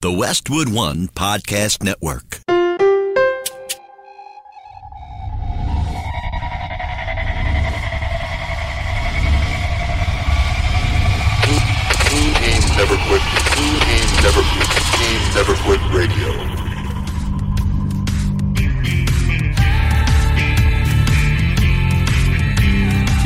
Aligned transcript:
The 0.00 0.12
Westwood 0.12 0.68
One 0.68 1.08
Podcast 1.08 1.82
Network. 1.82 2.42
Team 12.06 12.32
team 12.38 12.62
Never 12.76 12.96
Quit. 13.08 13.22
Team 13.56 13.74
Never 14.22 14.42
Quit. 14.46 14.70
Team 14.94 15.20
Never 15.34 15.54
Quit 15.64 15.80
Radio. 15.90 16.67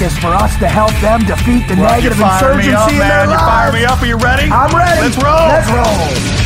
Marcus, 0.00 0.18
for 0.18 0.28
us 0.28 0.56
to 0.56 0.66
help 0.66 0.92
them 1.02 1.20
defeat 1.26 1.68
the 1.68 1.74
Well, 1.76 1.90
negative 1.92 2.16
you 2.16 2.24
fire 2.24 2.54
me 2.54 2.70
insurgency 2.70 2.74
up, 2.74 2.90
in 2.90 2.98
their 2.98 3.26
man. 3.26 3.30
You 3.30 3.36
fire 3.36 3.72
me 3.72 3.84
up. 3.84 4.00
Are 4.00 4.06
you 4.06 4.16
ready? 4.16 4.50
I'm 4.50 4.74
ready. 4.74 5.00
Let's 5.02 5.16
roll. 5.22 5.48
Let's 5.48 5.68
roll. 5.68 6.40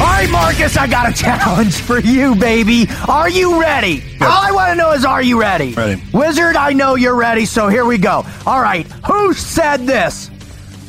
All 0.00 0.08
right, 0.08 0.30
Marcus, 0.30 0.78
I 0.78 0.86
got 0.86 1.10
a 1.10 1.12
challenge 1.22 1.74
for 1.82 1.98
you, 2.00 2.34
baby. 2.34 2.86
Are 3.06 3.28
you 3.28 3.60
ready? 3.60 4.02
All 4.22 4.28
I 4.28 4.52
want 4.52 4.70
to 4.70 4.76
know 4.76 4.92
is, 4.92 5.04
are 5.04 5.22
you 5.22 5.38
ready? 5.38 5.74
Ready. 5.74 6.02
Wizard, 6.14 6.56
I 6.56 6.72
know 6.72 6.94
you're 6.94 7.14
ready, 7.14 7.44
so 7.44 7.68
here 7.68 7.84
we 7.84 7.98
go. 7.98 8.24
All 8.46 8.60
right, 8.62 8.86
who 9.06 9.34
said 9.34 9.86
this? 9.86 10.30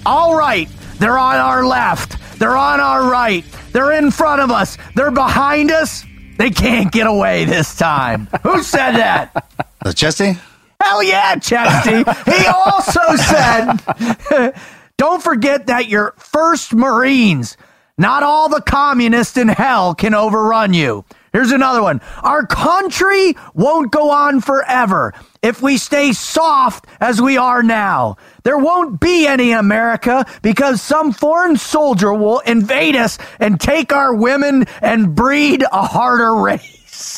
All 0.06 0.38
right, 0.38 0.70
they're 1.00 1.20
on 1.20 1.36
our 1.36 1.66
left. 1.66 2.13
They're 2.44 2.58
on 2.58 2.82
our 2.82 3.10
right. 3.10 3.46
They're 3.72 3.94
in 3.94 4.12
front 4.12 4.42
of 4.42 4.52
us. 4.52 4.78
They're 4.96 5.12
behind 5.12 5.72
us. 5.72 6.04
They 6.38 6.50
can't 6.50 6.92
get 6.92 7.08
away 7.08 7.46
this 7.46 7.74
time. 7.74 8.28
who 8.44 8.62
said 8.62 8.98
that? 8.98 9.50
Uh, 9.82 9.94
Chesty? 9.94 10.38
Hell 10.82 11.02
yeah, 11.04 11.38
Chesty. 11.38 12.04
he 12.30 12.46
also 12.48 13.00
said, 13.16 14.54
don't 14.98 15.24
forget 15.24 15.68
that 15.68 15.88
your 15.88 16.16
first 16.18 16.74
Marines, 16.74 17.56
not 17.98 18.24
all 18.24 18.50
the 18.50 18.60
communists 18.60 19.38
in 19.38 19.48
hell 19.48 19.96
can 19.96 20.14
overrun 20.14 20.74
you. 20.74 21.06
Here's 21.34 21.52
another 21.52 21.82
one. 21.82 22.00
Our 22.22 22.46
country 22.46 23.36
won't 23.56 23.92
go 23.92 24.12
on 24.12 24.40
forever 24.40 25.16
if 25.42 25.64
we 25.64 25.78
stay 25.78 26.14
soft 26.14 26.86
as 27.02 27.20
we 27.20 27.38
are 27.38 27.64
now. 27.64 28.18
There 28.44 28.58
won't 28.60 29.00
be 29.00 29.26
any 29.26 29.52
America 29.52 30.28
because 30.44 30.80
some 30.80 31.12
foreign 31.12 31.58
soldier 31.58 32.14
will 32.14 32.40
invade 32.42 32.96
us 32.96 33.18
and 33.40 33.60
take 33.60 33.92
our 33.92 34.14
women 34.14 34.66
and 34.80 35.16
breed 35.16 35.64
a 35.72 35.88
harder 35.88 36.36
race. 36.36 36.73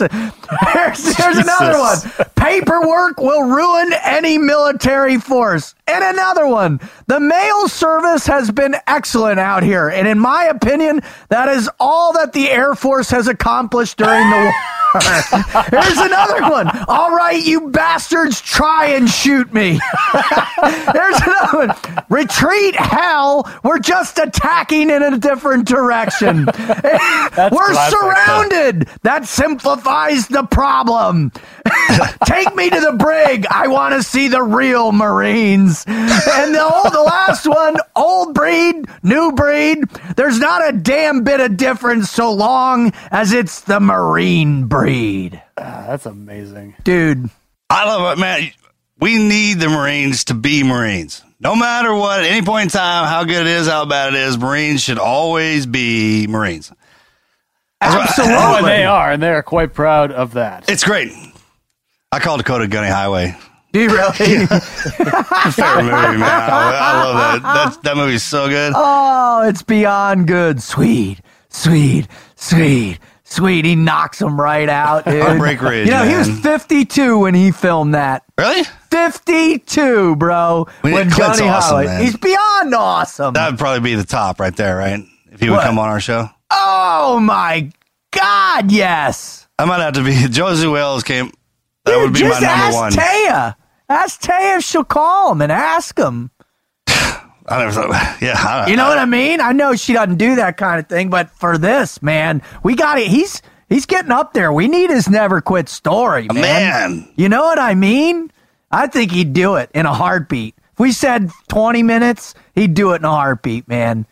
Here's, 0.73 1.15
here's 1.17 1.37
another 1.37 1.77
one. 1.79 1.97
Paperwork 2.35 3.19
will 3.19 3.43
ruin 3.43 3.93
any 4.03 4.37
military 4.37 5.19
force. 5.19 5.75
And 5.87 6.03
another 6.03 6.47
one. 6.47 6.79
The 7.07 7.19
mail 7.19 7.67
service 7.67 8.25
has 8.27 8.51
been 8.51 8.75
excellent 8.87 9.39
out 9.39 9.63
here. 9.63 9.87
And 9.89 10.07
in 10.07 10.19
my 10.19 10.45
opinion, 10.45 11.01
that 11.29 11.49
is 11.49 11.69
all 11.79 12.13
that 12.13 12.33
the 12.33 12.49
Air 12.49 12.73
Force 12.75 13.09
has 13.11 13.27
accomplished 13.27 13.97
during 13.97 14.29
the 14.29 14.35
war. 14.37 14.53
Here's 15.71 15.97
another 15.97 16.41
one. 16.43 16.69
All 16.87 17.13
right, 17.13 17.43
you 17.43 17.69
bastards, 17.69 18.39
try 18.39 18.87
and 18.87 19.09
shoot 19.09 19.53
me. 19.53 19.79
Here's 20.93 21.19
another 21.21 21.67
one. 21.67 22.03
Retreat, 22.09 22.75
hell. 22.75 23.51
We're 23.63 23.79
just 23.79 24.17
attacking 24.19 24.89
in 24.89 25.03
a 25.03 25.17
different 25.17 25.67
direction. 25.67 26.45
We're 26.45 26.53
classic. 26.53 27.99
surrounded. 27.99 28.89
That 29.03 29.25
simplifies 29.75 30.27
the 30.27 30.43
problem. 30.43 31.31
Take 32.25 32.55
me 32.55 32.69
to 32.69 32.79
the 32.79 32.93
brig. 32.93 33.45
I 33.49 33.67
want 33.67 33.93
to 33.93 34.03
see 34.03 34.27
the 34.27 34.41
real 34.41 34.91
Marines. 34.91 35.83
And 35.87 36.55
the, 36.55 36.63
old, 36.63 36.93
the 36.93 37.01
last 37.01 37.45
one, 37.45 37.77
old 37.95 38.33
breed, 38.33 38.85
new 39.03 39.31
breed. 39.33 39.83
There's 40.15 40.39
not 40.39 40.67
a 40.67 40.77
damn 40.77 41.23
bit 41.23 41.39
of 41.39 41.57
difference 41.57 42.09
so 42.09 42.31
long 42.31 42.93
as 43.11 43.33
it's 43.33 43.61
the 43.61 43.79
Marine 43.79 44.67
breed. 44.67 45.41
Ah, 45.57 45.85
that's 45.87 46.05
amazing. 46.05 46.75
Dude, 46.83 47.29
I 47.69 47.85
love 47.85 48.17
it, 48.17 48.21
man. 48.21 48.51
We 48.99 49.17
need 49.17 49.59
the 49.59 49.69
Marines 49.69 50.25
to 50.25 50.33
be 50.33 50.63
Marines. 50.63 51.21
No 51.39 51.55
matter 51.55 51.93
what, 51.93 52.21
at 52.21 52.25
any 52.27 52.45
point 52.45 52.63
in 52.63 52.69
time, 52.69 53.07
how 53.07 53.25
good 53.25 53.41
it 53.41 53.47
is, 53.47 53.67
how 53.67 53.85
bad 53.85 54.13
it 54.13 54.19
is, 54.19 54.37
Marines 54.37 54.81
should 54.81 54.99
always 54.99 55.65
be 55.65 56.27
Marines. 56.27 56.71
Absolutely. 57.81 58.35
Oh, 58.37 58.55
and 58.57 58.65
they 58.67 58.83
are, 58.85 59.11
and 59.11 59.21
they 59.21 59.29
are 59.29 59.43
quite 59.43 59.73
proud 59.73 60.11
of 60.11 60.33
that. 60.33 60.69
It's 60.69 60.83
great. 60.83 61.11
I 62.11 62.19
call 62.19 62.37
Dakota 62.37 62.67
Gunny 62.67 62.87
Highway. 62.89 63.35
Do 63.73 63.81
you 63.81 63.89
really? 63.89 64.11
Favorite 64.47 65.83
movie, 65.83 66.17
man. 66.17 66.23
I, 66.23 66.79
I 66.79 67.03
love 67.03 67.15
that. 67.15 67.41
That 67.73 67.83
that 67.83 67.97
movie's 67.97 68.23
so 68.23 68.47
good. 68.47 68.71
Oh, 68.75 69.41
it's 69.47 69.63
beyond 69.63 70.27
good. 70.27 70.61
Sweet, 70.63 71.19
sweet, 71.49 72.07
sweet, 72.35 72.99
sweet. 73.25 73.65
He 73.65 73.75
knocks 73.75 74.21
him 74.21 74.39
right 74.39 74.69
out, 74.69 75.03
dude. 75.03 75.21
Heartbreak 75.21 75.61
Ridge, 75.61 75.87
You 75.87 75.93
know, 75.93 76.05
he 76.05 76.15
was 76.15 76.29
52 76.39 77.19
when 77.19 77.33
he 77.33 77.51
filmed 77.51 77.95
that. 77.95 78.23
Really? 78.37 78.63
52, 78.91 80.15
bro. 80.15 80.67
We 80.83 80.93
when 80.93 81.09
Clint's 81.11 81.37
Johnny 81.39 81.49
awesome, 81.49 81.75
Highway. 81.77 81.85
man. 81.85 82.03
He's 82.05 82.15
beyond 82.17 82.73
awesome. 82.73 83.33
That 83.33 83.51
would 83.51 83.59
probably 83.59 83.81
be 83.81 83.95
the 83.95 84.05
top 84.05 84.39
right 84.39 84.55
there, 84.55 84.77
right? 84.77 85.03
If 85.31 85.41
he 85.41 85.49
would 85.49 85.57
What? 85.57 85.65
come 85.65 85.79
on 85.79 85.89
our 85.89 85.99
show. 85.99 86.29
Oh 86.57 87.19
my 87.21 87.69
God, 88.11 88.71
yes. 88.71 89.47
I 89.59 89.65
might 89.65 89.81
have 89.81 89.93
to 89.95 90.03
be 90.03 90.13
Josey 90.29 90.67
Wales 90.67 91.03
came. 91.03 91.31
That 91.83 91.97
would 91.97 92.13
be 92.13 92.23
my 92.23 92.29
number 92.29 92.45
ask 92.45 92.75
one. 92.75 92.91
Taya. 92.93 93.55
Ask 93.89 94.21
Taya 94.21 94.57
if 94.57 94.63
she'll 94.63 94.83
call 94.83 95.31
him 95.31 95.41
and 95.41 95.51
ask 95.51 95.97
him. 95.97 96.31
I 96.87 97.23
never 97.49 97.71
thought. 97.71 98.17
Yeah, 98.21 98.35
I, 98.37 98.67
You 98.69 98.77
know 98.77 98.87
what 98.87 98.97
I 98.97 99.05
mean? 99.05 99.41
I 99.41 99.51
know 99.51 99.75
she 99.75 99.93
doesn't 99.93 100.17
do 100.17 100.35
that 100.35 100.57
kind 100.57 100.79
of 100.79 100.87
thing, 100.87 101.09
but 101.09 101.29
for 101.31 101.57
this, 101.57 102.01
man, 102.01 102.41
we 102.63 102.75
got 102.75 102.97
it. 102.97 103.07
He's 103.07 103.41
he's 103.69 103.85
getting 103.85 104.11
up 104.11 104.33
there. 104.33 104.51
We 104.51 104.67
need 104.67 104.89
his 104.89 105.09
never 105.09 105.41
quit 105.41 105.69
story, 105.69 106.27
man. 106.27 106.41
man. 106.41 107.13
You 107.15 107.29
know 107.29 107.43
what 107.43 107.59
I 107.59 107.75
mean? 107.75 108.31
I 108.71 108.87
think 108.87 109.11
he'd 109.11 109.33
do 109.33 109.55
it 109.55 109.69
in 109.75 109.85
a 109.85 109.93
heartbeat. 109.93 110.55
If 110.73 110.79
we 110.79 110.91
said 110.91 111.29
20 111.49 111.83
minutes, 111.83 112.33
he'd 112.55 112.73
do 112.73 112.93
it 112.93 112.97
in 112.97 113.05
a 113.05 113.11
heartbeat, 113.11 113.67
man. 113.67 114.05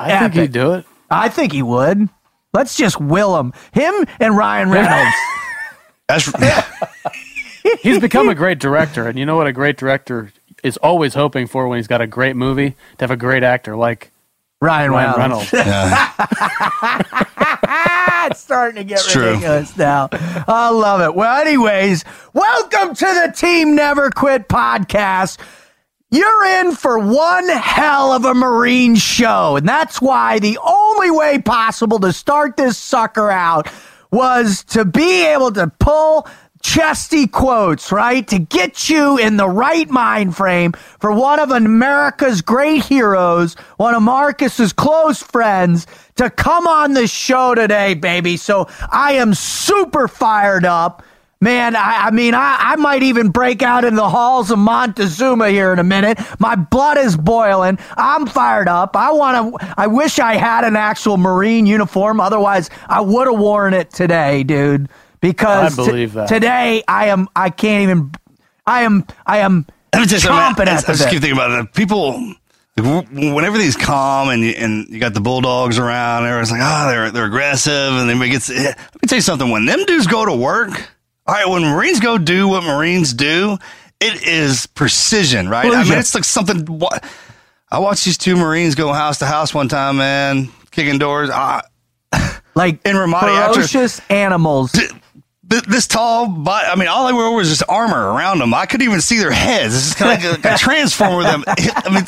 I 0.00 0.18
think 0.20 0.34
he'd 0.34 0.52
do 0.52 0.72
it. 0.74 0.86
I 1.10 1.28
think 1.28 1.52
he 1.52 1.62
would. 1.62 2.08
Let's 2.52 2.76
just 2.76 3.00
will 3.00 3.38
him. 3.38 3.52
Him 3.72 3.94
and 4.20 4.36
Ryan 4.36 4.70
Reynolds. 4.70 5.14
That's 6.08 6.30
He's 7.82 7.98
become 7.98 8.28
a 8.30 8.34
great 8.34 8.58
director, 8.58 9.06
and 9.06 9.18
you 9.18 9.26
know 9.26 9.36
what 9.36 9.46
a 9.46 9.52
great 9.52 9.76
director 9.76 10.32
is 10.64 10.76
always 10.78 11.14
hoping 11.14 11.46
for 11.46 11.68
when 11.68 11.78
he's 11.78 11.86
got 11.86 12.00
a 12.00 12.06
great 12.06 12.34
movie 12.34 12.70
to 12.70 13.02
have 13.04 13.10
a 13.10 13.16
great 13.16 13.42
actor 13.42 13.76
like 13.76 14.10
Ryan, 14.60 14.90
Ryan 14.90 15.18
Reynolds. 15.18 15.52
Reynolds. 15.52 17.04
It's 18.30 18.40
starting 18.40 18.76
to 18.76 18.84
get 18.84 18.98
It's 18.98 19.10
true. 19.10 19.28
ridiculous 19.28 19.74
now. 19.76 20.08
I 20.12 20.68
love 20.68 21.00
it. 21.00 21.14
Well, 21.14 21.40
anyways, 21.40 22.04
welcome 22.34 22.94
to 22.94 23.04
the 23.06 23.32
Team 23.34 23.74
Never 23.74 24.10
Quit 24.10 24.48
podcast. 24.48 25.38
You're 26.10 26.46
in 26.46 26.74
for 26.74 26.98
one 26.98 27.50
hell 27.50 28.12
of 28.12 28.24
a 28.24 28.32
Marine 28.32 28.96
show, 28.96 29.56
and 29.56 29.68
that's 29.68 30.00
why 30.00 30.38
the 30.38 30.58
only 30.64 31.10
way 31.10 31.38
possible 31.38 31.98
to 31.98 32.14
start 32.14 32.56
this 32.56 32.78
sucker 32.78 33.30
out 33.30 33.68
was 34.10 34.64
to 34.64 34.86
be 34.86 35.26
able 35.26 35.52
to 35.52 35.70
pull 35.78 36.26
chesty 36.62 37.26
quotes, 37.26 37.92
right? 37.92 38.26
To 38.28 38.38
get 38.38 38.88
you 38.88 39.18
in 39.18 39.36
the 39.36 39.50
right 39.50 39.88
mind 39.90 40.34
frame 40.34 40.72
for 40.98 41.12
one 41.12 41.40
of 41.40 41.50
America's 41.50 42.40
great 42.40 42.84
heroes, 42.84 43.52
one 43.76 43.94
of 43.94 44.02
Marcus's 44.02 44.72
close 44.72 45.22
friends, 45.22 45.86
to 46.16 46.30
come 46.30 46.66
on 46.66 46.94
the 46.94 47.06
show 47.06 47.54
today, 47.54 47.92
baby. 47.92 48.38
So 48.38 48.66
I 48.90 49.12
am 49.12 49.34
super 49.34 50.08
fired 50.08 50.64
up. 50.64 51.02
Man, 51.40 51.76
I, 51.76 52.06
I 52.06 52.10
mean, 52.10 52.34
I, 52.34 52.56
I 52.58 52.76
might 52.76 53.04
even 53.04 53.28
break 53.28 53.62
out 53.62 53.84
in 53.84 53.94
the 53.94 54.08
halls 54.08 54.50
of 54.50 54.58
Montezuma 54.58 55.50
here 55.50 55.72
in 55.72 55.78
a 55.78 55.84
minute. 55.84 56.18
My 56.40 56.56
blood 56.56 56.98
is 56.98 57.16
boiling. 57.16 57.78
I'm 57.96 58.26
fired 58.26 58.66
up. 58.66 58.96
I 58.96 59.12
want 59.12 59.60
to. 59.60 59.74
I 59.78 59.86
wish 59.86 60.18
I 60.18 60.34
had 60.34 60.64
an 60.64 60.74
actual 60.74 61.16
Marine 61.16 61.64
uniform. 61.66 62.18
Otherwise, 62.20 62.70
I 62.88 63.02
would 63.02 63.28
have 63.28 63.38
worn 63.38 63.72
it 63.72 63.90
today, 63.90 64.42
dude. 64.42 64.88
Because 65.20 65.78
I 65.78 65.84
believe 65.84 66.14
that. 66.14 66.28
today 66.28 66.82
I 66.88 67.06
am. 67.06 67.28
I 67.36 67.50
can't 67.50 67.84
even. 67.84 68.10
I 68.66 68.82
am. 68.82 69.06
I 69.24 69.38
am. 69.38 69.64
Let 69.92 70.00
me 70.00 70.06
tell 70.06 70.16
you 70.16 70.20
something. 70.20 70.66
chomping. 70.66 70.68
I, 70.68 70.74
at 70.74 70.86
the 70.86 70.92
I 70.92 70.94
just 70.96 71.08
keep 71.08 71.20
thinking 71.20 71.32
about 71.38 71.52
it. 71.52 71.72
People, 71.72 72.18
like, 72.76 73.04
w- 73.06 73.32
when 73.34 73.44
everything's 73.44 73.76
calm 73.76 74.28
and 74.28 74.42
you, 74.42 74.50
and 74.50 74.88
you 74.88 74.98
got 74.98 75.14
the 75.14 75.20
bulldogs 75.20 75.78
around, 75.78 76.24
everyone's 76.24 76.50
like, 76.50 76.60
oh, 76.64 76.88
they're 76.88 77.10
they're 77.12 77.26
aggressive, 77.26 77.92
and 77.92 78.10
then 78.10 78.18
gets. 78.28 78.50
eh. 78.50 78.54
Let 78.64 78.76
me 79.02 79.06
tell 79.06 79.18
you 79.18 79.22
something. 79.22 79.50
When 79.50 79.66
them 79.66 79.84
dudes 79.84 80.08
go 80.08 80.24
to 80.24 80.34
work, 80.34 80.70
all 81.28 81.34
right, 81.34 81.46
when 81.48 81.62
Marines 81.62 82.00
go 82.00 82.18
do 82.18 82.48
what 82.48 82.64
Marines 82.64 83.12
do, 83.12 83.58
it 84.00 84.26
is 84.26 84.66
precision, 84.66 85.48
right? 85.48 85.70
I 85.72 85.84
mean, 85.84 85.92
it's 85.98 86.14
like 86.14 86.24
something. 86.24 86.66
I 87.70 87.78
watched 87.80 88.04
these 88.06 88.16
two 88.18 88.34
Marines 88.36 88.74
go 88.74 88.92
house 88.92 89.18
to 89.18 89.26
house 89.26 89.52
one 89.52 89.68
time, 89.68 89.98
man, 89.98 90.48
kicking 90.70 90.98
doors. 90.98 91.28
Ah, 91.32 91.62
Like 92.54 92.80
In 92.86 92.96
Ramadi 92.96 93.38
after- 93.68 94.12
animals. 94.12 94.72
th- 94.72 94.90
this 95.64 95.86
tall, 95.86 96.28
but 96.28 96.64
I 96.66 96.74
mean, 96.76 96.88
all 96.88 97.06
they 97.06 97.12
were 97.12 97.30
was 97.30 97.48
just 97.50 97.62
armor 97.68 98.12
around 98.12 98.38
them. 98.40 98.52
I 98.54 98.66
couldn't 98.66 98.86
even 98.88 99.00
see 99.00 99.18
their 99.18 99.30
heads. 99.30 99.74
This 99.74 99.86
is 99.88 99.94
kind 99.94 100.18
of 100.24 100.30
like 100.42 100.44
a, 100.44 100.54
a 100.54 100.58
transformer. 100.58 101.22
Them, 101.24 101.44
I 101.46 101.88
mean, 101.90 102.04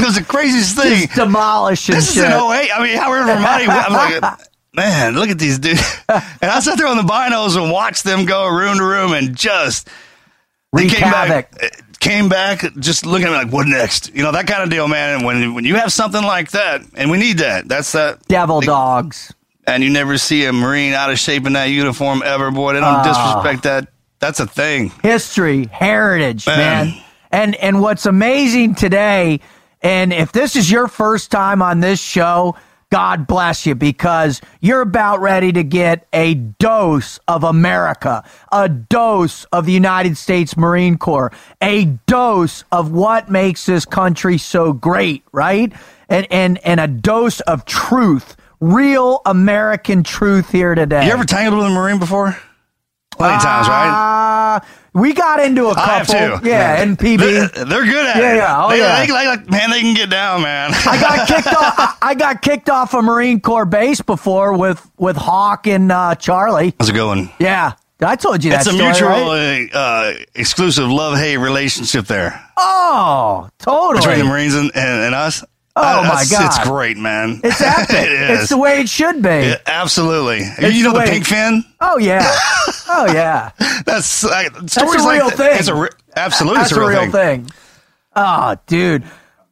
it 0.00 0.04
was 0.06 0.16
the 0.16 0.24
craziest 0.26 0.76
thing. 0.76 1.08
Demolishing 1.14 1.94
This 1.94 2.08
is 2.08 2.14
shit. 2.14 2.24
in 2.24 2.32
08. 2.32 2.70
I 2.74 2.82
mean, 2.82 2.96
however, 2.98 3.30
Ramadi, 3.30 3.68
I'm 3.68 3.92
like, 4.22 4.38
man, 4.76 5.14
look 5.14 5.28
at 5.30 5.38
these 5.38 5.58
dudes. 5.58 5.82
And 6.08 6.50
I 6.50 6.60
sat 6.60 6.78
there 6.78 6.86
on 6.86 6.96
the 6.98 7.02
binos 7.02 7.60
and 7.60 7.72
watched 7.72 8.04
them 8.04 8.26
go 8.26 8.46
room 8.48 8.76
to 8.78 8.84
room 8.84 9.12
and 9.12 9.34
just 9.36 9.88
Wreak 10.72 10.90
came 10.92 11.10
back, 11.10 11.52
came 12.00 12.28
back, 12.28 12.60
just 12.78 13.06
looking 13.06 13.26
at 13.26 13.30
me 13.30 13.36
like, 13.36 13.52
what 13.52 13.66
next? 13.66 14.14
You 14.14 14.22
know, 14.22 14.32
that 14.32 14.46
kind 14.46 14.62
of 14.62 14.70
deal, 14.70 14.86
man. 14.88 15.16
And 15.16 15.24
when 15.26 15.54
when 15.54 15.64
you 15.64 15.76
have 15.76 15.92
something 15.92 16.22
like 16.22 16.50
that, 16.50 16.82
and 16.94 17.10
we 17.10 17.18
need 17.18 17.38
that, 17.38 17.66
that's 17.68 17.92
that. 17.92 18.26
Devil 18.28 18.60
dogs. 18.60 19.32
And 19.66 19.82
you 19.82 19.90
never 19.90 20.16
see 20.18 20.44
a 20.44 20.52
Marine 20.52 20.92
out 20.92 21.10
of 21.10 21.18
shape 21.18 21.46
in 21.46 21.54
that 21.54 21.64
uniform 21.70 22.22
ever, 22.24 22.50
boy. 22.52 22.74
They 22.74 22.80
Ah. 22.80 23.02
don't 23.02 23.12
disrespect 23.12 23.62
that. 23.64 23.88
That's 24.20 24.38
a 24.40 24.46
thing. 24.46 24.92
history, 25.02 25.68
heritage, 25.72 26.46
Man. 26.46 26.58
man. 26.88 27.02
And 27.32 27.54
and 27.56 27.80
what's 27.80 28.06
amazing 28.06 28.74
today, 28.76 29.40
and 29.82 30.12
if 30.12 30.30
this 30.32 30.54
is 30.56 30.70
your 30.70 30.86
first 30.88 31.30
time 31.30 31.62
on 31.62 31.80
this 31.80 32.00
show, 32.00 32.56
God 32.90 33.26
bless 33.26 33.66
you 33.66 33.74
because 33.74 34.40
you're 34.60 34.80
about 34.80 35.20
ready 35.20 35.50
to 35.52 35.64
get 35.64 36.06
a 36.12 36.34
dose 36.34 37.18
of 37.26 37.42
America, 37.42 38.22
a 38.52 38.68
dose 38.68 39.44
of 39.46 39.66
the 39.66 39.72
United 39.72 40.16
States 40.16 40.56
Marine 40.56 40.96
Corps, 40.96 41.32
a 41.60 41.86
dose 42.06 42.62
of 42.70 42.92
what 42.92 43.28
makes 43.28 43.66
this 43.66 43.84
country 43.84 44.38
so 44.38 44.72
great, 44.72 45.24
right? 45.32 45.72
And 46.08 46.28
and 46.30 46.58
and 46.64 46.78
a 46.78 46.86
dose 46.86 47.40
of 47.40 47.64
truth, 47.64 48.36
real 48.60 49.20
American 49.26 50.04
truth 50.04 50.52
here 50.52 50.76
today. 50.76 51.06
You 51.06 51.12
ever 51.12 51.24
tangled 51.24 51.58
with 51.58 51.66
a 51.66 51.74
Marine 51.74 51.98
before? 51.98 52.38
Plenty 53.16 53.34
of 53.36 53.42
times, 53.42 53.68
right? 53.68 54.56
Uh, 54.56 54.60
we 54.92 55.12
got 55.12 55.40
into 55.40 55.66
a 55.66 55.74
couple. 55.74 55.82
I 55.82 55.98
have 55.98 56.40
too. 56.42 56.48
Yeah, 56.48 56.80
and 56.82 56.98
PB. 56.98 57.18
They're, 57.18 57.64
they're 57.64 57.84
good 57.84 58.06
at 58.06 58.16
Yeah, 58.16 58.32
it. 58.32 58.36
yeah. 58.36 58.64
Oh, 58.64 58.70
they, 58.70 58.78
yeah. 58.78 59.04
They, 59.06 59.12
like, 59.12 59.26
like, 59.26 59.50
man, 59.50 59.70
they 59.70 59.80
can 59.80 59.94
get 59.94 60.08
down, 60.10 60.42
man. 60.42 60.70
I 60.74 60.98
got 61.00 61.28
kicked 61.28 61.48
off. 61.48 61.98
I- 62.02 62.14
got 62.14 62.40
kicked 62.40 62.70
off 62.70 62.94
a 62.94 63.02
Marine 63.02 63.40
Corps 63.40 63.66
base 63.66 64.00
before 64.00 64.56
with 64.56 64.88
with 64.98 65.16
Hawk 65.16 65.66
and 65.66 65.92
uh, 65.92 66.14
Charlie. 66.14 66.74
How's 66.80 66.88
it 66.88 66.94
going? 66.94 67.30
Yeah, 67.38 67.72
I 68.00 68.16
told 68.16 68.42
you 68.42 68.50
that 68.52 68.60
It's 68.60 68.68
a 68.68 68.72
story, 68.72 68.84
mutual, 68.90 69.08
right? 69.10 69.68
uh, 69.74 69.78
uh, 69.78 70.14
exclusive 70.34 70.88
love 70.90 71.18
hate 71.18 71.36
relationship 71.36 72.06
there 72.06 72.42
Oh, 72.56 73.48
totally. 73.58 73.98
between 73.98 74.18
the 74.20 74.24
Marines 74.24 74.54
and, 74.54 74.70
and, 74.74 75.00
and 75.04 75.14
us. 75.14 75.44
Oh, 75.78 75.82
Uh, 76.00 76.02
my 76.04 76.24
God. 76.30 76.46
it's 76.46 76.66
great, 76.68 76.96
man. 76.96 77.40
It's 77.44 77.60
epic. 77.60 77.90
it 77.96 78.12
is. 78.30 78.40
It's 78.40 78.48
the 78.48 78.56
way 78.56 78.80
it 78.80 78.88
should 78.88 79.20
be. 79.22 79.28
Yeah, 79.28 79.58
absolutely. 79.66 80.38
It's 80.40 80.74
you 80.74 80.84
know 80.84 80.92
the 80.98 81.04
the, 81.18 81.20
fin? 81.24 81.64
Oh 81.80 81.98
yeah. 81.98 82.26
Oh 82.88 83.12
yeah. 83.12 83.50
That's 83.84 84.22
like, 84.24 84.52
stories 84.68 85.02
a 85.02 85.06
like 85.06 85.18
real 85.20 85.28
that- 85.30 85.36
thing. 85.36 85.58
It's 85.58 85.68
a 85.68 85.74
re- 85.74 85.88
absolutely 86.16 86.60
That's 86.60 86.70
it's 86.72 86.78
a 86.80 86.86
real, 86.86 87.10
thing. 87.10 87.50
Oh, 88.14 88.56
dude. 88.66 89.04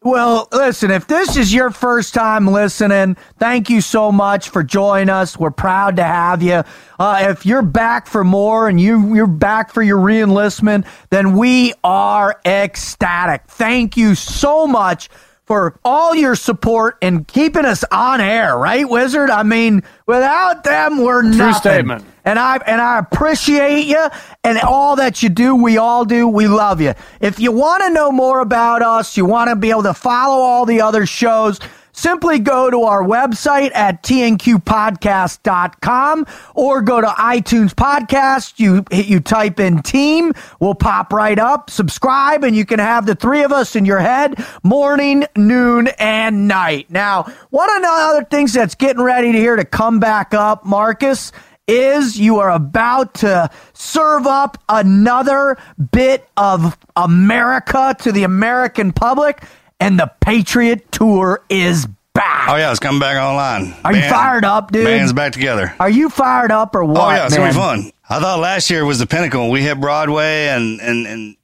Well, 0.03 0.49
listen, 0.53 0.91
if 0.91 1.07
this 1.07 1.37
is 1.37 1.53
your 1.53 1.71
first 1.71 2.15
time 2.15 2.47
listening, 2.47 3.17
thank 3.39 3.69
you 3.71 3.81
so 3.81 4.13
much 4.13 4.51
for 4.51 4.63
joining 4.63 5.09
us. 5.11 5.39
We're 5.39 5.51
proud 5.51 5.97
to 5.97 6.05
have 6.05 6.43
you. 6.43 6.63
Uh, 6.99 7.27
if 7.31 7.45
you're 7.45 7.63
back 7.63 8.07
for 8.07 8.23
more 8.23 8.69
and 8.69 8.81
you, 8.81 9.15
you're 9.15 9.27
back 9.27 9.73
for 9.73 9.83
your 9.83 9.99
reenlistment, 9.99 10.87
then 11.11 11.37
we 11.37 11.73
are 11.83 12.39
ecstatic. 12.47 13.43
Thank 13.49 13.97
you 13.97 14.15
so 14.15 14.67
much 14.67 15.09
for 15.47 15.79
all 15.85 16.15
your 16.15 16.35
support 16.35 16.97
and 17.03 17.27
keeping 17.29 17.65
us 17.65 17.85
on 17.91 18.21
air, 18.21 18.57
right, 18.57 18.89
Wizard? 18.89 19.31
I 19.31 19.43
mean, 19.43 19.83
without 20.07 20.65
them, 20.65 20.99
we're 21.03 21.23
nothing. 21.23 21.55
statement. 21.55 22.05
And 22.25 22.39
I 22.39 22.57
and 22.67 22.81
I 22.81 22.99
appreciate 22.99 23.85
you 23.87 24.07
and 24.43 24.59
all 24.59 24.97
that 24.97 25.23
you 25.23 25.29
do. 25.29 25.55
We 25.55 25.77
all 25.77 26.07
do. 26.07 26.27
We 26.27 26.49
love 26.49 26.81
you. 26.81 26.95
If 27.21 27.39
you 27.39 27.53
want 27.53 27.83
to 27.85 27.91
know 27.91 28.11
more 28.11 28.41
about 28.41 28.81
us, 28.81 29.17
you 29.17 29.27
want 29.27 29.51
to 29.51 29.57
be 29.57 29.71
able 29.71 29.83
to 29.83 29.93
follow 29.93 30.43
all 30.43 30.65
the 30.65 30.81
other 30.81 31.05
shows, 31.05 31.61
simply 31.95 32.39
go 32.39 32.71
to 32.71 32.83
our 32.83 33.03
website 33.03 33.75
at 33.75 34.03
tnqpodcast.com 34.03 36.27
or 36.55 36.83
go 36.83 37.01
to 37.01 37.07
iTunes 37.07 37.73
podcast. 37.73 38.59
You 38.59 38.85
you 38.93 39.21
type 39.21 39.59
in 39.59 39.81
team, 39.83 40.35
we'll 40.61 40.75
pop 40.75 41.11
right 41.13 41.39
up. 41.39 41.71
Subscribe 41.71 42.45
and 42.45 42.55
you 42.55 42.67
can 42.67 42.81
have 42.81 43.07
the 43.07 43.15
three 43.15 43.43
of 43.43 43.53
us 43.53 43.75
in 43.75 43.87
your 43.87 44.01
head 44.01 44.45
morning, 44.63 45.25
noon, 45.37 45.89
and 45.99 46.47
night. 46.49 46.91
Now, 46.91 47.23
one 47.51 47.75
of 47.75 47.81
the 47.83 47.89
other 47.89 48.25
things 48.25 48.53
that's 48.53 48.75
getting 48.75 49.03
ready 49.03 49.33
to 49.33 49.39
here 49.39 49.57
to 49.57 49.65
come 49.65 50.01
back 50.01 50.35
up, 50.35 50.67
Marcus, 50.67 51.33
is 51.67 52.19
you 52.19 52.41
are 52.41 52.51
about 52.51 53.15
to 53.15 53.49
serve 53.73 54.27
up 54.27 54.63
another 54.69 55.57
bit 55.93 56.29
of 56.37 56.77
America 56.97 57.97
to 58.01 58.13
the 58.13 58.25
American 58.25 58.93
public, 58.93 59.43
and 59.81 59.99
the 59.99 60.11
Patriot 60.21 60.91
Tour 60.93 61.43
is 61.49 61.87
back. 62.15 62.49
Oh, 62.49 62.57
yeah, 62.57 62.71
it's 62.71 62.81
coming 62.81 63.01
back 63.01 63.17
online. 63.17 63.75
Are 63.85 63.95
you 63.95 64.03
fired 64.09 64.45
up, 64.45 64.71
dude? 64.73 64.85
Band's 64.85 65.13
back 65.13 65.33
together. 65.33 65.75
Are 65.81 65.91
you 65.91 66.09
fired 66.09 66.51
up 66.51 66.75
or 66.75 66.85
what? 66.85 67.01
Oh 67.01 67.11
yeah, 67.11 67.27
it's 67.27 67.37
man? 67.37 67.53
gonna 67.53 67.53
be 67.53 67.83
fun. 67.83 67.93
I 68.09 68.21
thought 68.21 68.39
last 68.41 68.71
year 68.71 68.85
was 68.85 68.99
the 68.99 69.07
pinnacle. 69.07 69.51
We 69.51 69.63
hit 69.63 69.81
Broadway 69.81 70.47
and 70.49 70.81
and 70.81 71.07
and 71.07 71.37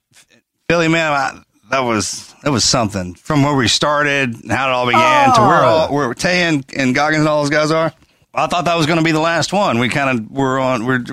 Philly, 0.68 0.88
man. 0.88 1.12
I, 1.12 1.40
that 1.70 1.80
was 1.80 2.34
that 2.42 2.50
was 2.50 2.64
something 2.64 3.14
from 3.14 3.42
where 3.42 3.54
we 3.54 3.68
started 3.68 4.34
and 4.42 4.50
how 4.52 4.68
it 4.68 4.72
all 4.72 4.86
began 4.86 5.34
to 5.34 5.40
where 5.40 5.64
Oh. 5.64 5.68
all 5.68 5.94
where 5.94 6.14
Tay 6.14 6.42
and, 6.42 6.64
and 6.76 6.94
Goggins 6.94 7.20
and 7.20 7.28
all 7.28 7.42
those 7.42 7.50
guys 7.50 7.70
are. 7.70 7.92
I 8.34 8.46
thought 8.46 8.64
that 8.66 8.76
was 8.76 8.86
going 8.86 8.98
to 8.98 9.04
be 9.04 9.12
the 9.12 9.20
last 9.20 9.52
one. 9.52 9.78
We 9.80 9.88
kind 9.88 10.18
of 10.20 10.30
were 10.30 10.58
on 10.60 10.86
we're 10.86 11.04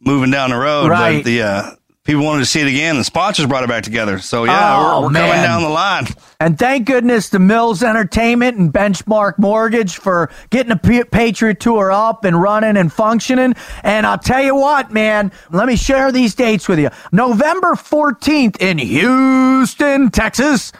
moving 0.00 0.30
down 0.30 0.50
the 0.50 0.56
road, 0.56 0.88
Right. 0.90 1.16
but 1.18 1.24
the 1.24 1.42
uh, 1.42 1.70
people 2.04 2.22
wanted 2.24 2.40
to 2.40 2.46
see 2.46 2.60
it 2.60 2.66
again. 2.68 2.96
The 2.98 3.04
sponsors 3.04 3.46
brought 3.46 3.64
it 3.64 3.68
back 3.68 3.82
together. 3.82 4.18
So 4.18 4.44
yeah, 4.44 4.76
Oh, 4.76 5.00
we're, 5.00 5.06
we're 5.08 5.12
coming 5.14 5.42
down 5.42 5.62
the 5.62 5.68
line. 5.70 6.06
And 6.38 6.58
thank 6.58 6.86
goodness 6.86 7.30
to 7.30 7.38
Mills 7.38 7.82
Entertainment 7.82 8.58
and 8.58 8.72
Benchmark 8.72 9.38
Mortgage 9.38 9.96
for 9.96 10.30
getting 10.50 10.68
the 10.76 11.06
Patriot 11.10 11.60
Tour 11.60 11.90
up 11.90 12.24
and 12.24 12.40
running 12.40 12.76
and 12.76 12.92
functioning. 12.92 13.54
And 13.82 14.06
I'll 14.06 14.18
tell 14.18 14.42
you 14.42 14.54
what, 14.54 14.92
man, 14.92 15.32
let 15.50 15.66
me 15.66 15.76
share 15.76 16.12
these 16.12 16.34
dates 16.34 16.68
with 16.68 16.78
you. 16.78 16.90
November 17.12 17.72
14th 17.74 18.60
in 18.60 18.76
Houston, 18.78 20.10
Texas, 20.10 20.72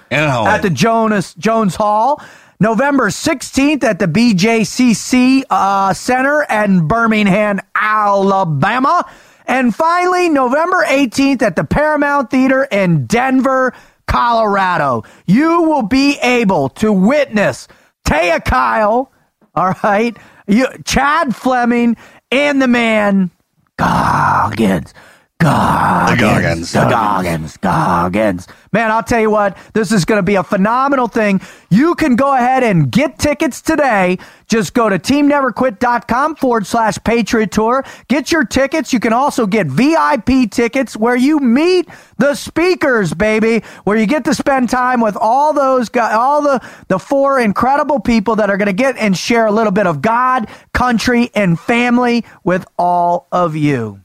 at 0.47 0.63
the 0.63 0.71
Jonas 0.71 1.35
Jones 1.35 1.75
Hall. 1.77 2.23
November 2.61 3.09
16th 3.09 3.83
at 3.83 3.99
the 3.99 4.07
BJCC 4.07 5.43
uh, 5.51 5.93
Center 5.93 6.47
in 6.49 6.87
Birmingham, 6.87 7.61
Alabama. 7.75 9.05
And 9.47 9.75
finally, 9.75 10.29
November 10.29 10.85
18th 10.89 11.43
at 11.43 11.57
the 11.57 11.65
Paramount 11.65 12.31
Theater 12.31 12.65
in 12.65 13.07
Denver, 13.07 13.75
Colorado. 14.07 15.05
You 15.27 15.63
will 15.63 15.83
be 15.83 16.19
able 16.23 16.69
to 16.71 16.93
witness 16.93 17.69
Taya 18.07 18.45
Kyle, 18.45 19.11
all 19.55 19.75
right, 19.83 20.17
you, 20.47 20.67
Chad 20.85 21.35
Fleming, 21.35 21.97
and 22.31 22.61
the 22.61 22.69
man 22.69 23.31
Goggins. 23.77 24.95
Goggins. 25.39 26.21
Goggins. 26.21 26.73
The 26.73 26.89
Goggins. 26.89 27.57
Goggins. 27.59 28.49
Man, 28.75 28.91
I'll 28.91 29.05
tell 29.05 29.21
you 29.21 29.31
what, 29.31 29.57
this 29.73 29.93
is 29.93 30.05
going 30.05 30.19
to 30.19 30.25
be 30.25 30.35
a 30.35 30.43
phenomenal 30.43 31.07
thing. 31.07 31.41
You 31.71 31.95
can 31.95 32.17
go 32.17 32.35
ahead 32.35 32.65
and 32.65 32.91
get 32.91 33.21
tickets 33.21 33.63
today. 33.63 34.19
Just 34.49 34.75
go 34.75 34.89
to 34.89 34.99
teamneverquit.com 34.99 36.35
forward 36.35 36.67
slash 36.67 36.99
Patriot 37.05 37.53
Tour. 37.53 37.85
Get 38.09 38.33
your 38.33 38.45
tickets. 38.45 38.93
You 38.93 38.99
can 38.99 39.13
also 39.13 39.47
get 39.47 39.69
VIP 39.69 40.51
tickets 40.51 40.97
where 40.97 41.15
you 41.15 41.39
meet 41.39 41.89
the 42.19 42.35
speakers, 42.35 43.15
baby, 43.15 43.63
where 43.85 43.97
you 43.97 44.07
get 44.07 44.25
to 44.25 44.35
spend 44.35 44.71
time 44.71 45.01
with 45.01 45.17
all 45.21 45.53
those 45.53 45.89
guys, 45.89 46.13
all 46.13 46.43
the, 46.43 46.61
the 46.89 46.99
four 46.99 47.39
incredible 47.39 48.01
people 48.01 48.35
that 48.35 48.51
are 48.51 48.57
going 48.57 48.67
to 48.67 48.73
get 48.73 48.97
and 48.97 49.17
share 49.17 49.47
a 49.47 49.53
little 49.53 49.73
bit 49.73 49.87
of 49.87 50.03
God, 50.03 50.49
country, 50.73 51.31
and 51.33 51.61
family 51.61 52.25
with 52.43 52.67
all 52.77 53.29
of 53.31 53.55
you. 53.55 54.01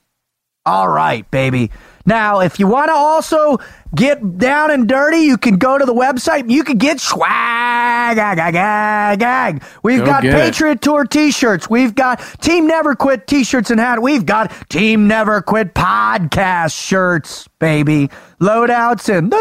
All 0.63 0.87
right, 0.87 1.29
baby. 1.31 1.71
Now, 2.09 2.39
if 2.39 2.57
you 2.57 2.65
want 2.65 2.89
to 2.89 2.93
also 2.93 3.59
get 3.93 4.39
down 4.39 4.71
and 4.71 4.87
dirty, 4.87 5.19
you 5.19 5.37
can 5.37 5.57
go 5.57 5.77
to 5.77 5.85
the 5.85 5.93
website. 5.93 6.49
You 6.49 6.63
can 6.63 6.79
get 6.79 6.99
swag. 6.99 8.15
Gag, 8.17 8.37
gag, 8.53 9.19
gag. 9.19 9.63
We've 9.83 9.99
Go 9.99 10.07
got 10.07 10.23
get 10.23 10.33
it. 10.33 10.37
Patriot 10.37 10.81
Tour 10.81 11.05
t-shirts. 11.05 11.69
We've 11.69 11.93
got 11.93 12.19
Team 12.41 12.65
Never 12.65 12.95
Quit 12.95 13.27
t-shirts 13.27 13.69
and 13.69 13.79
hat. 13.79 14.01
We've 14.01 14.25
got 14.25 14.51
Team 14.69 15.07
Never 15.07 15.43
Quit 15.43 15.75
podcast 15.75 16.73
shirts, 16.73 17.47
baby. 17.59 18.09
Loadouts 18.41 19.15
and 19.15 19.31
the 19.31 19.37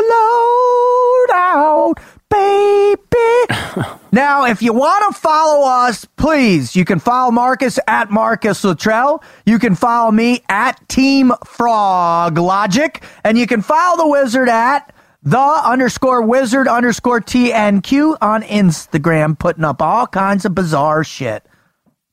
loadout, 1.32 1.98
baby. 2.28 3.94
Now, 4.11 4.45
if 4.45 4.62
you 4.62 4.73
want 4.73 5.15
to 5.15 5.21
follow 5.21 5.69
us, 5.69 6.07
please, 6.17 6.75
you 6.75 6.85
can 6.87 6.99
follow 6.99 7.31
Marcus 7.31 7.79
at 7.87 8.11
Marcus 8.11 8.65
Luttrell. 8.65 9.23
You 9.45 9.59
can 9.59 9.75
follow 9.75 10.11
me 10.11 10.43
at 10.49 10.88
Team 10.88 11.33
Frog 11.45 12.38
Logic. 12.38 13.03
And 13.23 13.37
you 13.37 13.47
can 13.47 13.61
follow 13.61 13.99
the 13.99 14.09
wizard 14.09 14.49
at 14.49 14.95
the 15.23 15.38
underscore 15.38 16.23
wizard 16.23 16.69
underscore 16.69 17.21
TNQ 17.21 18.17
on 18.23 18.43
Instagram, 18.45 19.38
putting 19.38 19.65
up 19.65 19.83
all 19.83 20.07
kinds 20.07 20.45
of 20.47 20.55
bizarre 20.55 21.05
shit. 21.05 21.45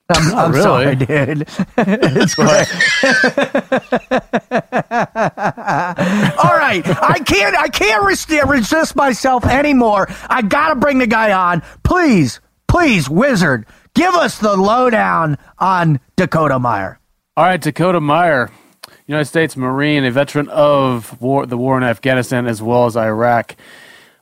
I'm, 0.10 0.36
I'm 0.38 0.52
really? 0.52 0.64
sorry, 0.64 0.96
dude. 0.96 1.48
it's. 1.78 2.38
All 2.40 2.46
right, 6.56 6.84
I 6.86 7.20
can't. 7.26 7.56
I 7.56 7.68
can't 7.70 8.04
resist, 8.04 8.46
resist 8.46 8.96
myself 8.96 9.46
anymore. 9.46 10.08
I 10.30 10.42
gotta 10.42 10.76
bring 10.76 11.00
the 11.00 11.08
guy 11.08 11.32
on. 11.32 11.64
Please, 11.84 12.40
please, 12.68 13.10
Wizard, 13.10 13.66
give 13.94 14.14
us 14.14 14.38
the 14.38 14.56
lowdown 14.56 15.38
on 15.58 16.00
Dakota 16.16 16.60
Meyer. 16.60 17.00
All 17.38 17.46
right, 17.46 17.60
Dakota 17.60 18.00
Meyer, 18.00 18.50
United 19.08 19.26
States 19.26 19.58
Marine, 19.58 20.06
a 20.06 20.12
veteran 20.12 20.48
of 20.50 21.20
war, 21.22 21.46
the 21.46 21.58
war 21.58 21.78
in 21.78 21.84
Afghanistan 21.84 22.48
as 22.48 22.62
well 22.62 22.86
as 22.86 22.96
Iraq, 22.96 23.56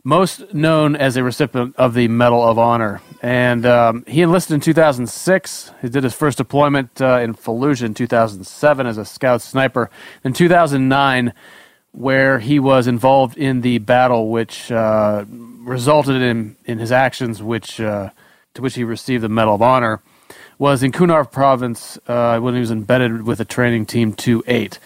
most 0.04 0.54
known 0.54 0.96
as 0.96 1.16
a 1.16 1.24
recipient 1.24 1.76
of 1.78 1.94
the 1.94 2.08
Medal 2.10 2.44
of 2.44 2.60
Honor. 2.60 3.02
And 3.22 3.66
um, 3.66 4.04
he 4.06 4.22
enlisted 4.22 4.56
in 4.56 4.60
2006. 4.60 5.72
He 5.82 5.90
did 5.90 6.04
his 6.04 6.14
first 6.14 6.38
deployment 6.38 7.02
uh, 7.02 7.20
in 7.20 7.34
Fallujah 7.34 7.84
in 7.84 7.94
2007 7.94 8.86
as 8.86 8.98
a 8.98 9.06
scout 9.06 9.42
sniper. 9.42 9.90
In 10.24 10.34
2009, 10.34 11.34
where 11.94 12.40
he 12.40 12.60
was 12.60 12.88
involved 12.88 13.38
in 13.38 13.62
the 13.62 13.78
battle, 13.78 14.30
which 14.30 14.72
uh, 14.72 15.24
resulted 15.30 16.22
in 16.22 16.58
in 16.66 16.80
his 16.80 16.92
actions, 16.92 17.42
which 17.42 17.80
uh, 17.80 18.10
to 18.56 18.62
which 18.62 18.76
he 18.76 18.84
received 18.84 19.24
the 19.24 19.30
Medal 19.30 19.56
of 19.56 19.62
Honor, 19.62 20.02
was 20.58 20.84
in 20.84 20.92
Kunar 20.92 21.32
Province 21.32 21.98
uh, 22.08 22.40
when 22.40 22.56
he 22.56 22.60
was 22.60 22.72
embedded 22.72 23.24
with 23.24 23.40
a 23.40 23.46
training 23.46 23.86
team 23.86 24.14
2-8. 24.14 24.80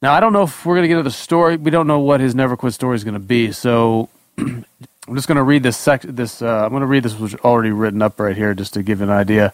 Now 0.00 0.14
I 0.14 0.20
don't 0.20 0.32
know 0.32 0.44
if 0.44 0.64
we're 0.64 0.76
going 0.76 0.84
to 0.84 0.88
get 0.88 0.98
into 0.98 1.10
the 1.10 1.14
story. 1.14 1.56
We 1.56 1.70
don't 1.70 1.86
know 1.86 1.98
what 1.98 2.20
his 2.20 2.34
Never 2.34 2.56
Quit 2.56 2.72
story 2.72 2.94
is 2.94 3.04
going 3.04 3.14
to 3.14 3.20
be, 3.20 3.52
so. 3.52 4.08
I'm 4.38 5.14
just 5.14 5.28
going 5.28 5.36
to 5.36 5.42
read 5.44 5.62
this 5.62 5.76
sec- 5.76 6.02
this 6.02 6.42
uh, 6.42 6.64
I'm 6.64 6.70
going 6.70 6.80
to 6.80 6.86
read 6.86 7.04
this 7.04 7.18
was 7.18 7.34
already 7.36 7.70
written 7.70 8.02
up 8.02 8.18
right 8.18 8.36
here 8.36 8.54
just 8.54 8.74
to 8.74 8.82
give 8.82 9.00
an 9.00 9.10
idea. 9.10 9.52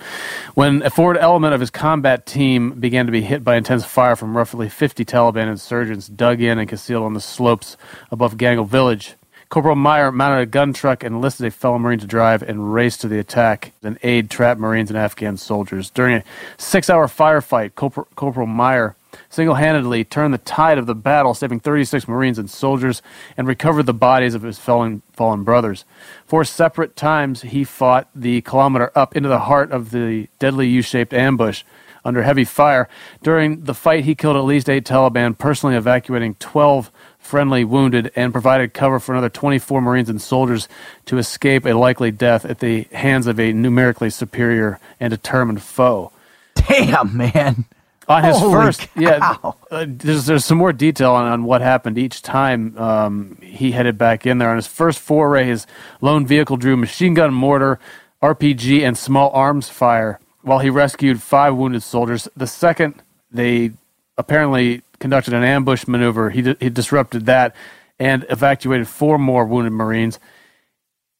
When 0.55 0.83
a 0.83 0.89
forward 0.91 1.19
element 1.19 1.53
of 1.53 1.61
his 1.61 1.69
combat 1.71 2.25
team 2.25 2.73
began 2.81 3.05
to 3.05 3.13
be 3.13 3.21
hit 3.21 3.45
by 3.45 3.57
intense 3.57 3.85
fire 3.85 4.17
from 4.17 4.35
roughly 4.37 4.71
50 4.71 5.05
Taliban 5.05 5.49
insurgents 5.49 6.09
dug 6.09 6.41
in 6.41 6.59
and 6.59 6.69
concealed 6.69 7.05
on 7.05 7.13
the 7.13 7.21
slopes 7.21 7.77
above 8.11 8.39
Ganjgal 8.39 8.67
village, 8.67 9.15
Corporal 9.53 9.77
Meyer 9.77 10.11
mounted 10.11 10.41
a 10.41 10.47
gun 10.47 10.73
truck 10.73 11.05
and 11.05 11.17
enlisted 11.17 11.47
a 11.47 11.51
fellow 11.51 11.79
Marine 11.79 11.99
to 11.99 12.07
drive 12.07 12.43
and 12.43 12.73
race 12.73 12.97
to 12.97 13.07
the 13.07 13.19
attack 13.19 13.73
and 13.83 13.99
aid 14.03 14.31
trapped 14.31 14.59
Marines 14.59 14.89
and 14.89 14.97
Afghan 14.99 15.37
soldiers. 15.37 15.91
During 15.91 16.17
a 16.17 16.25
six-hour 16.57 17.07
firefight, 17.09 17.73
Corpor- 17.73 18.07
Corporal 18.17 18.47
Meyer 18.47 18.97
single-handedly 19.29 20.05
turned 20.05 20.35
the 20.35 20.39
tide 20.39 20.79
of 20.79 20.87
the 20.87 20.95
battle, 20.95 21.35
saving 21.35 21.61
36 21.61 22.09
Marines 22.09 22.39
and 22.39 22.51
soldiers, 22.51 23.03
and 23.37 23.47
recovered 23.47 23.87
the 23.87 23.95
bodies 23.95 24.35
of 24.35 24.43
his 24.43 24.59
fallen, 24.59 25.03
fallen 25.13 25.45
brothers. 25.45 25.85
Four 26.27 26.45
separate 26.45 26.97
times 26.97 27.43
he 27.43 27.65
fought 27.65 28.09
the 28.15 28.41
kilometer 28.43 28.91
up 28.95 29.17
into 29.17 29.29
the 29.29 29.41
heart 29.41 29.71
of 29.73 29.91
the 29.91 30.29
deadly 30.39 30.69
U-shaped 30.69 31.13
ambush 31.13 31.65
under 32.05 32.23
heavy 32.23 32.45
fire. 32.45 32.89
During 33.23 33.65
the 33.65 33.75
fight, 33.75 34.05
he 34.05 34.15
killed 34.15 34.37
at 34.37 34.41
least 34.41 34.69
eight 34.69 34.85
Taliban, 34.85 35.39
personally 35.39 35.77
evacuating 35.77 36.35
12 36.37 36.91
friendly 37.19 37.65
wounded, 37.65 38.11
and 38.17 38.33
provided 38.33 38.75
cover 38.75 38.99
for 38.99 39.13
another 39.13 39.29
24 39.29 39.81
Marines 39.81 40.09
and 40.11 40.21
soldiers 40.21 40.69
to 41.07 41.19
escape 41.19 41.65
a 41.65 41.73
likely 41.73 42.11
death 42.11 42.45
at 42.45 42.59
the 42.59 42.83
hands 42.93 43.27
of 43.27 43.39
a 43.39 43.53
numerically 43.53 44.11
superior 44.11 44.81
and 44.99 45.11
determined 45.11 45.63
foe. 45.63 46.13
Damn, 46.55 47.17
man. 47.17 47.65
On 48.13 48.25
his 48.25 48.39
Holy 48.39 48.53
first, 48.53 48.89
yeah, 48.97 49.37
uh, 49.71 49.87
there's, 49.89 50.27
there's 50.27 50.45
some 50.45 50.59
more 50.59 50.73
detail 50.73 51.13
on, 51.13 51.27
on 51.27 51.45
what 51.45 51.61
happened 51.61 51.99
each 51.99 52.23
time 52.23 52.77
um, 52.79 53.39
he 53.41 53.73
headed 53.73 53.97
back 53.99 54.27
in 54.27 54.39
there. 54.39 54.51
On 54.51 54.57
his 54.57 54.67
first 54.67 54.99
foray, 54.99 55.45
his 55.45 55.67
lone 56.01 56.27
vehicle 56.27 56.57
drew 56.57 56.77
machine 56.77 57.15
gun, 57.15 57.33
mortar, 57.33 57.79
RPG, 58.23 58.83
and 58.83 58.97
small 58.97 59.31
arms 59.31 59.69
fire 59.69 60.21
while 60.43 60.59
he 60.59 60.71
rescued 60.71 61.23
five 61.23 61.57
wounded 61.57 61.83
soldiers. 61.83 62.29
The 62.37 62.47
second, 62.47 62.95
they 63.31 63.73
apparently 64.19 64.83
conducted 64.99 65.35
an 65.35 65.43
ambush 65.43 65.87
maneuver. 65.87 66.31
He, 66.31 66.43
di- 66.43 66.57
he 66.61 66.71
disrupted 66.71 67.27
that 67.27 67.55
and 67.99 68.27
evacuated 68.29 68.89
four 68.89 69.19
more 69.19 69.45
wounded 69.45 69.73
Marines. 69.73 70.19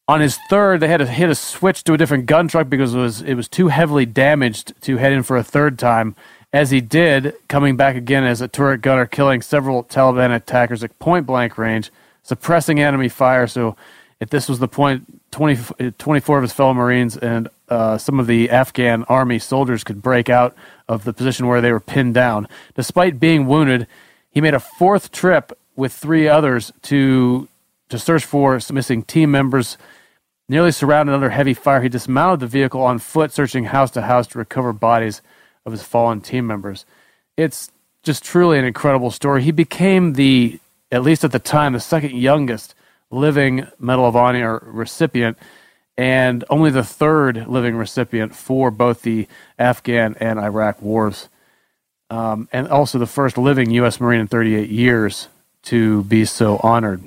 On 0.07 0.19
his 0.19 0.37
third, 0.49 0.81
they 0.81 0.89
had 0.89 0.97
to 0.97 1.05
hit 1.05 1.29
a 1.29 1.35
switch 1.35 1.83
to 1.85 1.93
a 1.93 1.97
different 1.97 2.25
gun 2.25 2.49
truck 2.49 2.67
because 2.67 2.93
it 2.93 2.99
was 2.99 3.21
it 3.21 3.35
was 3.35 3.47
too 3.47 3.69
heavily 3.69 4.05
damaged 4.05 4.73
to 4.81 4.97
head 4.97 5.13
in 5.13 5.23
for 5.23 5.37
a 5.37 5.43
third 5.43 5.79
time. 5.79 6.15
As 6.53 6.69
he 6.69 6.81
did, 6.81 7.33
coming 7.47 7.75
back 7.75 7.95
again 7.95 8.23
as 8.23 8.39
a 8.39 8.47
turret 8.47 8.81
gunner, 8.81 9.07
killing 9.07 9.41
several 9.41 9.83
Taliban 9.83 10.33
attackers 10.35 10.83
at 10.83 10.97
point 10.99 11.25
blank 11.25 11.57
range, 11.57 11.91
suppressing 12.21 12.79
enemy 12.79 13.09
fire. 13.09 13.47
So, 13.47 13.75
if 14.19 14.29
this 14.29 14.47
was 14.47 14.59
the 14.59 14.67
point, 14.67 15.21
20, 15.31 15.91
24 15.97 16.37
of 16.37 16.43
his 16.43 16.53
fellow 16.53 16.75
Marines 16.75 17.17
and 17.17 17.49
uh, 17.67 17.97
some 17.97 18.19
of 18.19 18.27
the 18.27 18.51
Afghan 18.51 19.03
army 19.05 19.39
soldiers 19.39 19.83
could 19.83 20.01
break 20.01 20.29
out 20.29 20.55
of 20.87 21.05
the 21.05 21.11
position 21.11 21.47
where 21.47 21.59
they 21.59 21.71
were 21.71 21.79
pinned 21.79 22.13
down. 22.13 22.47
Despite 22.75 23.19
being 23.19 23.47
wounded, 23.47 23.87
he 24.29 24.39
made 24.39 24.53
a 24.53 24.59
fourth 24.59 25.11
trip 25.11 25.57
with 25.75 25.91
three 25.91 26.27
others 26.27 26.71
to 26.83 27.49
to 27.89 27.97
search 27.97 28.25
for 28.25 28.59
missing 28.71 29.01
team 29.01 29.31
members. 29.31 29.77
Nearly 30.47 30.71
surrounded 30.71 31.13
under 31.13 31.29
heavy 31.29 31.55
fire, 31.55 31.81
he 31.81 31.89
dismounted 31.89 32.41
the 32.41 32.47
vehicle 32.47 32.81
on 32.81 32.99
foot, 32.99 33.31
searching 33.31 33.65
house 33.65 33.89
to 33.91 34.03
house 34.03 34.27
to 34.27 34.37
recover 34.37 34.71
bodies 34.71 35.21
of 35.65 35.71
his 35.71 35.83
fallen 35.83 36.21
team 36.21 36.45
members. 36.47 36.85
It's 37.37 37.71
just 38.03 38.23
truly 38.23 38.59
an 38.59 38.65
incredible 38.65 39.11
story. 39.11 39.43
He 39.43 39.51
became 39.51 40.13
the, 40.13 40.59
at 40.91 41.03
least 41.03 41.23
at 41.23 41.31
the 41.31 41.39
time, 41.39 41.73
the 41.73 41.79
second 41.79 42.11
youngest 42.15 42.75
living 43.09 43.67
Medal 43.79 44.05
of 44.07 44.15
Honor 44.15 44.59
recipient, 44.65 45.37
and 45.97 46.43
only 46.49 46.71
the 46.71 46.83
third 46.83 47.47
living 47.47 47.75
recipient 47.75 48.35
for 48.35 48.71
both 48.71 49.03
the 49.03 49.27
Afghan 49.59 50.15
and 50.19 50.39
Iraq 50.39 50.81
wars. 50.81 51.29
um, 52.09 52.47
and 52.51 52.67
also 52.67 52.99
the 52.99 53.07
first 53.07 53.37
living 53.37 53.71
U.S. 53.71 53.99
Marine 53.99 54.21
in 54.21 54.27
38 54.27 54.69
years 54.69 55.27
to 55.63 56.03
be 56.03 56.25
so 56.25 56.57
honored. 56.61 57.01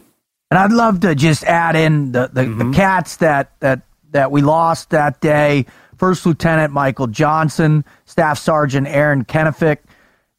And 0.51 0.59
I'd 0.59 0.73
love 0.73 1.01
to 1.01 1.15
just 1.15 1.45
add 1.45 1.77
in 1.77 2.13
the, 2.13 2.29
the, 2.33 2.45
the 2.45 2.73
cats 2.73 3.17
that, 3.17 3.53
that, 3.61 3.83
that 4.11 4.31
we 4.33 4.43
lost 4.43 4.91
that 4.91 5.21
day. 5.21 5.67
First 5.97 6.27
Lieutenant 6.27 6.73
Michael 6.73 7.07
Johnson, 7.07 7.85
Staff 8.05 8.39
Sergeant 8.39 8.87
Aaron 8.87 9.25
Kenefick, 9.25 9.79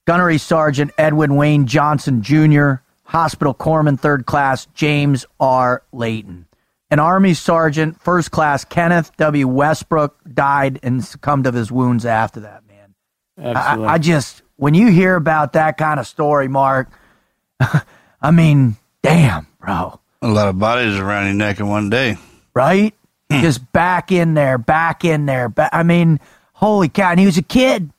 Gunnery 0.06 0.38
Sergeant 0.38 0.92
Edwin 0.98 1.36
Wayne 1.36 1.68
Johnson 1.68 2.22
Jr., 2.22 2.76
Hospital 3.04 3.54
Corpsman 3.54 4.00
Third 4.00 4.26
Class 4.26 4.68
James 4.74 5.26
R. 5.40 5.84
Layton. 5.92 6.46
An 6.90 7.00
Army 7.00 7.34
Sergeant 7.34 8.00
First 8.02 8.32
Class 8.32 8.64
Kenneth 8.64 9.12
W. 9.18 9.48
Westbrook 9.48 10.18
died 10.34 10.80
and 10.84 11.04
succumbed 11.04 11.46
of 11.48 11.54
his 11.54 11.72
wounds 11.72 12.06
after 12.06 12.42
that, 12.42 12.64
man. 12.68 13.56
I, 13.56 13.94
I 13.94 13.98
just, 13.98 14.42
when 14.56 14.74
you 14.74 14.88
hear 14.88 15.16
about 15.16 15.54
that 15.54 15.78
kind 15.78 16.00
of 16.00 16.08
story, 16.08 16.48
Mark, 16.48 16.90
I 18.22 18.32
mean, 18.32 18.78
damn, 19.02 19.48
bro 19.60 20.00
A 20.22 20.28
lot 20.28 20.48
of 20.48 20.58
bodies 20.60 20.98
around 20.98 21.26
your 21.26 21.36
neck 21.36 21.60
in 21.60 21.68
one 21.68 21.90
day. 21.90 22.18
right? 22.54 22.94
Hmm. 23.32 23.42
Just 23.42 23.72
back 23.74 24.12
in 24.12 24.34
there, 24.36 24.58
back 24.58 25.04
in 25.04 25.26
there. 25.26 25.50
Ba- 25.50 25.76
I 25.76 25.84
mean, 25.84 26.20
holy 26.54 26.88
cow! 26.90 27.12
And 27.12 27.20
he 27.20 27.26
was 27.26 27.38
a 27.38 27.42
kid. 27.44 27.92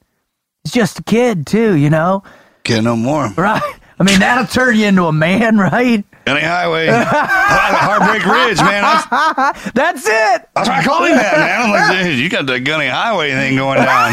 He's 0.65 0.73
just 0.73 0.99
a 1.01 1.03
kid 1.03 1.47
too, 1.47 1.75
you 1.77 1.91
know, 1.91 2.23
Get 2.65 2.83
no 2.85 2.97
more. 2.97 3.29
right? 3.37 3.63
I 4.01 4.05
mean, 4.05 4.21
that'll 4.21 4.47
turn 4.47 4.77
you 4.77 4.87
into 4.87 5.05
a 5.05 5.13
man, 5.13 5.59
right? 5.59 6.05
Gunny 6.25 6.41
Highway. 6.43 6.87
Heartbreak 6.93 8.25
Ridge, 8.25 8.59
man. 8.59 8.83
That's, 8.83 9.73
That's 9.73 10.07
it. 10.07 10.49
that's 10.55 10.69
why 10.69 10.79
I 10.79 10.85
call 10.85 11.05
him 11.05 11.17
that, 11.17 11.39
man. 11.39 11.63
I'm 11.63 11.71
like, 11.71 12.05
dude, 12.07 12.19
you 12.19 12.29
got 12.29 12.47
the 12.47 12.61
Gunny 12.61 12.87
Highway 12.89 13.31
thing 13.33 13.57
going 13.57 13.79
down. 13.79 14.11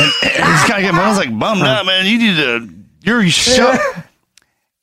And, 0.00 0.12
and 0.24 0.32
he's 0.32 0.62
kind 0.68 0.84
of 0.84 0.90
getting, 0.90 0.98
I 0.98 1.08
was 1.08 1.18
like, 1.18 1.36
bummed 1.38 1.62
out, 1.62 1.86
man. 1.86 2.06
You 2.06 2.18
need 2.18 2.36
to, 2.36 2.68
you're 3.02 3.28
so, 3.30 3.72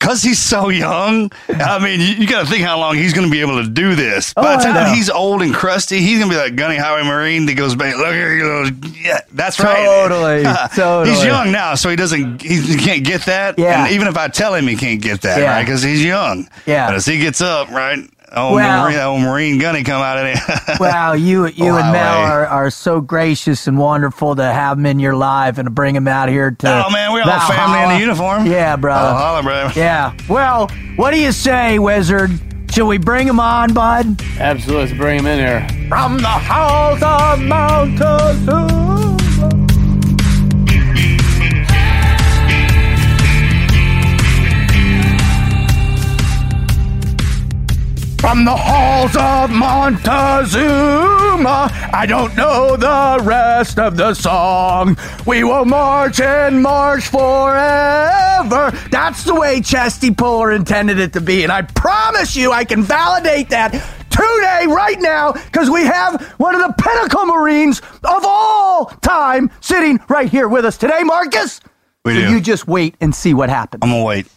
because 0.02 0.22
he's 0.22 0.40
so 0.40 0.68
young. 0.68 1.30
I 1.48 1.78
mean, 1.78 2.00
you, 2.00 2.06
you 2.22 2.26
got 2.26 2.44
to 2.44 2.50
think 2.50 2.64
how 2.64 2.76
long 2.80 2.96
he's 2.96 3.12
going 3.12 3.26
to 3.26 3.30
be 3.30 3.40
able 3.40 3.62
to 3.62 3.68
do 3.70 3.94
this. 3.94 4.34
Oh, 4.36 4.42
By 4.42 4.54
Oh, 4.54 4.56
the 4.58 4.62
time 4.64 4.94
he's 4.94 5.08
old 5.08 5.42
and 5.42 5.54
crusty, 5.54 6.00
he's 6.00 6.18
going 6.18 6.28
to 6.30 6.36
be 6.36 6.40
like 6.42 6.56
Gunny 6.56 6.76
Highway 6.76 7.06
Marine 7.08 7.46
that 7.46 7.54
goes 7.54 7.76
back. 7.76 7.96
Look 7.96 8.12
here, 8.12 8.34
you 8.34 8.42
know, 8.42 8.70
yeah, 9.00 9.20
that's 9.32 9.60
right. 9.60 9.84
Totally, 9.86 10.42
totally. 10.74 11.14
He's 11.14 11.24
young 11.24 11.52
now, 11.52 11.76
so 11.76 11.88
he 11.88 11.94
doesn't, 11.96 12.42
he, 12.42 12.60
he 12.60 12.76
can't 12.78 13.04
get 13.04 13.22
that. 13.26 13.58
Yeah. 13.58 13.84
And 13.84 13.92
even 13.94 14.08
if 14.08 14.16
I 14.16 14.26
tell 14.28 14.54
him, 14.54 14.66
he 14.66 14.74
can't 14.76 15.00
get 15.00 15.20
that, 15.22 15.38
Yeah. 15.38 15.52
right? 15.54 15.62
Because 15.64 15.82
he's 15.84 16.04
young. 16.04 16.48
Yeah. 16.66 16.88
But 16.88 16.96
as 16.96 17.06
he 17.06 17.18
gets 17.18 17.40
up, 17.40 17.70
right? 17.70 18.00
Oh, 18.34 18.54
Well- 18.54 18.84
Marine, 18.84 18.98
old 18.98 19.20
Marine 19.22 19.58
Gunny 19.58 19.82
come 19.84 20.00
out 20.02 20.18
of 20.18 20.24
there. 20.24 20.76
Wow, 20.80 21.12
you 21.12 21.46
you 21.46 21.70
Oh, 21.72 21.76
and 21.76 21.92
Mel 21.92 22.18
are, 22.22 22.46
are 22.46 22.70
so 22.70 23.00
gracious 23.00 23.66
and 23.66 23.78
wonderful 23.78 24.34
to 24.36 24.42
have 24.44 24.78
him 24.78 24.86
in 24.86 24.98
your 24.98 25.14
life 25.14 25.58
and 25.58 25.66
to 25.66 25.70
bring 25.70 25.94
him 25.94 26.08
out 26.08 26.28
here 26.28 26.50
to. 26.50 26.84
oh 26.86 26.90
man, 26.90 27.12
we're 27.12 27.22
all 27.22 27.40
family 27.48 27.82
in 27.82 27.88
the 27.90 27.98
uniform. 28.00 28.46
Yeah, 28.46 28.76
brother. 28.76 29.10
Oh, 29.14 29.18
holla, 29.18 29.42
bro. 29.42 29.70
Yeah. 29.76 30.14
Well, 30.28 30.68
what 30.96 31.10
do 31.12 31.20
you 31.20 31.30
say, 31.32 31.78
Wizard? 31.78 32.30
Should 32.72 32.86
we 32.86 32.96
bring 32.96 33.28
him 33.28 33.38
on, 33.38 33.74
bud? 33.74 34.22
Absolutely. 34.38 34.86
Let's 34.86 34.96
bring 34.98 35.18
him 35.18 35.26
in 35.26 35.38
here. 35.38 35.88
From 35.90 36.16
the 36.16 36.26
halls 36.26 37.02
of 37.02 37.38
Montezuma. 37.42 38.81
From 48.22 48.44
the 48.44 48.54
halls 48.54 49.16
of 49.16 49.50
Montezuma, 49.50 50.08
I 51.92 52.06
don't 52.08 52.36
know 52.36 52.76
the 52.76 53.18
rest 53.24 53.80
of 53.80 53.96
the 53.96 54.14
song. 54.14 54.96
We 55.26 55.42
will 55.42 55.64
march 55.64 56.20
and 56.20 56.62
march 56.62 57.08
forever. 57.08 58.70
That's 58.92 59.24
the 59.24 59.34
way 59.34 59.60
Chesty 59.60 60.12
Puller 60.12 60.52
intended 60.52 61.00
it 61.00 61.12
to 61.14 61.20
be, 61.20 61.42
and 61.42 61.50
I 61.50 61.62
promise 61.62 62.36
you 62.36 62.52
I 62.52 62.64
can 62.64 62.84
validate 62.84 63.48
that 63.50 63.72
today, 64.08 64.66
right 64.68 65.00
now, 65.00 65.32
because 65.32 65.68
we 65.68 65.82
have 65.84 66.22
one 66.38 66.54
of 66.54 66.60
the 66.60 66.72
pinnacle 66.80 67.26
Marines 67.26 67.80
of 68.04 68.22
all 68.24 68.86
time 69.02 69.50
sitting 69.60 69.98
right 70.08 70.28
here 70.28 70.46
with 70.46 70.64
us 70.64 70.78
today, 70.78 71.02
Marcus. 71.02 71.60
We 72.04 72.14
so 72.14 72.20
do. 72.20 72.30
you 72.34 72.40
just 72.40 72.68
wait 72.68 72.94
and 73.00 73.12
see 73.12 73.34
what 73.34 73.50
happens. 73.50 73.80
I'm 73.82 73.90
gonna 73.90 74.04
wait. 74.04 74.28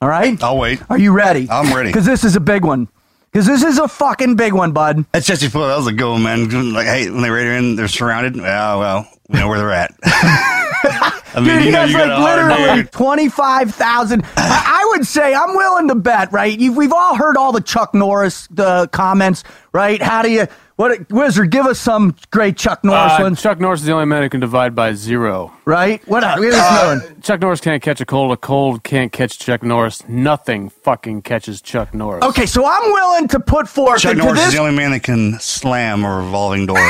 all 0.00 0.08
right? 0.08 0.42
I'll 0.42 0.56
wait. 0.56 0.80
Are 0.88 0.98
you 0.98 1.12
ready? 1.12 1.46
I'm 1.50 1.74
ready. 1.74 1.88
Because 1.92 2.06
this 2.06 2.24
is 2.24 2.36
a 2.36 2.40
big 2.40 2.64
one. 2.64 2.88
Because 3.34 3.48
this 3.48 3.64
is 3.64 3.80
a 3.80 3.88
fucking 3.88 4.36
big 4.36 4.52
one, 4.52 4.70
bud. 4.70 5.06
That's 5.10 5.26
Chesty 5.26 5.48
Puller. 5.48 5.66
That 5.66 5.76
was 5.76 5.88
a 5.88 5.92
one, 5.92 6.22
man. 6.22 6.72
Like, 6.72 6.86
hey, 6.86 7.10
when 7.10 7.20
they 7.20 7.30
her 7.46 7.52
in, 7.52 7.74
they're 7.74 7.88
surrounded. 7.88 8.36
Well, 8.36 8.78
well, 8.78 9.08
we 9.28 9.40
know 9.40 9.48
where 9.48 9.58
they're 9.58 9.72
at. 9.72 9.92
I 10.86 11.40
mean, 11.40 11.44
Dude, 11.46 11.60
he 11.60 11.66
you 11.66 11.72
know, 11.72 11.78
has 11.80 11.90
you 11.92 11.98
like 11.98 12.06
got 12.08 12.18
a 12.18 12.22
hard 12.22 12.60
literally 12.60 12.84
25,000. 12.84 14.22
I, 14.24 14.30
I 14.36 14.86
would 14.96 15.06
say, 15.06 15.34
I'm 15.34 15.56
willing 15.56 15.88
to 15.88 15.94
bet, 15.94 16.32
right? 16.32 16.58
you 16.58 16.72
we've 16.72 16.92
all 16.92 17.16
heard 17.16 17.36
all 17.36 17.52
the 17.52 17.60
Chuck 17.60 17.94
Norris 17.94 18.46
the 18.50 18.88
comments, 18.92 19.42
right? 19.72 20.00
How 20.00 20.22
do 20.22 20.30
you, 20.30 20.46
what, 20.76 21.10
Wizard, 21.10 21.50
give 21.50 21.66
us 21.66 21.78
some 21.80 22.14
great 22.30 22.56
Chuck 22.56 22.84
Norris 22.84 23.12
Uh, 23.14 23.22
ones, 23.22 23.42
Chuck 23.42 23.58
Norris 23.60 23.80
is 23.80 23.86
the 23.86 23.92
only 23.92 24.06
man 24.06 24.22
who 24.22 24.28
can 24.28 24.40
divide 24.40 24.74
by 24.74 24.92
zero. 24.94 25.52
right? 25.64 26.06
What, 26.08 26.20
give 26.40 26.52
us 26.52 26.60
Uh, 26.60 27.00
one. 27.00 27.20
Chuck 27.20 27.40
Norris 27.40 27.60
can't 27.60 27.82
catch 27.82 28.00
a 28.00 28.06
cold. 28.06 28.32
A 28.32 28.36
cold 28.36 28.82
can't 28.84 29.10
catch 29.12 29.38
Chuck 29.38 29.62
Norris. 29.62 30.02
Nothing 30.08 30.68
fucking 30.70 31.22
catches 31.22 31.60
Chuck 31.62 31.94
Norris. 31.94 32.24
Okay, 32.24 32.46
so 32.46 32.64
I'm 32.66 32.92
willing 32.92 33.28
to 33.28 33.40
put 33.40 33.68
forth 33.68 34.00
Chuck 34.00 34.16
Norris 34.16 34.38
this 34.38 34.48
is 34.48 34.54
the 34.54 34.60
only 34.60 34.74
man 34.76 34.92
that 34.92 35.02
can 35.02 35.38
slam 35.40 36.04
a 36.04 36.16
revolving 36.18 36.66
door. 36.66 36.78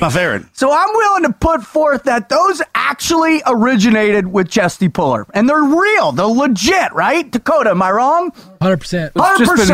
My. 0.00 0.48
So 0.52 0.72
I'm 0.72 0.88
willing 0.94 1.22
to 1.24 1.32
put 1.32 1.62
forth 1.62 2.04
that 2.04 2.28
those 2.28 2.62
actually 2.74 3.42
originated 3.46 4.26
with 4.26 4.48
Chesty 4.48 4.88
Puller, 4.88 5.26
and 5.34 5.48
they're 5.48 5.62
real, 5.62 6.12
they're 6.12 6.26
legit, 6.26 6.92
right? 6.92 7.30
Dakota, 7.30 7.70
am 7.70 7.82
I 7.82 7.90
wrong? 7.90 8.32
Hundred 9.16 9.46
percent. 9.56 9.72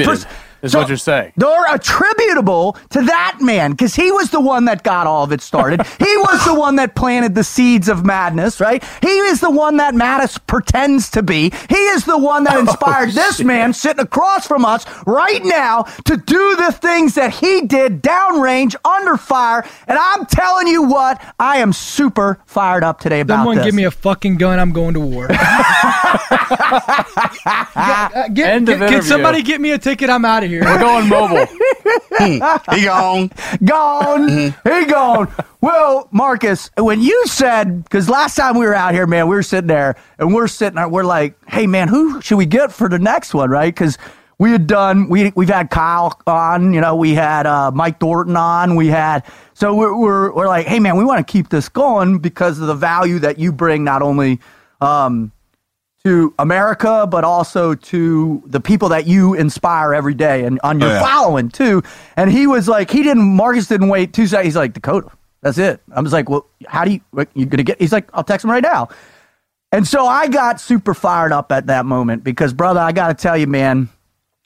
It's 0.00 0.04
just 0.06 0.26
been 0.66 0.66
100%, 0.66 0.66
misattributed, 0.66 0.66
100%. 0.66 0.66
is 0.66 0.72
So 0.72 0.78
what 0.80 0.88
you're 0.88 0.96
saying. 0.96 1.32
They're 1.36 1.74
attributable 1.74 2.76
to 2.90 3.02
that 3.02 3.38
man 3.40 3.70
because 3.72 3.94
he 3.94 4.10
was 4.12 4.30
the 4.30 4.40
one 4.40 4.64
that 4.66 4.82
got 4.82 5.06
all 5.06 5.24
of 5.24 5.32
it 5.32 5.40
started. 5.40 5.82
he 5.98 6.16
was 6.18 6.44
the 6.44 6.54
one 6.54 6.76
that 6.76 6.94
planted 6.94 7.34
the 7.34 7.44
seeds 7.44 7.88
of 7.88 8.04
madness, 8.04 8.60
right? 8.60 8.82
He 9.02 9.08
is 9.08 9.40
the 9.40 9.50
one 9.50 9.76
that 9.78 9.94
Mattis 9.94 10.38
pretends 10.46 11.10
to 11.10 11.22
be. 11.22 11.52
He 11.68 11.76
is 11.76 12.04
the 12.04 12.18
one 12.18 12.44
that 12.44 12.58
inspired 12.66 13.10
this 13.12 13.40
man 13.42 13.72
sitting 13.72 14.00
across 14.02 14.46
from 14.46 14.64
us 14.64 14.84
right 15.06 15.44
now 15.44 15.82
to 16.04 16.16
do 16.16 16.56
the 16.56 16.72
things 16.72 17.14
that 17.14 17.32
he 17.34 17.62
did 17.62 18.02
downrange, 18.02 18.74
under 18.84 19.16
fire. 19.16 19.64
And 19.86 19.98
I'm 19.98 20.26
telling 20.26 20.66
you 20.68 20.82
what, 20.82 21.22
I 21.38 21.58
am 21.58 21.72
super 21.72 22.40
fired 22.46 22.84
up 22.84 23.00
today 23.00 23.20
about 23.20 23.38
Someone 23.38 23.56
this. 23.56 23.64
give 23.66 23.74
me 23.74 23.84
a 23.84 23.90
fucking 23.90 24.36
gun. 24.36 24.58
I'm 24.58 24.72
going 24.72 24.94
to 24.94 25.00
war. 25.00 25.28
Uh, 27.46 28.28
get, 28.28 28.50
End 28.50 28.68
of 28.68 28.78
get- 28.78 28.88
can 28.88 29.02
somebody 29.02 29.42
get 29.42 29.60
me 29.60 29.70
a 29.72 29.78
ticket? 29.78 30.10
I'm 30.10 30.24
out 30.24 30.42
of 30.42 30.48
here. 30.50 30.55
We're 30.60 30.78
going 30.78 31.08
mobile. 31.08 31.46
He 32.18 32.38
gone. 32.38 33.30
gone. 33.62 34.28
Mm-hmm. 34.28 34.68
He 34.68 34.86
gone. 34.86 35.32
Well, 35.60 36.08
Marcus, 36.12 36.70
when 36.78 37.02
you 37.02 37.26
said, 37.26 37.84
because 37.84 38.08
last 38.08 38.36
time 38.36 38.56
we 38.58 38.64
were 38.64 38.74
out 38.74 38.94
here, 38.94 39.06
man, 39.06 39.28
we 39.28 39.36
were 39.36 39.42
sitting 39.42 39.68
there 39.68 39.96
and 40.18 40.34
we're 40.34 40.48
sitting 40.48 40.76
there, 40.76 40.88
we're 40.88 41.04
like, 41.04 41.36
hey, 41.48 41.66
man, 41.66 41.88
who 41.88 42.20
should 42.22 42.36
we 42.36 42.46
get 42.46 42.72
for 42.72 42.88
the 42.88 42.98
next 42.98 43.34
one, 43.34 43.50
right? 43.50 43.74
Because 43.74 43.98
we 44.38 44.50
had 44.50 44.66
done, 44.66 45.08
we, 45.08 45.32
we've 45.34 45.48
had 45.48 45.70
Kyle 45.70 46.18
on, 46.26 46.72
you 46.72 46.80
know, 46.80 46.96
we 46.96 47.14
had 47.14 47.46
uh, 47.46 47.70
Mike 47.70 48.00
Thornton 48.00 48.36
on, 48.36 48.76
we 48.76 48.88
had, 48.88 49.24
so 49.54 49.74
we're, 49.74 49.96
we're, 49.96 50.32
we're 50.32 50.48
like, 50.48 50.66
hey, 50.66 50.78
man, 50.78 50.96
we 50.96 51.04
want 51.04 51.26
to 51.26 51.30
keep 51.30 51.48
this 51.48 51.68
going 51.68 52.18
because 52.18 52.58
of 52.58 52.66
the 52.66 52.74
value 52.74 53.18
that 53.20 53.38
you 53.38 53.52
bring 53.52 53.84
not 53.84 54.02
only, 54.02 54.40
um, 54.80 55.32
to 56.06 56.32
America, 56.38 57.04
but 57.10 57.24
also 57.24 57.74
to 57.74 58.40
the 58.46 58.60
people 58.60 58.88
that 58.90 59.08
you 59.08 59.34
inspire 59.34 59.92
every 59.92 60.14
day 60.14 60.44
and 60.44 60.60
on 60.62 60.78
your 60.78 60.88
Oh, 60.88 60.92
yeah. 60.92 61.00
following 61.02 61.48
too. 61.48 61.82
And 62.16 62.30
he 62.30 62.46
was 62.46 62.68
like, 62.68 62.92
he 62.92 63.02
didn't, 63.02 63.24
Marcus 63.24 63.66
didn't 63.66 63.88
wait 63.88 64.12
two 64.12 64.28
seconds. 64.28 64.46
He's 64.46 64.56
like, 64.56 64.72
Dakota, 64.72 65.10
that's 65.42 65.58
it. 65.58 65.80
I 65.92 66.00
was 66.00 66.12
like, 66.12 66.28
well, 66.28 66.46
how 66.68 66.84
do 66.84 66.92
you, 66.92 67.00
what, 67.10 67.28
you 67.34 67.44
gonna 67.44 67.64
get, 67.64 67.80
he's 67.80 67.90
like, 67.92 68.08
I'll 68.14 68.22
text 68.22 68.44
him 68.44 68.50
right 68.52 68.62
now. 68.62 68.88
And 69.72 69.84
so 69.86 70.06
I 70.06 70.28
got 70.28 70.60
super 70.60 70.94
fired 70.94 71.32
up 71.32 71.50
at 71.50 71.66
that 71.66 71.84
moment 71.86 72.22
because, 72.22 72.52
brother, 72.52 72.78
I 72.78 72.92
got 72.92 73.08
to 73.08 73.14
tell 73.20 73.36
you, 73.36 73.48
man, 73.48 73.88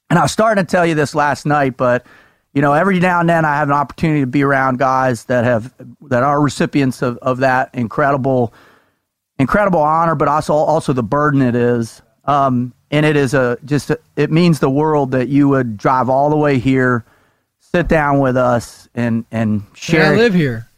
and 0.09 0.19
I 0.19 0.23
was 0.23 0.33
starting 0.33 0.65
to 0.65 0.69
tell 0.71 0.87
you 0.87 0.95
this 0.95 1.15
last 1.15 1.45
night, 1.45 1.77
but 1.77 2.07
you 2.55 2.63
know, 2.63 2.73
every 2.73 2.99
now 3.01 3.21
and 3.21 3.29
then 3.29 3.45
I 3.45 3.57
have 3.57 3.69
an 3.69 3.75
opportunity 3.75 4.23
to 4.23 4.27
be 4.27 4.43
around 4.43 4.79
guys 4.79 5.27
that 5.27 5.45
have 5.45 5.73
that 6.09 6.23
are 6.23 6.41
recipients 6.41 7.03
of, 7.03 7.17
of 7.19 7.39
that 7.39 7.71
incredible 7.75 8.53
incredible 9.41 9.81
honor, 9.81 10.15
but 10.15 10.29
also 10.29 10.53
also 10.53 10.93
the 10.93 11.03
burden 11.03 11.43
it 11.43 11.57
is. 11.57 12.03
Um, 12.27 12.75
and 12.91 13.07
it 13.07 13.17
is 13.17 13.35
a 13.35 13.59
just 13.65 13.91
a, 13.91 13.99
it 14.17 14.31
means 14.31 14.61
the 14.61 14.71
world 14.71 15.13
that 15.13 15.29
you 15.29 15.49
would 15.49 15.77
drive 15.77 16.09
all 16.09 16.31
the 16.31 16.37
way 16.37 16.59
here, 16.59 17.05
sit 17.59 17.89
down 17.89 18.21
with 18.21 18.37
us, 18.37 18.89
and 18.95 19.25
and 19.31 19.63
Can 19.75 20.15
I 20.15 20.17
live 20.17 20.35
here? 20.35 20.69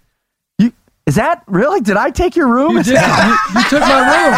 Is 1.04 1.16
that 1.16 1.42
really? 1.48 1.80
Did 1.80 1.96
I 1.96 2.10
take 2.10 2.36
your 2.36 2.46
room? 2.46 2.76
You, 2.76 2.82
did, 2.84 2.92
you, 2.94 2.94
you 2.94 3.62
took 3.68 3.80
my 3.80 3.98
room. 4.06 4.34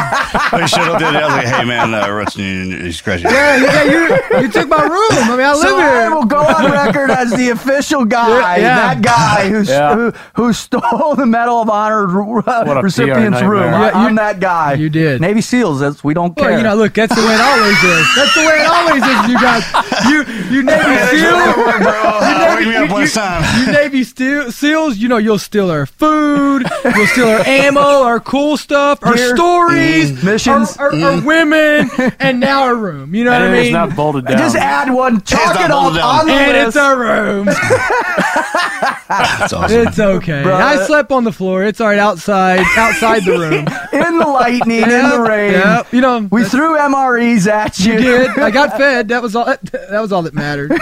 I 0.62 0.66
showed 0.66 0.88
up 0.88 0.98
the 0.98 1.06
other 1.06 1.18
day. 1.18 1.22
I 1.22 1.26
was 1.26 1.36
like, 1.36 1.46
"Hey 1.46 1.64
man, 1.66 1.92
uh, 1.92 2.08
Russ, 2.10 2.36
you, 2.38 2.44
you 2.46 2.90
scratch 2.90 3.20
it." 3.20 3.30
Yeah, 3.30 3.56
yeah, 3.62 3.84
you, 3.84 4.40
you 4.46 4.48
took 4.50 4.66
my 4.70 4.82
room. 4.82 5.10
I 5.12 5.30
mean, 5.36 5.40
I 5.44 5.52
live 5.52 5.60
so 5.60 5.78
I 5.78 6.08
will 6.08 6.24
go 6.24 6.38
on 6.38 6.72
record 6.72 7.10
as 7.10 7.32
the 7.32 7.50
official 7.50 8.04
guy, 8.16 8.56
Yeah, 8.56 8.62
yeah. 8.62 8.94
that 8.94 9.02
guy 9.02 9.48
who, 9.50 9.62
Yeah. 9.62 9.94
who 9.94 10.12
who 10.36 10.52
stole 10.54 11.14
the 11.14 11.26
Medal 11.26 11.60
of 11.60 11.68
Honor 11.68 12.08
uh, 12.48 12.80
recipient's 12.80 13.42
room. 13.42 13.60
nightmare. 13.70 13.74
I, 13.74 13.88
Yeah, 13.90 14.00
you- 14.02 14.08
am 14.08 14.14
that 14.14 14.40
guy. 14.40 14.72
you 14.72 14.88
did. 14.88 15.20
Navy 15.20 15.42
SEALs. 15.42 15.80
That's 15.80 16.02
we 16.02 16.14
don't 16.14 16.34
care. 16.34 16.48
Well, 16.48 16.56
you 16.58 16.64
know, 16.64 16.76
look, 16.76 16.94
that's 16.94 17.14
the 17.14 17.20
way 17.20 17.34
it 17.34 17.40
always 17.42 17.76
is. 17.84 18.06
That's 18.16 18.34
the 18.34 18.40
way 18.40 18.56
it 18.64 18.66
always 18.66 19.02
is. 19.04 19.28
You 19.28 19.38
guys, 19.38 19.64
you 20.08 20.56
you 20.56 20.62
Navy 20.72 20.96
SEAls, 21.12 21.56
Uh, 21.84 22.56
wake 22.56 22.68
me 22.68 22.76
up 22.76 22.90
when 22.90 23.02
it's 23.02 23.12
time. 23.12 23.44
you 23.66 23.70
Navy 23.72 24.02
Steel, 24.02 24.44
SEAls. 24.50 24.96
You 24.96 25.08
know, 25.08 25.18
you'll 25.18 25.38
steal 25.38 25.70
our 25.70 25.84
food, 25.84 26.53
you'll 26.62 27.06
steal 27.06 27.28
our 27.28 27.46
ammo, 27.46 27.80
our 27.80 28.20
cool 28.20 28.56
stuff, 28.56 28.98
our 29.02 29.14
Gear, 29.14 29.36
stories, 29.36 30.10
mm, 30.12 30.24
missions. 30.24 30.76
our, 30.76 30.92
our, 30.94 31.00
our 31.16 31.20
women, 31.22 31.90
and 32.20 32.40
now 32.40 32.62
our 32.64 32.74
room. 32.74 33.14
You 33.14 33.24
know 33.24 33.32
what 33.32 33.42
I 33.42 33.44
And 33.46 33.54
mean? 33.54 33.64
it's 33.66 33.72
not 33.72 33.94
bolted 33.96 34.26
down. 34.26 34.38
just 34.38 34.56
add 34.56 34.90
one. 34.92 35.20
Chalk 35.22 35.54
not 35.54 35.64
it 35.64 35.70
off 35.70 35.82
bolted 35.84 35.98
down. 36.00 36.20
on 36.20 36.26
the 36.26 36.32
and 36.32 36.52
list. 36.52 36.66
it's 36.68 36.76
our 36.76 36.98
room. 36.98 37.46
That's 39.08 39.52
awesome. 39.52 39.80
It's 39.86 39.98
okay. 39.98 40.42
Bruh. 40.42 40.54
I 40.54 40.84
slept 40.86 41.12
on 41.12 41.24
the 41.24 41.32
floor. 41.32 41.64
It's 41.64 41.80
all 41.80 41.88
right 41.88 41.98
outside, 41.98 42.60
outside 42.76 43.24
the 43.24 43.32
room. 43.38 43.66
in 43.92 44.18
the 44.18 44.26
lightning, 44.26 44.82
in 44.82 44.88
the 45.10 45.24
rain. 45.28 45.52
yep. 45.52 45.92
You 45.92 46.00
know, 46.00 46.28
We 46.30 46.44
threw 46.44 46.76
MREs 46.76 47.46
at 47.46 47.78
you. 47.80 47.94
you 47.94 47.98
did. 48.00 48.30
I 48.38 48.50
got 48.50 48.76
fed. 48.76 49.08
That 49.08 49.22
was 49.22 49.36
all. 49.36 49.44
That 49.44 50.00
was 50.00 50.12
all 50.12 50.22
that 50.22 50.34
mattered. 50.34 50.72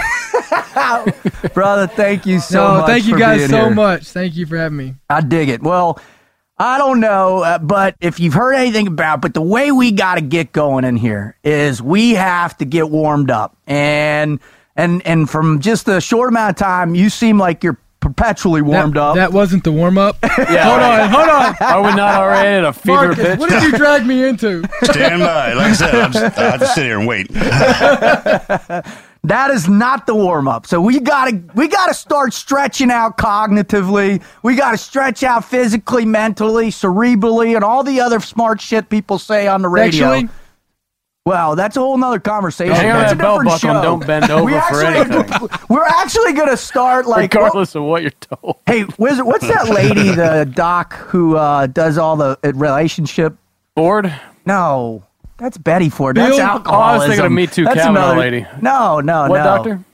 brother. 1.55 1.87
Thank 1.87 2.27
you 2.27 2.41
so 2.41 2.59
no, 2.75 2.75
much. 2.81 2.87
thank 2.87 3.05
you 3.05 3.13
for 3.15 3.19
guys 3.19 3.39
being 3.39 3.51
so 3.51 3.57
here. 3.67 3.71
much. 3.75 4.05
Thank 4.09 4.37
you 4.37 4.47
for 4.47 4.57
having 4.57 4.79
me. 4.79 4.95
I 5.11 5.21
dig 5.21 5.49
it. 5.49 5.62
Well, 5.63 5.99
I 6.59 6.77
don't 6.79 7.01
know, 7.01 7.39
uh, 7.43 7.59
but 7.59 7.97
if 8.01 8.21
you've 8.21 8.35
heard 8.35 8.53
anything 8.55 8.87
about, 8.87 9.23
but 9.23 9.33
the 9.33 9.43
way 9.43 9.73
we 9.73 9.91
got 9.91 10.17
to 10.17 10.21
get 10.21 10.53
going 10.53 10.85
in 10.85 10.97
here 10.97 11.37
is 11.43 11.81
we 11.81 12.13
have 12.13 12.57
to 12.59 12.65
get 12.65 12.91
warmed 12.91 13.31
up, 13.31 13.57
and 13.67 14.39
and 14.77 15.05
and 15.07 15.31
from 15.31 15.61
just 15.61 15.89
a 15.89 16.01
short 16.01 16.29
amount 16.29 16.51
of 16.51 16.57
time, 16.57 16.95
you 16.95 17.09
seem 17.11 17.39
like 17.39 17.65
you're 17.65 17.79
perpetually 18.01 18.61
warmed 18.61 18.95
that, 18.95 19.03
up. 19.03 19.15
That 19.15 19.33
wasn't 19.33 19.65
the 19.65 19.73
warm 19.73 19.97
up. 19.97 20.17
Yeah, 20.39 20.65
hold 20.65 20.79
right. 20.79 21.01
on, 21.01 21.09
hold 21.09 21.29
on. 21.29 21.57
Are 21.61 21.83
we 21.83 21.97
not 21.97 22.15
already 22.17 22.49
at 22.49 22.65
a 22.65 22.73
fever 22.73 23.07
Marcus, 23.07 23.25
pitch? 23.25 23.39
what 23.39 23.49
did 23.49 23.63
you 23.63 23.73
drag 23.79 24.05
me 24.05 24.25
into? 24.25 24.63
Stand 24.83 25.21
by. 25.21 25.53
Like 25.53 25.67
I 25.67 25.73
said, 25.73 25.95
I'm 25.95 26.13
just, 26.13 26.39
I 26.39 26.51
have 26.51 26.61
to 26.61 26.67
sit 26.67 26.85
here 26.85 26.99
and 26.99 27.07
wait. 27.09 27.31
That 29.25 29.51
is 29.53 29.69
not 29.69 30.07
the 30.07 30.15
warm 30.17 30.49
up. 30.49 30.67
So 30.67 30.81
we 30.81 30.99
gotta 30.99 31.41
we 31.55 31.69
gotta 31.69 31.95
start 31.95 32.33
stretching 32.35 32.91
out 32.91 33.17
cognitively. 33.19 34.21
We 34.43 34.57
gotta 34.57 34.77
stretch 34.79 35.23
out 35.23 35.45
physically, 35.45 36.05
mentally, 36.05 36.71
cerebrally, 36.71 37.55
and 37.55 37.65
all 37.65 37.85
the 37.85 38.01
other 38.01 38.19
smart 38.19 38.61
shit 38.61 38.89
people 38.89 39.19
say 39.19 39.47
on 39.47 39.63
the 39.63 39.69
radio. 39.69 40.11
Sexually? 40.13 40.29
Well, 41.25 41.55
that's 41.55 41.77
a 41.77 41.81
whole 41.81 41.97
nother 41.97 42.19
conversation. 42.19 42.75
Hang 42.75 42.91
on 42.91 42.99
That's 42.99 43.13
that 43.13 43.21
a 43.21 43.23
belt 43.23 43.45
buckle 43.45 43.59
show. 43.61 43.81
don't 43.81 44.05
bend 44.05 44.29
over 44.31 44.45
We 44.45 44.53
for 44.55 44.59
actually- 44.59 45.17
anything. 45.17 45.49
We're 45.69 45.85
actually 45.85 46.33
gonna 46.33 46.57
start 46.57 47.07
like. 47.07 47.33
Regardless 47.33 47.77
of 47.77 47.85
what 47.85 48.03
you're 48.03 48.11
told. 48.11 48.57
hey, 48.67 48.87
Wizard, 48.99 49.25
what's 49.25 49.47
that 49.47 49.69
lady, 49.69 50.11
the 50.11 50.51
doc 50.53 50.95
who 50.95 51.37
uh, 51.37 51.69
does 51.69 51.97
all 51.97 52.17
the 52.17 52.37
relationship? 52.43 53.37
board? 53.77 54.13
No, 54.45 55.05
that's 55.43 55.59
Betty 55.59 55.91
Ford. 55.91 56.17
That's 56.17 56.37
Bill? 56.37 56.41
Oh, 56.41 56.49
I 56.49 56.55
was 56.55 56.65
alcoholism. 56.67 57.09
thinking 57.11 57.27
of 57.27 57.33
Me 57.33 57.47
Too 57.47 57.65
That's 57.65 57.77
Kavanaugh 57.77 58.01
another- 58.13 58.21
lady. 58.21 58.47
No, 58.63 59.01
no, 59.01 59.25
no. 59.27 59.31
What 59.31 59.39
no. 59.39 59.45
doctor? 59.45 59.85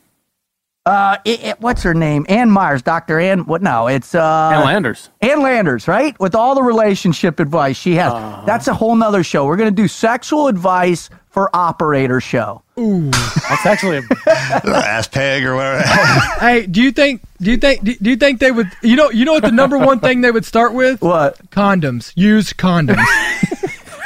Uh, 0.87 1.19
it, 1.27 1.45
it- 1.45 1.61
what's 1.61 1.83
her 1.83 1.93
name? 1.93 2.25
Ann 2.31 2.51
Myers, 2.51 2.81
Doctor 2.81 3.21
Ann. 3.21 3.41
What? 3.45 3.61
No, 3.61 3.89
it's 3.89 4.15
uh, 4.15 4.51
and 4.55 4.65
Landers. 4.65 5.11
Ann 5.21 5.43
Landers, 5.43 5.87
right? 5.87 6.19
With 6.19 6.35
all 6.35 6.55
the 6.55 6.63
relationship 6.63 7.41
advice 7.41 7.77
she 7.77 7.95
has. 7.97 8.11
Uh-huh. 8.13 8.43
That's 8.47 8.69
a 8.69 8.75
whole 8.75 8.95
nother 8.97 9.23
show. 9.23 9.45
We're 9.45 9.57
gonna 9.59 9.71
do 9.71 9.87
sexual 9.89 10.47
advice 10.49 11.11
for 11.29 11.55
operator 11.55 12.23
show. 12.23 12.63
Ooh, 12.79 13.11
that's 13.11 13.67
actually 13.67 13.99
a, 13.99 14.03
Ass 14.67 15.09
peg 15.09 15.45
or 15.45 15.57
whatever. 15.57 15.83
Hey, 16.41 16.65
do 16.67 16.81
you 16.81 16.91
think? 16.93 17.21
Do 17.39 17.51
you 17.51 17.59
think? 17.59 17.85
Do, 17.85 17.95
do 17.95 18.09
you 18.09 18.17
think 18.17 18.41
they 18.41 18.51
would? 18.51 18.71
You 18.83 18.97
know, 18.97 19.11
you 19.11 19.27
know 19.27 19.35
what 19.35 19.43
the 19.43 19.53
number 19.53 19.77
one 19.77 20.01
thing 20.01 20.23
they 20.23 20.31
would 20.31 20.47
start 20.47 20.73
with? 20.73 21.03
What? 21.03 21.51
Condoms. 21.51 22.13
Use 22.17 22.55
condoms. 22.55 23.05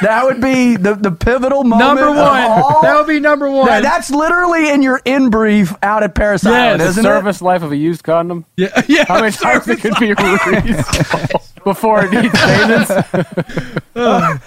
That 0.03 0.25
would 0.25 0.39
be 0.41 0.75
the, 0.77 0.95
the 0.95 1.11
pivotal 1.11 1.63
moment. 1.63 1.79
number 1.99 2.07
of 2.09 2.15
one. 2.15 2.41
all- 2.51 2.81
That 2.81 2.97
would 2.97 3.07
be 3.07 3.19
number 3.19 3.49
one. 3.49 3.65
That- 3.67 3.83
that's 3.83 4.09
literally 4.11 4.69
in 4.69 4.81
your 4.81 5.01
in 5.05 5.29
brief 5.29 5.73
out 5.83 6.03
at 6.03 6.15
Parris 6.15 6.45
Island, 6.45 6.79
Yes. 6.79 6.81
the 6.81 6.89
isn't 6.91 7.03
service 7.03 7.41
life 7.41 7.63
of 7.63 7.71
a 7.71 7.75
used 7.75 8.03
condom. 8.03 8.45
yeah, 8.57 8.81
yeah. 8.87 9.05
How 9.07 9.19
many 9.21 9.31
times 9.31 9.67
it 9.67 9.79
could 9.81 9.95
be 9.99 10.13
reused 10.13 11.53
before 11.63 12.05
it 12.05 12.11
needs 12.11 12.33
maintenance? 12.33 12.89
it? 12.89 13.83
Uh, 13.95 14.37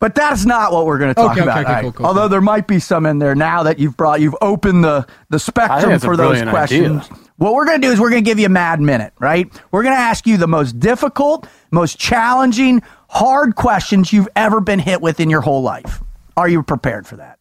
but 0.00 0.14
that's 0.14 0.44
not 0.44 0.72
what 0.72 0.86
we're 0.86 0.98
going 0.98 1.10
to 1.10 1.14
talk 1.14 1.32
Okay, 1.32 1.40
okay, 1.40 1.50
about. 1.50 1.58
okay, 1.60 1.68
All 1.68 1.74
right. 1.74 1.82
cool, 1.82 1.92
cool, 1.92 2.06
Although 2.06 2.20
cool. 2.22 2.28
there 2.30 2.40
might 2.40 2.66
be 2.68 2.78
some 2.80 3.06
in 3.06 3.18
there 3.18 3.34
now 3.34 3.62
that 3.64 3.78
you've 3.78 3.96
brought, 3.96 4.20
you've 4.20 4.36
opened 4.40 4.84
the 4.84 5.06
the 5.30 5.38
spectrum 5.38 5.98
for 6.00 6.16
those 6.16 6.42
questions. 6.42 7.04
idea. 7.04 7.18
What 7.36 7.54
we're 7.54 7.64
going 7.64 7.80
to 7.80 7.86
do 7.86 7.92
is 7.92 8.00
we're 8.00 8.10
going 8.10 8.22
to 8.24 8.28
give 8.28 8.38
you 8.40 8.46
a 8.46 8.50
mad 8.50 8.80
minute, 8.80 9.12
right? 9.20 9.48
We're 9.70 9.82
going 9.84 9.94
to 9.94 10.00
ask 10.00 10.26
you 10.26 10.36
the 10.36 10.48
most 10.48 10.78
difficult, 10.80 11.46
most 11.70 11.98
challenging, 11.98 12.82
hard 13.08 13.54
questions 13.56 14.12
you've 14.12 14.28
ever 14.36 14.60
been 14.60 14.78
hit 14.78 15.00
with 15.00 15.20
in 15.20 15.30
your 15.30 15.40
whole 15.40 15.62
life. 15.62 16.02
Are 16.36 16.48
you 16.48 16.62
prepared 16.62 17.06
for 17.06 17.16
that? 17.16 17.38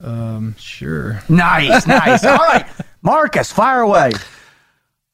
Um, 0.00 0.54
sure. 0.58 1.20
Nice, 1.28 1.86
nice. 1.86 2.24
All 2.26 2.36
right, 2.36 2.66
Marcus, 3.02 3.50
fire 3.52 3.80
away. 3.80 4.12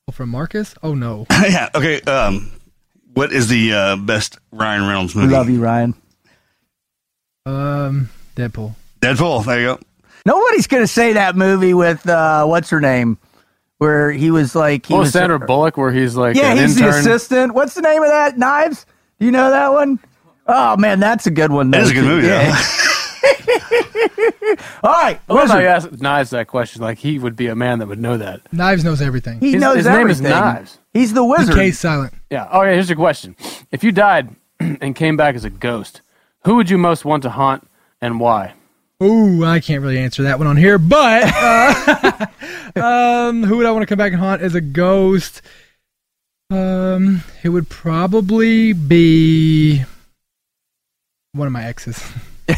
Oh, 0.08 0.12
from 0.12 0.28
Marcus? 0.28 0.74
Oh 0.82 0.94
no. 0.94 1.26
yeah. 1.48 1.70
Okay. 1.74 2.00
Um, 2.02 2.52
what 3.14 3.32
is 3.32 3.48
the 3.48 3.72
uh, 3.72 3.96
best 3.96 4.38
Ryan 4.52 4.86
Reynolds 4.86 5.14
movie? 5.14 5.32
Love 5.32 5.48
you, 5.48 5.60
Ryan. 5.62 5.94
Um, 7.46 8.10
Deadpool. 8.36 8.74
Deadpool. 9.00 9.44
There 9.44 9.60
you 9.60 9.66
go. 9.66 9.80
Nobody's 10.26 10.66
gonna 10.66 10.86
say 10.86 11.14
that 11.14 11.36
movie 11.36 11.74
with 11.74 12.06
uh, 12.08 12.44
what's 12.46 12.70
her 12.70 12.80
name, 12.80 13.18
where 13.78 14.10
he 14.10 14.30
was 14.30 14.54
like 14.54 14.86
he 14.86 14.92
What 14.94 15.00
was 15.00 15.06
was 15.08 15.12
Sandra 15.14 15.38
Bullock, 15.38 15.76
where 15.76 15.92
he's 15.92 16.16
like 16.16 16.36
Yeah, 16.36 16.52
an 16.52 16.58
he's 16.58 16.76
intern? 16.76 16.92
the 16.92 16.98
assistant. 16.98 17.54
What's 17.54 17.74
the 17.74 17.82
name 17.82 18.02
of 18.02 18.08
that? 18.08 18.38
Knives? 18.38 18.86
Do 19.18 19.26
you 19.26 19.32
know 19.32 19.50
that 19.50 19.72
one? 19.72 19.98
Oh 20.46 20.76
man, 20.76 21.00
that's 21.00 21.26
a 21.26 21.30
good 21.30 21.50
one. 21.52 21.70
That 21.70 21.78
though, 21.78 21.84
is 21.84 21.90
a 21.90 21.94
good 21.94 22.04
movie. 22.04 22.26
Yeah. 22.26 22.62
All 24.82 24.90
right, 24.92 25.18
I 25.28 25.32
love 25.32 25.48
how 25.48 25.58
you 25.58 25.66
asked 25.66 26.00
Knives 26.00 26.30
that 26.30 26.46
question. 26.46 26.82
Like 26.82 26.98
he 26.98 27.18
would 27.18 27.36
be 27.36 27.46
a 27.46 27.54
man 27.54 27.78
that 27.78 27.86
would 27.88 27.98
know 28.00 28.18
that. 28.18 28.40
Knives 28.52 28.84
knows 28.84 29.00
everything. 29.00 29.40
He 29.40 29.52
His- 29.52 29.60
knows 29.60 29.76
his 29.76 29.86
name 29.86 30.08
is 30.10 30.20
everything. 30.20 30.38
Knives. 30.40 30.78
He's 30.92 31.14
the 31.14 31.24
wizard. 31.24 31.54
Case 31.54 31.78
silent. 31.78 32.12
Yeah. 32.30 32.48
Oh 32.52 32.62
yeah. 32.62 32.72
Here's 32.72 32.88
your 32.88 32.96
question: 32.96 33.34
If 33.70 33.82
you 33.82 33.92
died 33.92 34.34
and 34.60 34.94
came 34.94 35.16
back 35.16 35.34
as 35.34 35.44
a 35.44 35.50
ghost, 35.50 36.02
who 36.44 36.56
would 36.56 36.68
you 36.68 36.76
most 36.78 37.04
want 37.04 37.22
to 37.22 37.30
haunt 37.30 37.66
and 38.00 38.20
why? 38.20 38.52
Ooh, 39.02 39.44
I 39.44 39.60
can't 39.60 39.82
really 39.82 39.98
answer 39.98 40.22
that 40.24 40.38
one 40.38 40.46
on 40.46 40.56
here, 40.56 40.78
but 40.78 41.24
uh, 41.34 42.26
um, 42.76 43.42
who 43.42 43.56
would 43.56 43.66
I 43.66 43.70
want 43.72 43.82
to 43.82 43.86
come 43.86 43.98
back 43.98 44.12
and 44.12 44.20
haunt 44.20 44.40
as 44.42 44.54
a 44.54 44.60
ghost? 44.60 45.42
Um, 46.50 47.22
it 47.42 47.48
would 47.48 47.68
probably 47.68 48.72
be 48.72 49.84
one 51.32 51.46
of 51.46 51.52
my 51.52 51.64
exes. 51.64 52.02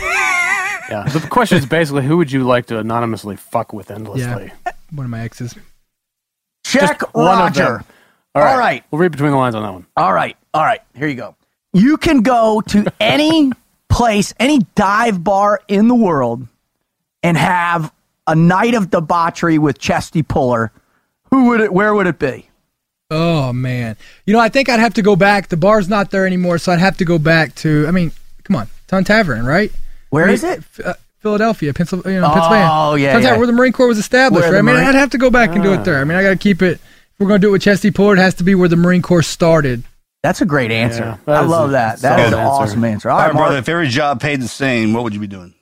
Yeah. 0.88 1.02
The 1.08 1.18
question 1.28 1.58
is 1.58 1.66
basically, 1.66 2.04
who 2.04 2.16
would 2.16 2.30
you 2.30 2.44
like 2.44 2.66
to 2.66 2.78
anonymously 2.78 3.34
fuck 3.34 3.72
with 3.72 3.90
endlessly? 3.90 4.52
Yeah, 4.64 4.72
One 4.92 5.04
of 5.06 5.10
my 5.10 5.20
exes. 5.20 5.52
Check 6.64 7.00
Just 7.00 7.12
Roger. 7.14 7.82
All 8.34 8.42
right. 8.42 8.52
All 8.52 8.58
right. 8.58 8.84
We'll 8.90 9.00
read 9.00 9.10
between 9.12 9.32
the 9.32 9.36
lines 9.36 9.54
on 9.56 9.62
that 9.62 9.72
one. 9.72 9.86
All 9.96 10.12
right, 10.12 10.36
all 10.54 10.62
right. 10.62 10.80
Here 10.94 11.08
you 11.08 11.14
go. 11.16 11.34
You 11.72 11.96
can 11.96 12.22
go 12.22 12.60
to 12.68 12.92
any 13.00 13.50
place, 13.88 14.32
any 14.38 14.60
dive 14.76 15.24
bar 15.24 15.60
in 15.68 15.88
the 15.88 15.94
world, 15.94 16.46
and 17.22 17.36
have 17.36 17.92
a 18.26 18.34
night 18.36 18.74
of 18.74 18.90
debauchery 18.90 19.58
with 19.58 19.78
Chesty 19.78 20.22
Puller. 20.22 20.70
Who 21.30 21.46
would 21.46 21.60
it? 21.60 21.72
Where 21.72 21.94
would 21.94 22.06
it 22.06 22.18
be? 22.18 22.45
Oh 23.10 23.52
man, 23.52 23.96
you 24.24 24.32
know 24.32 24.40
I 24.40 24.48
think 24.48 24.68
I'd 24.68 24.80
have 24.80 24.94
to 24.94 25.02
go 25.02 25.14
back. 25.14 25.48
The 25.48 25.56
bar's 25.56 25.88
not 25.88 26.10
there 26.10 26.26
anymore, 26.26 26.58
so 26.58 26.72
I'd 26.72 26.80
have 26.80 26.96
to 26.98 27.04
go 27.04 27.18
back 27.18 27.54
to. 27.56 27.84
I 27.86 27.92
mean, 27.92 28.10
come 28.42 28.56
on, 28.56 28.68
Tun 28.88 29.04
Tavern, 29.04 29.46
right? 29.46 29.70
Where 30.10 30.24
I 30.24 30.26
mean, 30.26 30.34
is 30.34 30.42
it? 30.44 30.58
F- 30.58 30.80
uh, 30.84 30.94
Philadelphia, 31.20 31.72
Pennsylvania. 31.72 32.16
You 32.16 32.20
know, 32.22 32.32
Pennsylvania. 32.32 32.68
Oh, 32.70 32.94
yeah, 32.96 33.12
Tun 33.12 33.22
Tavern, 33.22 33.34
yeah. 33.34 33.38
where 33.38 33.46
the 33.46 33.52
Marine 33.52 33.72
Corps 33.72 33.86
was 33.88 33.98
established. 33.98 34.42
Where 34.44 34.52
Right? 34.52 34.58
I 34.58 34.60
the 34.60 34.62
mean, 34.64 34.74
Marine- 34.76 34.88
I'd 34.88 34.94
have 34.96 35.10
to 35.10 35.18
go 35.18 35.30
back 35.30 35.50
and 35.54 35.62
do 35.62 35.72
it 35.72 35.84
there. 35.84 36.00
I 36.00 36.04
mean, 36.04 36.16
I 36.18 36.22
got 36.22 36.30
to 36.30 36.36
keep 36.36 36.62
it. 36.62 36.72
If 36.80 37.20
we're 37.20 37.26
going 37.28 37.40
to 37.40 37.44
do 37.44 37.48
it 37.48 37.52
with 37.52 37.62
Chesty 37.62 37.90
Puller, 37.90 38.14
it 38.14 38.18
has 38.18 38.34
to 38.34 38.44
be 38.44 38.54
where 38.54 38.68
the 38.68 38.76
Marine 38.76 39.02
Corps 39.02 39.22
started. 39.22 39.82
That's 40.22 40.40
a 40.40 40.46
great 40.46 40.70
answer. 40.72 41.18
Yeah, 41.28 41.34
I 41.34 41.40
love 41.42 41.70
a 41.70 41.72
that. 41.72 42.00
That 42.00 42.18
is 42.20 42.32
an 42.32 42.38
answer. 42.38 42.50
awesome 42.50 42.84
answer. 42.84 43.10
All 43.10 43.16
All 43.16 43.22
right, 43.22 43.32
right, 43.32 43.38
brother. 43.38 43.58
If 43.58 43.68
every 43.68 43.88
job 43.88 44.20
paid 44.20 44.40
the 44.40 44.48
same, 44.48 44.92
what 44.92 45.04
would 45.04 45.14
you 45.14 45.20
be 45.20 45.26
doing? 45.28 45.54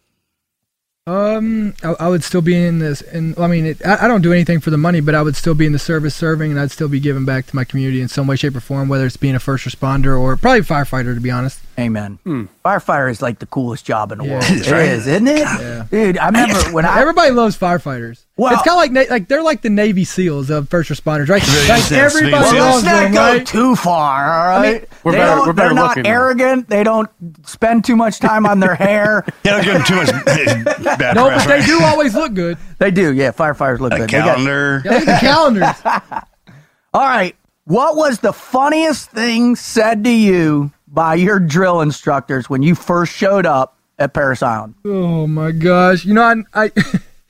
Um, 1.06 1.74
I, 1.82 1.94
I 2.00 2.08
would 2.08 2.24
still 2.24 2.40
be 2.40 2.56
in 2.56 2.78
this, 2.78 3.02
and 3.02 3.38
I 3.38 3.46
mean, 3.46 3.66
it, 3.66 3.84
I, 3.84 4.06
I 4.06 4.08
don't 4.08 4.22
do 4.22 4.32
anything 4.32 4.60
for 4.60 4.70
the 4.70 4.78
money, 4.78 5.02
but 5.02 5.14
I 5.14 5.20
would 5.20 5.36
still 5.36 5.54
be 5.54 5.66
in 5.66 5.72
the 5.72 5.78
service 5.78 6.14
serving, 6.14 6.50
and 6.50 6.58
I'd 6.58 6.70
still 6.70 6.88
be 6.88 6.98
giving 6.98 7.26
back 7.26 7.44
to 7.48 7.56
my 7.56 7.64
community 7.64 8.00
in 8.00 8.08
some 8.08 8.26
way, 8.26 8.36
shape, 8.36 8.56
or 8.56 8.60
form, 8.60 8.88
whether 8.88 9.04
it's 9.04 9.18
being 9.18 9.34
a 9.34 9.38
first 9.38 9.66
responder 9.66 10.18
or 10.18 10.34
probably 10.38 10.62
firefighter, 10.62 11.14
to 11.14 11.20
be 11.20 11.30
honest. 11.30 11.60
Amen. 11.78 12.18
Hmm. 12.22 12.44
Firefighter 12.64 13.10
is 13.10 13.20
like 13.20 13.40
the 13.40 13.46
coolest 13.46 13.84
job 13.84 14.12
in 14.12 14.18
the 14.18 14.24
Yeah. 14.24 14.30
world. 14.34 14.44
It 14.44 14.50
It 14.52 14.60
is, 14.60 14.68
is, 14.72 15.06
isn't 15.08 15.26
it? 15.28 15.90
Dude, 15.90 16.18
I 16.18 16.26
remember 16.26 16.54
when 16.72 16.84
I 16.84 17.00
Everybody 17.00 17.32
loves 17.32 17.56
firefighters. 17.58 18.24
Well- 18.36 18.52
it's 18.52 18.62
kind 18.62 18.90
of 18.90 18.94
like 18.96 19.10
like 19.10 19.28
they're 19.28 19.42
like 19.42 19.62
the 19.62 19.70
Navy 19.70 20.04
SEAls 20.04 20.50
of 20.50 20.68
first 20.68 20.88
responders, 20.90 21.28
right? 21.28 21.42
Like 21.68 21.90
yeah, 21.90 21.98
everybody 21.98 22.32
Navy 22.32 22.32
Well, 22.32 22.54
loves 22.72 22.84
let's 22.84 22.84
not 22.84 23.02
them, 23.02 23.12
go 23.12 23.20
right? 23.20 23.46
too 23.46 23.76
far, 23.76 24.32
all 24.54 24.60
right? 24.60 24.88
We're 25.02 25.12
they 25.12 25.18
better- 25.18 25.30
don't, 25.36 25.46
we're 25.46 25.52
better 25.52 25.68
they're 25.68 25.74
not 25.74 25.88
looking, 25.88 26.02
though. 26.04 26.10
arrogant. 26.10 26.68
They 26.68 26.82
don't 26.84 27.10
spend 27.46 27.84
too 27.84 27.96
much 27.96 28.18
time 28.20 28.46
on 28.46 28.60
their 28.60 28.74
hair. 28.76 29.24
Yeah, 29.44 29.60
don't 29.60 29.64
give 29.64 29.74
them 29.74 29.84
too 29.84 29.96
much 29.96 30.24
bad 30.98 31.14
No, 31.16 31.26
press. 31.28 31.44
but 31.46 31.58
they 31.60 31.66
do 31.66 31.80
always 31.82 32.14
look 32.14 32.34
good. 32.34 32.56
They 32.78 32.90
do, 32.90 33.12
yeah. 33.12 33.32
Firefighters 33.32 33.80
look 33.80 33.92
A 33.92 33.98
good. 33.98 34.08
They 34.08 34.12
got- 34.18 34.36
calendar. 34.36 34.82
Yeah, 34.84 34.90
look 34.92 35.08
at 35.08 35.20
the 35.20 35.26
calendars. 35.26 35.76
all 36.94 37.02
right. 37.02 37.34
What 37.66 37.96
was 37.96 38.18
the 38.18 38.32
funniest 38.32 39.10
thing 39.10 39.56
said 39.56 40.04
to 40.04 40.10
you 40.10 40.70
by 40.94 41.16
your 41.16 41.40
drill 41.40 41.80
instructors 41.80 42.48
when 42.48 42.62
you 42.62 42.74
first 42.74 43.12
showed 43.12 43.44
up 43.44 43.76
at 43.98 44.14
Parris 44.14 44.42
Island? 44.42 44.74
Oh 44.84 45.26
my 45.26 45.50
gosh! 45.50 46.04
You 46.04 46.14
know, 46.14 46.22
I, 46.54 46.64
I 46.64 46.72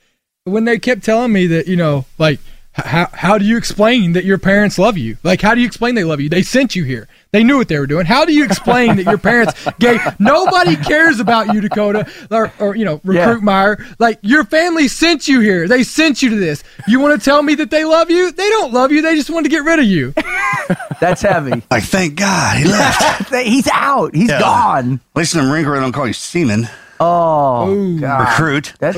when 0.45 0.65
they 0.65 0.79
kept 0.79 1.03
telling 1.03 1.33
me 1.33 1.47
that, 1.47 1.67
you 1.67 1.75
know, 1.75 2.05
like 2.17 2.39
how 2.73 3.09
how 3.13 3.37
do 3.37 3.45
you 3.45 3.57
explain 3.57 4.13
that 4.13 4.25
your 4.25 4.37
parents 4.37 4.77
love 4.77 4.97
you? 4.97 5.17
Like, 5.23 5.41
how 5.41 5.55
do 5.55 5.61
you 5.61 5.67
explain 5.67 5.95
they 5.95 6.03
love 6.03 6.21
you? 6.21 6.29
They 6.29 6.43
sent 6.43 6.75
you 6.75 6.83
here. 6.83 7.07
They 7.31 7.43
knew 7.43 7.57
what 7.57 7.67
they 7.67 7.77
were 7.79 7.87
doing. 7.87 8.05
How 8.05 8.23
do 8.23 8.33
you 8.33 8.45
explain 8.45 8.95
that 8.95 9.03
your 9.05 9.17
parents 9.17 9.53
gave? 9.79 9.99
Nobody 10.19 10.75
cares 10.77 11.19
about 11.19 11.53
you, 11.53 11.59
Dakota, 11.61 12.09
or, 12.31 12.51
or 12.59 12.75
you 12.75 12.85
know, 12.85 13.01
recruit 13.03 13.43
Meyer. 13.43 13.85
Like 13.99 14.19
your 14.21 14.45
family 14.45 14.87
sent 14.87 15.27
you 15.27 15.41
here. 15.41 15.67
They 15.67 15.83
sent 15.83 16.21
you 16.21 16.29
to 16.29 16.35
this. 16.37 16.63
You 16.87 16.99
want 17.01 17.19
to 17.19 17.23
tell 17.25 17.43
me 17.43 17.55
that 17.55 17.71
they 17.71 17.83
love 17.83 18.09
you? 18.09 18.31
They 18.31 18.49
don't 18.49 18.71
love 18.71 18.91
you. 18.93 19.01
They 19.01 19.15
just 19.15 19.29
want 19.29 19.45
to 19.45 19.49
get 19.49 19.63
rid 19.65 19.79
of 19.79 19.85
you. 19.85 20.13
That's 21.01 21.21
heavy. 21.21 21.61
Like, 21.69 21.83
thank 21.83 22.15
God 22.15 22.57
he 22.57 22.65
left. 22.65 23.33
He's 23.45 23.67
out. 23.71 24.15
He's 24.15 24.29
Yeah. 24.29 24.39
gone. 24.39 24.93
At 25.15 25.19
least 25.19 25.35
in 25.35 25.43
the 25.43 25.49
Marine 25.49 25.65
Corps, 25.65 25.75
they 25.75 25.81
don't 25.81 25.91
call 25.91 26.07
you 26.07 26.13
seaman. 26.13 26.69
Oh, 26.99 27.69
Ooh. 27.69 27.99
God. 27.99 28.19
Recruit. 28.29 28.73
That's, 28.79 28.97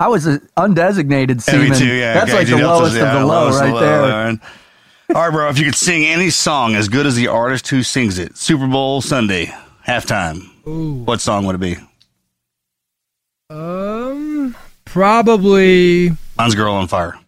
I 0.00 0.08
was 0.08 0.26
an 0.26 0.40
undesignated 0.56 1.46
Yeah, 1.46 1.58
me 1.58 1.64
seaman. 1.66 1.78
too, 1.78 1.86
yeah. 1.94 2.14
That's 2.14 2.30
Okay, 2.30 2.38
like 2.38 2.46
the 2.48 2.56
dude, 2.56 2.64
lowest 2.64 2.96
yeah, 2.96 3.12
of 3.14 3.20
the 3.20 3.26
low 3.26 3.50
right 3.50 3.72
the 3.72 3.78
there. 3.80 4.02
low, 4.02 4.08
man. 4.08 4.40
All 5.14 5.22
right, 5.22 5.32
bro. 5.32 5.48
If 5.48 5.58
you 5.58 5.64
could 5.64 5.74
sing 5.74 6.04
any 6.04 6.28
song 6.28 6.74
as 6.74 6.90
good 6.90 7.06
as 7.06 7.16
the 7.16 7.28
artist 7.28 7.68
who 7.68 7.82
sings 7.82 8.18
it, 8.18 8.36
Super 8.36 8.66
Bowl 8.66 9.00
Sunday, 9.00 9.46
halftime, 9.86 10.42
Ooh. 10.66 11.02
what 11.04 11.22
song 11.22 11.46
would 11.46 11.54
it 11.54 11.60
be? 11.60 11.76
Um, 13.48 14.54
probably, 14.84 16.10
Mine's 16.36 16.54
Girl 16.54 16.74
on 16.74 16.88
Fire. 16.88 17.18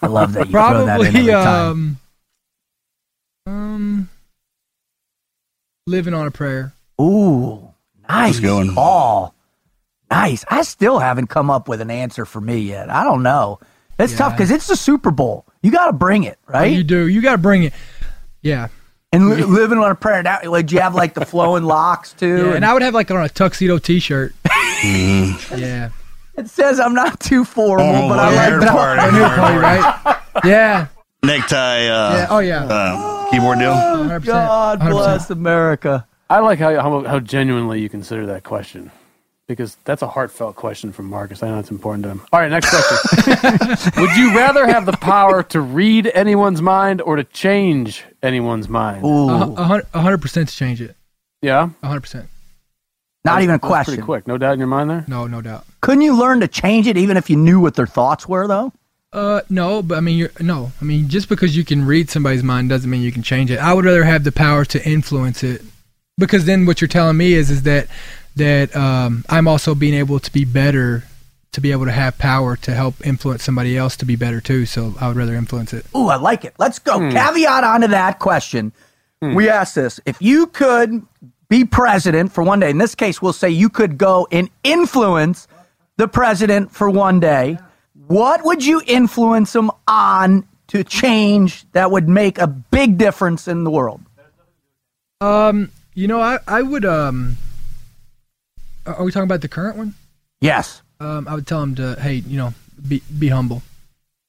I 0.00 0.06
love 0.06 0.34
that 0.34 0.46
you 0.46 0.52
throw 0.52 0.86
that 0.86 1.00
in 1.00 1.06
every 1.06 1.26
probably, 1.26 1.32
time. 1.32 1.98
um, 3.48 3.52
um, 3.52 4.08
living 5.88 6.14
on 6.14 6.28
a 6.28 6.30
prayer. 6.30 6.72
Ooh, 7.00 7.68
nice. 8.08 8.38
going. 8.38 8.74
call. 8.76 9.34
Nice. 10.08 10.44
I 10.48 10.62
still 10.62 11.00
haven't 11.00 11.26
come 11.26 11.50
up 11.50 11.66
with 11.66 11.80
an 11.80 11.90
answer 11.90 12.24
for 12.24 12.40
me 12.40 12.58
yet. 12.58 12.90
I 12.90 13.02
don't 13.02 13.24
know. 13.24 13.58
It's 13.98 14.16
tough 14.16 14.32
because 14.32 14.50
it's 14.50 14.66
the 14.66 14.76
Super 14.76 15.10
Bowl. 15.10 15.46
You 15.62 15.70
got 15.70 15.86
to 15.86 15.92
bring 15.92 16.24
it, 16.24 16.38
right? 16.46 16.72
You 16.72 16.82
do. 16.82 17.06
You 17.08 17.22
got 17.22 17.32
to 17.32 17.38
bring 17.38 17.62
it. 17.64 17.72
Yeah. 18.40 18.68
and 19.12 19.28
li- 19.28 19.42
living 19.44 19.78
on 19.78 19.90
a 19.90 19.94
prayer. 19.94 20.22
Now, 20.22 20.40
like, 20.44 20.66
do 20.66 20.74
you 20.74 20.80
have 20.80 20.94
like 20.94 21.14
the 21.14 21.24
flowing 21.26 21.62
locks 21.64 22.12
too? 22.14 22.48
yeah. 22.48 22.54
And 22.54 22.64
I 22.64 22.72
would 22.72 22.82
have 22.82 22.94
like 22.94 23.10
on 23.10 23.22
a 23.24 23.28
tuxedo 23.28 23.78
T-shirt. 23.78 24.34
yeah. 24.84 25.90
it 26.36 26.48
says 26.48 26.80
I'm 26.80 26.94
not 26.94 27.20
too 27.20 27.44
formal, 27.44 27.86
Oh, 27.86 28.08
but 28.08 28.18
I 28.18 28.34
like 28.50 28.60
that. 28.60 28.70
party. 28.70 29.02
A 29.08 29.12
new 29.12 29.24
party, 29.26 29.58
right? 29.58 30.16
Yeah. 30.44 30.86
Necktie, 31.22 31.86
uh, 31.86 32.14
Yeah. 32.16 32.26
Oh 32.30 32.38
yeah. 32.40 32.64
uh, 32.64 33.30
keyboard 33.30 33.58
deal. 33.58 33.72
100%. 33.74 34.24
God 34.24 34.80
100%. 34.80 34.90
bless 34.90 35.30
America. 35.30 36.06
I 36.28 36.40
like 36.40 36.58
how, 36.58 36.74
how 36.80 37.04
how 37.04 37.20
genuinely 37.20 37.80
you 37.80 37.88
consider 37.88 38.26
that 38.26 38.42
question 38.42 38.90
because 39.52 39.76
that's 39.84 40.02
a 40.02 40.08
heartfelt 40.08 40.56
question 40.56 40.92
from 40.92 41.06
Marcus. 41.06 41.42
I 41.42 41.48
know 41.48 41.58
it's 41.58 41.70
important 41.70 42.02
to 42.04 42.10
him. 42.10 42.22
All 42.32 42.40
right, 42.40 42.50
next 42.50 42.70
question. 42.70 43.92
Would 44.02 44.16
you 44.16 44.34
rather 44.34 44.66
have 44.66 44.86
the 44.86 44.92
power 45.00 45.42
to 45.44 45.60
read 45.60 46.10
anyone's 46.14 46.60
mind 46.62 47.00
or 47.00 47.16
to 47.16 47.24
change 47.24 48.04
anyone's 48.22 48.68
mind? 48.68 49.04
Ooh, 49.04 49.28
A 49.30 49.52
a 49.52 49.62
hundred- 49.64 49.86
a 49.94 50.00
hundred 50.00 50.18
percent 50.22 50.48
to 50.48 50.56
change 50.56 50.80
it. 50.80 50.96
Yeah, 51.40 51.70
A 51.82 51.86
hundred 51.86 52.00
percent. 52.02 52.28
not 53.24 53.42
even 53.42 53.54
a 53.54 53.58
question. 53.58 53.94
Pretty 53.94 54.04
quick, 54.04 54.26
no 54.26 54.38
doubt 54.38 54.52
in 54.54 54.58
your 54.58 54.68
mind 54.68 54.90
there. 54.90 55.04
No, 55.08 55.26
no 55.26 55.40
doubt. 55.40 55.64
Couldn't 55.80 56.02
you 56.02 56.16
learn 56.18 56.40
to 56.40 56.48
change 56.48 56.86
it 56.86 56.96
even 56.96 57.16
if 57.16 57.28
you 57.30 57.36
knew 57.36 57.60
what 57.60 57.74
their 57.74 57.86
thoughts 57.86 58.28
were, 58.28 58.46
though? 58.46 58.72
Uh, 59.12 59.42
no, 59.50 59.82
but 59.82 59.98
I 59.98 60.00
mean, 60.00 60.16
you're 60.16 60.30
no. 60.40 60.72
I 60.80 60.84
mean, 60.84 61.08
just 61.08 61.28
because 61.28 61.54
you 61.56 61.64
can 61.64 61.84
read 61.84 62.08
somebody's 62.08 62.42
mind 62.42 62.68
doesn't 62.70 62.88
mean 62.88 63.02
you 63.02 63.12
can 63.12 63.22
change 63.22 63.50
it. 63.50 63.58
I 63.58 63.74
would 63.74 63.84
rather 63.84 64.04
have 64.04 64.24
the 64.24 64.32
power 64.32 64.64
to 64.66 64.88
influence 64.88 65.42
it, 65.44 65.60
because 66.16 66.46
then 66.46 66.64
what 66.64 66.80
you're 66.80 66.88
telling 66.88 67.16
me 67.18 67.34
is 67.34 67.50
is 67.50 67.64
that 67.64 67.88
that 68.36 68.74
um, 68.74 69.24
I'm 69.28 69.46
also 69.48 69.74
being 69.74 69.94
able 69.94 70.18
to 70.18 70.32
be 70.32 70.44
better, 70.44 71.04
to 71.52 71.60
be 71.60 71.72
able 71.72 71.84
to 71.84 71.92
have 71.92 72.18
power 72.18 72.56
to 72.56 72.72
help 72.72 72.94
influence 73.06 73.42
somebody 73.42 73.76
else 73.76 73.96
to 73.96 74.06
be 74.06 74.16
better 74.16 74.40
too. 74.40 74.66
So 74.66 74.94
I 75.00 75.08
would 75.08 75.16
rather 75.16 75.34
influence 75.34 75.72
it. 75.72 75.84
Ooh, 75.94 76.08
I 76.08 76.16
like 76.16 76.44
it. 76.44 76.54
Let's 76.58 76.78
go. 76.78 76.98
Hmm. 76.98 77.10
Caveat 77.10 77.64
onto 77.64 77.88
that 77.88 78.18
question. 78.18 78.72
We 79.22 79.48
asked 79.48 79.76
this. 79.76 80.00
If 80.04 80.20
you 80.20 80.48
could 80.48 81.06
be 81.48 81.64
president 81.64 82.32
for 82.32 82.42
one 82.42 82.58
day, 82.58 82.70
in 82.70 82.78
this 82.78 82.96
case, 82.96 83.22
we'll 83.22 83.32
say 83.32 83.50
you 83.50 83.68
could 83.68 83.96
go 83.96 84.26
and 84.32 84.50
influence 84.64 85.46
the 85.96 86.08
president 86.08 86.72
for 86.72 86.90
one 86.90 87.20
day, 87.20 87.56
what 88.08 88.44
would 88.44 88.64
you 88.64 88.82
influence 88.84 89.54
him 89.54 89.70
on 89.86 90.44
to 90.68 90.82
change 90.82 91.70
that 91.70 91.92
would 91.92 92.08
make 92.08 92.38
a 92.38 92.48
big 92.48 92.98
difference 92.98 93.46
in 93.46 93.62
the 93.62 93.70
world? 93.70 94.00
Um, 95.20 95.70
you 95.94 96.08
know, 96.08 96.20
I 96.20 96.40
I 96.48 96.62
would 96.62 96.84
um. 96.84 97.36
Are 98.86 99.04
we 99.04 99.12
talking 99.12 99.24
about 99.24 99.40
the 99.40 99.48
current 99.48 99.76
one? 99.76 99.94
Yes. 100.40 100.82
Um, 101.00 101.26
I 101.28 101.34
would 101.34 101.46
tell 101.46 101.62
him 101.62 101.74
to, 101.76 101.96
hey, 102.00 102.14
you 102.14 102.36
know, 102.36 102.54
be 102.86 103.02
be 103.18 103.28
humble. 103.28 103.62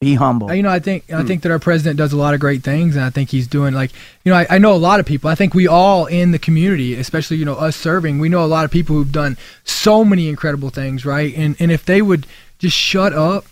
Be 0.04 0.16
humble. 0.16 0.54
You 0.54 0.64
know, 0.64 0.70
I 0.70 0.80
think 0.80 1.12
I 1.12 1.24
think 1.24 1.44
that 1.44 1.52
our 1.52 1.60
president 1.60 1.98
does 1.98 2.12
a 2.12 2.18
lot 2.18 2.34
of 2.34 2.42
great 2.42 2.62
things, 2.62 2.96
and 2.96 3.06
I 3.06 3.10
think 3.10 3.30
he's 3.30 3.48
doing 3.48 3.74
like 3.74 3.92
you 4.26 4.32
know 4.32 4.38
I, 4.38 4.48
I 4.50 4.58
know 4.58 4.74
a 4.74 4.76
lot 4.76 5.00
of 5.00 5.06
people. 5.06 5.30
I 5.30 5.36
think 5.36 5.54
we 5.54 5.66
all 5.66 6.08
in 6.08 6.32
the 6.32 6.40
community, 6.40 6.94
especially 6.96 7.38
you 7.38 7.46
know 7.46 7.56
us 7.56 7.78
serving, 7.78 8.20
we 8.20 8.28
know 8.28 8.44
a 8.44 8.48
lot 8.48 8.66
of 8.66 8.72
people 8.72 8.96
who've 8.98 9.12
done 9.12 9.38
so 9.64 10.04
many 10.04 10.28
incredible 10.28 10.70
things, 10.70 11.06
right? 11.06 11.34
And 11.38 11.56
and 11.58 11.72
if 11.72 11.86
they 11.86 12.02
would 12.02 12.28
just 12.60 12.76
shut 12.76 13.14
up 13.14 13.46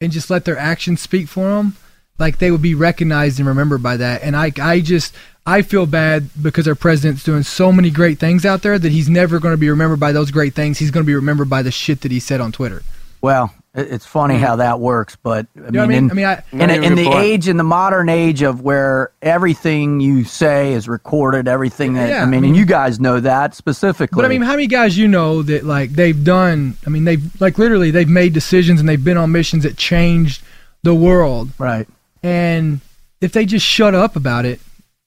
and 0.00 0.10
just 0.10 0.30
let 0.30 0.46
their 0.46 0.56
actions 0.56 1.02
speak 1.02 1.28
for 1.28 1.48
them, 1.50 1.76
like 2.18 2.38
they 2.38 2.50
would 2.50 2.62
be 2.62 2.74
recognized 2.74 3.38
and 3.38 3.46
remembered 3.46 3.82
by 3.82 3.98
that. 3.98 4.22
And 4.22 4.34
I 4.34 4.52
I 4.60 4.80
just 4.80 5.14
I 5.46 5.62
feel 5.62 5.84
bad 5.86 6.30
because 6.40 6.66
our 6.66 6.74
president's 6.74 7.22
doing 7.22 7.42
so 7.42 7.70
many 7.70 7.90
great 7.90 8.18
things 8.18 8.46
out 8.46 8.62
there 8.62 8.78
that 8.78 8.92
he's 8.92 9.10
never 9.10 9.38
going 9.38 9.52
to 9.52 9.58
be 9.58 9.68
remembered 9.68 10.00
by 10.00 10.12
those 10.12 10.30
great 10.30 10.54
things. 10.54 10.78
He's 10.78 10.90
going 10.90 11.04
to 11.04 11.06
be 11.06 11.14
remembered 11.14 11.50
by 11.50 11.62
the 11.62 11.70
shit 11.70 12.00
that 12.00 12.10
he 12.10 12.18
said 12.18 12.40
on 12.40 12.50
Twitter. 12.50 12.82
Well, 13.20 13.52
it's 13.74 14.06
funny 14.06 14.34
mm-hmm. 14.36 14.44
how 14.44 14.56
that 14.56 14.80
works, 14.80 15.16
but 15.16 15.46
I 15.56 15.70
know 15.70 15.80
what 15.80 15.84
I 15.84 15.86
mean, 15.86 15.88
mean? 15.88 15.96
in, 15.96 16.10
I 16.10 16.14
mean, 16.14 16.24
I- 16.24 16.42
in, 16.52 16.82
Yeah, 16.82 16.88
in 16.88 16.94
the 16.94 17.04
point. 17.04 17.24
age, 17.24 17.48
in 17.48 17.56
the 17.56 17.64
modern 17.64 18.08
age 18.08 18.40
of 18.42 18.62
where 18.62 19.10
everything 19.20 20.00
you 20.00 20.24
say 20.24 20.72
is 20.72 20.88
recorded, 20.88 21.48
everything 21.48 21.94
that 21.94 22.08
Yeah, 22.08 22.22
I 22.22 22.24
mean, 22.26 22.38
I 22.38 22.40
mean- 22.40 22.44
and 22.50 22.56
you 22.56 22.64
guys 22.64 23.00
know 23.00 23.20
that 23.20 23.54
specifically. 23.54 24.16
But 24.16 24.24
I 24.24 24.28
mean, 24.28 24.42
how 24.42 24.52
many 24.52 24.66
guys 24.68 24.96
you 24.96 25.08
know 25.08 25.42
that 25.42 25.64
like 25.64 25.90
they've 25.90 26.22
done? 26.24 26.76
I 26.86 26.90
mean, 26.90 27.04
they've 27.04 27.40
like 27.40 27.58
literally 27.58 27.90
they've 27.90 28.08
made 28.08 28.32
decisions 28.32 28.80
and 28.80 28.88
they've 28.88 29.02
been 29.02 29.16
on 29.16 29.32
missions 29.32 29.64
that 29.64 29.76
changed 29.76 30.42
the 30.82 30.94
world. 30.94 31.50
right? 31.58 31.88
And 32.22 32.80
if 33.20 33.32
they 33.32 33.44
just 33.44 33.66
shut 33.66 33.94
up 33.94 34.16
about 34.16 34.46
it, 34.46 34.60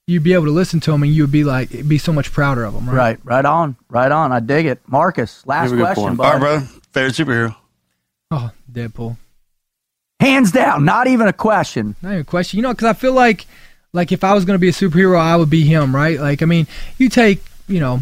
you'd 0.08 0.24
be 0.24 0.34
able 0.34 0.46
to 0.46 0.52
listen 0.52 0.80
to 0.80 0.92
them 0.92 1.04
and 1.04 1.14
you 1.14 1.24
would 1.24 1.32
be 1.32 1.44
like 1.44 1.70
be 1.88 1.98
so 1.98 2.14
much 2.14 2.32
prouder 2.32 2.64
of 2.64 2.74
them, 2.74 2.88
right? 2.88 2.96
Right, 2.96 3.20
right 3.24 3.46
on, 3.46 3.76
right 3.90 4.12
on. 4.12 4.32
I 4.32 4.40
dig 4.40 4.66
it, 4.66 4.80
Marcus. 4.88 5.46
Last 5.46 5.64
have 5.64 5.74
a 5.74 5.76
good 5.76 5.84
question, 5.84 6.04
point. 6.06 6.18
bud. 6.18 6.26
All 6.26 6.40
right, 6.40 6.40
bro. 6.40 6.60
Favorite 6.94 7.14
superhero? 7.14 7.56
Oh, 8.32 8.52
Deadpool. 8.72 9.18
Hands 10.20 10.52
down, 10.52 10.86
not 10.86 11.08
even 11.08 11.28
a 11.28 11.34
question. 11.34 11.96
Not 12.02 12.10
even 12.10 12.22
a 12.22 12.24
question. 12.24 12.58
You 12.58 12.64
know, 12.64 12.72
because 12.72 12.88
I 12.88 12.94
feel 12.94 13.14
like 13.14 13.46
like 13.94 14.12
if 14.12 14.24
I 14.24 14.34
was 14.34 14.46
going 14.46 14.56
to 14.56 14.60
be 14.60 14.70
a 14.70 14.72
superhero, 14.72 15.20
I 15.20 15.36
would 15.36 15.50
be 15.50 15.64
him, 15.64 15.96
right? 15.96 16.20
Like, 16.20 16.42
I 16.42 16.46
mean, 16.46 16.68
you 16.98 17.10
take 17.10 17.44
you 17.68 17.80
know. 17.80 18.02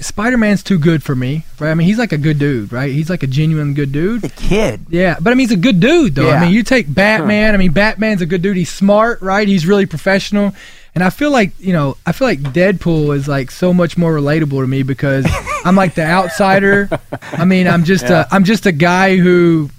Spider 0.00 0.36
Man's 0.36 0.64
too 0.64 0.76
good 0.76 1.04
for 1.04 1.14
me, 1.14 1.44
right? 1.60 1.70
I 1.70 1.74
mean, 1.74 1.86
he's 1.86 1.98
like 1.98 2.10
a 2.10 2.18
good 2.18 2.36
dude, 2.36 2.72
right? 2.72 2.90
He's 2.90 3.08
like 3.08 3.22
a 3.22 3.28
genuine 3.28 3.74
good 3.74 3.92
dude. 3.92 4.22
The 4.22 4.28
kid. 4.28 4.86
Yeah, 4.90 5.16
but 5.20 5.30
I 5.30 5.34
mean, 5.34 5.48
he's 5.48 5.56
a 5.56 5.60
good 5.60 5.78
dude, 5.78 6.16
though. 6.16 6.26
Yeah. 6.26 6.34
I 6.34 6.40
mean, 6.40 6.52
you 6.52 6.64
take 6.64 6.92
Batman. 6.92 7.54
I 7.54 7.58
mean, 7.58 7.70
Batman's 7.70 8.20
a 8.20 8.26
good 8.26 8.42
dude. 8.42 8.56
He's 8.56 8.72
smart, 8.72 9.22
right? 9.22 9.46
He's 9.46 9.66
really 9.66 9.86
professional. 9.86 10.52
And 10.94 11.02
I 11.02 11.10
feel 11.10 11.30
like, 11.30 11.52
you 11.58 11.72
know, 11.72 11.96
I 12.06 12.12
feel 12.12 12.28
like 12.28 12.40
Deadpool 12.40 13.16
is 13.16 13.26
like 13.26 13.50
so 13.50 13.74
much 13.74 13.98
more 13.98 14.14
relatable 14.14 14.60
to 14.60 14.66
me 14.66 14.82
because 14.82 15.26
I'm 15.64 15.74
like 15.74 15.94
the 15.94 16.04
outsider. 16.04 16.88
I 17.32 17.44
mean, 17.44 17.66
I'm 17.66 17.84
just 17.84 18.04
a, 18.04 18.28
I'm 18.30 18.44
just 18.44 18.66
a 18.66 18.72
guy 18.72 19.16
who, 19.16 19.70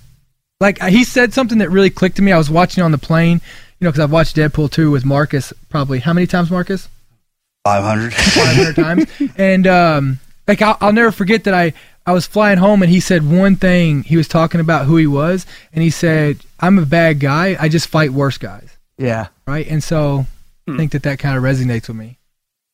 like, 0.59 0.81
he 0.83 1.03
said 1.03 1.33
something 1.33 1.59
that 1.59 1.69
really 1.69 1.89
clicked 1.89 2.17
to 2.17 2.21
me. 2.21 2.31
I 2.31 2.37
was 2.37 2.49
watching 2.49 2.83
on 2.83 2.91
the 2.91 2.97
plane, 2.97 3.39
you 3.79 3.85
know, 3.85 3.91
because 3.91 4.03
I've 4.03 4.11
watched 4.11 4.35
Deadpool 4.35 4.71
2 4.71 4.91
with 4.91 5.05
Marcus 5.05 5.53
probably 5.69 5.99
how 5.99 6.11
many 6.11 6.27
times, 6.27 6.51
Marcus? 6.51 6.89
500. 7.65 8.13
500 8.13 8.75
times. 8.75 9.31
And 9.37 9.67
um, 9.67 10.19
like 10.47 10.61
I'll, 10.61 10.77
I'll 10.81 10.93
never 10.93 11.11
forget 11.11 11.45
that 11.45 11.53
I 11.53 11.73
I 12.05 12.13
was 12.13 12.27
flying 12.27 12.59
home 12.59 12.83
and 12.83 12.91
he 12.91 12.99
said 12.99 13.29
one 13.29 13.55
thing. 13.55 14.03
He 14.03 14.15
was 14.15 14.27
talking 14.27 14.61
about 14.61 14.85
who 14.85 14.97
he 14.97 15.07
was, 15.07 15.45
and 15.73 15.81
he 15.83 15.89
said, 15.89 16.37
"I'm 16.59 16.77
a 16.77 16.85
bad 16.85 17.19
guy. 17.19 17.57
I 17.59 17.67
just 17.67 17.87
fight 17.87 18.11
worse 18.11 18.37
guys." 18.37 18.69
Yeah, 18.97 19.27
Right. 19.47 19.67
And 19.67 19.83
so 19.83 20.25
I 20.67 20.77
think 20.77 20.91
that 20.93 21.03
that 21.03 21.19
kind 21.19 21.37
of 21.37 21.43
resonates 21.43 21.87
with 21.87 21.97
me. 21.97 22.19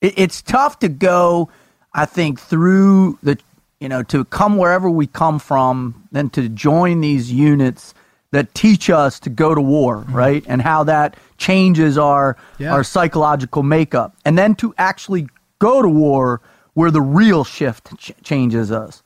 it, 0.01 0.13
it's 0.17 0.41
tough 0.41 0.79
to 0.79 0.89
go. 0.89 1.49
I 1.93 2.05
think 2.05 2.39
through 2.39 3.19
the, 3.21 3.37
you 3.79 3.89
know, 3.89 4.01
to 4.03 4.23
come 4.25 4.57
wherever 4.57 4.89
we 4.89 5.07
come 5.07 5.39
from, 5.39 6.07
then 6.11 6.29
to 6.31 6.47
join 6.47 7.01
these 7.01 7.31
units 7.31 7.93
that 8.31 8.53
teach 8.53 8.89
us 8.89 9.19
to 9.19 9.29
go 9.29 9.53
to 9.53 9.59
war, 9.59 9.97
mm-hmm. 9.97 10.15
right? 10.15 10.43
And 10.47 10.61
how 10.61 10.85
that 10.85 11.17
changes 11.37 11.97
our 11.97 12.37
Yeah. 12.59 12.71
our 12.73 12.83
psychological 12.83 13.61
makeup, 13.63 14.15
and 14.23 14.37
then 14.37 14.55
to 14.55 14.73
actually 14.77 15.27
go 15.59 15.81
to 15.81 15.89
war 15.89 16.39
where 16.73 16.91
the 16.91 17.01
real 17.01 17.43
shift 17.43 17.97
ch- 17.97 18.13
changes 18.23 18.71
us, 18.71 19.03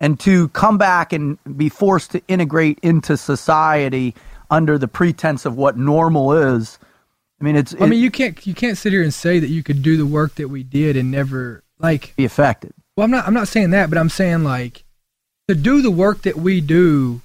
and 0.00 0.20
to 0.20 0.48
come 0.48 0.76
back 0.76 1.14
and 1.14 1.38
be 1.56 1.70
forced 1.70 2.10
to 2.10 2.20
integrate 2.28 2.78
into 2.82 3.16
society 3.16 4.14
under 4.50 4.76
the 4.76 4.88
pretense 4.88 5.46
of 5.46 5.56
what 5.56 5.78
normal 5.78 6.34
is. 6.34 6.78
I 7.40 7.44
mean, 7.44 7.56
it's 7.56 7.74
I 7.80 7.86
mean, 7.86 8.00
you 8.00 8.10
can't 8.10 8.46
you 8.46 8.54
can't 8.54 8.76
sit 8.76 8.92
here 8.92 9.02
and 9.02 9.14
say 9.14 9.38
that 9.38 9.48
you 9.48 9.62
could 9.62 9.82
do 9.82 9.96
the 9.96 10.06
work 10.06 10.34
that 10.36 10.48
we 10.48 10.62
did 10.62 10.96
and 10.96 11.10
never 11.10 11.62
like. 11.78 12.14
be 12.16 12.24
affected. 12.24 12.72
Well, 12.96 13.04
I'm 13.04 13.10
not 13.10 13.26
I'm 13.28 13.34
not 13.34 13.48
saying 13.48 13.70
that, 13.70 13.88
but 13.90 13.98
I'm 13.98 14.08
saying 14.08 14.42
like 14.44 14.82
to 15.48 15.54
do 15.54 15.80
the 15.82 15.90
work 15.90 16.22
that 16.22 16.36
we 16.36 16.60
do, 16.60 17.20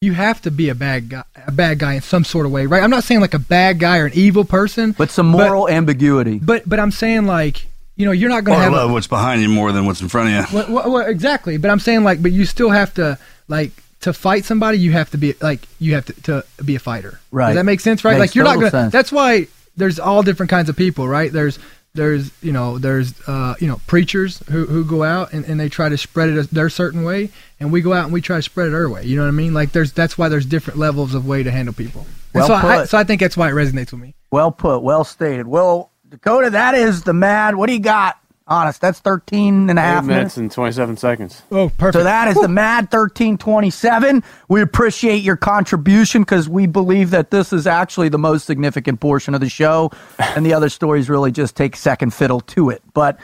you 0.00 0.12
have 0.14 0.42
to 0.42 0.50
be 0.50 0.68
a 0.68 0.74
bad 0.74 1.08
guy, 1.08 1.24
a 1.46 1.52
bad 1.52 1.78
guy 1.78 1.94
in 1.94 2.02
some 2.02 2.24
sort 2.24 2.46
of 2.46 2.52
way, 2.52 2.66
right? 2.66 2.82
I'm 2.82 2.90
not 2.90 3.04
saying 3.04 3.20
like 3.20 3.34
a 3.34 3.38
bad 3.38 3.78
guy 3.78 3.98
or 3.98 4.06
an 4.06 4.12
evil 4.14 4.44
person, 4.44 4.92
But 4.92 5.10
some 5.10 5.26
moral 5.28 5.68
ambiguity. 5.68 6.38
but 6.40 6.68
but 6.68 6.80
I'm 6.80 6.90
saying 6.90 7.26
like 7.26 7.66
you 7.96 8.06
know 8.06 8.12
you're 8.12 8.28
not 8.30 8.42
going 8.44 8.58
to 8.58 8.64
have 8.64 8.72
a- 8.72 8.76
love 8.76 8.90
what's 8.90 9.06
behind 9.06 9.40
you 9.40 9.48
more 9.48 9.70
than 9.72 9.86
what's 9.86 10.00
in 10.00 10.08
front 10.08 10.28
of 10.28 10.34
you. 10.52 10.56
Well, 10.58 10.72
well, 10.72 10.90
well, 10.92 11.06
exactly, 11.06 11.58
but 11.58 11.70
I'm 11.70 11.80
saying 11.80 12.02
like, 12.02 12.20
but 12.22 12.32
you 12.32 12.44
still 12.44 12.70
have 12.70 12.92
to 12.94 13.18
like 13.46 13.70
to 14.00 14.12
fight 14.12 14.44
somebody. 14.44 14.78
You 14.78 14.92
have 14.92 15.10
to 15.10 15.18
be 15.18 15.34
like 15.40 15.66
you 15.78 15.94
have 15.94 16.06
to, 16.06 16.12
to 16.22 16.44
be 16.64 16.76
a 16.76 16.78
fighter. 16.78 17.20
Right. 17.30 17.48
Does 17.48 17.56
that 17.56 17.64
make 17.64 17.80
sense? 17.80 18.04
Right. 18.04 18.18
Makes 18.18 18.30
like 18.30 18.34
you're 18.34 18.44
not 18.44 18.54
gonna. 18.54 18.70
sense. 18.70 18.92
That's 18.92 19.12
why 19.12 19.48
there's 19.76 19.98
all 19.98 20.22
different 20.22 20.50
kinds 20.50 20.68
of 20.68 20.76
people. 20.76 21.08
Right. 21.08 21.32
There's 21.32 21.58
there's 21.94 22.30
you 22.42 22.52
know 22.52 22.78
there's 22.78 23.14
uh 23.28 23.54
you 23.60 23.66
know 23.66 23.80
preachers 23.86 24.38
who 24.50 24.66
who 24.66 24.84
go 24.84 25.02
out 25.02 25.32
and, 25.32 25.44
and 25.44 25.58
they 25.58 25.68
try 25.68 25.88
to 25.88 25.98
spread 25.98 26.28
it 26.28 26.50
their 26.50 26.70
certain 26.70 27.02
way, 27.02 27.30
and 27.58 27.72
we 27.72 27.80
go 27.80 27.92
out 27.92 28.04
and 28.04 28.12
we 28.12 28.20
try 28.20 28.36
to 28.36 28.42
spread 28.42 28.68
it 28.68 28.74
our 28.74 28.88
way. 28.88 29.04
You 29.04 29.16
know 29.16 29.22
what 29.22 29.28
I 29.28 29.32
mean? 29.32 29.54
Like 29.54 29.72
there's 29.72 29.92
that's 29.92 30.16
why 30.16 30.28
there's 30.28 30.46
different 30.46 30.78
levels 30.78 31.14
of 31.14 31.26
way 31.26 31.42
to 31.42 31.50
handle 31.50 31.74
people. 31.74 32.06
Well 32.34 32.46
so 32.46 32.54
I, 32.54 32.84
so 32.84 32.98
I 32.98 33.04
think 33.04 33.20
that's 33.20 33.36
why 33.36 33.48
it 33.48 33.52
resonates 33.52 33.90
with 33.90 34.00
me. 34.00 34.14
Well 34.30 34.52
put, 34.52 34.82
well 34.82 35.04
stated. 35.04 35.46
Well, 35.46 35.90
Dakota, 36.08 36.50
that 36.50 36.74
is 36.74 37.02
the 37.02 37.14
mad. 37.14 37.56
What 37.56 37.66
do 37.66 37.72
you 37.72 37.80
got? 37.80 38.18
Honest, 38.50 38.80
that's 38.80 38.98
13 39.00 39.68
and 39.68 39.78
a 39.78 39.82
half 39.82 40.04
Eight 40.04 40.06
minutes. 40.06 40.36
minutes 40.36 40.36
and 40.38 40.50
27 40.50 40.96
seconds. 40.96 41.42
Oh, 41.52 41.68
perfect. 41.68 42.00
So 42.00 42.04
that 42.04 42.28
is 42.28 42.34
the 42.34 42.48
Mad 42.48 42.84
1327. 42.84 44.24
We 44.48 44.62
appreciate 44.62 45.22
your 45.22 45.36
contribution 45.36 46.22
because 46.22 46.48
we 46.48 46.66
believe 46.66 47.10
that 47.10 47.30
this 47.30 47.52
is 47.52 47.66
actually 47.66 48.08
the 48.08 48.18
most 48.18 48.46
significant 48.46 49.00
portion 49.00 49.34
of 49.34 49.42
the 49.42 49.50
show, 49.50 49.90
and 50.18 50.46
the 50.46 50.54
other 50.54 50.70
stories 50.70 51.10
really 51.10 51.30
just 51.30 51.56
take 51.56 51.76
second 51.76 52.14
fiddle 52.14 52.40
to 52.40 52.70
it. 52.70 52.82
But 52.94 53.18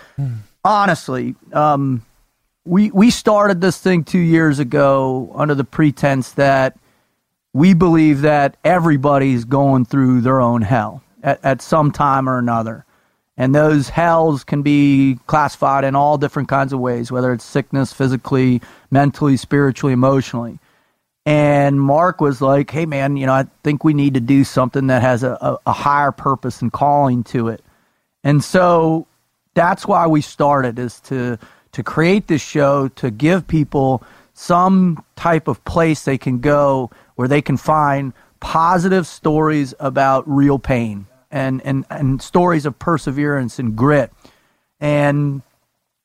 honestly, 0.62 1.34
um, 1.54 2.04
we 2.66 2.90
we 2.90 3.10
started 3.10 3.60
this 3.62 3.78
thing 3.78 4.04
two 4.04 4.18
years 4.18 4.58
ago 4.58 5.32
under 5.34 5.54
the 5.54 5.64
pretense 5.64 6.32
that 6.32 6.78
we 7.54 7.72
believe 7.72 8.22
that 8.22 8.56
everybody's 8.64 9.44
going 9.44 9.86
through 9.86 10.20
their 10.20 10.40
own 10.40 10.60
hell 10.62 11.02
at, 11.22 11.42
at 11.44 11.62
some 11.62 11.90
time 11.92 12.28
or 12.28 12.38
another. 12.38 12.84
And 13.36 13.54
those 13.54 13.88
hells 13.88 14.44
can 14.44 14.62
be 14.62 15.18
classified 15.26 15.84
in 15.84 15.96
all 15.96 16.18
different 16.18 16.48
kinds 16.48 16.72
of 16.72 16.78
ways, 16.78 17.10
whether 17.10 17.32
it's 17.32 17.44
sickness, 17.44 17.92
physically, 17.92 18.62
mentally, 18.90 19.36
spiritually, 19.36 19.92
emotionally. 19.92 20.60
And 21.26 21.80
Mark 21.80 22.20
was 22.20 22.40
like, 22.40 22.70
hey, 22.70 22.86
man, 22.86 23.16
you 23.16 23.26
know, 23.26 23.32
I 23.32 23.46
think 23.64 23.82
we 23.82 23.94
need 23.94 24.14
to 24.14 24.20
do 24.20 24.44
something 24.44 24.86
that 24.88 25.02
has 25.02 25.22
a, 25.22 25.58
a, 25.66 25.72
higher 25.72 26.12
purpose 26.12 26.60
and 26.60 26.70
calling 26.70 27.24
to 27.24 27.48
it. 27.48 27.64
And 28.22 28.44
so 28.44 29.06
that's 29.54 29.86
why 29.86 30.06
we 30.06 30.20
started 30.20 30.78
is 30.78 31.00
to 31.00 31.38
to 31.72 31.82
create 31.82 32.28
this 32.28 32.42
show 32.42 32.86
to 32.88 33.10
give 33.10 33.48
people 33.48 34.02
some 34.34 35.04
type 35.16 35.48
of 35.48 35.64
place 35.64 36.04
they 36.04 36.18
can 36.18 36.38
go 36.38 36.88
where 37.16 37.26
they 37.26 37.42
can 37.42 37.56
find 37.56 38.12
positive 38.38 39.06
stories 39.08 39.74
about 39.80 40.22
real 40.28 40.58
pain 40.58 41.06
and 41.34 41.60
and, 41.66 41.84
and 41.90 42.22
stories 42.22 42.64
of 42.64 42.78
perseverance 42.78 43.58
and 43.58 43.74
grit. 43.76 44.10
And 44.80 45.42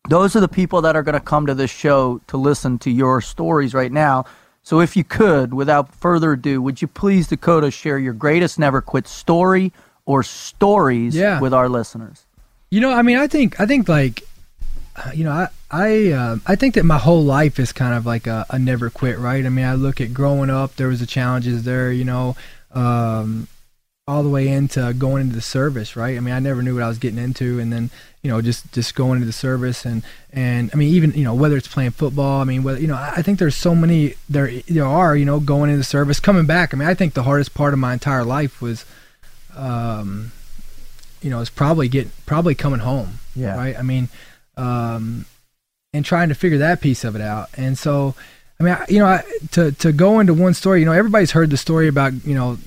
those 0.10 0.36
are 0.36 0.40
the 0.40 0.48
people 0.48 0.82
that 0.82 0.96
are 0.96 1.04
going 1.04 1.14
to 1.14 1.20
come 1.34 1.46
to 1.46 1.54
this 1.54 1.70
show 1.72 2.20
to 2.28 2.38
listen 2.38 2.80
to 2.80 2.90
your 2.90 3.22
stories 3.22 3.74
right 3.74 3.92
now. 3.92 4.26
So 4.64 4.82
if 4.82 4.96
you 4.98 5.04
could, 5.04 5.54
without 5.54 5.94
further 5.94 6.34
ado, 6.34 6.62
would 6.62 6.82
you 6.82 6.88
please, 6.88 7.28
Dakota, 7.28 7.72
share 7.72 7.98
your 7.98 8.14
greatest 8.14 8.60
never 8.60 8.82
quit 8.82 9.08
story 9.08 9.72
or 10.06 10.24
stories 10.24 11.16
Yeah. 11.16 11.40
with 11.40 11.54
our 11.54 11.70
listeners? 11.70 12.26
You 12.72 12.82
know, 12.82 12.92
I 12.92 13.02
mean, 13.04 13.18
I 13.18 13.28
think 13.28 13.60
I 13.60 13.66
think 13.66 13.88
like, 13.88 14.24
uh, 14.96 15.12
you 15.14 15.24
know, 15.24 15.32
I 15.32 15.48
I 15.72 16.12
uh, 16.12 16.38
I 16.46 16.56
think 16.56 16.74
that 16.76 16.86
my 16.86 16.98
whole 16.98 17.24
life 17.24 17.60
is 17.60 17.72
kind 17.72 17.94
of 17.94 18.06
like 18.06 18.26
a, 18.28 18.46
a 18.50 18.58
never 18.60 18.90
quit, 18.90 19.18
right? 19.20 19.46
I 19.46 19.50
mean, 19.50 19.66
I 19.66 19.76
look 19.76 20.02
at 20.02 20.14
growing 20.14 20.50
up, 20.50 20.76
there 20.76 20.88
was 20.88 21.00
the 21.00 21.06
challenges 21.08 21.64
there, 21.64 21.92
you 21.92 22.06
know, 22.06 22.36
um, 22.74 23.48
all 24.10 24.24
the 24.24 24.30
way 24.30 24.48
into 24.48 24.94
going 24.98 25.22
into 25.22 25.36
the 25.36 25.42
service, 25.42 25.96
right? 25.96 26.18
I 26.18 26.20
mean, 26.20 26.34
I 26.34 26.40
never 26.40 26.64
knew 26.64 26.74
what 26.74 26.84
I 26.84 26.88
was 26.88 26.98
getting 26.98 27.20
into, 27.20 27.60
and 27.60 27.72
then 27.72 27.92
you 28.24 28.32
know, 28.32 28.42
just 28.42 28.72
just 28.74 28.96
going 28.96 29.18
into 29.18 29.28
the 29.28 29.32
service, 29.32 29.86
and 29.86 30.02
and 30.34 30.72
I 30.74 30.78
mean, 30.78 30.94
even 30.96 31.12
you 31.12 31.24
know, 31.24 31.36
whether 31.36 31.56
it's 31.56 31.68
playing 31.68 31.92
football, 31.92 32.42
I 32.42 32.44
mean, 32.44 32.64
whether 32.64 32.80
you 32.80 32.88
know, 32.88 32.96
I 32.96 33.22
think 33.22 33.38
there's 33.38 33.56
so 33.56 33.76
many 33.76 34.16
there 34.28 34.52
there 34.68 34.86
are, 34.86 35.16
you 35.16 35.26
know, 35.26 35.40
going 35.40 35.70
into 35.70 35.78
the 35.78 35.84
service, 35.84 36.20
coming 36.20 36.48
back. 36.48 36.74
I 36.74 36.78
mean, 36.78 36.88
I 36.88 36.96
think 36.96 37.14
the 37.14 37.24
hardest 37.24 37.54
part 37.54 37.74
of 37.74 37.80
my 37.80 37.94
entire 37.94 38.24
life 38.24 38.62
was. 38.62 38.86
Um, 39.56 40.32
you 41.22 41.30
know, 41.30 41.40
is 41.42 41.50
probably 41.50 41.90
get 41.90 42.08
probably 42.26 42.56
coming 42.56 42.80
home. 42.80 43.20
Yeah. 43.36 43.58
Right. 43.58 43.78
I 43.78 43.82
mean, 43.82 44.10
um, 44.58 45.26
and 45.94 46.06
trying 46.06 46.30
to 46.30 46.36
figure 46.36 46.60
that 46.60 46.82
piece 46.82 47.04
of 47.04 47.16
it 47.16 47.22
out. 47.22 47.50
And 47.58 47.78
so, 47.78 48.16
I 48.60 48.64
mean, 48.64 48.74
I, 48.74 48.86
you 48.88 49.00
know, 49.00 49.06
I, 49.06 49.24
to 49.52 49.72
to 49.74 49.92
go 49.92 50.20
into 50.20 50.34
one 50.34 50.54
story, 50.54 50.80
you 50.80 50.86
know, 50.86 50.94
everybody's 50.94 51.32
heard 51.32 51.50
the 51.50 51.58
story 51.58 51.88
about 51.88 52.14
you 52.26 52.36
know. 52.36 52.58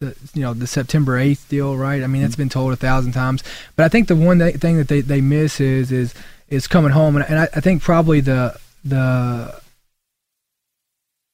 The, 0.00 0.16
you 0.32 0.40
know 0.40 0.54
the 0.54 0.66
September 0.66 1.18
8th 1.18 1.46
deal, 1.48 1.76
right? 1.76 2.02
I 2.02 2.06
mean, 2.06 2.22
it's 2.22 2.34
been 2.34 2.48
told 2.48 2.72
a 2.72 2.76
thousand 2.76 3.12
times, 3.12 3.44
but 3.76 3.84
I 3.84 3.90
think 3.90 4.08
the 4.08 4.16
one 4.16 4.38
thing 4.52 4.78
that 4.78 4.88
they, 4.88 5.02
they 5.02 5.20
miss 5.20 5.60
is 5.60 5.92
is 5.92 6.14
is 6.48 6.66
coming 6.66 6.92
home, 6.92 7.16
and, 7.16 7.24
and 7.28 7.38
I, 7.38 7.48
I 7.54 7.60
think 7.60 7.82
probably 7.82 8.20
the 8.20 8.58
the 8.82 9.60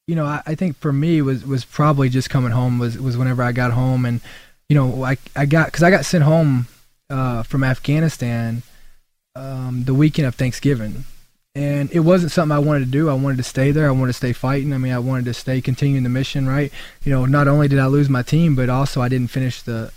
you 0.09 0.16
know 0.16 0.24
I, 0.24 0.42
I 0.46 0.55
think 0.57 0.79
for 0.79 0.92
me 0.92 1.22
was 1.22 1.46
was 1.46 1.64
probably 1.64 2.09
just 2.09 2.29
coming 2.29 2.50
home 2.50 2.81
was 2.81 2.98
was 2.98 3.16
whenever 3.16 3.44
I 3.44 3.52
got 3.52 3.70
home, 3.70 4.05
and 4.05 4.20
you 4.68 4.74
know 4.74 5.05
I 5.05 5.16
I 5.37 5.46
got 5.46 5.66
because 5.66 5.85
I 5.85 5.90
got 5.90 6.05
sent 6.05 6.24
home 6.24 6.66
uh, 7.09 7.44
from 7.44 7.62
Afghanistan 7.62 8.64
um, 9.37 9.85
the 9.85 9.94
weekend 9.94 10.26
of 10.26 10.35
Thanksgiving, 10.35 11.05
and 11.56 11.90
it 11.90 12.00
wasn't 12.00 12.32
something 12.32 12.54
I 12.54 12.58
wanted 12.58 12.80
to 12.84 12.90
do. 12.90 13.08
I 13.08 13.14
wanted 13.14 13.38
to 13.38 13.42
stay 13.42 13.70
there. 13.70 13.88
I 13.88 13.90
wanted 13.92 14.08
to 14.08 14.12
stay 14.12 14.32
fighting. 14.34 14.72
I 14.74 14.78
mean, 14.78 14.92
I 14.92 14.98
wanted 14.98 15.24
to 15.24 15.34
stay 15.34 15.60
continuing 15.62 16.04
the 16.04 16.10
mission. 16.10 16.46
Right? 16.46 16.70
You 17.02 17.12
know, 17.12 17.24
not 17.24 17.48
only 17.48 17.66
did 17.66 17.78
I 17.78 17.86
lose 17.86 18.08
my 18.10 18.22
team, 18.22 18.54
but 18.54 18.68
also 18.68 19.00
I 19.00 19.08
didn't 19.08 19.28
finish 19.30 19.62
the. 19.62 19.90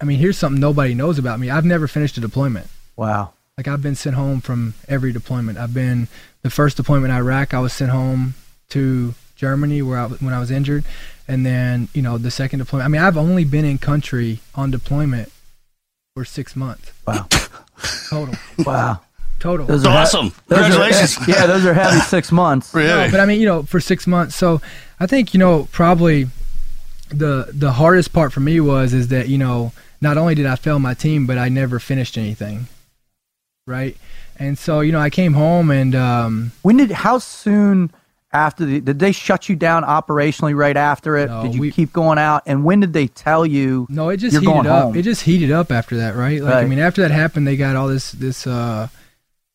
I 0.00 0.04
mean, 0.04 0.18
here's 0.18 0.36
something 0.38 0.60
nobody 0.60 0.94
knows 0.94 1.18
about 1.18 1.38
me. 1.38 1.50
I've 1.50 1.64
never 1.64 1.86
finished 1.86 2.16
a 2.16 2.20
deployment. 2.20 2.66
Wow. 2.96 3.32
Like 3.56 3.68
I've 3.68 3.82
been 3.82 3.94
sent 3.94 4.16
home 4.16 4.40
from 4.40 4.74
every 4.88 5.12
deployment. 5.12 5.58
I've 5.58 5.72
been 5.72 6.08
the 6.42 6.50
first 6.50 6.76
deployment 6.76 7.10
in 7.10 7.16
Iraq. 7.16 7.54
I 7.54 7.60
was 7.60 7.72
sent 7.72 7.90
home 7.90 8.34
to 8.70 9.14
Germany 9.36 9.80
where 9.82 9.98
I, 9.98 10.06
when 10.08 10.32
I 10.34 10.38
was 10.40 10.50
injured, 10.50 10.84
and 11.28 11.44
then 11.44 11.88
you 11.94 12.02
know 12.02 12.18
the 12.18 12.30
second 12.30 12.58
deployment. 12.58 12.86
I 12.86 12.88
mean, 12.88 13.00
I've 13.02 13.16
only 13.16 13.44
been 13.44 13.64
in 13.64 13.78
country 13.78 14.40
on 14.54 14.70
deployment 14.70 15.30
for 16.14 16.24
six 16.24 16.56
months 16.56 16.92
Wow. 17.06 17.28
total. 18.08 18.34
Wow. 18.64 19.00
Total. 19.38 19.66
Those 19.66 19.84
are 19.84 19.96
Awesome. 19.96 20.32
those 20.48 20.58
are- 20.58 20.62
Congratulations. 20.70 21.18
yeah, 21.28 21.46
those 21.46 21.64
are 21.66 21.74
heavy 21.74 22.00
six 22.00 22.32
months. 22.32 22.70
Pretty 22.72 22.88
No, 22.88 23.08
but 23.10 23.20
I 23.20 23.26
mean, 23.26 23.40
you 23.40 23.46
know, 23.46 23.62
for 23.64 23.80
six 23.80 24.06
months. 24.06 24.34
So 24.34 24.60
I 24.98 25.06
think 25.06 25.34
you 25.34 25.38
know 25.38 25.68
probably 25.72 26.28
the 27.10 27.48
the 27.52 27.72
hardest 27.72 28.12
part 28.12 28.32
for 28.32 28.40
me 28.40 28.60
was 28.60 28.92
is 28.94 29.08
that 29.08 29.28
you 29.28 29.38
know 29.38 29.72
not 30.00 30.16
only 30.18 30.34
did 30.34 30.46
I 30.46 30.56
fail 30.56 30.78
my 30.78 30.94
team, 30.94 31.26
but 31.26 31.38
I 31.38 31.48
never 31.48 31.78
finished 31.78 32.16
anything. 32.18 32.66
Right. 33.66 33.96
And 34.38 34.58
so 34.58 34.80
you 34.80 34.92
know 34.92 35.00
I 35.00 35.10
came 35.10 35.32
home 35.34 35.70
and 35.70 35.94
um, 35.94 36.52
When 36.62 36.76
did 36.78 36.90
how 36.90 37.18
soon 37.18 37.90
after 38.32 38.64
the 38.66 38.80
did 38.80 38.98
they 38.98 39.12
shut 39.12 39.48
you 39.48 39.56
down 39.56 39.82
operationally 39.82 40.54
right 40.56 40.76
after 40.76 41.16
it? 41.16 41.28
No, 41.28 41.42
did 41.42 41.54
you 41.54 41.60
we- 41.60 41.70
keep 41.72 41.92
going 41.92 42.18
out? 42.18 42.42
And 42.46 42.64
when 42.64 42.80
did 42.80 42.92
they 42.92 43.06
tell 43.08 43.44
you 43.46 43.86
no, 43.90 44.08
it 44.10 44.16
just 44.18 44.32
you're 44.34 44.42
heated 44.42 44.66
up. 44.66 44.82
home? 44.84 44.96
It 44.96 45.02
just 45.02 45.22
heated 45.22 45.50
up 45.52 45.70
after 45.72 45.96
that, 45.98 46.16
right? 46.16 46.40
Like 46.42 46.54
I 46.54 46.66
mean, 46.66 46.78
after 46.78 47.02
that 47.02 47.10
happened, 47.10 47.46
they 47.46 47.56
got 47.56 47.76
all 47.76 47.88
this 47.88 48.12
this 48.12 48.46
uh, 48.46 48.88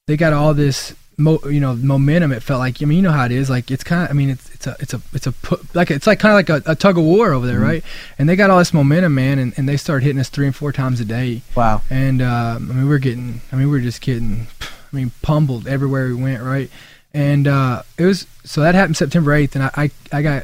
they 0.07 0.17
got 0.17 0.33
all 0.33 0.53
this 0.53 0.95
mo- 1.17 1.39
you 1.45 1.59
know 1.59 1.75
momentum. 1.75 2.31
It 2.31 2.43
felt 2.43 2.59
like 2.59 2.81
I 2.81 2.85
mean 2.85 2.97
you 2.97 3.03
know 3.03 3.11
how 3.11 3.25
it 3.25 3.31
is. 3.31 3.49
Like 3.49 3.71
it's 3.71 3.83
kind 3.83 4.03
of 4.03 4.09
I 4.09 4.13
mean 4.13 4.29
it's 4.29 4.49
it's 4.53 4.67
a 4.67 4.75
it's 4.79 4.93
a 4.93 5.01
it's 5.13 5.27
a 5.27 5.33
like 5.73 5.89
it's 5.91 6.07
like 6.07 6.19
kind 6.19 6.31
of 6.33 6.49
like 6.49 6.65
a, 6.67 6.71
a 6.71 6.75
tug 6.75 6.97
of 6.97 7.03
war 7.03 7.33
over 7.33 7.45
there, 7.47 7.55
Mm-hmm. 7.57 7.63
right? 7.65 7.83
And 8.19 8.27
they 8.29 8.35
got 8.35 8.49
all 8.49 8.59
this 8.59 8.73
momentum, 8.73 9.15
man, 9.15 9.39
and, 9.39 9.53
and 9.57 9.67
they 9.69 9.77
started 9.77 10.05
hitting 10.05 10.19
us 10.19 10.29
three 10.29 10.45
and 10.45 10.55
four 10.55 10.71
times 10.71 10.99
a 10.99 11.05
day. 11.05 11.41
Wow. 11.55 11.81
And 11.89 12.21
uh, 12.21 12.55
I 12.55 12.59
mean, 12.59 12.77
we 12.79 12.85
were 12.85 12.99
getting, 12.99 13.41
I 13.51 13.55
mean, 13.55 13.69
we 13.69 13.77
are 13.79 13.81
just 13.81 14.01
getting, 14.01 14.47
I 14.61 14.95
mean, 14.95 15.11
pummeled 15.21 15.67
everywhere 15.67 16.07
we 16.07 16.15
went, 16.15 16.43
right? 16.43 16.69
And 17.13 17.47
uh, 17.47 17.83
it 17.97 18.05
was 18.05 18.25
so 18.43 18.61
that 18.61 18.73
happened 18.75 18.97
September 18.97 19.33
eighth, 19.33 19.55
and 19.55 19.65
I, 19.65 19.71
I, 19.75 19.91
I 20.11 20.21
got, 20.21 20.43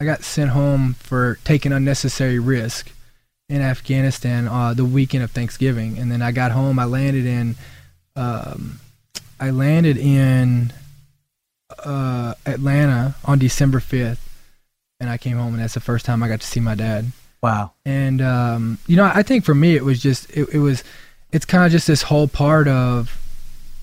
I 0.00 0.04
got 0.04 0.22
sent 0.22 0.50
home 0.50 0.94
for 0.94 1.38
taking 1.44 1.72
unnecessary 1.72 2.38
risk 2.38 2.90
in 3.48 3.60
Afghanistan 3.60 4.48
uh, 4.48 4.72
the 4.74 4.84
weekend 4.84 5.24
of 5.24 5.30
Thanksgiving, 5.30 5.98
and 5.98 6.10
then 6.10 6.22
I 6.22 6.32
got 6.32 6.52
home. 6.52 6.78
I 6.78 6.84
landed 6.84 7.26
in, 7.26 7.56
um, 8.16 8.80
I 9.38 9.50
landed 9.50 9.96
in 9.96 10.72
uh, 11.84 12.34
Atlanta 12.46 13.16
on 13.24 13.38
December 13.38 13.80
fifth, 13.80 14.22
and 15.00 15.10
I 15.10 15.18
came 15.18 15.36
home, 15.36 15.54
and 15.54 15.62
that's 15.62 15.74
the 15.74 15.80
first 15.80 16.06
time 16.06 16.22
I 16.22 16.28
got 16.28 16.40
to 16.40 16.46
see 16.46 16.60
my 16.60 16.74
dad. 16.74 17.12
Wow. 17.42 17.72
And 17.84 18.22
um, 18.22 18.78
you 18.86 18.96
know, 18.96 19.10
I 19.12 19.22
think 19.22 19.44
for 19.44 19.54
me, 19.54 19.76
it 19.76 19.84
was 19.84 20.00
just 20.00 20.30
it, 20.30 20.48
it 20.52 20.58
was 20.58 20.82
it's 21.32 21.44
kind 21.44 21.64
of 21.64 21.72
just 21.72 21.86
this 21.86 22.02
whole 22.02 22.28
part 22.28 22.66
of 22.68 23.22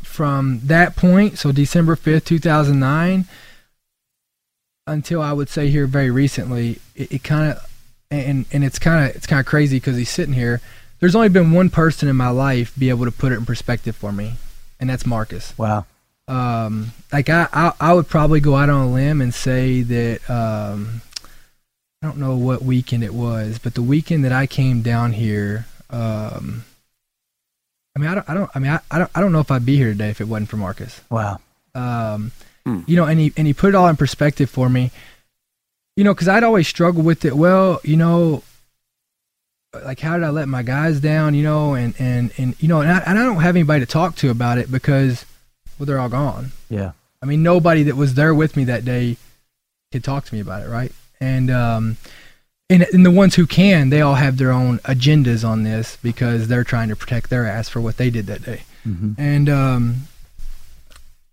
from 0.02 0.60
that 0.64 0.96
point, 0.96 1.38
so 1.38 1.52
December 1.52 1.96
fifth, 1.96 2.26
two 2.26 2.40
thousand 2.40 2.80
nine, 2.80 3.26
until 4.88 5.22
I 5.22 5.34
would 5.34 5.50
say 5.50 5.70
here 5.70 5.88
very 5.88 6.12
recently, 6.12 6.80
it, 6.96 7.12
it 7.14 7.24
kind 7.24 7.52
of 7.52 7.70
and 8.12 8.46
and 8.52 8.64
it's 8.64 8.80
kind 8.80 9.10
of 9.10 9.16
it's 9.16 9.28
kind 9.28 9.40
of 9.40 9.46
crazy 9.46 9.78
because 9.78 9.98
he's 9.98 10.10
sitting 10.10 10.34
here. 10.34 10.62
There's 11.00 11.16
only 11.16 11.30
been 11.30 11.52
one 11.52 11.70
person 11.70 12.08
in 12.08 12.16
my 12.16 12.30
life 12.30 12.74
be 12.78 12.90
able 12.90 13.06
to 13.06 13.12
put 13.12 13.32
it 13.32 13.36
in 13.38 13.46
perspective 13.46 13.96
for 13.96 14.12
me, 14.12 14.34
and 14.84 14.90
that's 14.90 15.06
Marcus. 15.06 15.58
Wow. 15.58 15.86
Um, 16.28 16.92
like 17.14 17.30
I, 17.30 17.48
I, 17.54 17.72
I 17.80 17.94
would 17.94 18.10
probably 18.10 18.42
go 18.42 18.58
out 18.58 18.70
on 18.70 18.88
a 18.88 18.92
limb 18.92 19.22
and 19.22 19.34
say 19.34 19.82
that 19.82 20.30
um, 20.30 21.02
I 22.02 22.08
don't 22.08 22.18
know 22.18 22.36
what 22.36 22.64
weekend 22.64 23.02
it 23.02 23.14
was, 23.14 23.60
but 23.60 23.76
the 23.76 23.82
weekend 23.82 24.26
that 24.26 24.34
I 24.34 24.46
came 24.46 24.82
down 24.82 25.14
here, 25.14 25.68
um, 25.90 26.66
I 27.96 28.00
mean, 28.00 28.10
I 28.10 28.16
don't, 28.16 28.30
I 28.30 28.34
don't, 28.34 28.52
I 28.54 28.60
mean, 28.60 28.72
I, 28.72 28.80
I 28.92 29.00
don't, 29.00 29.12
I 29.16 29.22
don't 29.22 29.32
know 29.32 29.40
if 29.40 29.52
I'd 29.52 29.66
be 29.66 29.78
here 29.78 29.94
today 29.94 30.10
if 30.10 30.20
it 30.20 30.28
wasn't 30.28 30.50
for 30.50 30.58
Marcus. 30.58 31.00
Wow. 31.10 31.40
Um, 31.74 32.34
you 32.86 32.98
know, 32.98 33.06
and 33.06 33.20
he 33.22 33.32
and 33.38 33.48
he 33.48 33.54
put 33.54 33.70
it 33.70 33.76
all 33.76 33.88
in 33.88 33.96
perspective 33.96 34.50
for 34.50 34.68
me. 34.68 34.92
You 35.96 36.04
know, 36.04 36.14
because 36.14 36.28
I'd 36.28 36.44
always 36.44 36.68
struggle 36.68 37.04
with 37.04 37.24
it. 37.24 37.38
Well, 37.38 37.80
you 37.86 37.96
know, 37.96 38.44
like 39.86 40.00
how 40.00 40.18
did 40.18 40.24
I 40.24 40.30
let 40.30 40.48
my 40.48 40.64
guys 40.64 41.00
down? 41.00 41.34
You 41.34 41.44
know, 41.44 41.74
and 41.74 41.94
and 42.00 42.32
and 42.38 42.56
you 42.62 42.68
know, 42.68 42.82
and 42.82 42.92
I, 42.92 43.00
and 43.00 43.18
I 43.18 43.24
don't 43.24 43.42
have 43.42 43.56
anybody 43.56 43.80
to 43.80 43.92
talk 43.92 44.16
to 44.18 44.30
about 44.30 44.58
it 44.58 44.72
because, 44.72 45.26
well, 45.78 45.86
they're 45.86 46.00
all 46.00 46.10
gone. 46.10 46.52
Yeah. 46.70 46.92
I 47.22 47.26
mean, 47.26 47.42
nobody 47.42 47.84
that 47.84 47.96
was 47.96 48.16
there 48.16 48.34
with 48.34 48.58
me 48.58 48.66
that 48.66 48.84
day 48.84 49.18
could 49.92 50.04
talk 50.04 50.26
to 50.26 50.34
me 50.34 50.42
about 50.42 50.64
it, 50.64 50.70
right? 50.70 50.92
And 51.20 51.50
um, 51.50 51.98
and, 52.70 52.84
and 52.94 53.06
the 53.06 53.12
ones 53.12 53.36
who 53.36 53.46
can, 53.48 53.90
they 53.90 54.02
all 54.02 54.16
have 54.16 54.38
their 54.38 54.52
own 54.52 54.80
agendas 54.80 55.48
on 55.48 55.64
this 55.64 55.98
because 56.02 56.48
they're 56.48 56.64
trying 56.64 56.90
to 56.90 56.96
protect 56.96 57.30
their 57.30 57.46
ass 57.46 57.70
for 57.70 57.80
what 57.82 57.98
they 57.98 58.10
did 58.10 58.26
that 58.28 58.44
day. 58.44 58.64
And 59.18 59.50
um, 59.50 59.96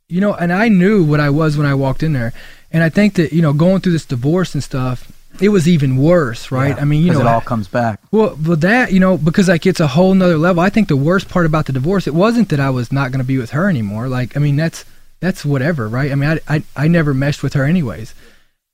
you 0.08 0.20
know, 0.20 0.34
and 0.34 0.52
I 0.52 0.68
knew 0.68 1.04
what 1.04 1.20
I 1.20 1.30
was 1.30 1.56
when 1.56 1.66
I 1.66 1.74
walked 1.74 2.02
in 2.02 2.12
there, 2.12 2.32
and 2.70 2.82
I 2.82 2.88
think 2.88 3.14
that 3.14 3.32
you 3.32 3.42
know, 3.42 3.52
going 3.52 3.80
through 3.80 3.92
this 3.92 4.04
divorce 4.06 4.54
and 4.54 4.62
stuff, 4.62 5.10
it 5.40 5.48
was 5.48 5.68
even 5.68 5.96
worse, 5.96 6.50
right? 6.50 6.76
Yeah, 6.76 6.82
I 6.82 6.84
mean, 6.84 7.04
you 7.04 7.12
know, 7.12 7.20
it 7.20 7.26
all 7.26 7.40
comes 7.40 7.68
back. 7.68 8.00
well, 8.10 8.36
but 8.38 8.60
that 8.62 8.92
you 8.92 9.00
know, 9.00 9.16
because 9.16 9.48
like 9.48 9.66
it's 9.66 9.80
a 9.80 9.86
whole 9.86 10.14
nother 10.14 10.38
level. 10.38 10.62
I 10.62 10.70
think 10.70 10.88
the 10.88 10.96
worst 10.96 11.28
part 11.28 11.46
about 11.46 11.66
the 11.66 11.72
divorce, 11.72 12.06
it 12.06 12.14
wasn't 12.14 12.48
that 12.50 12.60
I 12.60 12.70
was 12.70 12.92
not 12.92 13.10
going 13.10 13.20
to 13.20 13.26
be 13.26 13.38
with 13.38 13.50
her 13.50 13.68
anymore. 13.68 14.08
Like, 14.08 14.36
I 14.36 14.40
mean, 14.40 14.56
that's 14.56 14.84
that's 15.20 15.44
whatever, 15.44 15.88
right? 15.88 16.10
I 16.10 16.14
mean, 16.14 16.30
I, 16.48 16.56
I 16.56 16.62
I 16.76 16.88
never 16.88 17.14
meshed 17.14 17.42
with 17.42 17.54
her 17.54 17.64
anyways. 17.64 18.14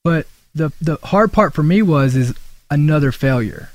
But 0.05 0.27
the 0.55 0.73
the 0.81 0.99
hard 1.03 1.33
part 1.33 1.55
for 1.55 1.63
me 1.63 1.83
was 1.83 2.17
is 2.17 2.35
another 2.71 3.13
failure, 3.13 3.71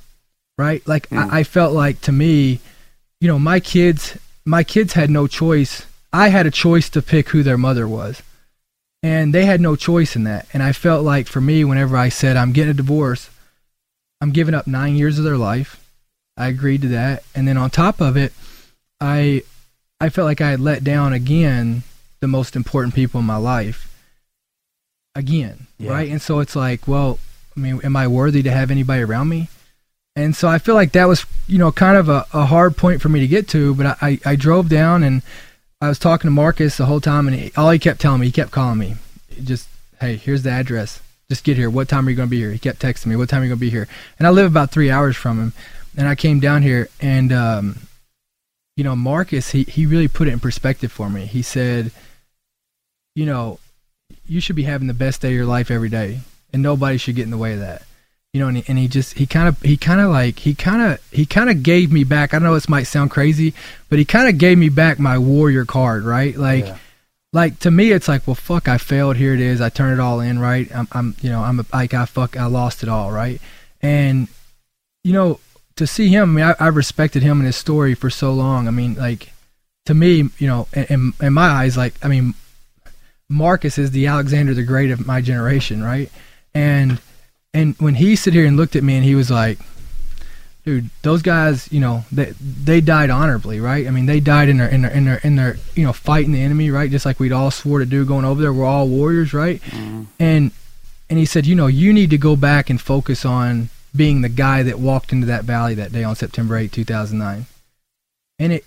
right? 0.58 0.86
Like 0.88 1.12
I, 1.12 1.24
hmm. 1.24 1.34
I 1.34 1.44
felt 1.44 1.74
like 1.74 2.02
to 2.02 2.12
me, 2.12 2.60
you 3.20 3.28
know, 3.28 3.40
my 3.40 3.60
kids 3.60 4.18
my 4.46 4.64
kids 4.64 4.94
had 4.94 5.10
no 5.10 5.28
choice. 5.28 5.86
I 6.14 6.30
had 6.30 6.46
a 6.46 6.52
choice 6.52 6.90
to 6.90 7.02
pick 7.02 7.30
who 7.30 7.44
their 7.44 7.58
mother 7.58 7.88
was. 7.88 8.22
And 9.04 9.34
they 9.34 9.46
had 9.46 9.62
no 9.62 9.76
choice 9.76 10.16
in 10.16 10.24
that. 10.26 10.48
And 10.54 10.62
I 10.62 10.74
felt 10.74 11.04
like 11.04 11.28
for 11.28 11.42
me, 11.42 11.64
whenever 11.64 11.98
I 11.98 12.10
said 12.10 12.38
I'm 12.38 12.52
getting 12.52 12.72
a 12.72 12.76
divorce, 12.76 13.30
I'm 14.20 14.32
giving 14.32 14.54
up 14.54 14.68
nine 14.68 14.96
years 14.96 15.18
of 15.18 15.24
their 15.24 15.38
life. 15.38 15.84
I 16.38 16.48
agreed 16.48 16.84
to 16.84 16.88
that. 16.90 17.24
And 17.34 17.48
then 17.48 17.58
on 17.58 17.70
top 17.70 18.00
of 18.00 18.16
it, 18.16 18.34
I 19.00 19.44
I 20.00 20.10
felt 20.10 20.26
like 20.26 20.42
I 20.42 20.52
had 20.52 20.60
let 20.60 20.84
down 20.84 21.14
again 21.14 21.84
the 22.20 22.28
most 22.28 22.56
important 22.56 22.94
people 22.94 23.20
in 23.20 23.26
my 23.26 23.38
life. 23.38 23.88
Again. 25.16 25.68
Yeah. 25.78 25.92
Right? 25.92 26.10
And 26.10 26.22
so 26.22 26.40
it's 26.40 26.56
like, 26.56 26.88
well, 26.88 27.20
I 27.56 27.60
mean, 27.60 27.82
am 27.84 27.96
I 27.96 28.08
worthy 28.08 28.44
to 28.44 28.52
have 28.52 28.72
anybody 28.72 29.04
around 29.04 29.30
me? 29.30 29.50
And 30.16 30.36
so 30.36 30.48
I 30.48 30.60
feel 30.60 30.76
like 30.76 30.92
that 30.92 31.08
was, 31.08 31.26
you 31.48 31.58
know, 31.58 31.72
kind 31.72 31.98
of 31.98 32.10
a, 32.10 32.26
a 32.34 32.46
hard 32.46 32.78
point 32.78 33.02
for 33.02 33.10
me 33.10 33.20
to 33.22 33.28
get 33.28 33.48
to. 33.50 33.74
But 33.76 33.86
I, 33.86 33.96
I, 34.02 34.20
I 34.26 34.36
drove 34.36 34.70
down 34.70 35.04
and 35.04 35.22
I 35.82 35.90
was 35.90 35.98
talking 35.98 36.28
to 36.28 36.32
Marcus 36.32 36.78
the 36.78 36.86
whole 36.86 37.02
time, 37.02 37.28
and 37.28 37.36
he, 37.36 37.52
all 37.58 37.72
he 37.72 37.80
kept 37.80 38.00
telling 38.00 38.22
me, 38.22 38.28
he 38.28 38.32
kept 38.32 38.52
calling 38.52 38.78
me, 38.78 38.96
just, 39.44 39.68
hey, 40.00 40.16
here's 40.16 40.44
the 40.44 40.52
address. 40.52 41.02
Just 41.28 41.44
get 41.44 41.58
here. 41.58 41.70
What 41.70 41.90
time 41.90 42.06
are 42.06 42.12
you 42.12 42.18
to 42.18 42.28
be 42.28 42.38
here? 42.38 42.52
He 42.52 42.60
kept 42.60 42.80
texting 42.80 43.08
me, 43.08 43.16
what 43.16 43.30
time 43.30 43.42
are 43.42 43.46
you 43.46 43.52
to 43.52 43.58
be 43.58 43.72
here? 43.72 43.88
And 44.20 44.28
I 44.28 44.30
live 44.30 44.46
about 44.46 44.70
three 44.70 44.92
hours 44.92 45.16
from 45.18 45.40
him. 45.40 45.54
And 45.98 46.08
I 46.08 46.14
came 46.14 46.40
down 46.40 46.62
here, 46.62 46.88
and, 47.02 47.34
um, 47.34 47.80
you 48.78 48.84
know, 48.84 48.96
Marcus, 48.96 49.52
he, 49.52 49.64
he 49.64 49.86
really 49.86 50.08
put 50.08 50.28
it 50.28 50.34
in 50.34 50.40
perspective 50.40 50.92
for 50.92 51.10
me. 51.10 51.26
He 51.26 51.42
said, 51.42 51.92
you 53.16 53.26
know, 53.26 53.60
you 54.28 54.40
should 54.40 54.56
be 54.56 54.64
having 54.64 54.88
the 54.88 54.94
best 54.94 55.22
day 55.22 55.30
of 55.30 55.36
your 55.36 55.46
life 55.46 55.72
every 55.72 55.90
day, 55.90 56.20
and 56.54 56.62
nobody 56.62 56.98
should 56.98 57.16
get 57.16 57.24
in 57.24 57.32
the 57.32 57.38
way 57.38 57.54
of 57.54 57.60
that 57.60 57.84
you 58.34 58.40
know, 58.40 58.48
and 58.48 58.58
he, 58.58 58.64
and 58.68 58.78
he 58.78 58.88
just 58.88 59.18
he 59.18 59.26
kind 59.26 59.48
of 59.48 59.62
he 59.62 59.76
kind 59.76 60.00
of 60.00 60.10
like 60.10 60.40
he 60.40 60.54
kind 60.56 60.82
of 60.94 61.10
he 61.12 61.26
kind 61.26 61.50
of 61.50 61.64
gave 61.64 61.92
me 61.92 62.04
back. 62.04 62.34
I 62.34 62.40
know 62.40 62.54
this 62.54 62.70
might 62.70 62.84
sound 62.84 63.12
crazy, 63.12 63.54
but 63.90 64.00
he 64.00 64.06
kind 64.06 64.30
of 64.30 64.38
gave 64.38 64.58
me 64.58 64.70
back 64.70 65.00
my 65.00 65.18
warrior 65.18 65.66
card, 65.66 66.04
right? 66.06 66.36
Like, 66.36 66.66
Yeah. 66.66 66.78
like 67.34 67.60
to 67.60 67.72
me, 67.72 67.92
it's 67.92 68.08
like, 68.08 68.26
well, 68.26 68.36
fuck, 68.36 68.68
I 68.70 68.78
failed. 68.78 69.18
Here 69.18 69.34
it 69.34 69.42
is. 69.42 69.60
I 69.60 69.68
turned 69.70 69.94
it 69.94 70.00
all 70.00 70.22
in, 70.22 70.40
right? 70.40 70.74
I'm, 70.74 70.88
I'm 70.94 71.16
you 71.22 71.30
know, 71.30 71.42
I'm 71.44 71.60
a, 71.60 71.66
like, 71.74 71.94
I 71.94 72.06
fuck, 72.06 72.38
I 72.38 72.46
lost 72.46 72.84
it 72.84 72.90
all, 72.90 73.12
right? 73.12 73.42
And 73.82 74.28
you 75.04 75.12
know, 75.14 75.40
to 75.76 75.86
see 75.86 76.08
him, 76.10 76.24
I 76.38 76.42
mean, 76.42 76.56
I, 76.60 76.66
I 76.66 76.68
respected 76.68 77.24
him 77.24 77.40
and 77.40 77.46
his 77.48 77.56
story 77.58 77.96
for 77.96 78.10
so 78.10 78.32
long. 78.34 78.68
I 78.68 78.72
mean, 78.72 78.96
like 78.96 79.34
to 79.88 79.94
me, 79.94 80.30
you 80.38 80.48
know, 80.48 80.68
in, 80.74 81.12
in 81.22 81.34
my 81.34 81.48
eyes, 81.50 81.76
like 81.76 81.96
I 82.02 82.08
mean, 82.08 82.36
Marcus 83.30 83.78
is 83.78 83.92
the 83.92 84.08
Alexander 84.08 84.54
the 84.54 84.64
Great 84.64 84.92
of 84.92 85.06
my 85.06 85.20
generation, 85.20 85.84
right? 85.84 86.10
And 86.54 87.00
and 87.54 87.76
when 87.80 87.96
he 87.96 88.16
sit 88.16 88.34
here 88.34 88.46
and 88.46 88.58
looked 88.58 88.76
at 88.76 88.84
me 88.84 88.96
and 88.96 89.04
he 89.04 89.16
was 89.16 89.30
like, 89.30 89.60
dude, 90.66 90.90
those 91.02 91.22
guys, 91.22 91.72
you 91.72 91.80
know, 91.80 92.06
they 92.12 92.34
they 92.40 92.82
died 92.82 93.10
honorably, 93.10 93.60
right? 93.60 93.88
I 93.88 93.92
mean, 93.92 94.06
they 94.06 94.20
died 94.20 94.50
in 94.50 94.58
their 94.58 94.68
in 94.68 94.82
their 94.82 94.92
in 94.92 95.06
their 95.06 95.18
in 95.18 95.36
their 95.36 95.58
you 95.76 95.86
know 95.86 95.94
fighting 95.94 96.32
the 96.32 96.42
enemy, 96.42 96.70
right? 96.70 96.90
Just 96.90 97.06
like 97.06 97.20
we'd 97.20 97.32
all 97.32 97.52
swore 97.52 97.80
to 97.80 97.86
do 97.86 98.06
going 98.06 98.26
over 98.26 98.42
there. 98.42 98.54
We're 98.54 98.66
all 98.66 98.88
warriors, 98.88 99.34
right? 99.34 99.62
Mm-hmm. 99.62 100.04
And 100.20 100.52
and 101.10 101.20
he 101.20 101.26
said, 101.26 101.46
you 101.46 101.56
know, 101.56 101.68
you 101.68 101.92
need 101.92 102.10
to 102.12 102.18
go 102.18 102.36
back 102.36 102.70
and 102.70 102.80
focus 102.80 103.26
on 103.26 103.70
being 103.94 104.22
the 104.22 104.30
guy 104.30 104.64
that 104.64 104.80
walked 104.80 105.12
into 105.12 105.28
that 105.28 105.44
valley 105.44 105.74
that 105.76 105.92
day 105.92 106.06
on 106.06 106.16
September 106.16 106.56
8, 106.56 106.72
2009. 106.72 107.46
And 108.40 108.54
it 108.54 108.66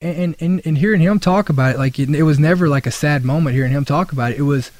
and 0.00 0.34
and 0.40 0.62
and 0.64 0.78
hearing 0.78 1.00
him 1.00 1.20
talk 1.20 1.48
about 1.48 1.74
it, 1.74 1.78
like 1.78 1.98
it, 1.98 2.10
it 2.10 2.22
was 2.22 2.38
never 2.38 2.68
like 2.68 2.86
a 2.86 2.90
sad 2.90 3.24
moment 3.24 3.54
hearing 3.54 3.72
him 3.72 3.84
talk 3.84 4.12
about 4.12 4.32
it. 4.32 4.38
It 4.38 4.42
was 4.42 4.70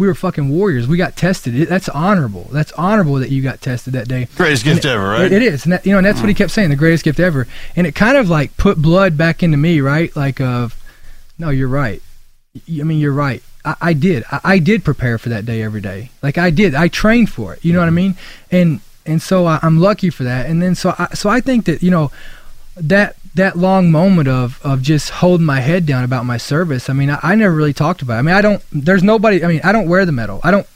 we 0.00 0.06
were 0.06 0.14
fucking 0.14 0.48
warriors. 0.48 0.88
We 0.88 0.96
got 0.96 1.14
tested. 1.14 1.54
It, 1.54 1.68
that's 1.68 1.86
honorable. 1.90 2.48
That's 2.50 2.72
honorable 2.72 3.16
that 3.16 3.28
you 3.28 3.42
got 3.42 3.60
tested 3.60 3.92
that 3.92 4.08
day. 4.08 4.28
Greatest 4.34 4.64
gift 4.64 4.86
ever, 4.86 5.06
right? 5.06 5.26
It, 5.26 5.32
it 5.32 5.42
is, 5.42 5.64
and 5.64 5.74
that, 5.74 5.84
you 5.84 5.92
know, 5.92 5.98
and 5.98 6.06
that's 6.06 6.20
what 6.20 6.28
he 6.30 6.34
mm. 6.34 6.38
kept 6.38 6.52
saying, 6.52 6.70
the 6.70 6.76
greatest 6.76 7.04
gift 7.04 7.20
ever. 7.20 7.46
And 7.76 7.86
it 7.86 7.94
kind 7.94 8.16
of 8.16 8.30
like 8.30 8.56
put 8.56 8.80
blood 8.80 9.18
back 9.18 9.42
into 9.42 9.58
me, 9.58 9.82
right? 9.82 10.14
Like 10.16 10.40
of, 10.40 10.82
no, 11.38 11.50
you're 11.50 11.68
right. 11.68 12.00
I 12.56 12.82
mean, 12.82 12.98
you're 12.98 13.12
right. 13.12 13.42
I, 13.62 13.76
I 13.82 13.92
did. 13.92 14.24
I, 14.32 14.40
I 14.42 14.58
did 14.58 14.84
prepare 14.84 15.18
for 15.18 15.28
that 15.28 15.44
day 15.44 15.62
every 15.62 15.82
day. 15.82 16.10
Like 16.22 16.38
I 16.38 16.48
did. 16.48 16.74
I 16.74 16.88
trained 16.88 17.28
for 17.28 17.52
it. 17.52 17.62
You 17.62 17.74
know 17.74 17.80
what 17.80 17.88
I 17.88 17.90
mean? 17.90 18.16
And 18.50 18.80
and 19.04 19.20
so 19.20 19.44
I, 19.44 19.58
I'm 19.62 19.80
lucky 19.80 20.08
for 20.08 20.24
that. 20.24 20.46
And 20.46 20.62
then 20.62 20.74
so 20.74 20.94
I 20.98 21.08
so 21.12 21.28
I 21.28 21.42
think 21.42 21.66
that 21.66 21.82
you 21.82 21.90
know 21.90 22.10
that 22.74 23.16
that 23.34 23.56
long 23.56 23.90
moment 23.90 24.28
of 24.28 24.60
of 24.62 24.82
just 24.82 25.10
holding 25.10 25.46
my 25.46 25.60
head 25.60 25.86
down 25.86 26.04
about 26.04 26.24
my 26.24 26.36
service. 26.36 26.90
I 26.90 26.92
mean, 26.92 27.10
I, 27.10 27.18
I 27.22 27.34
never 27.34 27.54
really 27.54 27.72
talked 27.72 28.02
about. 28.02 28.14
it. 28.14 28.18
I 28.18 28.22
mean, 28.22 28.34
I 28.34 28.40
don't. 28.40 28.62
There's 28.72 29.02
nobody. 29.02 29.44
I 29.44 29.48
mean, 29.48 29.60
I 29.64 29.72
don't 29.72 29.88
wear 29.88 30.04
the 30.04 30.12
medal. 30.12 30.40
I 30.42 30.50
don't. 30.50 30.66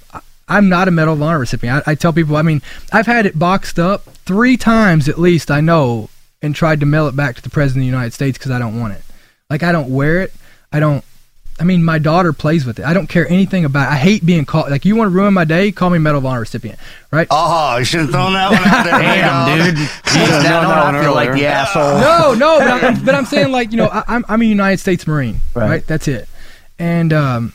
I'm 0.46 0.68
not 0.68 0.88
a 0.88 0.90
Medal 0.90 1.14
of 1.14 1.22
Honor 1.22 1.38
recipient. 1.38 1.82
I, 1.86 1.92
I 1.92 1.94
tell 1.94 2.12
people. 2.12 2.36
I 2.36 2.42
mean, 2.42 2.61
I've 2.92 3.07
had 3.07 3.26
it 3.26 3.38
boxed 3.38 3.78
up 3.78 4.05
three 4.05 4.57
times 4.57 5.09
at 5.09 5.18
least. 5.18 5.50
I 5.50 5.61
know, 5.61 6.11
and 6.42 6.55
tried 6.55 6.80
to 6.80 6.86
mail 6.86 7.09
it 7.09 7.16
back 7.16 7.36
to 7.36 7.42
the 7.42 7.50
president 7.50 7.82
of 7.82 7.84
the 7.84 7.96
United 7.96 8.12
States 8.12 8.38
because 8.38 8.50
I 8.50 8.59
don't 8.59 8.78
want 8.78 8.94
it. 8.94 9.02
Like 9.48 9.62
I 9.62 9.72
don't 9.72 9.90
wear 9.90 10.20
it. 10.20 10.32
I 10.72 10.80
don't. 10.80 11.05
I 11.61 11.62
mean, 11.64 11.84
my 11.84 11.98
daughter 12.00 12.32
plays 12.32 12.64
with 12.66 12.80
it. 12.80 12.84
I 12.84 12.92
don't 12.92 13.07
care 13.07 13.28
anything 13.28 13.64
about. 13.64 13.88
it. 13.88 13.92
I 13.92 13.96
hate 13.96 14.26
being 14.26 14.44
called. 14.44 14.70
Like 14.70 14.84
you 14.84 14.96
want 14.96 15.11
to 15.11 15.14
ruin 15.14 15.32
my 15.34 15.44
day? 15.44 15.70
Call 15.70 15.88
me 15.90 15.98
Medal 15.98 16.18
of 16.18 16.26
Honor 16.26 16.40
recipient, 16.40 16.78
right? 17.12 17.28
Oh, 17.30 17.76
you 17.76 17.84
should 17.84 18.00
have 18.00 18.11
thrown 18.11 18.32
that 18.32 18.50
one 18.50 18.61
out 18.66 18.82
there. 18.84 18.98
Damn, 19.00 19.59
big 19.59 19.74
dog. 19.76 19.76
dude. 19.76 19.88
should've 20.12 20.42
now 20.42 20.62
known 20.62 20.70
I 20.72 20.92
one 20.92 21.02
feel 21.05 21.14
like 21.14 21.32
the 21.32 21.46
asshole. 21.46 22.00
no, 22.00 22.34
no, 22.34 22.59
but 22.59 22.84
I'm, 22.84 23.05
but 23.05 23.14
I'm 23.14 23.24
saying 23.24 23.52
like 23.52 23.70
you 23.70 23.76
know 23.76 23.86
I, 23.86 24.02
I'm 24.09 24.24
I'm 24.28 24.42
a 24.42 24.44
United 24.44 24.78
States 24.80 25.07
Marine, 25.07 25.42
Right. 25.55 25.68
right? 25.70 25.86
That's 25.86 26.09
it, 26.09 26.28
and 26.78 27.12
um, 27.12 27.52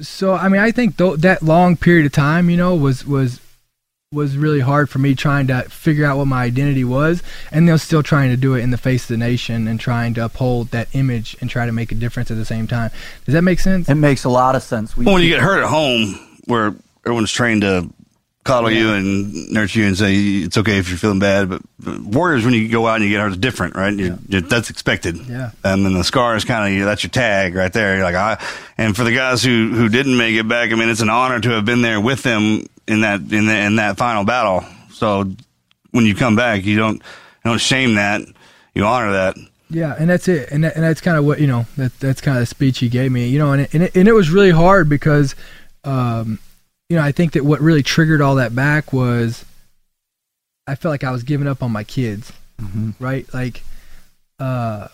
so 0.00 0.32
I 0.32 0.48
mean 0.48 0.60
I 0.62 0.70
think 0.70 0.96
th- 0.96 1.18
that 1.18 1.42
long 1.42 1.76
period 1.76 2.06
of 2.06 2.12
time, 2.12 2.48
you 2.48 2.56
know, 2.56 2.74
was 2.74 3.06
was 3.06 3.38
was 4.12 4.36
really 4.36 4.60
hard 4.60 4.90
for 4.90 4.98
me 4.98 5.14
trying 5.14 5.46
to 5.46 5.62
figure 5.62 6.04
out 6.04 6.18
what 6.18 6.26
my 6.26 6.44
identity 6.44 6.84
was, 6.84 7.22
and 7.50 7.66
they're 7.66 7.78
still 7.78 8.02
trying 8.02 8.30
to 8.30 8.36
do 8.36 8.54
it 8.54 8.60
in 8.60 8.70
the 8.70 8.78
face 8.78 9.04
of 9.04 9.08
the 9.08 9.16
nation 9.16 9.66
and 9.66 9.80
trying 9.80 10.14
to 10.14 10.24
uphold 10.24 10.68
that 10.68 10.88
image 10.92 11.36
and 11.40 11.48
try 11.48 11.66
to 11.66 11.72
make 11.72 11.90
a 11.90 11.94
difference 11.94 12.30
at 12.30 12.36
the 12.36 12.44
same 12.44 12.66
time. 12.66 12.90
Does 13.24 13.34
that 13.34 13.42
make 13.42 13.60
sense? 13.60 13.88
It 13.88 13.94
makes 13.94 14.24
a 14.24 14.28
lot 14.28 14.54
of 14.54 14.62
sense. 14.62 14.96
We, 14.96 15.06
Well, 15.06 15.14
when 15.14 15.22
you 15.22 15.30
get 15.30 15.40
hurt 15.40 15.62
at 15.62 15.68
home, 15.68 16.14
where 16.44 16.74
everyone's 17.04 17.32
trained 17.32 17.62
to 17.62 17.88
cuddle 18.44 18.70
you 18.70 18.92
and 18.92 19.50
nurture 19.50 19.80
you 19.80 19.86
and 19.86 19.96
say 19.96 20.14
it's 20.14 20.58
okay 20.58 20.78
if 20.78 20.88
you're 20.88 20.98
feeling 20.98 21.18
bad. 21.18 21.48
But, 21.48 21.62
but 21.78 22.00
warriors, 22.00 22.44
when 22.44 22.54
you 22.54 22.68
go 22.68 22.86
out 22.86 22.96
and 22.96 23.04
you 23.04 23.10
get 23.10 23.20
hurt, 23.20 23.28
it's 23.28 23.36
different, 23.36 23.76
right? 23.76 23.94
You're, 23.94 24.18
you're, 24.28 24.40
that's 24.40 24.70
expected. 24.70 25.16
Yeah. 25.16 25.50
And 25.64 25.84
then 25.84 25.94
the 25.94 26.04
scar 26.04 26.34
is 26.36 26.44
kind 26.44 26.80
of 26.80 26.84
that's 26.84 27.02
your 27.02 27.10
tag 27.10 27.54
right 27.54 27.72
there. 27.72 27.96
You're 27.96 28.04
like, 28.04 28.14
I. 28.14 28.44
And 28.76 28.96
for 28.96 29.04
the 29.04 29.14
guys 29.14 29.42
who 29.42 29.70
who 29.74 29.88
didn't 29.88 30.16
make 30.16 30.34
it 30.34 30.48
back, 30.48 30.72
I 30.72 30.74
mean, 30.74 30.88
it's 30.88 31.02
an 31.02 31.10
honor 31.10 31.40
to 31.40 31.50
have 31.50 31.64
been 31.64 31.82
there 31.82 32.00
with 32.00 32.22
them 32.22 32.66
in 32.88 33.02
that 33.02 33.20
in 33.20 33.46
the, 33.46 33.56
in 33.56 33.76
that 33.76 33.96
final 33.96 34.24
battle. 34.24 34.64
So 34.90 35.30
when 35.92 36.04
you 36.04 36.14
come 36.14 36.36
back, 36.36 36.64
you 36.64 36.76
don't 36.76 36.96
you 36.96 37.50
don't 37.50 37.60
shame 37.60 37.94
that. 37.94 38.22
You 38.74 38.84
honor 38.84 39.12
that. 39.12 39.36
Yeah, 39.70 39.94
and 39.98 40.10
that's 40.10 40.28
it, 40.28 40.50
and 40.50 40.64
that, 40.64 40.74
and 40.74 40.84
that's 40.84 41.00
kind 41.00 41.16
of 41.16 41.24
what 41.24 41.40
you 41.40 41.46
know. 41.46 41.64
That 41.78 41.98
that's 41.98 42.20
kind 42.20 42.36
of 42.36 42.42
the 42.42 42.46
speech 42.46 42.78
he 42.80 42.90
gave 42.90 43.10
me, 43.10 43.28
you 43.28 43.38
know, 43.38 43.52
and 43.52 43.62
it, 43.62 43.72
and 43.72 43.82
it, 43.84 43.96
and 43.96 44.06
it 44.06 44.12
was 44.12 44.28
really 44.28 44.50
hard 44.50 44.88
because, 44.88 45.34
um, 45.84 46.38
you 46.92 46.98
know, 46.98 47.04
I 47.04 47.10
think 47.12 47.32
that 47.32 47.42
what 47.42 47.62
really 47.62 47.82
triggered 47.82 48.20
all 48.20 48.34
that 48.34 48.54
back 48.54 48.92
was, 48.92 49.46
I 50.66 50.74
felt 50.74 50.90
like 50.92 51.04
I 51.04 51.10
was 51.10 51.22
giving 51.22 51.46
up 51.46 51.62
on 51.62 51.72
my 51.72 51.84
kids, 51.84 52.30
right? 53.00 53.26
Like, 53.32 53.62
uh, 54.38 54.88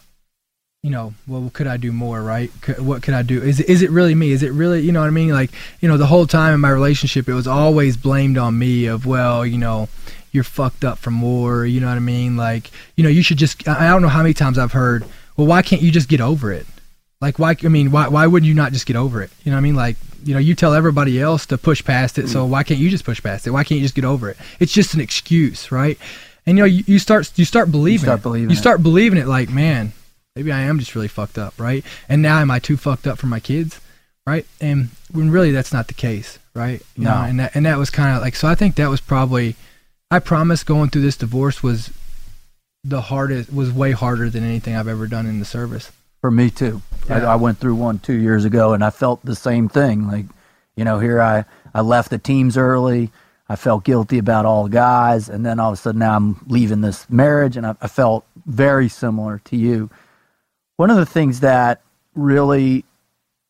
you 0.84 0.90
know, 0.90 1.14
well, 1.26 1.40
what 1.40 1.54
could 1.54 1.66
I 1.66 1.76
do 1.76 1.90
more, 1.90 2.22
right? 2.22 2.52
Could, 2.60 2.78
what 2.78 3.02
could 3.02 3.14
I 3.14 3.22
do? 3.22 3.42
Is 3.42 3.58
it, 3.58 3.68
is 3.68 3.82
it 3.82 3.90
really 3.90 4.14
me? 4.14 4.30
Is 4.30 4.44
it 4.44 4.52
really, 4.52 4.80
you 4.82 4.92
know 4.92 5.00
what 5.00 5.08
I 5.08 5.10
mean? 5.10 5.30
Like, 5.30 5.50
you 5.80 5.88
know, 5.88 5.96
the 5.96 6.06
whole 6.06 6.28
time 6.28 6.54
in 6.54 6.60
my 6.60 6.70
relationship, 6.70 7.28
it 7.28 7.34
was 7.34 7.48
always 7.48 7.96
blamed 7.96 8.38
on 8.38 8.56
me 8.56 8.86
of, 8.86 9.04
well, 9.04 9.44
you 9.44 9.58
know, 9.58 9.88
you're 10.30 10.44
fucked 10.44 10.84
up 10.84 10.98
from 10.98 11.20
war, 11.20 11.66
you 11.66 11.80
know 11.80 11.88
what 11.88 11.96
I 11.96 11.98
mean? 11.98 12.36
Like, 12.36 12.70
you 12.94 13.02
know, 13.02 13.10
you 13.10 13.24
should 13.24 13.38
just, 13.38 13.66
I 13.66 13.88
I 13.88 13.90
don't 13.90 14.02
know 14.02 14.08
how 14.08 14.22
many 14.22 14.34
times 14.34 14.56
I've 14.56 14.70
heard, 14.70 15.04
well, 15.36 15.48
why 15.48 15.62
can't 15.62 15.82
you 15.82 15.90
just 15.90 16.08
get 16.08 16.20
over 16.20 16.52
it? 16.52 16.66
Like, 17.20 17.40
why, 17.40 17.56
I 17.64 17.66
mean, 17.66 17.90
why, 17.90 18.06
why 18.06 18.28
wouldn't 18.28 18.46
you 18.46 18.54
not 18.54 18.72
just 18.72 18.86
get 18.86 18.94
over 18.94 19.20
it? 19.20 19.32
You 19.42 19.50
know 19.50 19.56
what 19.56 19.62
I 19.62 19.62
mean? 19.62 19.74
Like, 19.74 19.96
you 20.24 20.34
know, 20.34 20.40
you 20.40 20.54
tell 20.54 20.74
everybody 20.74 21.20
else 21.20 21.46
to 21.46 21.58
push 21.58 21.84
past 21.84 22.18
it, 22.18 22.28
so 22.28 22.46
mm. 22.46 22.48
why 22.50 22.62
can't 22.62 22.80
you 22.80 22.90
just 22.90 23.04
push 23.04 23.22
past 23.22 23.46
it? 23.46 23.50
Why 23.50 23.64
can't 23.64 23.80
you 23.80 23.84
just 23.84 23.94
get 23.94 24.04
over 24.04 24.30
it? 24.30 24.36
It's 24.60 24.72
just 24.72 24.94
an 24.94 25.00
excuse, 25.00 25.70
right? 25.72 25.98
And 26.46 26.56
you 26.56 26.62
know, 26.62 26.66
you, 26.66 26.84
you 26.86 26.98
start 26.98 27.30
you 27.36 27.44
start 27.44 27.70
believing 27.70 28.04
start 28.06 28.20
it. 28.20 28.22
believing 28.22 28.50
you 28.50 28.56
it. 28.56 28.58
start 28.58 28.82
believing 28.82 29.18
it 29.18 29.26
like, 29.26 29.50
man, 29.50 29.92
maybe 30.34 30.50
I 30.52 30.60
am 30.60 30.78
just 30.78 30.94
really 30.94 31.08
fucked 31.08 31.38
up, 31.38 31.54
right? 31.58 31.84
And 32.08 32.22
now 32.22 32.38
am 32.38 32.50
I 32.50 32.58
too 32.58 32.76
fucked 32.76 33.06
up 33.06 33.18
for 33.18 33.26
my 33.26 33.40
kids, 33.40 33.80
right? 34.26 34.46
And 34.60 34.90
when 35.12 35.30
really 35.30 35.50
that's 35.50 35.72
not 35.72 35.88
the 35.88 35.94
case, 35.94 36.38
right? 36.54 36.80
You 36.96 37.04
No. 37.04 37.14
know, 37.14 37.22
and 37.22 37.40
that 37.40 37.56
and 37.56 37.66
that 37.66 37.78
was 37.78 37.90
kind 37.90 38.16
of 38.16 38.22
like 38.22 38.34
so. 38.36 38.48
I 38.48 38.54
think 38.54 38.76
that 38.76 38.88
was 38.88 39.00
probably, 39.00 39.56
I 40.10 40.18
promise, 40.20 40.64
going 40.64 40.90
through 40.90 41.02
this 41.02 41.16
divorce 41.16 41.62
was 41.62 41.90
the 42.84 43.02
hardest, 43.02 43.52
was 43.52 43.70
way 43.72 43.92
harder 43.92 44.30
than 44.30 44.44
anything 44.44 44.74
I've 44.74 44.88
ever 44.88 45.06
done 45.06 45.26
in 45.26 45.40
the 45.40 45.44
service. 45.44 45.90
For 46.20 46.30
me 46.30 46.50
too. 46.50 46.82
I, 47.08 47.18
Yeah. 47.18 47.32
I 47.32 47.36
went 47.36 47.58
through 47.58 47.74
one 47.74 47.98
two 47.98 48.14
years 48.14 48.44
ago, 48.44 48.72
and 48.72 48.84
I 48.84 48.90
felt 48.90 49.24
the 49.24 49.36
same 49.36 49.68
thing. 49.68 50.06
Like, 50.08 50.26
you 50.76 50.84
know, 50.84 50.98
here 50.98 51.20
I 51.20 51.44
I 51.74 51.80
left 51.80 52.10
the 52.10 52.18
teams 52.18 52.56
early. 52.56 53.10
I 53.48 53.56
felt 53.56 53.84
guilty 53.84 54.18
about 54.18 54.44
all 54.44 54.64
the 54.64 54.70
guys, 54.70 55.28
and 55.28 55.44
then 55.44 55.58
all 55.58 55.70
of 55.70 55.78
a 55.78 55.80
sudden 55.80 56.00
now 56.00 56.16
I'm 56.16 56.44
leaving 56.48 56.82
this 56.82 57.08
marriage, 57.08 57.56
and 57.56 57.66
I, 57.66 57.76
I 57.80 57.88
felt 57.88 58.26
very 58.46 58.88
similar 58.88 59.40
to 59.46 59.56
you. 59.56 59.90
One 60.76 60.90
of 60.90 60.96
the 60.96 61.06
things 61.06 61.40
that 61.40 61.80
really 62.14 62.84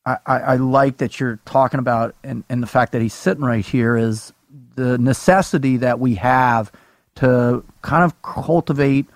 I, 0.06 0.18
I, 0.24 0.38
I 0.38 0.56
like 0.56 0.98
that 0.98 1.20
you're 1.20 1.38
talking 1.44 1.80
about, 1.80 2.14
and, 2.24 2.44
and 2.48 2.62
the 2.62 2.66
fact 2.66 2.92
that 2.92 3.02
he's 3.02 3.14
sitting 3.14 3.44
right 3.44 3.64
here 3.64 3.96
is 3.96 4.32
the 4.74 4.96
necessity 4.96 5.76
that 5.78 5.98
we 5.98 6.14
have 6.14 6.72
to 7.16 7.64
kind 7.82 8.04
of 8.04 8.22
cultivate 8.22 9.06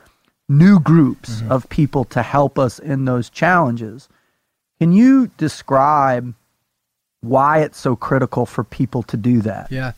new 0.53 0.79
groups 0.79 1.37
mm-hmm. 1.41 1.51
of 1.51 1.69
people 1.69 2.05
to 2.05 2.23
help 2.23 2.59
us 2.59 2.79
in 2.79 3.05
those 3.05 3.31
challenges. 3.31 4.09
Can 4.79 4.93
you 4.93 5.29
describe 5.39 6.35
why 7.21 7.61
it's 7.61 7.79
so 7.79 7.97
critical 7.97 8.47
for 8.47 8.65
people 8.65 9.03
to 9.05 9.17
do 9.17 9.41
that? 9.43 9.71
Yeah. 9.71 9.93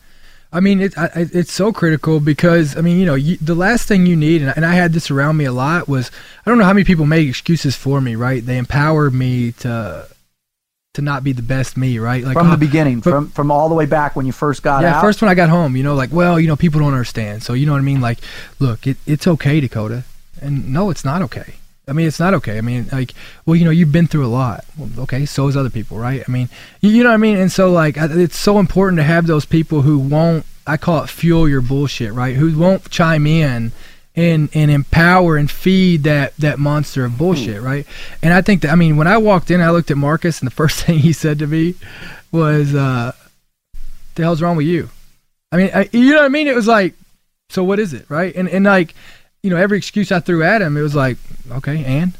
I 0.53 0.61
mean, 0.61 0.79
it, 0.79 0.97
I, 0.97 1.09
it's 1.13 1.51
so 1.51 1.73
critical 1.73 2.21
because 2.21 2.77
I 2.77 2.81
mean, 2.81 2.97
you 2.97 3.05
know, 3.05 3.15
you, 3.15 3.35
the 3.37 3.55
last 3.55 3.87
thing 3.87 4.05
you 4.05 4.15
need, 4.15 4.41
and 4.41 4.51
I, 4.51 4.53
and 4.55 4.65
I 4.65 4.73
had 4.73 4.93
this 4.93 5.11
around 5.11 5.35
me 5.35 5.43
a 5.43 5.51
lot, 5.51 5.89
was 5.89 6.11
I 6.45 6.49
don't 6.49 6.57
know 6.57 6.63
how 6.63 6.71
many 6.71 6.85
people 6.85 7.05
make 7.05 7.27
excuses 7.27 7.75
for 7.75 7.99
me, 7.99 8.15
right? 8.15 8.45
They 8.45 8.57
empower 8.57 9.11
me 9.11 9.51
to 9.53 10.07
to 10.93 11.01
not 11.01 11.25
be 11.25 11.33
the 11.33 11.41
best 11.41 11.75
me, 11.75 11.99
right? 11.99 12.23
Like 12.23 12.35
from 12.35 12.47
the 12.47 12.53
uh, 12.53 12.57
beginning, 12.57 13.01
but- 13.01 13.09
from 13.09 13.29
from 13.31 13.51
all 13.51 13.67
the 13.67 13.75
way 13.75 13.85
back 13.85 14.15
when 14.15 14.25
you 14.25 14.31
first 14.31 14.63
got 14.63 14.77
out. 14.77 14.87
yeah, 14.87 14.97
out. 14.97 15.01
first 15.01 15.21
when 15.21 15.29
I 15.29 15.35
got 15.35 15.49
home, 15.49 15.75
you 15.75 15.83
know, 15.83 15.93
like, 15.93 16.13
well, 16.13 16.39
you 16.39 16.47
know, 16.47 16.55
people 16.55 16.79
don't 16.79 16.93
understand. 16.93 17.43
So, 17.43 17.51
you 17.51 17.65
know 17.65 17.73
what 17.73 17.79
I 17.79 17.81
mean? 17.81 17.99
Like, 17.99 18.19
look, 18.59 18.87
it, 18.87 18.95
it's 19.05 19.27
okay, 19.27 19.59
Dakota. 19.59 20.05
And 20.41 20.71
no, 20.73 20.89
it's 20.89 21.05
not 21.05 21.21
okay. 21.23 21.55
I 21.87 21.93
mean, 21.93 22.07
it's 22.07 22.19
not 22.19 22.33
okay. 22.35 22.57
I 22.57 22.61
mean, 22.61 22.87
like, 22.91 23.13
well, 23.45 23.55
you 23.55 23.63
know, 23.63 23.71
you've 23.71 23.91
been 23.91 24.07
through 24.07 24.25
a 24.25 24.27
lot. 24.27 24.65
Well, 24.77 24.89
okay, 25.03 25.25
so 25.25 25.45
has 25.45 25.55
other 25.55 25.69
people, 25.69 25.97
right? 25.97 26.23
I 26.27 26.31
mean, 26.31 26.49
you, 26.81 26.89
you 26.89 27.03
know 27.03 27.09
what 27.09 27.15
I 27.15 27.17
mean? 27.17 27.37
And 27.37 27.51
so, 27.51 27.71
like, 27.71 27.95
it's 27.97 28.37
so 28.37 28.57
important 28.57 28.97
to 28.97 29.03
have 29.03 29.27
those 29.27 29.45
people 29.45 29.83
who 29.83 29.99
won't, 29.99 30.45
I 30.65 30.77
call 30.77 31.03
it 31.03 31.09
fuel 31.09 31.47
your 31.47 31.61
bullshit, 31.61 32.11
right? 32.13 32.35
Who 32.35 32.57
won't 32.57 32.89
chime 32.89 33.27
in 33.27 33.71
and 34.15 34.49
and 34.53 34.71
empower 34.71 35.35
and 35.35 35.51
feed 35.51 36.03
that 36.03 36.35
that 36.37 36.57
monster 36.57 37.05
of 37.05 37.17
bullshit, 37.17 37.61
right? 37.61 37.85
And 38.23 38.33
I 38.33 38.41
think 38.41 38.61
that 38.61 38.71
I 38.71 38.75
mean, 38.75 38.97
when 38.97 39.07
I 39.07 39.17
walked 39.17 39.51
in, 39.51 39.61
I 39.61 39.69
looked 39.71 39.91
at 39.91 39.97
Marcus, 39.97 40.39
and 40.39 40.47
the 40.47 40.55
first 40.55 40.83
thing 40.83 40.99
he 40.99 41.13
said 41.13 41.39
to 41.39 41.47
me 41.47 41.75
was, 42.31 42.73
uh, 42.73 43.11
"The 44.15 44.23
hell's 44.23 44.41
wrong 44.41 44.55
with 44.55 44.65
you?" 44.65 44.89
I 45.51 45.57
mean, 45.57 45.69
I, 45.73 45.89
you 45.91 46.11
know 46.11 46.17
what 46.17 46.25
I 46.25 46.29
mean? 46.29 46.47
It 46.47 46.55
was 46.55 46.67
like, 46.67 46.95
so 47.49 47.63
what 47.63 47.79
is 47.79 47.93
it, 47.93 48.05
right? 48.09 48.33
And 48.35 48.49
and 48.49 48.65
like, 48.65 48.93
you 49.45 49.51
know, 49.51 49.57
every 49.57 49.77
excuse 49.77 50.11
I 50.11 50.19
threw 50.21 50.41
at 50.41 50.63
him, 50.63 50.75
it 50.75 50.81
was 50.81 50.95
like, 50.95 51.17
okay, 51.51 51.85
and 51.85 52.13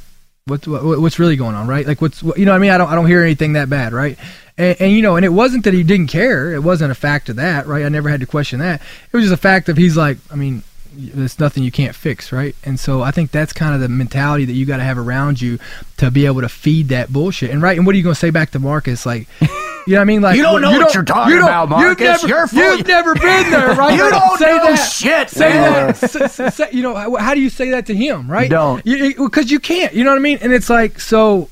what's 0.45 0.67
what, 0.67 1.01
what's 1.01 1.17
really 1.17 1.35
going 1.35 1.55
on, 1.55 1.65
right? 1.65 1.87
Like, 1.87 1.99
what's 1.99 2.21
what, 2.21 2.37
you 2.37 2.45
know, 2.45 2.53
I 2.53 2.59
mean, 2.59 2.69
I 2.69 2.77
don't 2.77 2.87
I 2.87 2.93
don't 2.93 3.07
hear 3.07 3.23
anything 3.23 3.53
that 3.53 3.67
bad, 3.67 3.93
right? 3.93 4.15
And, 4.59 4.79
and 4.79 4.91
you 4.91 5.01
know, 5.01 5.15
and 5.15 5.25
it 5.25 5.29
wasn't 5.29 5.63
that 5.63 5.73
he 5.73 5.81
didn't 5.81 6.07
care. 6.07 6.53
It 6.53 6.61
wasn't 6.61 6.91
a 6.91 6.95
fact 6.95 7.29
of 7.29 7.37
that, 7.37 7.65
right? 7.65 7.83
I 7.83 7.89
never 7.89 8.09
had 8.09 8.19
to 8.19 8.27
question 8.27 8.59
that. 8.59 8.79
It 9.11 9.17
was 9.17 9.25
just 9.25 9.33
a 9.33 9.41
fact 9.41 9.69
of 9.69 9.75
he's 9.75 9.97
like, 9.97 10.19
I 10.31 10.35
mean, 10.35 10.61
there's 10.97 11.39
nothing 11.39 11.63
you 11.63 11.71
can't 11.71 11.95
fix, 11.95 12.31
right? 12.31 12.55
And 12.63 12.79
so 12.79 13.01
I 13.01 13.11
think 13.11 13.31
that's 13.31 13.53
kind 13.53 13.75
of 13.75 13.81
the 13.81 13.89
mentality 13.89 14.45
that 14.45 14.53
you 14.53 14.65
got 14.65 14.77
to 14.77 14.83
have 14.83 14.97
around 14.97 15.41
you 15.41 15.59
to 15.97 16.09
be 16.11 16.25
able 16.25 16.41
to 16.41 16.49
feed 16.49 16.89
that 16.89 17.11
bullshit. 17.11 17.51
And 17.51 17.61
right, 17.61 17.77
and 17.77 17.85
what 17.85 17.93
are 17.93 17.97
you 17.97 18.03
going 18.03 18.13
to 18.15 18.19
say 18.19 18.29
back 18.29 18.51
to 18.51 18.59
Marcus? 18.59 19.05
Like, 19.05 19.27
you 19.41 19.47
know 19.87 19.95
what 19.97 20.01
I 20.01 20.03
mean? 20.05 20.21
Like 20.21 20.35
You 20.37 20.43
don't 20.43 20.61
know 20.61 20.71
what 20.71 20.93
you're 20.93 21.03
talking 21.03 21.33
you 21.35 21.43
about, 21.43 21.69
Marcus. 21.69 22.21
You've 22.23 22.29
never, 22.31 22.55
You're 22.55 22.73
you've 22.77 22.87
never 22.87 23.13
been 23.15 23.49
there, 23.51 23.73
right? 23.75 23.93
You 23.97 24.03
Like, 24.03 24.11
don't 24.21 24.37
say 24.39 24.45
know 24.57 24.63
that. 24.65 24.75
shit, 24.77 25.29
Say 25.29 25.49
man. 25.49 25.87
that. 25.87 26.03
S- 26.03 26.39
s- 26.39 26.55
say- 26.55 26.69
you 26.71 26.81
know, 26.81 26.95
how, 26.95 27.15
how 27.15 27.33
do 27.33 27.41
you 27.41 27.49
say 27.49 27.69
that 27.71 27.85
to 27.87 27.95
him, 27.95 28.29
right? 28.29 28.49
don't. 28.49 28.83
because 28.83 29.51
you 29.51 29.59
can't. 29.59 29.93
You 29.93 30.03
know 30.03 30.11
what 30.11 30.17
I 30.17 30.21
mean? 30.21 30.39
And 30.41 30.51
it's 30.53 30.69
like 30.69 30.99
so. 30.99 31.49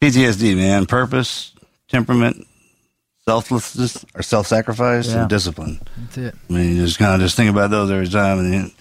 PTSD, 0.00 0.56
man. 0.56 0.86
Purpose, 0.86 1.52
temperament, 1.88 2.46
selflessness, 3.24 4.04
or 4.14 4.22
self-sacrifice, 4.22 5.08
Yeah. 5.08 5.20
and 5.22 5.28
discipline. 5.30 5.80
That's 5.96 6.18
it. 6.18 6.34
I 6.48 6.52
mean, 6.52 6.76
you 6.76 6.84
just 6.84 6.98
kind 6.98 7.14
of 7.14 7.20
just 7.20 7.36
think 7.36 7.50
about 7.50 7.70
those 7.70 7.90
every 7.90 8.08
time, 8.08 8.38
and 8.40 8.52
then 8.52 8.72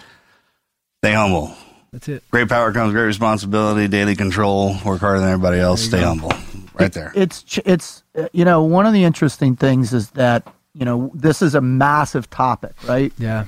stay 1.01 1.13
humble. 1.13 1.53
That's 1.91 2.07
it. 2.09 2.23
Great 2.29 2.49
power 2.49 2.73
comes 2.73 2.91
great 2.93 3.05
responsibility, 3.05 3.87
daily 3.87 4.15
control. 4.15 4.75
Work 4.85 4.99
harder 4.99 5.19
than 5.21 5.29
everybody 5.29 5.59
else. 5.59 5.81
Stay 5.81 6.01
humble. 6.01 6.31
Right 6.73 6.91
there. 6.91 7.13
It's 7.15 7.45
it's 7.65 8.03
uh, 8.17 8.27
you 8.33 8.43
know 8.43 8.63
one 8.63 8.85
of 8.85 8.91
the 8.93 9.03
interesting 9.05 9.55
things 9.55 9.93
is 9.93 10.09
that 10.11 10.45
you 10.73 10.83
know 10.83 11.09
this 11.13 11.41
is 11.41 11.55
a 11.55 11.61
massive 11.61 12.29
topic, 12.29 12.73
right? 12.85 13.13
Yeah. 13.17 13.45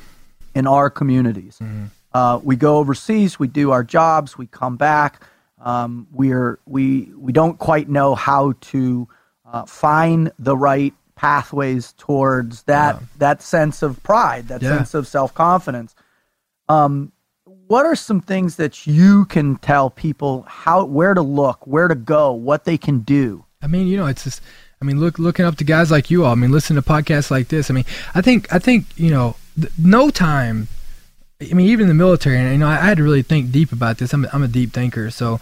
in 0.56 0.66
our 0.66 0.90
communities. 0.90 1.60
Uh, 2.14 2.40
we 2.42 2.56
go 2.56 2.78
overseas, 2.78 3.38
we 3.38 3.48
do 3.48 3.72
our 3.72 3.84
jobs, 3.84 4.38
we 4.38 4.48
come 4.48 4.78
back. 4.78 5.22
Um, 5.62 6.08
we're 6.12 6.58
we 6.66 7.12
we 7.18 7.34
don't 7.34 7.60
quite 7.60 7.90
know 7.90 8.16
how 8.16 8.54
to 8.72 9.08
uh, 9.46 9.66
find 9.66 10.32
the 10.40 10.56
right 10.56 10.94
pathways 11.16 11.94
towards 11.98 12.64
that 12.64 13.02
that 13.18 13.42
sense 13.42 13.82
of 13.84 14.02
pride, 14.04 14.48
that 14.48 14.62
Yeah. 14.62 14.78
sense 14.78 14.94
of 14.94 15.06
self 15.06 15.34
confidence. 15.34 15.94
Um, 16.70 17.12
what 17.68 17.86
are 17.86 17.96
some 17.96 18.22
things 18.22 18.56
that 18.56 18.88
you 18.88 19.26
can 19.26 19.58
tell 19.58 19.90
people 19.90 20.44
how 20.48 20.86
where 20.86 21.14
to 21.14 21.22
look, 21.22 21.66
where 21.68 21.88
to 21.88 21.96
go, 21.96 22.32
what 22.32 22.66
they 22.66 22.78
can 22.78 23.00
do? 23.00 23.46
I 23.62 23.68
mean, 23.68 23.88
you 23.88 23.98
know, 23.98 24.08
it's 24.08 24.24
just. 24.24 24.42
I 24.80 24.86
mean, 24.86 25.00
look, 25.00 25.18
looking 25.18 25.44
up 25.44 25.56
to 25.56 25.64
guys 25.64 25.90
like 25.90 26.12
you 26.12 26.24
all. 26.24 26.34
I 26.34 26.36
mean, 26.36 26.52
listen 26.52 26.76
to 26.76 26.84
podcasts 26.84 27.32
like 27.32 27.48
this. 27.48 27.72
I 27.72 27.74
mean, 27.74 27.86
I 28.14 28.22
think, 28.22 28.54
I 28.54 28.60
think, 28.60 28.86
you 28.96 29.10
know, 29.10 29.36
th- 29.60 29.74
no 29.76 30.12
time. 30.12 30.68
I 31.42 31.52
mean, 31.56 31.68
even 31.70 31.88
the 31.88 31.96
military, 31.96 32.38
and 32.38 32.52
you 32.52 32.60
know, 32.60 32.68
I, 32.68 32.74
I 32.74 32.86
had 32.86 32.98
to 32.98 33.04
really 33.04 33.24
think 33.24 33.52
deep 33.52 33.72
about 33.72 33.98
this. 33.98 34.14
I'm, 34.14 34.28
I'm 34.32 34.44
a 34.44 34.48
deep 34.48 34.74
thinker, 34.74 35.10
so 35.10 35.40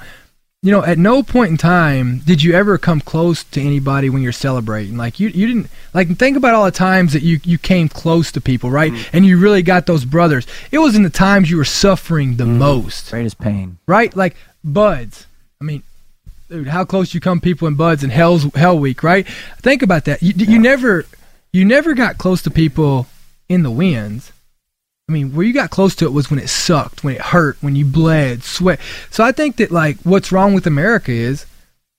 you 0.65 0.71
know, 0.71 0.83
at 0.83 0.97
no 0.97 1.21
point 1.21 1.51
in 1.51 1.57
time 1.57 2.23
did 2.25 2.41
you 2.41 2.55
ever 2.55 2.79
come 2.79 2.99
close 2.99 3.43
to 3.43 3.61
anybody 3.61 4.09
when 4.09 4.23
you're 4.23 4.31
celebrating. 4.31 4.97
Like 4.97 5.19
you, 5.19 5.27
you 5.27 5.45
didn't 5.45 5.69
like 5.93 6.17
think 6.17 6.35
about 6.35 6.55
all 6.55 6.65
the 6.65 6.71
times 6.71 7.13
that 7.13 7.21
you 7.21 7.39
you 7.43 7.59
came 7.59 7.87
close 7.87 8.31
to 8.31 8.41
people, 8.41 8.71
right? 8.71 8.91
Mm. 8.91 9.09
And 9.13 9.25
you 9.27 9.37
really 9.37 9.61
got 9.61 9.85
those 9.85 10.05
brothers. 10.05 10.47
It 10.71 10.79
was 10.79 10.95
in 10.95 11.03
the 11.03 11.11
times 11.11 11.51
you 11.51 11.57
were 11.57 11.65
suffering 11.65 12.37
the 12.37 12.45
mm. 12.45 12.57
most 12.57 13.11
Greatest 13.11 13.37
pain. 13.37 13.77
right? 13.85 14.15
Like 14.15 14.35
BUD/S. 14.63 15.27
I 15.61 15.65
mean, 15.65 15.83
dude, 16.49 16.69
how 16.69 16.83
close 16.83 17.13
you 17.13 17.19
come 17.19 17.41
people 17.41 17.67
in 17.67 17.75
buds 17.75 18.01
and 18.01 18.11
hell's 18.11 18.45
hell 18.55 18.79
week, 18.79 19.03
right? 19.03 19.27
Think 19.61 19.83
about 19.83 20.05
that. 20.05 20.23
You, 20.23 20.33
you 20.35 20.57
never, 20.57 21.05
you 21.53 21.63
never 21.63 21.93
got 21.93 22.17
close 22.17 22.41
to 22.41 22.49
people 22.49 23.05
in 23.47 23.61
the 23.61 23.69
winds. 23.69 24.31
I 25.07 25.11
mean, 25.11 25.35
where 25.35 25.45
you 25.45 25.53
got 25.53 25.69
close 25.69 25.93
to 25.97 26.05
it 26.05 26.13
was 26.13 26.31
when 26.31 26.39
it 26.39 26.49
sucked, 26.49 27.03
when 27.03 27.13
it 27.13 27.21
hurt, 27.21 27.57
when 27.61 27.75
you 27.75 27.85
bled, 27.85 28.43
sweat. 28.43 28.79
So 29.11 29.23
I 29.23 29.31
think 29.31 29.57
that 29.57 29.69
like 29.69 29.97
what's 30.01 30.31
wrong 30.31 30.55
with 30.55 30.65
America 30.65 31.11
is 31.11 31.45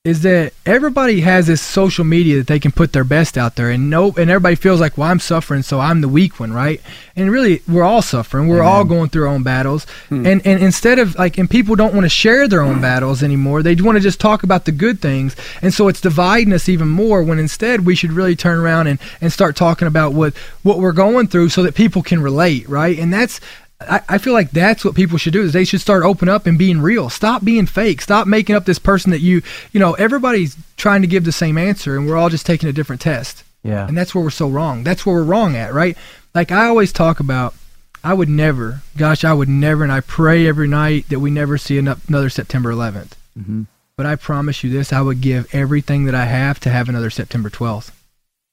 is 0.06 0.22
that 0.22 0.52
everybody 0.64 1.22
has 1.22 1.48
this 1.48 1.60
social 1.60 2.04
media 2.04 2.36
that 2.36 2.46
they 2.46 2.60
can 2.60 2.70
put 2.70 2.92
their 2.92 3.02
best 3.02 3.36
out 3.36 3.56
there. 3.56 3.70
And 3.70 3.90
no 3.90 4.14
and 4.16 4.30
everybody 4.30 4.54
feels 4.54 4.80
like 4.80 4.96
well 4.96 5.10
I'm 5.10 5.18
suffering 5.18 5.62
so 5.62 5.80
I'm 5.80 6.00
the 6.00 6.08
weak 6.08 6.38
one 6.38 6.52
right? 6.52 6.80
And 7.16 7.28
really 7.28 7.60
we're 7.66 7.82
all 7.82 8.02
suffering. 8.02 8.46
We're 8.46 8.62
all 8.62 8.84
going 8.84 9.10
through 9.10 9.24
our 9.24 9.34
own 9.34 9.42
battles. 9.42 9.84
Hmm. 10.08 10.24
And 10.24 10.46
and 10.46 10.62
instead 10.62 11.00
of 11.00 11.16
like 11.16 11.38
and 11.38 11.50
people 11.50 11.74
don't 11.74 11.92
want 11.92 12.04
to 12.04 12.08
share 12.08 12.46
their 12.46 12.62
own 12.62 12.80
battles 12.80 13.24
anymore. 13.24 13.64
They 13.64 13.74
want 13.74 13.96
to 13.96 14.00
just 14.00 14.20
talk 14.20 14.44
about 14.44 14.64
the 14.64 14.72
good 14.72 15.00
things. 15.00 15.34
And 15.60 15.74
so 15.74 15.88
it's 15.88 16.00
dividing 16.00 16.52
us 16.52 16.68
even 16.68 16.88
more 16.88 17.24
when 17.24 17.40
instead 17.40 17.84
we 17.84 17.96
should 17.96 18.12
really 18.12 18.36
turn 18.36 18.60
around 18.60 18.86
and 18.86 19.00
and 19.20 19.32
start 19.32 19.56
talking 19.56 19.88
about 19.88 20.12
what 20.12 20.36
what 20.62 20.78
we're 20.78 20.92
going 20.92 21.26
through 21.26 21.48
so 21.48 21.64
that 21.64 21.74
people 21.74 22.02
can 22.02 22.22
relate 22.22 22.68
right? 22.68 22.96
And 22.96 23.12
that's 23.12 23.40
I, 23.80 24.00
I 24.08 24.18
feel 24.18 24.32
like 24.32 24.50
that's 24.50 24.84
what 24.84 24.94
people 24.94 25.18
should 25.18 25.32
do 25.32 25.42
is 25.42 25.52
they 25.52 25.64
should 25.64 25.80
start 25.80 26.02
open 26.02 26.28
up 26.28 26.46
and 26.46 26.58
being 26.58 26.80
real. 26.80 27.10
Stop 27.10 27.44
being 27.44 27.66
fake. 27.66 28.00
Stop 28.00 28.26
making 28.26 28.56
up 28.56 28.64
this 28.64 28.78
person 28.78 29.10
that 29.10 29.20
you 29.20 29.42
you 29.72 29.80
know, 29.80 29.94
everybody's 29.94 30.56
trying 30.76 31.02
to 31.02 31.08
give 31.08 31.24
the 31.24 31.32
same 31.32 31.58
answer 31.58 31.96
and 31.96 32.06
we're 32.06 32.16
all 32.16 32.28
just 32.28 32.46
taking 32.46 32.68
a 32.68 32.72
different 32.72 33.02
test. 33.02 33.44
Yeah. 33.62 33.86
And 33.86 33.96
that's 33.96 34.14
where 34.14 34.24
we're 34.24 34.30
so 34.30 34.48
wrong. 34.48 34.84
That's 34.84 35.04
where 35.04 35.16
we're 35.16 35.24
wrong 35.24 35.56
at, 35.56 35.74
right? 35.74 35.96
Like 36.34 36.52
I 36.52 36.66
always 36.66 36.92
talk 36.92 37.20
about 37.20 37.54
I 38.02 38.14
would 38.14 38.28
never, 38.28 38.82
gosh, 38.96 39.24
I 39.24 39.32
would 39.32 39.48
never, 39.48 39.82
and 39.82 39.92
I 39.92 40.00
pray 40.00 40.46
every 40.46 40.68
night 40.68 41.08
that 41.08 41.18
we 41.18 41.30
never 41.30 41.58
see 41.58 41.76
another 41.76 42.30
September 42.30 42.72
11th. 42.72 43.12
Mm-hmm. 43.36 43.62
But 43.96 44.06
I 44.06 44.14
promise 44.14 44.62
you 44.62 44.70
this, 44.70 44.92
I 44.92 45.00
would 45.00 45.20
give 45.20 45.52
everything 45.52 46.04
that 46.04 46.14
I 46.14 46.26
have 46.26 46.60
to 46.60 46.70
have 46.70 46.88
another 46.88 47.10
September 47.10 47.50
12th. 47.50 47.90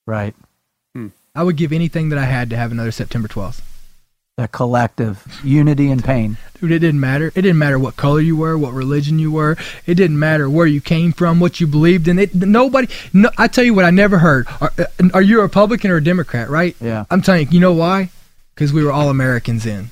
Right. 0.08 0.34
I 1.36 1.44
would 1.44 1.56
give 1.56 1.74
anything 1.74 2.10
that 2.10 2.20
I 2.20 2.26
had 2.26 2.50
to 2.52 2.58
have 2.58 2.72
another 2.72 2.92
September 2.92 3.28
12th. 3.28 3.62
That 4.38 4.52
collective 4.52 5.42
unity 5.44 5.92
and 5.92 6.04
pain. 6.04 6.38
Dude, 6.60 6.72
it 6.72 6.80
didn't 6.80 7.00
matter. 7.00 7.28
It 7.28 7.44
didn't 7.44 7.60
matter 7.60 7.78
what 7.78 7.96
color 7.96 8.20
you 8.20 8.36
were, 8.36 8.58
what 8.58 8.74
religion 8.74 9.20
you 9.20 9.32
were. 9.32 9.56
It 9.86 9.94
didn't 9.94 10.18
matter 10.18 10.50
where 10.50 10.66
you 10.66 10.82
came 10.82 11.12
from, 11.12 11.40
what 11.40 11.60
you 11.60 11.68
believed 11.68 12.08
in. 12.08 12.18
It 12.18 12.34
nobody. 12.34 12.88
No, 13.14 13.30
I 13.38 13.48
tell 13.48 13.64
you 13.64 13.76
what, 13.76 13.86
I 13.86 13.92
never 13.92 14.18
heard. 14.18 14.48
Are, 14.60 14.72
uh, 14.80 15.10
are 15.14 15.22
you 15.22 15.40
a 15.40 15.44
Republican 15.44 15.92
or 15.92 15.98
a 15.98 16.04
Democrat? 16.04 16.50
Right? 16.50 16.76
Yeah. 16.82 17.06
I'm 17.12 17.22
telling 17.22 17.46
you. 17.46 17.54
You 17.54 17.60
know 17.60 17.74
why? 17.74 18.10
Because 18.56 18.74
we 18.74 18.84
were 18.84 18.92
all 18.92 19.10
Americans 19.10 19.68
in. 19.68 19.92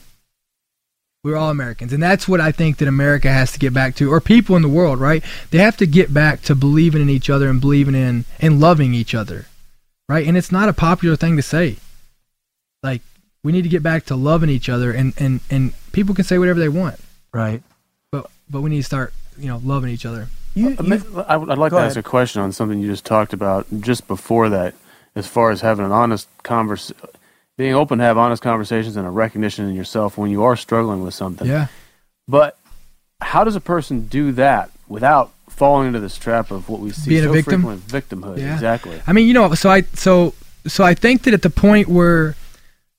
We 1.24 1.30
were 1.30 1.38
all 1.38 1.52
Americans, 1.52 1.94
and 1.94 2.02
that's 2.02 2.28
what 2.28 2.42
I 2.42 2.52
think 2.52 2.78
that 2.78 2.88
America 2.88 3.30
has 3.30 3.52
to 3.52 3.60
get 3.60 3.76
back 3.76 3.94
to, 3.98 4.12
or 4.12 4.20
people 4.20 4.56
in 4.56 4.64
the 4.64 4.68
world, 4.68 5.00
right? 5.00 5.24
They 5.52 5.60
have 5.60 5.78
to 5.78 5.86
get 5.86 6.12
back 6.12 6.42
to 6.44 6.56
believing 6.56 7.04
in 7.04 7.12
each 7.12 7.30
other 7.30 7.48
and 7.48 7.62
believing 7.62 7.94
in 7.94 8.26
and 8.40 8.60
loving 8.60 8.96
each 8.96 9.14
other, 9.14 9.46
right? 10.10 10.26
And 10.26 10.36
it's 10.36 10.52
not 10.52 10.68
a 10.68 10.74
popular 10.74 11.16
thing 11.16 11.36
to 11.38 11.44
say. 11.44 11.76
Like 12.82 13.04
we 13.44 13.52
need 13.52 13.64
to 13.64 13.70
get 13.70 13.82
back 13.84 14.06
to 14.06 14.16
loving 14.16 14.50
each 14.50 14.70
other, 14.70 14.92
and 14.92 15.14
and 15.18 15.40
and 15.50 15.74
people 15.92 16.14
can 16.16 16.24
say 16.24 16.38
whatever 16.38 16.60
they 16.60 16.70
want 16.70 17.00
Right. 17.34 17.62
but 18.12 18.30
but 18.50 18.62
we 18.62 18.70
need 18.70 18.78
to 18.78 18.84
start 18.84 19.14
you 19.38 19.48
know 19.48 19.62
loving 19.64 19.90
each 19.90 20.06
other 20.06 20.28
You, 20.54 20.70
I 20.80 20.84
you 20.84 20.90
mean, 20.90 21.04
I 21.28 21.38
would- 21.38 21.58
like 21.58 21.72
Go 21.72 21.78
to 21.80 21.84
ask 21.86 21.96
a 21.98 22.04
question 22.04 22.42
on 22.42 22.52
something 22.52 22.80
you 22.80 22.88
just 22.88 23.06
talked 23.06 23.34
about 23.34 23.66
just 23.80 24.08
before 24.08 24.50
that, 24.50 24.74
as 25.16 25.26
far 25.28 25.50
as 25.52 25.62
having 25.62 25.86
an 25.86 25.92
honest 25.92 26.28
convers, 26.44 26.92
being 27.58 27.74
open 27.74 28.00
to 28.00 28.04
have 28.04 28.18
honest 28.18 28.42
conversations 28.44 28.96
and 28.98 29.08
a 29.08 29.10
recognition 29.10 29.68
in 29.70 29.76
yourself 29.76 30.18
when 30.18 30.30
you 30.32 30.44
are 30.44 30.56
struggling 30.58 31.04
with 31.04 31.14
something. 31.14 31.48
yeah 31.48 31.68
But 32.28 32.58
how 33.22 33.44
does 33.44 33.56
a 33.56 33.62
person 33.62 34.08
do 34.08 34.32
that 34.34 34.72
without 34.88 35.32
falling 35.50 35.88
into 35.88 36.00
this 36.00 36.18
trap 36.18 36.52
of 36.52 36.68
what 36.70 36.80
we 36.82 36.92
see 36.92 37.10
Being 37.12 37.26
a 37.26 37.30
victim? 37.32 37.62
frequently, 37.62 38.00
victimhood? 38.02 38.38
Yeah. 38.40 38.54
Exactly. 38.54 39.02
i 39.08 39.14
mean 39.14 39.28
you 39.28 39.34
know 39.34 39.54
so 39.54 39.70
i 39.70 39.82
so 39.94 40.34
so 40.68 40.84
i 40.84 40.94
think 40.94 41.24
that 41.24 41.34
at 41.34 41.42
the 41.44 41.50
point 41.50 41.88
where 41.88 42.36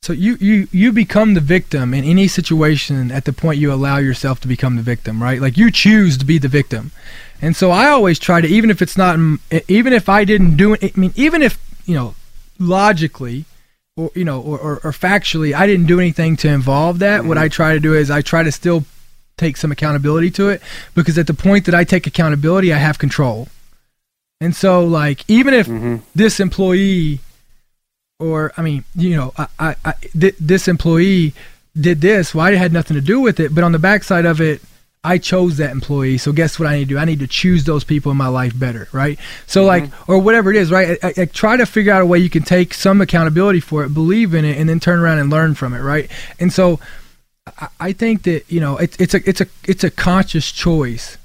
so 0.02 0.12
you 0.12 0.36
you 0.40 0.68
you 0.72 0.92
become 0.92 1.34
the 1.34 1.40
victim 1.40 1.94
in 1.94 2.04
any 2.04 2.26
situation 2.26 3.12
at 3.12 3.24
the 3.24 3.32
point 3.32 3.58
you 3.58 3.72
allow 3.72 3.98
yourself 3.98 4.40
to 4.40 4.48
become 4.48 4.76
the 4.76 4.82
victim 4.82 5.22
right? 5.22 5.40
Like 5.40 5.56
you 5.56 5.70
choose 5.70 6.18
to 6.18 6.24
be 6.24 6.38
the 6.38 6.48
victim. 6.48 6.90
And 7.40 7.56
so 7.56 7.70
i 7.70 7.88
always 7.88 8.18
try 8.18 8.40
to 8.40 8.48
even 8.48 8.70
if 8.70 8.82
it's 8.82 8.96
not 8.96 9.18
even 9.68 9.92
if 9.92 10.08
i 10.08 10.24
didn't 10.24 10.56
do 10.56 10.74
it 10.74 10.84
i 10.84 11.00
mean 11.00 11.12
even 11.16 11.42
if 11.42 11.58
you 11.86 11.94
know 11.94 12.14
logically 12.58 13.44
or 13.96 14.10
you 14.14 14.24
know 14.24 14.40
or, 14.40 14.58
or, 14.58 14.74
or 14.84 14.92
factually 14.92 15.52
i 15.52 15.66
didn't 15.66 15.86
do 15.86 15.98
anything 15.98 16.36
to 16.36 16.48
involve 16.48 17.00
that 17.00 17.24
what 17.24 17.36
mm-hmm. 17.36 17.44
i 17.44 17.48
try 17.48 17.74
to 17.74 17.80
do 17.80 17.94
is 17.94 18.12
i 18.12 18.22
try 18.22 18.44
to 18.44 18.52
still 18.52 18.84
take 19.36 19.56
some 19.56 19.72
accountability 19.72 20.30
to 20.30 20.48
it 20.48 20.62
because 20.94 21.18
at 21.18 21.26
the 21.26 21.34
point 21.34 21.64
that 21.64 21.74
i 21.74 21.82
take 21.82 22.06
accountability 22.06 22.72
i 22.72 22.78
have 22.78 22.98
control. 22.98 23.48
And 24.40 24.54
so 24.56 24.84
like 24.84 25.24
even 25.28 25.54
if 25.54 25.66
mm-hmm. 25.66 25.96
this 26.14 26.38
employee 26.40 27.20
or 28.22 28.52
i 28.56 28.62
mean 28.62 28.84
you 28.94 29.16
know 29.16 29.32
i 29.36 29.46
i, 29.58 29.76
I 29.84 29.92
th- 30.18 30.36
this 30.38 30.68
employee 30.68 31.34
did 31.78 32.00
this 32.00 32.34
well 32.34 32.46
i 32.46 32.54
had 32.54 32.72
nothing 32.72 32.94
to 32.94 33.00
do 33.00 33.20
with 33.20 33.40
it 33.40 33.54
but 33.54 33.64
on 33.64 33.72
the 33.72 33.78
backside 33.78 34.26
of 34.26 34.40
it 34.40 34.62
I 35.04 35.18
chose 35.18 35.56
that 35.56 35.72
employee, 35.72 36.16
so 36.16 36.30
guess 36.30 36.60
what 36.60 36.68
I 36.68 36.76
need 36.76 36.88
to 36.88 36.94
do? 36.94 36.98
I 36.98 37.04
need 37.04 37.18
to 37.18 37.26
choose 37.26 37.64
those 37.64 37.82
people 37.82 38.12
in 38.12 38.16
my 38.16 38.28
life 38.28 38.56
better, 38.56 38.86
right? 38.92 39.18
So 39.48 39.62
mm-hmm. 39.62 39.86
like, 39.86 40.08
or 40.08 40.18
whatever 40.18 40.50
it 40.50 40.56
is, 40.56 40.70
right? 40.70 40.96
I, 41.02 41.08
I, 41.08 41.22
I 41.22 41.24
try 41.24 41.56
to 41.56 41.66
figure 41.66 41.92
out 41.92 42.02
a 42.02 42.06
way 42.06 42.18
you 42.20 42.30
can 42.30 42.44
take 42.44 42.72
some 42.72 43.00
accountability 43.00 43.58
for 43.58 43.82
it, 43.82 43.92
believe 43.92 44.32
in 44.32 44.44
it, 44.44 44.58
and 44.58 44.68
then 44.68 44.78
turn 44.78 45.00
around 45.00 45.18
and 45.18 45.28
learn 45.28 45.54
from 45.56 45.74
it, 45.74 45.80
right? 45.80 46.08
And 46.38 46.52
so, 46.52 46.78
I, 47.58 47.68
I 47.80 47.92
think 47.92 48.22
that 48.24 48.44
you 48.48 48.60
know, 48.60 48.76
it's 48.76 48.96
it's 48.98 49.14
a 49.14 49.28
it's 49.28 49.40
a 49.40 49.46
it's 49.64 49.82
a 49.82 49.90
conscious 49.90 50.52
choice 50.52 51.18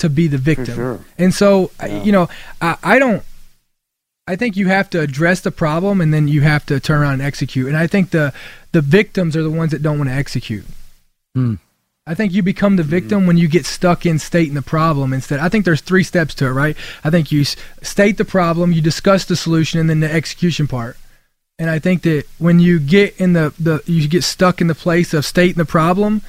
to 0.00 0.08
be 0.08 0.26
the 0.26 0.38
victim, 0.38 0.74
sure. 0.74 1.00
and 1.16 1.32
so 1.32 1.70
Yeah. 1.80 2.02
you 2.02 2.10
know, 2.10 2.28
I, 2.60 2.76
I 2.82 2.98
don't. 2.98 3.22
I 4.26 4.36
think 4.36 4.56
you 4.56 4.68
have 4.68 4.88
to 4.90 5.00
address 5.00 5.40
the 5.40 5.50
problem, 5.50 6.00
and 6.00 6.14
then 6.14 6.28
you 6.28 6.42
have 6.42 6.64
to 6.66 6.78
turn 6.78 7.02
around 7.02 7.14
and 7.14 7.22
execute. 7.22 7.66
And 7.66 7.76
I 7.76 7.86
think 7.86 8.10
the 8.10 8.32
the 8.70 8.80
victims 8.80 9.36
are 9.36 9.42
the 9.42 9.50
ones 9.50 9.72
that 9.72 9.82
don't 9.82 9.98
want 9.98 10.10
to 10.10 10.14
execute. 10.14 10.64
Hmm. 11.34 11.54
I 12.04 12.14
think 12.14 12.32
you 12.32 12.42
become 12.42 12.76
the 12.76 12.82
victim 12.82 13.26
when 13.26 13.36
you 13.36 13.46
get 13.46 13.64
stuck 13.64 14.04
in 14.04 14.18
stating 14.18 14.54
the 14.54 14.62
problem 14.62 15.12
instead. 15.12 15.38
I 15.38 15.48
think 15.48 15.64
there's 15.64 15.80
three 15.80 16.02
steps 16.02 16.34
to 16.36 16.46
it, 16.46 16.50
right? 16.50 16.76
I 17.04 17.10
think 17.10 17.30
you 17.30 17.44
state 17.44 18.18
the 18.18 18.24
problem, 18.24 18.72
you 18.72 18.80
discuss 18.80 19.24
the 19.24 19.36
solution, 19.36 19.78
and 19.78 19.88
then 19.88 20.00
the 20.00 20.12
execution 20.12 20.66
part. 20.66 20.96
And 21.60 21.70
I 21.70 21.78
think 21.78 22.02
that 22.02 22.24
when 22.38 22.58
you 22.58 22.80
get 22.80 23.20
in 23.20 23.34
the, 23.34 23.54
the 23.58 23.82
you 23.86 24.08
get 24.08 24.24
stuck 24.24 24.60
in 24.60 24.66
the 24.66 24.74
place 24.74 25.14
of 25.14 25.24
stating 25.24 25.58
the 25.58 25.64
problem, 25.64 26.22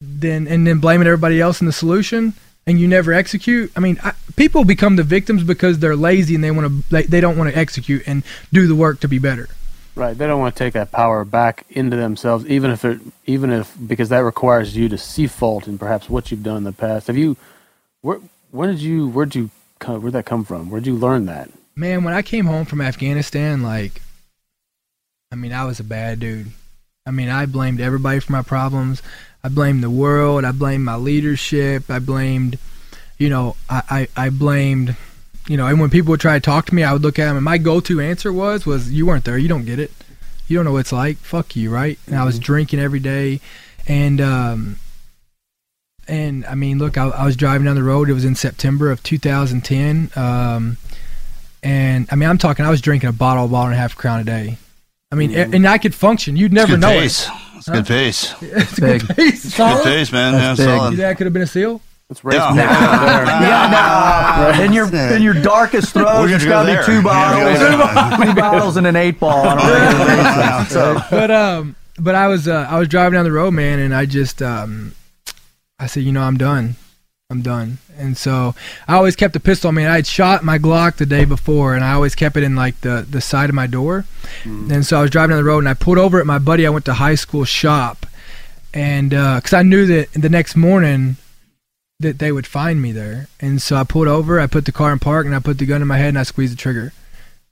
then 0.00 0.46
and 0.46 0.66
then 0.66 0.78
blaming 0.78 1.08
everybody 1.08 1.40
else 1.40 1.60
in 1.60 1.66
the 1.66 1.72
solution, 1.72 2.34
and 2.66 2.80
you 2.80 2.88
never 2.88 3.12
execute. 3.12 3.70
I 3.76 3.80
mean, 3.80 3.98
I, 4.02 4.12
people 4.36 4.64
become 4.64 4.96
the 4.96 5.02
victims 5.02 5.44
because 5.44 5.78
they're 5.78 5.96
lazy 5.96 6.34
and 6.34 6.44
they 6.44 6.50
want 6.50 6.66
to 6.66 6.90
they, 6.90 7.02
they 7.02 7.20
don't 7.20 7.36
want 7.38 7.52
to 7.52 7.58
execute 7.58 8.02
and 8.06 8.22
do 8.52 8.66
the 8.66 8.74
work 8.74 9.00
to 9.00 9.08
be 9.08 9.18
better. 9.18 9.48
Right. 9.94 10.16
They 10.16 10.26
don't 10.26 10.40
want 10.40 10.54
to 10.54 10.58
take 10.58 10.74
that 10.74 10.92
power 10.92 11.24
back 11.24 11.64
into 11.70 11.96
themselves, 11.96 12.44
even 12.46 12.70
if 12.70 12.84
it, 12.84 13.00
even 13.24 13.50
if 13.50 13.74
because 13.86 14.10
that 14.10 14.18
requires 14.18 14.76
you 14.76 14.88
to 14.90 14.98
see 14.98 15.26
fault 15.26 15.66
in 15.66 15.78
perhaps 15.78 16.10
what 16.10 16.30
you've 16.30 16.42
done 16.42 16.58
in 16.58 16.64
the 16.64 16.72
past. 16.72 17.06
Have 17.06 17.16
you? 17.16 17.36
Where 18.02 18.20
where 18.50 18.70
did 18.70 18.80
you 18.80 19.08
where'd 19.08 19.34
you 19.34 19.50
come, 19.78 20.02
where'd 20.02 20.12
that 20.12 20.26
come 20.26 20.44
from? 20.44 20.70
Where'd 20.70 20.86
you 20.86 20.94
learn 20.94 21.26
that? 21.26 21.50
man, 21.76 22.02
when 22.02 22.14
I 22.14 22.22
came 22.22 22.46
home 22.46 22.64
from 22.64 22.80
Afghanistan, 22.80 23.62
like, 23.62 24.00
I 25.30 25.36
mean, 25.36 25.52
I 25.52 25.64
was 25.64 25.78
a 25.78 25.84
bad 25.84 26.18
dude. 26.18 26.50
I 27.04 27.10
mean, 27.10 27.28
I 27.28 27.46
blamed 27.46 27.80
everybody 27.80 28.18
for 28.18 28.32
my 28.32 28.42
problems. 28.42 29.02
I 29.46 29.48
blamed 29.48 29.80
the 29.80 29.90
world. 29.90 30.44
I 30.44 30.50
blamed 30.50 30.84
my 30.84 30.96
leadership. 30.96 31.88
I 31.88 32.00
blamed, 32.00 32.58
you 33.16 33.28
know, 33.28 33.54
I, 33.70 34.08
I, 34.16 34.24
I 34.24 34.30
blamed, 34.30 34.96
you 35.46 35.56
know, 35.56 35.68
and 35.68 35.78
when 35.78 35.88
people 35.88 36.10
would 36.10 36.20
try 36.20 36.34
to 36.34 36.40
talk 36.40 36.66
to 36.66 36.74
me, 36.74 36.82
I 36.82 36.92
would 36.92 37.02
look 37.02 37.20
at 37.20 37.26
them, 37.26 37.36
and 37.36 37.44
my 37.44 37.56
go-to 37.56 38.00
answer 38.00 38.32
was, 38.32 38.66
was 38.66 38.90
you 38.90 39.06
weren't 39.06 39.24
there. 39.24 39.38
You 39.38 39.46
don't 39.46 39.64
get 39.64 39.78
it. 39.78 39.92
You 40.48 40.56
don't 40.58 40.64
know 40.64 40.72
what 40.72 40.80
it's 40.80 40.90
like. 40.90 41.18
Fuck 41.18 41.54
you, 41.54 41.70
right? 41.70 41.96
And 42.08 42.16
I 42.16 42.24
was 42.24 42.40
drinking 42.40 42.80
every 42.80 42.98
day, 42.98 43.40
and 43.86 44.20
um, 44.20 44.76
and 46.08 46.44
I 46.46 46.56
mean, 46.56 46.78
look, 46.80 46.98
I, 46.98 47.06
I 47.06 47.24
was 47.24 47.36
driving 47.36 47.66
down 47.66 47.76
the 47.76 47.84
road. 47.84 48.10
It 48.10 48.14
was 48.14 48.24
in 48.24 48.34
September 48.34 48.90
of 48.90 49.00
2010. 49.04 50.10
Um, 50.16 50.76
and 51.62 52.08
I 52.10 52.16
mean, 52.16 52.28
I'm 52.28 52.38
talking. 52.38 52.64
I 52.66 52.70
was 52.70 52.80
drinking 52.80 53.10
a 53.10 53.12
bottle, 53.12 53.46
bottle 53.46 53.66
and 53.66 53.74
a 53.74 53.78
half 53.78 53.94
crown 53.96 54.18
a 54.20 54.24
day. 54.24 54.58
I 55.12 55.14
mean, 55.14 55.32
a- 55.32 55.54
and 55.54 55.68
I 55.68 55.78
could 55.78 55.94
function. 55.94 56.34
You'd 56.36 56.52
never 56.52 56.76
know 56.76 56.88
pace. 56.88 57.26
it. 57.28 57.32
It's 57.56 57.68
good 57.68 57.86
pace. 57.96 58.34
It's 58.40 58.78
a 58.78 58.80
Big. 58.80 59.06
good 59.06 59.16
pace. 59.16 59.42
Good 59.44 59.52
Solid. 59.52 59.84
pace, 59.84 60.12
man. 60.12 60.32
That's 60.32 60.58
yeah, 60.60 60.66
big. 60.66 60.76
Solid. 60.78 60.96
think 60.96 61.06
I 61.06 61.14
could 61.14 61.26
have 61.26 61.32
been 61.32 61.42
a 61.42 61.46
seal? 61.46 61.80
Let's 62.08 62.24
race 62.24 62.36
Yeah. 62.36 62.50
pace. 62.50 62.58
Yeah, 63.42 64.54
no. 64.58 64.64
In 64.64 64.72
your 64.72 64.94
in 64.94 65.22
your 65.22 65.34
darkest 65.34 65.92
throes, 65.92 66.06
We're 66.30 66.34
it's 66.36 66.44
gonna 66.44 66.66
go 66.66 66.74
got 66.74 66.86
to 66.86 66.92
be 66.92 66.96
two 66.98 67.02
bottles, 67.02 68.28
two 68.28 68.34
bottles 68.40 68.76
and 68.76 68.86
an 68.86 68.94
eight 68.96 69.18
ball 69.18 69.48
on 69.48 69.58
a 69.58 69.62
regular 69.62 70.06
basis. 70.06 70.72
So 70.72 71.00
But 71.10 71.30
um, 71.30 71.74
but 71.98 72.14
I 72.14 72.28
was 72.28 72.46
uh, 72.46 72.66
I 72.70 72.78
was 72.78 72.86
driving 72.88 73.14
down 73.16 73.24
the 73.24 73.32
road, 73.32 73.52
man, 73.54 73.78
and 73.80 73.92
I 73.94 74.06
just 74.06 74.40
um, 74.42 74.94
I 75.80 75.86
said, 75.86 76.04
you 76.04 76.12
know, 76.12 76.22
I'm 76.22 76.36
done. 76.38 76.76
I'm 77.28 77.42
done. 77.42 77.78
And 77.98 78.16
so 78.16 78.54
I 78.86 78.94
always 78.94 79.16
kept 79.16 79.34
a 79.34 79.40
pistol. 79.40 79.68
I 79.68 79.72
mean, 79.72 79.86
I 79.86 79.96
had 79.96 80.06
shot 80.06 80.44
my 80.44 80.58
Glock 80.58 80.96
the 80.96 81.06
day 81.06 81.24
before, 81.24 81.74
and 81.74 81.84
I 81.84 81.92
always 81.92 82.14
kept 82.14 82.36
it 82.36 82.44
in 82.44 82.54
like 82.54 82.80
the 82.82 83.04
the 83.08 83.20
side 83.20 83.48
of 83.48 83.54
my 83.54 83.66
door. 83.66 84.04
And 84.44 84.86
so 84.86 84.98
I 84.98 85.02
was 85.02 85.10
driving 85.10 85.30
down 85.30 85.38
the 85.42 85.48
road, 85.48 85.58
and 85.58 85.68
I 85.68 85.74
pulled 85.74 85.98
over 85.98 86.20
at 86.20 86.26
my 86.26 86.38
buddy 86.38 86.64
I 86.66 86.70
went 86.70 86.84
to 86.84 86.94
high 86.94 87.16
school 87.16 87.44
shop, 87.44 88.06
and 88.72 89.10
because 89.10 89.52
I 89.52 89.62
knew 89.62 89.86
that 89.86 90.12
the 90.12 90.28
next 90.28 90.54
morning 90.54 91.16
that 91.98 92.18
they 92.20 92.30
would 92.30 92.46
find 92.46 92.80
me 92.80 92.92
there, 92.92 93.26
and 93.40 93.60
so 93.60 93.74
I 93.74 93.82
pulled 93.82 94.06
over, 94.06 94.38
I 94.38 94.46
put 94.46 94.64
the 94.64 94.72
car 94.72 94.92
in 94.92 95.00
park, 95.00 95.26
and 95.26 95.34
I 95.34 95.40
put 95.40 95.58
the 95.58 95.66
gun 95.66 95.82
in 95.82 95.88
my 95.88 95.98
head, 95.98 96.10
and 96.10 96.18
I 96.18 96.22
squeezed 96.22 96.52
the 96.52 96.56
trigger, 96.58 96.92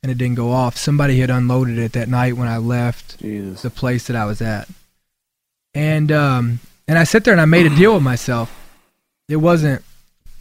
and 0.05 0.13
it 0.13 0.19
didn't 0.19 0.37
go 0.37 0.53
off. 0.53 0.77
Somebody 0.77 1.19
had 1.19 1.31
unloaded 1.31 1.79
it 1.79 1.93
that 1.95 2.09
night 2.09 2.37
when 2.37 2.47
I 2.47 2.59
left 2.59 3.19
Jesus. 3.19 3.63
the 3.63 3.71
place 3.71 4.07
that 4.07 4.15
I 4.15 4.25
was 4.25 4.41
at. 4.41 4.69
And 5.75 6.13
um 6.13 6.61
and 6.87 6.97
I 6.97 7.03
sat 7.03 7.25
there 7.25 7.35
and 7.35 7.41
I 7.41 7.47
made 7.47 7.67
a 7.67 7.75
deal 7.75 7.95
with 7.95 8.03
myself. 8.05 8.61
It 9.29 9.37
wasn't 9.37 9.83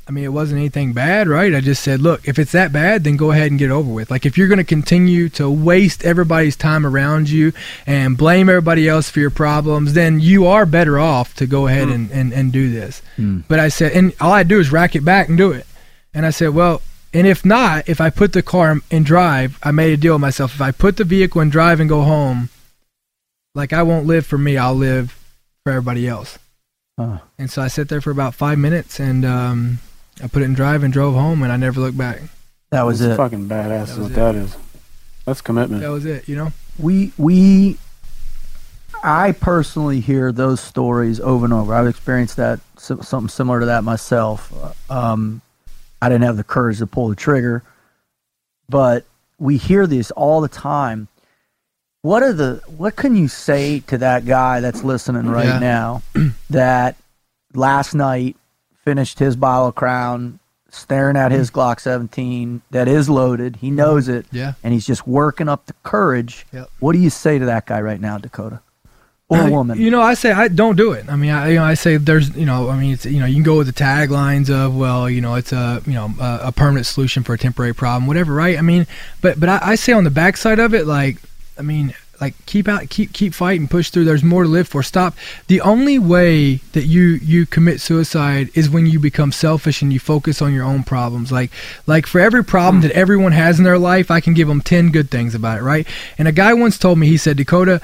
I 0.06 0.12
mean, 0.12 0.26
it 0.26 0.34
wasn't 0.34 0.60
anything 0.60 0.92
bad, 0.92 1.30
right? 1.30 1.56
I 1.56 1.62
just 1.62 1.82
said, 1.82 2.02
look, 2.02 2.28
if 2.28 2.38
it's 2.38 2.52
that 2.52 2.74
bad, 2.74 3.06
then 3.06 3.16
go 3.16 3.32
ahead 3.32 3.52
and 3.52 3.58
get 3.58 3.70
it 3.70 3.74
over 3.74 3.92
with. 3.92 4.12
Like, 4.12 4.26
if 4.26 4.38
you're 4.38 4.50
going 4.50 4.58
to 4.58 4.66
continue 4.66 5.30
to 5.30 5.50
waste 5.50 6.04
everybody's 6.04 6.58
time 6.58 6.86
around 6.86 7.30
you 7.30 7.54
and 7.88 8.18
blame 8.18 8.50
everybody 8.50 8.90
else 8.90 9.10
for 9.10 9.22
your 9.22 9.30
problems, 9.30 9.94
then 9.94 10.20
you 10.20 10.46
are 10.46 10.66
better 10.66 11.00
off 11.00 11.34
to 11.36 11.46
go 11.46 11.68
ahead 11.68 11.88
hmm. 11.88 11.94
and, 11.94 12.12
and, 12.12 12.34
and 12.34 12.52
do 12.52 12.70
this. 12.70 13.02
Hmm. 13.16 13.40
But 13.48 13.60
I 13.60 13.70
said, 13.70 13.94
and 13.94 14.14
all 14.20 14.34
I 14.34 14.44
do 14.44 14.60
is 14.60 14.74
rack 14.74 14.94
it 14.94 15.06
back 15.06 15.30
and 15.30 15.38
do 15.38 15.54
it. 15.54 15.66
And 16.14 16.26
I 16.26 16.32
said, 16.32 16.50
well, 16.50 16.82
and 17.14 17.26
if 17.26 17.46
not, 17.46 17.88
if 17.88 18.02
I 18.02 18.10
put 18.10 18.34
the 18.34 18.44
car 18.44 18.78
in 18.92 19.04
drive, 19.04 19.58
I 19.64 19.72
made 19.72 19.94
a 19.94 19.98
deal 19.98 20.16
with 20.16 20.22
myself. 20.22 20.54
If 20.54 20.62
I 20.62 20.72
put 20.72 20.98
the 20.98 21.06
vehicle 21.06 21.40
in 21.40 21.50
drive 21.50 21.80
and 21.80 21.88
go 21.88 22.02
home, 22.02 22.50
like 23.56 23.72
I 23.72 23.84
won't 23.84 24.08
live 24.08 24.26
for 24.26 24.38
me, 24.38 24.58
I'll 24.58 24.76
live 24.76 25.18
for 25.64 25.72
everybody 25.72 26.08
else. 26.10 26.38
Huh. 26.98 27.20
And 27.40 27.50
so 27.50 27.62
I 27.62 27.68
sat 27.68 27.90
there 27.90 28.02
for 28.02 28.12
about 28.12 28.36
five 28.36 28.58
minutes 28.58 29.00
and 29.00 29.26
um, 29.26 29.80
I 30.24 30.28
put 30.28 30.42
it 30.42 30.46
in 30.46 30.54
drive 30.54 30.84
and 30.84 30.94
drove 30.94 31.16
home 31.16 31.42
and 31.44 31.52
I 31.52 31.58
never 31.58 31.80
looked 31.80 31.98
back. 31.98 32.22
That 32.70 32.84
was 32.84 33.00
That's 33.00 33.14
it. 33.14 33.18
fucking 33.18 33.48
badass. 33.48 33.68
That 33.70 33.90
is 33.90 33.98
was 33.98 33.98
what 34.00 34.12
it. 34.12 34.16
that 34.16 34.36
is. 34.36 34.58
That's 35.26 35.42
commitment. 35.42 35.82
That 35.82 35.90
was 35.90 36.06
it, 36.06 36.28
you 36.28 36.36
know? 36.36 36.52
we 36.80 37.14
we 37.18 37.78
I 39.04 39.34
personally 39.34 40.00
hear 40.00 40.32
those 40.32 40.60
stories 40.62 41.20
over 41.20 41.46
and 41.46 41.54
over. 41.54 41.74
I've 41.74 41.88
experienced 41.88 42.38
that 42.38 42.60
something 42.78 43.28
similar 43.28 43.60
to 43.60 43.66
that 43.68 43.84
myself. 43.84 44.52
Um, 44.90 45.42
I 46.02 46.10
didn't 46.10 46.24
have 46.24 46.38
the 46.38 46.44
courage 46.44 46.80
to 46.80 46.88
pull 46.88 47.10
the 47.10 47.16
trigger, 47.16 47.64
but 48.70 49.06
we 49.40 49.58
hear 49.58 49.88
this 49.88 50.12
all 50.12 50.42
the 50.42 50.48
time. 50.48 51.08
What 52.04 52.22
are 52.22 52.34
the 52.34 52.62
what 52.68 52.98
can 52.98 53.16
you 53.16 53.30
say 53.30 53.80
to 53.88 53.98
that 54.00 54.26
guy 54.26 54.60
that's 54.60 54.84
listening 54.84 55.26
right 55.30 55.48
Yeah. 55.48 55.60
now 55.60 56.02
that 56.50 56.98
last 57.54 57.94
night 57.96 58.36
finished 58.84 59.20
his 59.20 59.38
bottle 59.38 59.70
of 59.70 59.76
crown 59.76 60.40
staring 60.70 61.16
at 61.16 61.32
his 61.32 61.50
mm. 61.50 61.54
Glock 61.54 61.80
17 61.80 62.62
that 62.72 62.90
is 62.90 63.10
loaded. 63.10 63.56
He 63.56 63.72
knows 63.72 64.10
it 64.10 64.26
Yeah. 64.34 64.56
and 64.64 64.74
he's 64.74 64.86
just 64.86 65.08
working 65.08 65.48
up 65.48 65.66
the 65.68 65.74
courage. 65.84 66.46
Yep. 66.52 66.70
What 66.80 66.92
do 66.92 67.00
you 67.00 67.10
say 67.10 67.40
to 67.40 67.46
that 67.46 67.68
guy 67.68 67.80
right 67.80 68.02
now, 68.02 68.18
Dakota? 68.18 68.60
Or 69.30 69.38
I- 69.38 69.50
woman? 69.50 69.80
You 69.80 69.90
know, 69.90 70.02
I 70.02 70.16
say 70.16 70.34
I 70.34 70.50
don't 70.50 70.76
do 70.76 70.92
it. 70.92 71.06
I 71.08 71.16
mean, 71.16 71.30
I 71.32 71.52
you 71.52 71.56
know 71.56 71.64
I 71.64 71.76
say 71.76 71.96
there's 71.96 72.36
you 72.36 72.46
know 72.46 72.68
I 72.68 72.78
mean 72.78 72.92
it's 72.96 73.06
you 73.06 73.22
know 73.22 73.26
you 73.26 73.36
can 73.36 73.44
go 73.44 73.60
with 73.60 73.68
the 73.68 73.74
taglines 73.82 74.50
of 74.50 74.76
well 74.76 75.10
you 75.10 75.22
know 75.22 75.36
it's 75.36 75.54
a 75.54 75.82
you 75.86 75.94
know 75.94 76.14
a, 76.20 76.48
a 76.48 76.52
permanent 76.52 76.86
solution 76.86 77.24
for 77.24 77.34
a 77.34 77.38
temporary 77.38 77.74
problem 77.74 78.08
whatever 78.08 78.34
right. 78.34 78.58
I 78.58 78.62
mean, 78.62 78.88
but 79.22 79.40
but 79.40 79.48
I, 79.48 79.60
I 79.62 79.76
say 79.76 79.94
on 79.94 80.04
the 80.04 80.12
backside 80.12 80.60
of 80.60 80.74
it 80.74 80.86
like 80.86 81.16
I 81.58 81.62
mean 81.62 81.94
like 82.22 82.34
keep 82.46 82.68
out 82.68 82.90
keep 82.90 83.12
keep 83.12 83.34
fighting 83.34 83.68
push 83.68 83.90
through. 83.90 84.06
There's 84.06 84.24
more 84.24 84.44
to 84.44 84.50
live 84.50 84.68
for. 84.68 84.84
Stop. 84.84 85.16
The 85.48 85.62
only 85.62 86.00
way 86.00 86.56
that 86.74 86.86
you 86.86 87.20
you 87.22 87.46
commit 87.46 87.82
suicide 87.82 88.50
is 88.54 88.70
when 88.70 88.86
you 88.86 89.00
become 89.00 89.32
selfish 89.32 89.82
and 89.82 89.92
you 89.92 90.00
focus 90.00 90.42
on 90.42 90.54
your 90.54 90.64
own 90.64 90.84
problems. 90.84 91.32
Like 91.32 91.52
like 91.86 92.08
for 92.08 92.22
every 92.22 92.44
problem 92.44 92.78
hmm. 92.78 92.88
that 92.88 92.96
everyone 92.96 93.34
has 93.34 93.58
in 93.58 93.66
their 93.66 93.80
life, 93.80 94.10
I 94.10 94.22
can 94.22 94.34
give 94.34 94.48
them 94.48 94.62
ten 94.62 94.90
good 94.90 95.10
things 95.10 95.36
about 95.36 95.60
it. 95.60 95.64
Right. 95.64 95.88
And 96.18 96.28
a 96.28 96.32
guy 96.32 96.54
once 96.54 96.78
told 96.78 96.98
me 96.98 97.08
he 97.08 97.18
said 97.18 97.38
Dakota 97.38 97.82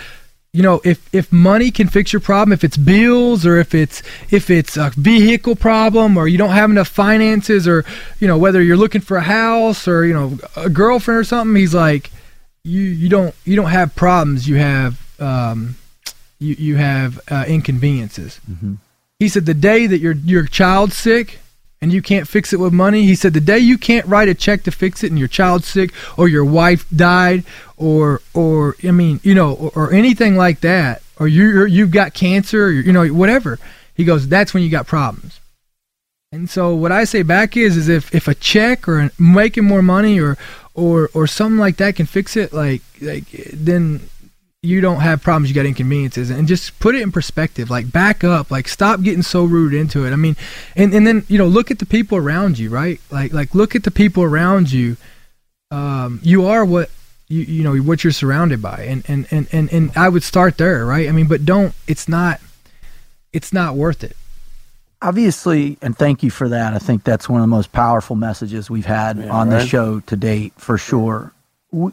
you 0.52 0.64
know 0.64 0.82
if 0.84 1.14
if 1.14 1.32
money 1.32 1.70
can 1.70 1.88
fix 1.88 2.12
your 2.12 2.20
problem 2.20 2.52
if 2.52 2.64
it's 2.64 2.76
bills 2.78 3.46
or 3.46 3.58
if 3.58 3.76
it's 3.76 4.02
if 4.32 4.50
it's 4.50 4.78
a 4.78 4.92
vehicle 4.96 5.56
problem 5.56 6.18
or 6.18 6.28
you 6.28 6.40
don't 6.40 6.50
have 6.52 6.72
enough 6.72 6.88
finances 6.88 7.68
or 7.68 7.86
you 8.20 8.28
know 8.28 8.38
whether 8.38 8.62
you're 8.62 8.78
looking 8.78 9.02
for 9.02 9.18
a 9.18 9.22
house 9.22 9.88
or 9.88 10.06
you 10.06 10.14
know 10.14 10.40
a 10.56 10.68
girlfriend 10.68 11.20
or 11.20 11.24
something 11.24 11.56
he's 11.56 11.76
like 11.76 12.10
you 12.64 12.82
you 12.82 13.10
don't 13.10 13.34
you 13.46 13.56
don't 13.56 13.70
have 13.72 13.96
problems 13.96 14.48
you 14.48 14.56
have 14.56 15.22
um 15.22 15.76
you 16.40 16.56
you 16.58 16.76
have 16.78 17.20
uh, 17.30 17.46
inconveniences. 17.48 18.40
He 19.20 19.28
said 19.28 19.46
the 19.46 19.54
day 19.54 19.88
that 19.88 20.00
your 20.00 20.14
your 20.14 20.46
child's 20.46 20.96
sick 20.98 21.40
and 21.82 21.92
you 21.94 22.02
can't 22.02 22.28
fix 22.28 22.52
it 22.52 22.60
with 22.60 22.74
money 22.74 23.04
he 23.06 23.16
said 23.16 23.34
the 23.34 23.40
day 23.40 23.58
you 23.58 23.78
can't 23.78 24.06
write 24.06 24.28
a 24.28 24.34
check 24.34 24.64
to 24.64 24.72
fix 24.72 25.04
it 25.04 25.12
and 25.12 25.20
your 25.20 25.30
child's 25.30 25.66
sick 25.66 25.94
or 26.18 26.28
your 26.28 26.44
wife 26.44 26.86
died 26.90 27.44
or 27.78 28.22
or 28.34 28.76
i 28.84 28.92
mean 28.92 29.20
you 29.24 29.34
know 29.34 29.54
or, 29.54 29.72
or 29.76 29.94
anything 29.94 30.36
like 30.36 30.60
that 30.60 31.02
or 31.20 31.28
you 31.28 31.66
you've 31.66 31.92
got 31.92 32.14
cancer 32.14 32.66
or 32.66 32.72
you 32.72 32.92
know 32.92 33.08
whatever 33.08 33.60
he 33.94 34.04
goes 34.04 34.28
that's 34.28 34.54
when 34.54 34.64
you 34.64 34.70
got 34.70 34.88
problems. 34.88 35.40
And 36.32 36.50
so 36.50 36.76
what 36.76 36.92
i 36.92 37.04
say 37.06 37.24
back 37.24 37.58
is 37.58 37.76
is 37.76 37.90
if 37.90 38.14
if 38.14 38.28
a 38.28 38.36
check 38.36 38.88
or 38.88 39.12
making 39.18 39.66
more 39.66 39.82
money 39.82 40.20
or 40.20 40.38
or 40.74 41.10
or 41.14 41.28
something 41.28 41.58
like 41.58 41.78
that 41.78 41.96
can 41.96 42.06
fix 42.06 42.38
it 42.38 42.54
like 42.54 42.82
like 43.02 43.26
then 43.54 44.02
you 44.62 44.82
don't 44.82 45.00
have 45.00 45.22
problems 45.22 45.50
you 45.50 45.56
got 45.56 45.66
inconveniences. 45.66 46.30
And 46.30 46.48
just 46.48 46.80
put 46.80 46.96
it 46.96 47.02
in 47.02 47.12
perspective 47.12 47.70
like 47.70 47.92
back 47.92 48.24
up 48.24 48.52
like 48.52 48.68
stop 48.68 49.02
getting 49.02 49.22
so 49.22 49.46
rude 49.46 49.74
into 49.74 50.06
it. 50.06 50.12
I 50.12 50.16
mean 50.16 50.36
and 50.76 50.94
and 50.94 51.08
then 51.08 51.24
you 51.28 51.38
know 51.38 51.48
look 51.48 51.72
at 51.72 51.80
the 51.80 51.86
people 51.86 52.18
around 52.18 52.60
you 52.60 52.70
right? 52.70 53.00
Like 53.10 53.32
like 53.32 53.56
look 53.56 53.76
at 53.76 53.84
the 53.84 53.92
people 53.92 54.24
around 54.24 54.72
you. 54.72 54.98
Um 55.72 56.20
you 56.24 56.46
are 56.46 56.66
what 56.66 56.90
you 57.30 57.42
you 57.42 57.64
know 57.64 57.78
what 57.78 58.04
you're 58.04 58.12
surrounded 58.12 58.62
by. 58.62 58.84
And 58.84 59.04
and 59.08 59.28
and 59.32 59.48
and, 59.52 59.72
and 59.72 59.92
i 59.96 60.10
would 60.10 60.24
start 60.24 60.58
there 60.58 60.86
right? 60.86 61.08
I 61.08 61.12
mean 61.12 61.28
but 61.28 61.46
don't 61.46 61.74
it's 61.88 62.10
not 62.10 62.42
it's 63.32 63.54
not 63.54 63.76
worth 63.76 64.04
it 64.04 64.18
Obviously, 65.02 65.78
and 65.82 65.98
thank 65.98 66.24
you 66.24 66.30
for 66.30 66.50
that. 66.50 66.74
I 66.74 66.78
think 66.78 67.04
that's 67.06 67.30
one 67.30 67.40
of 67.40 67.44
the 67.44 67.48
most 67.56 67.72
powerful 67.72 68.16
messages 68.18 68.70
we've 68.70 68.86
had 68.86 69.18
Yeah, 69.18 69.30
on 69.30 69.50
the 69.50 69.66
show 69.66 70.02
to 70.02 70.16
date, 70.18 70.54
for 70.58 70.78
sure. 70.78 71.32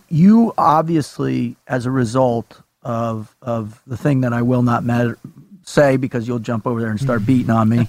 You 0.09 0.53
obviously, 0.59 1.57
as 1.69 1.87
a 1.87 1.91
result 1.91 2.61
of 2.83 3.35
of 3.43 3.81
the 3.87 3.97
thing 3.97 4.23
that 4.23 4.33
I 4.33 4.43
will 4.43 4.63
not 4.63 4.83
matter, 4.85 5.19
say 5.63 5.97
because 5.97 6.27
you'll 6.27 6.39
jump 6.41 6.67
over 6.67 6.81
there 6.81 6.91
and 6.91 7.01
start 7.01 7.25
beating 7.27 7.51
on 7.51 7.69
me, 7.69 7.89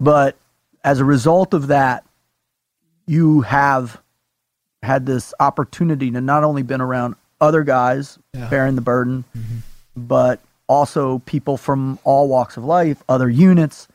but 0.00 0.36
as 0.84 1.00
a 1.00 1.04
result 1.04 1.52
of 1.52 1.66
that, 1.66 2.04
you 3.06 3.42
have 3.42 4.00
had 4.82 5.04
this 5.04 5.34
opportunity 5.40 6.10
to 6.12 6.20
not 6.20 6.44
only 6.44 6.62
been 6.62 6.80
around 6.80 7.14
other 7.40 7.62
guys 7.62 8.18
Yeah. 8.32 8.48
bearing 8.48 8.74
the 8.76 8.80
burden, 8.82 9.24
mm-hmm. 9.36 9.56
but 9.96 10.40
also 10.68 11.18
people 11.20 11.56
from 11.56 11.98
all 12.04 12.28
walks 12.28 12.56
of 12.56 12.64
life, 12.64 13.02
other 13.08 13.28
units. 13.28 13.88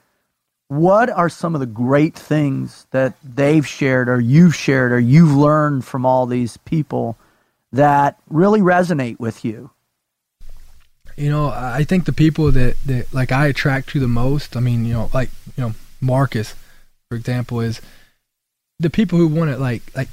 What 0.71 1.09
are 1.09 1.27
some 1.27 1.53
of 1.53 1.59
the 1.59 1.65
great 1.65 2.15
things 2.15 2.87
that 2.91 3.15
they've 3.21 3.67
shared 3.67 4.07
or 4.07 4.21
you've 4.21 4.55
shared 4.55 4.93
or 4.93 4.99
you've 5.01 5.35
learned 5.35 5.83
from 5.83 6.05
all 6.05 6.25
these 6.25 6.55
people 6.55 7.17
that 7.73 8.17
really 8.29 8.61
resonate 8.61 9.19
with 9.19 9.43
you? 9.43 9.71
you 11.17 11.29
know 11.29 11.47
i 11.49 11.83
think 11.83 12.05
the 12.05 12.13
people 12.13 12.51
that 12.51 12.75
that 12.85 13.13
like 13.13 13.31
i 13.31 13.47
attract 13.47 13.89
to 13.89 13.99
the 13.99 14.07
most 14.07 14.55
i 14.55 14.59
mean 14.61 14.85
you 14.85 14.93
know 14.93 15.09
like 15.13 15.29
you 15.57 15.63
know 15.63 15.73
marcus 15.99 16.55
for 17.09 17.15
example 17.17 17.59
is 17.59 17.81
the 18.79 18.89
people 18.89 19.19
who 19.19 19.27
want 19.27 19.51
to 19.51 19.57
like 19.57 19.83
like 19.93 20.07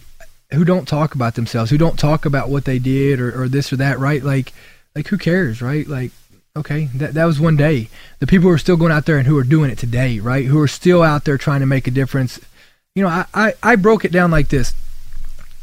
who 0.52 0.64
don't 0.64 0.88
talk 0.88 1.14
about 1.14 1.34
themselves 1.36 1.70
who 1.70 1.78
don't 1.78 1.98
talk 1.98 2.26
about 2.26 2.48
what 2.48 2.64
they 2.64 2.80
did 2.80 3.20
or, 3.20 3.42
or 3.42 3.48
this 3.48 3.72
or 3.72 3.76
that 3.76 3.98
right 3.98 4.24
like 4.24 4.52
like 4.96 5.06
who 5.06 5.16
cares 5.16 5.62
right 5.62 5.86
like 5.86 6.10
okay 6.58 6.88
that, 6.94 7.14
that 7.14 7.24
was 7.24 7.40
one 7.40 7.56
day. 7.56 7.88
The 8.18 8.26
people 8.26 8.48
who 8.48 8.54
are 8.54 8.58
still 8.58 8.76
going 8.76 8.92
out 8.92 9.06
there 9.06 9.18
and 9.18 9.26
who 9.26 9.38
are 9.38 9.44
doing 9.44 9.70
it 9.70 9.78
today 9.78 10.18
right? 10.18 10.46
Who 10.46 10.60
are 10.60 10.68
still 10.68 11.02
out 11.02 11.24
there 11.24 11.38
trying 11.38 11.60
to 11.60 11.66
make 11.66 11.86
a 11.86 11.90
difference. 11.90 12.40
You 12.94 13.04
know 13.04 13.08
i 13.08 13.26
i, 13.34 13.54
I 13.62 13.76
broke 13.76 14.04
it 14.04 14.12
down 14.12 14.30
like 14.30 14.48
this. 14.48 14.74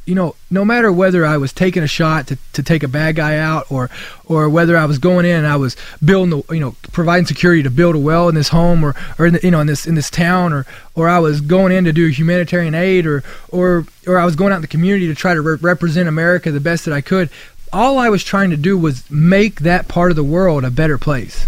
You 0.07 0.13
know, 0.13 0.35
no 0.51 0.63
matter 0.63 0.91
whether 0.91 1.25
I 1.25 1.37
was 1.37 1.51
taking 1.51 1.81
a 1.81 1.87
shot 1.87 2.27
to, 2.27 2.37
to 2.53 2.61
take 2.61 2.83
a 2.83 2.87
bad 2.87 3.15
guy 3.15 3.39
out 3.39 3.71
or 3.71 3.89
or 4.25 4.47
whether 4.47 4.77
I 4.77 4.85
was 4.85 4.99
going 4.99 5.25
in 5.25 5.35
and 5.35 5.47
I 5.47 5.55
was 5.55 5.75
building 6.03 6.29
the 6.29 6.53
you 6.53 6.59
know 6.59 6.75
providing 6.91 7.25
security 7.25 7.63
to 7.63 7.71
build 7.71 7.95
a 7.95 7.99
well 7.99 8.29
in 8.29 8.35
this 8.35 8.49
home 8.49 8.83
or 8.83 8.95
or 9.17 9.25
in 9.25 9.33
the, 9.33 9.39
you 9.41 9.49
know 9.49 9.61
in 9.61 9.67
this 9.67 9.87
in 9.87 9.95
this 9.95 10.11
town 10.11 10.53
or 10.53 10.67
or 10.93 11.09
I 11.09 11.17
was 11.17 11.41
going 11.41 11.71
in 11.71 11.85
to 11.85 11.91
do 11.91 12.07
humanitarian 12.07 12.75
aid 12.75 13.07
or 13.07 13.23
or 13.49 13.87
or 14.05 14.19
I 14.19 14.25
was 14.25 14.35
going 14.35 14.53
out 14.53 14.57
in 14.57 14.61
the 14.61 14.67
community 14.67 15.07
to 15.07 15.15
try 15.15 15.33
to 15.33 15.41
re- 15.41 15.57
represent 15.59 16.07
America 16.07 16.51
the 16.51 16.59
best 16.59 16.85
that 16.85 16.93
I 16.93 17.01
could. 17.01 17.31
All 17.74 17.97
I 17.97 18.09
was 18.09 18.24
trying 18.24 18.51
to 18.51 18.57
do 18.57 18.78
was 18.78 19.09
make 19.09 19.61
that 19.61 19.88
part 19.88 20.11
of 20.11 20.16
the 20.16 20.24
world 20.24 20.63
a 20.63 20.72
better 20.72 20.97
place. 20.97 21.47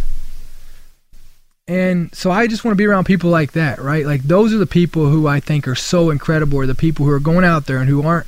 And 1.68 2.14
so 2.16 2.32
I 2.32 2.48
just 2.48 2.64
want 2.64 2.74
to 2.74 2.78
be 2.78 2.86
around 2.86 3.06
people 3.06 3.30
like 3.30 3.52
that, 3.54 3.80
right? 3.80 4.06
Like 4.06 4.24
those 4.24 4.54
are 4.54 4.58
the 4.58 4.66
people 4.66 5.08
who 5.08 5.28
I 5.28 5.40
think 5.40 5.68
are 5.68 5.76
so 5.76 6.10
incredible, 6.10 6.60
are 6.60 6.66
the 6.66 6.76
people 6.76 7.06
who 7.06 7.12
are 7.12 7.20
going 7.20 7.44
out 7.44 7.66
there 7.66 7.78
and 7.78 7.90
who 7.90 8.04
aren't 8.04 8.28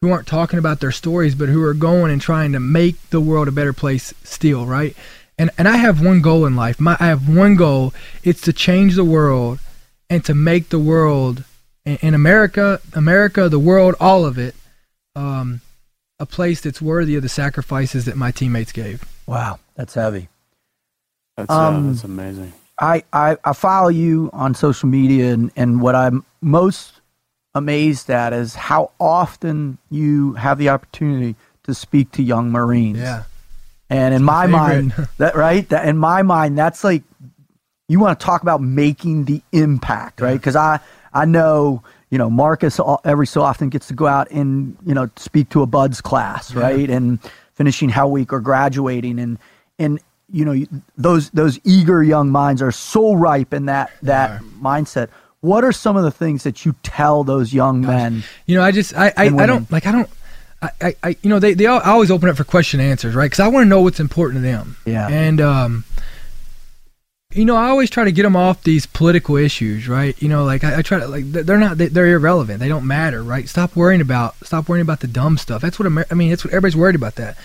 who 0.00 0.10
aren't 0.10 0.26
talking 0.26 0.58
about 0.58 0.80
their 0.80 0.90
stories, 0.90 1.36
but 1.36 1.48
who 1.48 1.62
are 1.62 1.74
going 1.74 2.10
and 2.10 2.20
trying 2.20 2.50
to 2.52 2.60
make 2.60 3.10
the 3.10 3.20
world 3.20 3.46
a 3.46 3.52
better 3.52 3.72
place 3.72 4.12
still, 4.24 4.66
right? 4.66 4.96
And 5.38 5.50
and 5.56 5.68
I 5.68 5.76
have 5.76 6.04
one 6.04 6.22
goal 6.22 6.44
in 6.44 6.56
life. 6.56 6.80
My 6.80 6.96
I 6.98 7.06
have 7.06 7.28
one 7.28 7.54
goal. 7.54 7.94
It's 8.24 8.40
to 8.42 8.52
change 8.52 8.96
the 8.96 9.04
world 9.04 9.60
and 10.10 10.24
to 10.24 10.34
make 10.34 10.70
the 10.70 10.78
world 10.80 11.44
in 11.84 12.14
America, 12.14 12.80
America, 12.94 13.48
the 13.48 13.58
world, 13.58 13.94
all 13.98 14.24
of 14.24 14.38
it, 14.38 14.54
um, 15.16 15.60
a 16.18 16.26
place 16.26 16.60
that's 16.60 16.80
worthy 16.80 17.16
of 17.16 17.22
the 17.22 17.28
sacrifices 17.28 18.04
that 18.04 18.16
my 18.16 18.30
teammates 18.30 18.72
gave. 18.72 19.04
Wow, 19.26 19.58
that's 19.74 19.94
heavy. 19.94 20.28
That's, 21.36 21.50
Um, 21.50 21.88
uh, 21.88 21.92
that's 21.92 22.04
amazing. 22.04 22.52
I, 22.78 23.04
I, 23.12 23.36
I 23.44 23.52
follow 23.52 23.88
you 23.88 24.30
on 24.32 24.54
social 24.54 24.88
media, 24.88 25.32
and, 25.32 25.50
and 25.56 25.80
what 25.80 25.94
I'm 25.94 26.24
most 26.40 27.00
amazed 27.54 28.10
at 28.10 28.32
is 28.32 28.54
how 28.54 28.90
often 28.98 29.78
you 29.90 30.32
have 30.34 30.58
the 30.58 30.68
opportunity 30.68 31.36
to 31.64 31.74
speak 31.74 32.10
to 32.12 32.22
young 32.22 32.50
Marines. 32.50 32.98
Yeah. 32.98 33.24
And 33.90 34.14
in 34.14 34.22
my, 34.22 34.46
my 34.46 34.58
mind, 34.58 34.94
that 35.18 35.36
right, 35.36 35.68
that 35.68 35.86
in 35.86 35.98
my 35.98 36.22
mind, 36.22 36.56
that's 36.56 36.82
like 36.82 37.02
you 37.88 38.00
want 38.00 38.18
to 38.18 38.24
talk 38.24 38.42
about 38.42 38.62
making 38.62 39.26
the 39.26 39.42
impact, 39.52 40.20
right? 40.20 40.32
Because 40.32 40.56
I 40.56 40.80
I 41.12 41.26
know, 41.26 41.82
you 42.12 42.18
know, 42.18 42.28
Marcus 42.28 42.78
every 43.06 43.26
so 43.26 43.40
often 43.40 43.70
gets 43.70 43.88
to 43.88 43.94
go 43.94 44.06
out 44.06 44.30
and, 44.30 44.76
you 44.84 44.92
know, 44.92 45.08
speak 45.16 45.48
to 45.48 45.62
a 45.62 45.66
BUD/S 45.66 46.02
class, 46.02 46.54
right? 46.54 46.90
And 46.90 47.18
finishing 47.54 47.88
Hell 47.88 48.10
Week 48.10 48.34
or 48.34 48.40
graduating 48.40 49.18
and, 49.18 49.38
and, 49.78 49.98
you 50.30 50.44
know, 50.44 50.66
those, 50.98 51.30
those 51.30 51.58
eager 51.64 52.02
young 52.02 52.28
minds 52.30 52.60
are 52.60 52.70
so 52.70 53.14
ripe 53.14 53.54
in 53.54 53.64
that, 53.66 53.90
that 54.02 54.42
mindset. 54.60 55.08
What 55.40 55.64
are 55.64 55.72
some 55.72 55.96
of 55.96 56.04
the 56.04 56.10
things 56.10 56.42
that 56.44 56.66
you 56.66 56.74
tell 56.82 57.24
those 57.24 57.54
young 57.54 57.80
men? 57.80 58.22
You 58.44 58.56
know, 58.56 58.62
I 58.62 58.72
just 58.72 58.94
I 58.94 59.06
I, 59.16 59.24
I 59.24 59.46
don't 59.46 59.72
like 59.72 59.86
I 59.86 59.92
don't. 59.92 60.10
I, 60.60 60.70
I, 60.82 60.94
I 61.02 61.08
you 61.22 61.30
know 61.30 61.38
they 61.40 61.54
they 61.54 61.66
all, 61.66 61.80
I 61.80 61.90
always 61.92 62.10
open 62.10 62.28
up 62.28 62.36
for 62.36 62.44
question 62.44 62.78
and 62.78 62.88
answers 62.90 63.14
right 63.16 63.24
because 63.24 63.40
I 63.40 63.48
want 63.48 63.64
to 63.64 63.68
know 63.68 63.80
what's 63.80 63.98
important 64.00 64.38
to 64.38 64.42
them 64.42 64.76
Yeah. 64.84 65.08
and 65.08 65.40
um 65.40 65.84
you 67.34 67.44
know 67.44 67.56
I 67.56 67.68
always 67.68 67.90
try 67.90 68.04
to 68.04 68.12
get 68.12 68.22
them 68.22 68.36
off 68.36 68.62
these 68.62 68.86
political 68.86 69.36
issues 69.36 69.88
right? 69.88 70.20
You 70.22 70.28
know 70.28 70.44
like 70.44 70.64
I, 70.64 70.78
I 70.78 70.82
try 70.82 70.98
to 71.00 71.06
like 71.08 71.24
they're 71.30 71.58
not 71.58 71.78
they, 71.78 71.88
they're 71.88 72.06
irrelevant. 72.14 72.60
They 72.60 72.68
don't 72.68 72.86
matter 72.86 73.22
right? 73.22 73.48
Stop 73.48 73.74
worrying 73.76 74.00
about 74.00 74.34
stop 74.44 74.68
worrying 74.68 74.82
about 74.82 75.00
the 75.00 75.06
dumb 75.06 75.38
stuff. 75.38 75.62
That's 75.62 75.78
what 75.78 75.86
Amer- 75.86 76.06
I 76.10 76.14
mean 76.14 76.30
that's 76.30 76.44
what 76.44 76.52
everybody's 76.52 76.76
worried 76.76 76.96
about 76.96 77.16
that. 77.16 77.36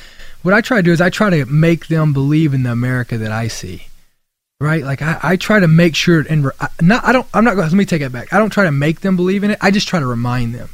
What 0.44 0.54
I 0.54 0.62
try 0.62 0.78
to 0.78 0.84
do 0.84 0.92
is 0.92 1.02
I 1.02 1.10
try 1.10 1.30
to 1.32 1.46
make 1.46 1.88
them 1.88 2.14
believe 2.14 2.54
in 2.54 2.64
the 2.64 2.72
America 2.72 3.18
that 3.18 3.32
I 3.32 3.48
see 3.48 3.88
right? 4.60 4.84
Like 4.84 5.02
I, 5.02 5.20
I 5.22 5.36
try 5.36 5.60
to 5.60 5.68
make 5.68 5.96
sure 5.96 6.26
and 6.30 6.46
re- 6.46 6.52
I- 6.60 6.70
not 6.82 7.06
I 7.06 7.12
don't 7.12 7.28
I'm 7.34 7.44
not 7.44 7.56
going 7.56 7.68
let 7.68 7.74
me 7.76 7.86
take 7.86 8.02
it 8.02 8.12
back. 8.12 8.34
I 8.34 8.40
don't 8.40 8.50
try 8.50 8.64
to 8.64 8.72
make 8.72 9.02
them 9.02 9.16
believe 9.16 9.44
in 9.44 9.52
it. 9.52 9.60
I 9.62 9.72
just 9.72 9.88
try 9.88 10.00
to 10.00 10.06
remind 10.08 10.56
them. 10.56 10.70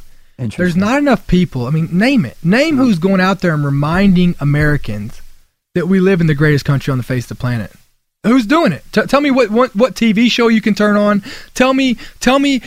There's 0.58 0.76
not 0.76 0.98
enough 0.98 1.28
people. 1.28 1.68
I 1.68 1.70
mean, 1.70 1.90
name 1.92 2.26
it. 2.26 2.38
Name 2.44 2.78
who's 2.78 2.98
going 2.98 3.22
out 3.22 3.42
there 3.42 3.54
and 3.54 3.64
reminding 3.64 4.36
Americans 4.40 5.22
that 5.76 5.88
we 5.88 6.00
live 6.00 6.22
in 6.22 6.28
the 6.28 6.34
greatest 6.34 6.66
country 6.66 6.92
on 6.92 6.98
the 6.98 7.04
face 7.04 7.26
of 7.26 7.30
the 7.30 7.36
planet. 7.42 7.72
Who's 8.24 8.46
doing 8.46 8.72
it? 8.72 8.84
T- 8.92 9.02
tell 9.06 9.20
me 9.22 9.32
what, 9.32 9.50
what 9.52 9.76
what 9.76 9.96
TV 9.96 10.32
show 10.32 10.48
you 10.48 10.62
can 10.62 10.74
turn 10.76 10.96
on. 10.96 11.24
Tell 11.56 11.74
me 11.74 11.98
tell 12.20 12.40
me 12.40 12.62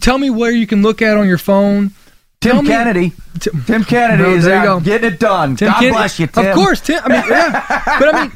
tell 0.00 0.18
me 0.18 0.30
where 0.30 0.50
you 0.50 0.66
can 0.66 0.82
look 0.82 1.00
at 1.02 1.16
on 1.16 1.28
your 1.28 1.38
phone. 1.38 1.92
Tell 2.40 2.56
Tim 2.56 2.64
me- 2.64 2.70
Kennedy. 2.70 3.12
T- 3.40 3.50
Tim 3.66 3.84
Kennedy 3.84 4.22
No, 4.24 4.30
is 4.30 4.44
there 4.44 4.62
you 4.62 4.68
out 4.68 4.78
go. 4.80 4.84
getting 4.84 5.12
it 5.12 5.20
done. 5.20 5.56
Tim 5.56 5.68
God 5.68 5.74
Kennedy- 5.78 5.92
bless 5.96 6.18
you, 6.18 6.26
Tim. 6.26 6.46
Of 6.46 6.54
course, 6.54 6.80
Tim. 6.80 7.00
I 7.04 7.08
mean, 7.08 7.22
yeah. 7.30 7.98
but 8.00 8.14
I 8.14 8.22
mean, 8.22 8.32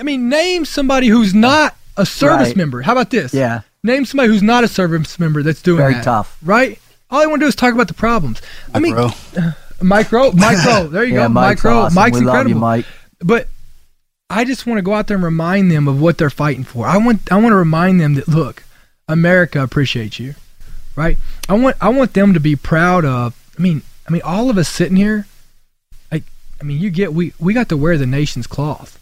I 0.00 0.02
mean, 0.02 0.28
name 0.28 0.64
somebody 0.64 1.08
who's 1.08 1.34
not 1.34 1.76
a 1.96 2.06
service 2.06 2.48
Right. 2.48 2.56
member. 2.56 2.82
How 2.82 2.92
about 2.92 3.10
this? 3.10 3.32
Yeah. 3.34 3.60
Name 3.82 4.04
somebody 4.04 4.28
who's 4.28 4.42
not 4.42 4.64
a 4.64 4.68
service 4.68 5.18
member 5.18 5.42
that's 5.42 5.62
doing 5.62 5.78
Very 5.78 5.94
that. 5.94 6.04
tough. 6.04 6.36
right? 6.42 6.78
All 7.10 7.22
I 7.22 7.26
want 7.26 7.40
to 7.40 7.44
do 7.44 7.48
is 7.48 7.54
talk 7.54 7.72
about 7.72 7.86
the 7.88 7.94
problems. 7.94 8.40
I 8.74 8.80
mean, 8.80 8.94
Bro. 8.94 9.10
Micro, 9.82 10.32
micro. 10.32 10.88
There 10.88 11.04
you 11.04 11.14
Yeah, 11.16 11.24
go, 11.24 11.28
Mike's 11.28 11.62
micro. 11.62 11.78
awesome. 11.80 11.94
Mike's 11.94 12.18
we 12.18 12.24
love 12.24 12.34
incredible. 12.46 12.50
you, 12.50 12.60
Mike. 12.60 12.86
But 13.20 13.48
I 14.28 14.44
just 14.44 14.66
want 14.66 14.78
to 14.78 14.82
go 14.82 14.94
out 14.94 15.06
there 15.06 15.16
and 15.16 15.24
remind 15.24 15.70
them 15.70 15.86
of 15.86 16.00
what 16.00 16.18
they're 16.18 16.30
fighting 16.30 16.64
for. 16.64 16.86
I 16.86 16.96
want 16.96 17.30
I 17.30 17.36
want 17.36 17.52
to 17.52 17.56
remind 17.56 18.00
them 18.00 18.14
that 18.14 18.26
look, 18.26 18.64
America 19.08 19.62
appreciates 19.62 20.18
you, 20.18 20.34
right? 20.96 21.16
I 21.48 21.54
want 21.54 21.76
I 21.80 21.90
want 21.90 22.14
them 22.14 22.34
to 22.34 22.40
be 22.40 22.56
proud 22.56 23.04
of. 23.04 23.34
I 23.56 23.62
mean, 23.62 23.82
I 24.08 24.10
mean, 24.10 24.22
all 24.22 24.50
of 24.50 24.58
us 24.58 24.68
sitting 24.68 24.96
here, 24.96 25.26
like, 26.10 26.24
I 26.60 26.64
mean, 26.64 26.80
you 26.80 26.90
get 26.90 27.14
we 27.14 27.34
we 27.38 27.54
got 27.54 27.68
to 27.68 27.76
wear 27.76 27.96
the 27.96 28.06
nation's 28.06 28.48
cloth. 28.48 28.98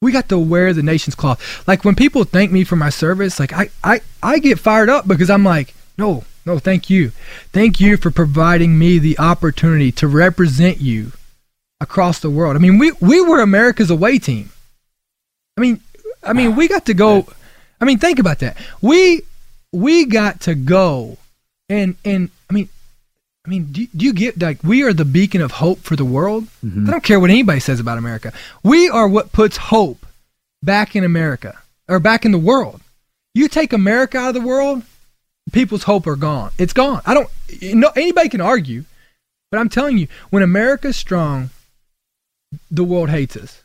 We 0.00 0.12
got 0.12 0.28
to 0.30 0.38
wear 0.38 0.72
the 0.72 0.82
nation's 0.82 1.16
cloth. 1.16 1.66
Like 1.68 1.84
when 1.84 1.94
people 1.94 2.24
thank 2.24 2.50
me 2.50 2.64
for 2.64 2.76
my 2.76 2.88
service, 2.88 3.38
like 3.38 3.52
I 3.52 3.68
I 3.84 4.00
I 4.22 4.38
get 4.38 4.58
fired 4.58 4.88
up 4.88 5.06
because 5.06 5.28
I'm 5.28 5.44
like, 5.44 5.74
no, 5.98 6.24
no, 6.46 6.58
thank 6.58 6.88
you, 6.88 7.10
thank 7.52 7.80
you 7.80 7.98
for 7.98 8.10
providing 8.10 8.78
me 8.78 8.98
the 8.98 9.18
opportunity 9.18 9.92
to 9.92 10.08
represent 10.08 10.80
you 10.80 11.12
across 11.80 12.20
the 12.20 12.30
world. 12.30 12.56
I 12.56 12.58
mean, 12.58 12.78
we 12.78 12.92
we 13.00 13.20
were 13.20 13.40
America's 13.40 13.90
away 13.90 14.18
team. 14.18 14.50
I 15.56 15.60
mean, 15.60 15.80
I 16.22 16.32
mean, 16.32 16.56
we 16.56 16.68
got 16.68 16.86
to 16.86 16.94
go. 16.94 17.26
I 17.80 17.84
mean, 17.84 17.98
think 17.98 18.18
about 18.18 18.40
that. 18.40 18.56
We 18.80 19.22
we 19.72 20.04
got 20.04 20.40
to 20.42 20.54
go, 20.54 21.18
and 21.68 21.96
and 22.04 22.30
I 22.50 22.52
mean, 22.52 22.68
I 23.46 23.50
mean, 23.50 23.72
do, 23.72 23.86
do 23.96 24.04
you 24.04 24.12
get 24.12 24.40
like 24.40 24.62
we 24.62 24.82
are 24.82 24.92
the 24.92 25.04
beacon 25.04 25.40
of 25.40 25.52
hope 25.52 25.80
for 25.80 25.96
the 25.96 26.04
world? 26.04 26.44
Mm-hmm. 26.64 26.88
I 26.88 26.90
don't 26.90 27.04
care 27.04 27.20
what 27.20 27.30
anybody 27.30 27.60
says 27.60 27.80
about 27.80 27.98
America. 27.98 28.32
We 28.62 28.88
are 28.88 29.08
what 29.08 29.32
puts 29.32 29.56
hope 29.56 30.06
back 30.62 30.96
in 30.96 31.04
America 31.04 31.58
or 31.88 32.00
back 32.00 32.24
in 32.24 32.32
the 32.32 32.38
world. 32.38 32.80
You 33.34 33.48
take 33.48 33.72
America 33.72 34.18
out 34.18 34.28
of 34.28 34.34
the 34.34 34.46
world, 34.46 34.82
people's 35.52 35.84
hope 35.84 36.06
are 36.06 36.16
gone. 36.16 36.50
It's 36.58 36.72
gone. 36.72 37.02
I 37.06 37.14
don't. 37.14 37.30
Know, 37.62 37.90
anybody 37.96 38.28
can 38.28 38.40
argue, 38.40 38.84
but 39.50 39.60
I'm 39.60 39.68
telling 39.68 39.96
you, 39.96 40.08
when 40.30 40.42
America's 40.42 40.96
strong, 40.96 41.50
the 42.70 42.84
world 42.84 43.10
hates 43.10 43.36
us. 43.36 43.62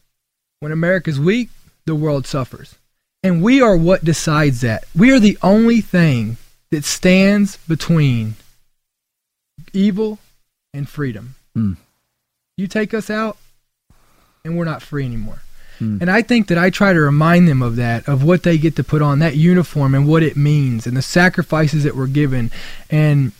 When 0.59 0.71
America's 0.71 1.19
weak, 1.19 1.49
the 1.85 1.95
world 1.95 2.25
suffers. 2.25 2.75
And 3.21 3.41
we 3.41 3.61
are 3.61 3.77
what 3.77 4.03
decides 4.03 4.61
that. 4.61 4.83
We 4.95 5.11
are 5.11 5.19
the 5.19 5.37
only 5.41 5.81
thing 5.81 6.37
that 6.71 6.83
stands 6.83 7.57
between 7.67 8.35
evil 9.71 10.19
and 10.73 10.87
freedom. 10.87 11.35
Hmm. 11.53 11.73
You 12.57 12.67
take 12.67 12.93
us 12.93 13.09
out, 13.09 13.37
and 14.43 14.57
we're 14.57 14.65
not 14.65 14.81
free 14.81 15.05
anymore. 15.05 15.41
And 15.99 16.09
I 16.09 16.21
think 16.21 16.47
that 16.47 16.57
I 16.57 16.69
try 16.69 16.93
to 16.93 16.99
remind 17.01 17.49
them 17.49 17.61
of 17.61 17.75
that, 17.75 18.07
of 18.07 18.23
what 18.23 18.43
they 18.43 18.57
get 18.57 18.77
to 18.77 18.85
put 18.85 19.01
on 19.01 19.19
that 19.19 19.35
uniform 19.35 19.93
and 19.93 20.07
what 20.07 20.23
it 20.23 20.37
means, 20.37 20.87
and 20.87 20.95
the 20.95 21.01
sacrifices 21.01 21.83
that 21.83 21.95
were 21.95 22.07
given, 22.07 22.51
and 22.89 23.33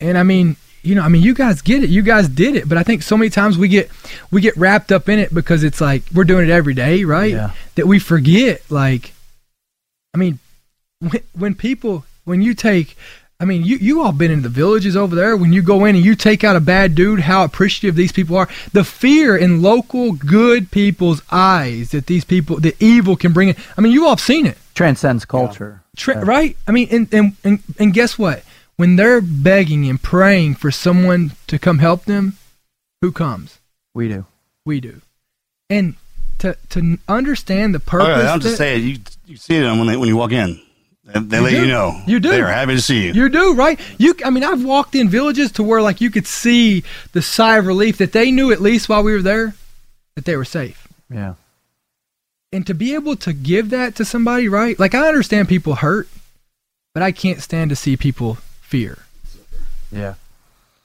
and 0.00 0.16
I 0.16 0.22
mean, 0.22 0.56
you 0.82 0.94
know, 0.94 1.02
I 1.02 1.08
mean, 1.08 1.22
you 1.22 1.34
guys 1.34 1.62
get 1.62 1.84
it, 1.84 1.90
you 1.90 2.02
guys 2.02 2.28
did 2.28 2.56
it, 2.56 2.68
but 2.68 2.78
I 2.78 2.82
think 2.82 3.02
so 3.02 3.16
many 3.16 3.30
times 3.30 3.58
we 3.58 3.68
get 3.68 3.90
we 4.30 4.40
get 4.40 4.56
wrapped 4.56 4.92
up 4.92 5.08
in 5.08 5.18
it 5.18 5.32
because 5.32 5.64
it's 5.64 5.80
like 5.80 6.02
we're 6.14 6.24
doing 6.24 6.48
it 6.48 6.52
every 6.52 6.74
day, 6.74 7.04
right? 7.04 7.32
Yeah. 7.32 7.50
That 7.74 7.86
we 7.86 7.98
forget, 7.98 8.62
like, 8.70 9.12
I 10.14 10.18
mean, 10.18 10.38
when, 11.00 11.22
when 11.34 11.54
people 11.54 12.04
when 12.24 12.42
you 12.42 12.54
take 12.54 12.96
I 13.40 13.46
mean, 13.46 13.64
you 13.64 13.76
you 13.76 14.02
all 14.02 14.12
been 14.12 14.30
in 14.30 14.42
the 14.42 14.50
villages 14.50 14.96
over 14.96 15.16
there. 15.16 15.34
When 15.34 15.52
you 15.52 15.62
go 15.62 15.86
in 15.86 15.96
and 15.96 16.04
you 16.04 16.14
take 16.14 16.44
out 16.44 16.56
a 16.56 16.60
bad 16.60 16.94
dude, 16.94 17.20
how 17.20 17.42
appreciative 17.42 17.96
these 17.96 18.12
people 18.12 18.36
are. 18.36 18.48
The 18.72 18.84
fear 18.84 19.34
in 19.34 19.62
local 19.62 20.12
good 20.12 20.70
people's 20.70 21.22
eyes 21.32 21.90
that 21.92 22.06
these 22.06 22.24
people, 22.24 22.60
the 22.60 22.76
evil 22.78 23.16
can 23.16 23.32
bring 23.32 23.48
in. 23.48 23.56
I 23.78 23.80
mean, 23.80 23.92
you 23.92 24.04
all 24.04 24.10
have 24.10 24.20
seen 24.20 24.44
it, 24.44 24.58
Transcends 24.74 25.24
culture. 25.24 25.82
Tra- 25.96 26.22
right? 26.22 26.56
I 26.68 26.72
mean, 26.72 26.88
and, 26.90 27.14
and 27.14 27.36
and 27.42 27.62
and 27.78 27.94
guess 27.94 28.18
what? 28.18 28.44
When 28.80 28.96
they're 28.96 29.20
begging 29.20 29.86
and 29.90 30.02
praying 30.02 30.54
for 30.54 30.70
someone 30.70 31.32
to 31.48 31.58
come 31.58 31.80
help 31.80 32.06
them, 32.06 32.38
who 33.02 33.12
comes? 33.12 33.58
We 33.92 34.08
do. 34.08 34.24
We 34.64 34.80
do. 34.80 35.02
And 35.68 35.96
to 36.38 36.56
to 36.70 36.96
understand 37.06 37.74
the 37.74 37.80
purpose. 37.80 38.24
yeah, 38.24 38.32
I'm 38.32 38.40
just 38.40 38.54
that- 38.54 38.56
saying, 38.56 38.88
you 38.88 38.96
you 39.26 39.36
see 39.36 39.56
it 39.56 39.64
when 39.64 39.86
they, 39.86 39.98
when 39.98 40.08
you 40.08 40.16
walk 40.16 40.32
in. 40.32 40.62
They, 41.04 41.20
they 41.20 41.40
let 41.40 41.50
do. 41.50 41.60
you 41.60 41.66
know. 41.66 42.00
You 42.06 42.20
do. 42.20 42.30
They 42.30 42.40
are 42.40 42.46
happy 42.46 42.74
to 42.74 42.80
see 42.80 43.04
you. 43.04 43.12
You 43.12 43.28
do, 43.28 43.52
right? 43.52 43.78
You 43.98 44.14
I 44.24 44.30
mean, 44.30 44.44
I've 44.44 44.64
walked 44.64 44.94
in 44.94 45.10
villages 45.10 45.52
to 45.52 45.62
where 45.62 45.82
like 45.82 46.00
you 46.00 46.10
could 46.10 46.26
see 46.26 46.82
the 47.12 47.20
sigh 47.20 47.58
of 47.58 47.66
relief 47.66 47.98
that 47.98 48.12
they 48.12 48.30
knew 48.30 48.50
at 48.50 48.62
least 48.62 48.88
while 48.88 49.02
we 49.02 49.12
were 49.12 49.20
there 49.20 49.52
that 50.14 50.24
they 50.24 50.36
were 50.38 50.46
safe. 50.46 50.88
Yeah. 51.10 51.34
And 52.50 52.66
to 52.66 52.72
be 52.72 52.94
able 52.94 53.16
to 53.16 53.34
give 53.34 53.68
that 53.68 53.94
to 53.96 54.06
somebody, 54.06 54.48
right? 54.48 54.78
Like 54.78 54.94
I 54.94 55.06
understand 55.06 55.50
people 55.50 55.74
hurt, 55.74 56.08
but 56.94 57.02
I 57.02 57.12
can't 57.12 57.42
stand 57.42 57.68
to 57.68 57.76
see 57.76 57.98
people 57.98 58.38
fear. 58.70 58.98
Yeah. 59.90 60.14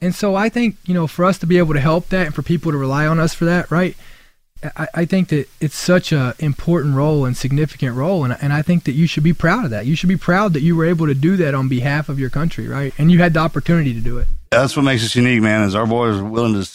And 0.00 0.12
so 0.12 0.34
I 0.34 0.48
think, 0.48 0.76
you 0.84 0.92
know, 0.92 1.06
for 1.06 1.24
us 1.24 1.38
to 1.38 1.46
be 1.46 1.58
able 1.58 1.72
to 1.74 1.80
help 1.80 2.08
that 2.08 2.26
and 2.26 2.34
for 2.34 2.42
people 2.42 2.72
to 2.72 2.78
rely 2.78 3.06
on 3.06 3.20
us 3.20 3.32
for 3.32 3.44
that, 3.44 3.70
right? 3.70 3.96
I, 4.76 4.88
I 4.92 5.04
think 5.04 5.28
that 5.28 5.48
it's 5.60 5.76
such 5.76 6.10
a 6.10 6.34
important 6.40 6.96
role 6.96 7.24
and 7.24 7.36
significant 7.36 7.94
role 7.94 8.24
and, 8.24 8.36
and 8.40 8.52
I 8.52 8.62
think 8.62 8.84
that 8.84 8.92
you 8.92 9.06
should 9.06 9.22
be 9.22 9.32
proud 9.32 9.64
of 9.64 9.70
that. 9.70 9.86
You 9.86 9.94
should 9.94 10.08
be 10.08 10.16
proud 10.16 10.52
that 10.54 10.62
you 10.62 10.74
were 10.74 10.84
able 10.84 11.06
to 11.06 11.14
do 11.14 11.36
that 11.36 11.54
on 11.54 11.68
behalf 11.68 12.08
of 12.08 12.18
your 12.18 12.30
country, 12.30 12.66
right? 12.66 12.92
And 12.98 13.10
you 13.10 13.20
had 13.20 13.34
the 13.34 13.40
opportunity 13.40 13.94
to 13.94 14.00
do 14.00 14.18
it. 14.18 14.26
That's 14.50 14.76
what 14.76 14.82
makes 14.82 15.04
us 15.04 15.14
unique, 15.14 15.42
man. 15.42 15.62
Is 15.62 15.74
our 15.76 15.86
boys 15.86 16.16
are 16.16 16.24
willing 16.24 16.60
to, 16.60 16.68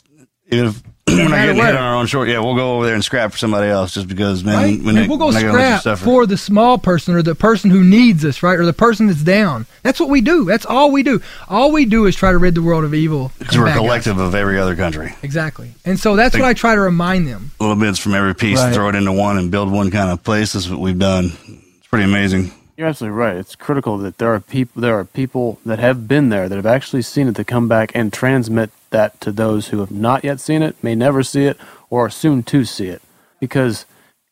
even 0.49 0.67
if 0.67 0.81
we're 1.17 1.23
not 1.23 1.31
matter 1.31 1.53
getting 1.53 1.65
hit 1.65 1.75
on 1.75 1.83
our 1.83 1.95
own 1.95 2.07
short, 2.07 2.27
yeah, 2.29 2.39
we'll 2.39 2.55
go 2.55 2.75
over 2.75 2.85
there 2.85 2.95
and 2.95 3.03
scrap 3.03 3.31
for 3.31 3.37
somebody 3.37 3.67
else 3.69 3.93
just 3.93 4.07
because, 4.07 4.43
man. 4.43 4.55
right? 4.55 4.79
When 4.79 4.89
and 4.89 4.97
they, 4.97 5.07
we'll 5.07 5.17
go 5.17 5.25
when 5.25 5.35
they 5.35 5.41
gonna 5.41 5.53
let 5.57 5.73
you 5.73 5.79
scrap 5.79 5.97
for 5.99 6.25
the 6.25 6.37
small 6.37 6.77
person 6.77 7.15
or 7.15 7.21
the 7.21 7.35
person 7.35 7.69
who 7.69 7.83
needs 7.83 8.23
us, 8.25 8.41
right? 8.43 8.57
Or 8.59 8.65
the 8.65 8.73
person 8.73 9.07
that's 9.07 9.23
down. 9.23 9.65
That's 9.83 9.99
what 9.99 10.09
we 10.09 10.21
do. 10.21 10.45
That's 10.45 10.65
all 10.65 10.91
we 10.91 11.03
do. 11.03 11.21
All 11.49 11.71
we 11.71 11.85
do 11.85 12.05
is 12.05 12.15
try 12.15 12.31
to 12.31 12.37
rid 12.37 12.55
the 12.55 12.61
world 12.61 12.83
of 12.83 12.93
evil. 12.93 13.31
because 13.39 13.57
we're 13.57 13.63
a 13.63 13.67
bad 13.67 13.73
guys. 13.75 13.79
collective 13.81 14.17
of 14.19 14.35
every 14.35 14.59
other 14.59 14.75
country. 14.75 15.13
Exactly. 15.23 15.71
And 15.85 15.99
so 15.99 16.15
that's 16.15 16.35
what 16.35 16.45
I 16.45 16.53
try 16.53 16.75
to 16.75 16.81
remind 16.81 17.27
them. 17.27 17.51
Little 17.59 17.75
bits 17.75 17.99
from 17.99 18.13
every 18.15 18.35
piece, 18.35 18.57
Right. 18.59 18.73
throw 18.73 18.89
it 18.89 18.95
into 18.95 19.11
one, 19.11 19.37
and 19.37 19.51
build 19.51 19.71
one 19.71 19.91
kind 19.91 20.09
of 20.09 20.23
place. 20.23 20.53
That's 20.53 20.69
what 20.69 20.79
we've 20.79 20.97
done. 20.99 21.31
It's 21.47 21.87
pretty 21.87 22.05
amazing. 22.05 22.51
You're 22.77 22.87
absolutely 22.87 23.17
right. 23.17 23.35
It's 23.35 23.55
critical 23.55 23.97
that 23.99 24.17
there 24.17 24.33
are 24.33 24.39
people 24.39 24.81
there 24.81 24.97
are 24.97 25.05
people 25.05 25.59
that 25.65 25.79
have 25.79 26.07
been 26.07 26.29
there 26.29 26.49
that 26.49 26.55
have 26.55 26.65
actually 26.65 27.01
seen 27.01 27.27
it 27.27 27.35
to 27.35 27.43
come 27.43 27.67
back 27.67 27.91
and 27.93 28.11
transmit 28.11 28.71
that 28.89 29.19
to 29.21 29.31
those 29.31 29.67
who 29.67 29.79
have 29.79 29.91
not 29.91 30.23
yet 30.23 30.39
seen 30.39 30.61
it, 30.61 30.81
may 30.83 30.95
never 30.95 31.23
see 31.23 31.45
it, 31.45 31.57
or 31.89 32.05
are 32.05 32.09
soon 32.09 32.43
to 32.43 32.65
see 32.65 32.87
it. 32.87 33.01
Because 33.39 33.85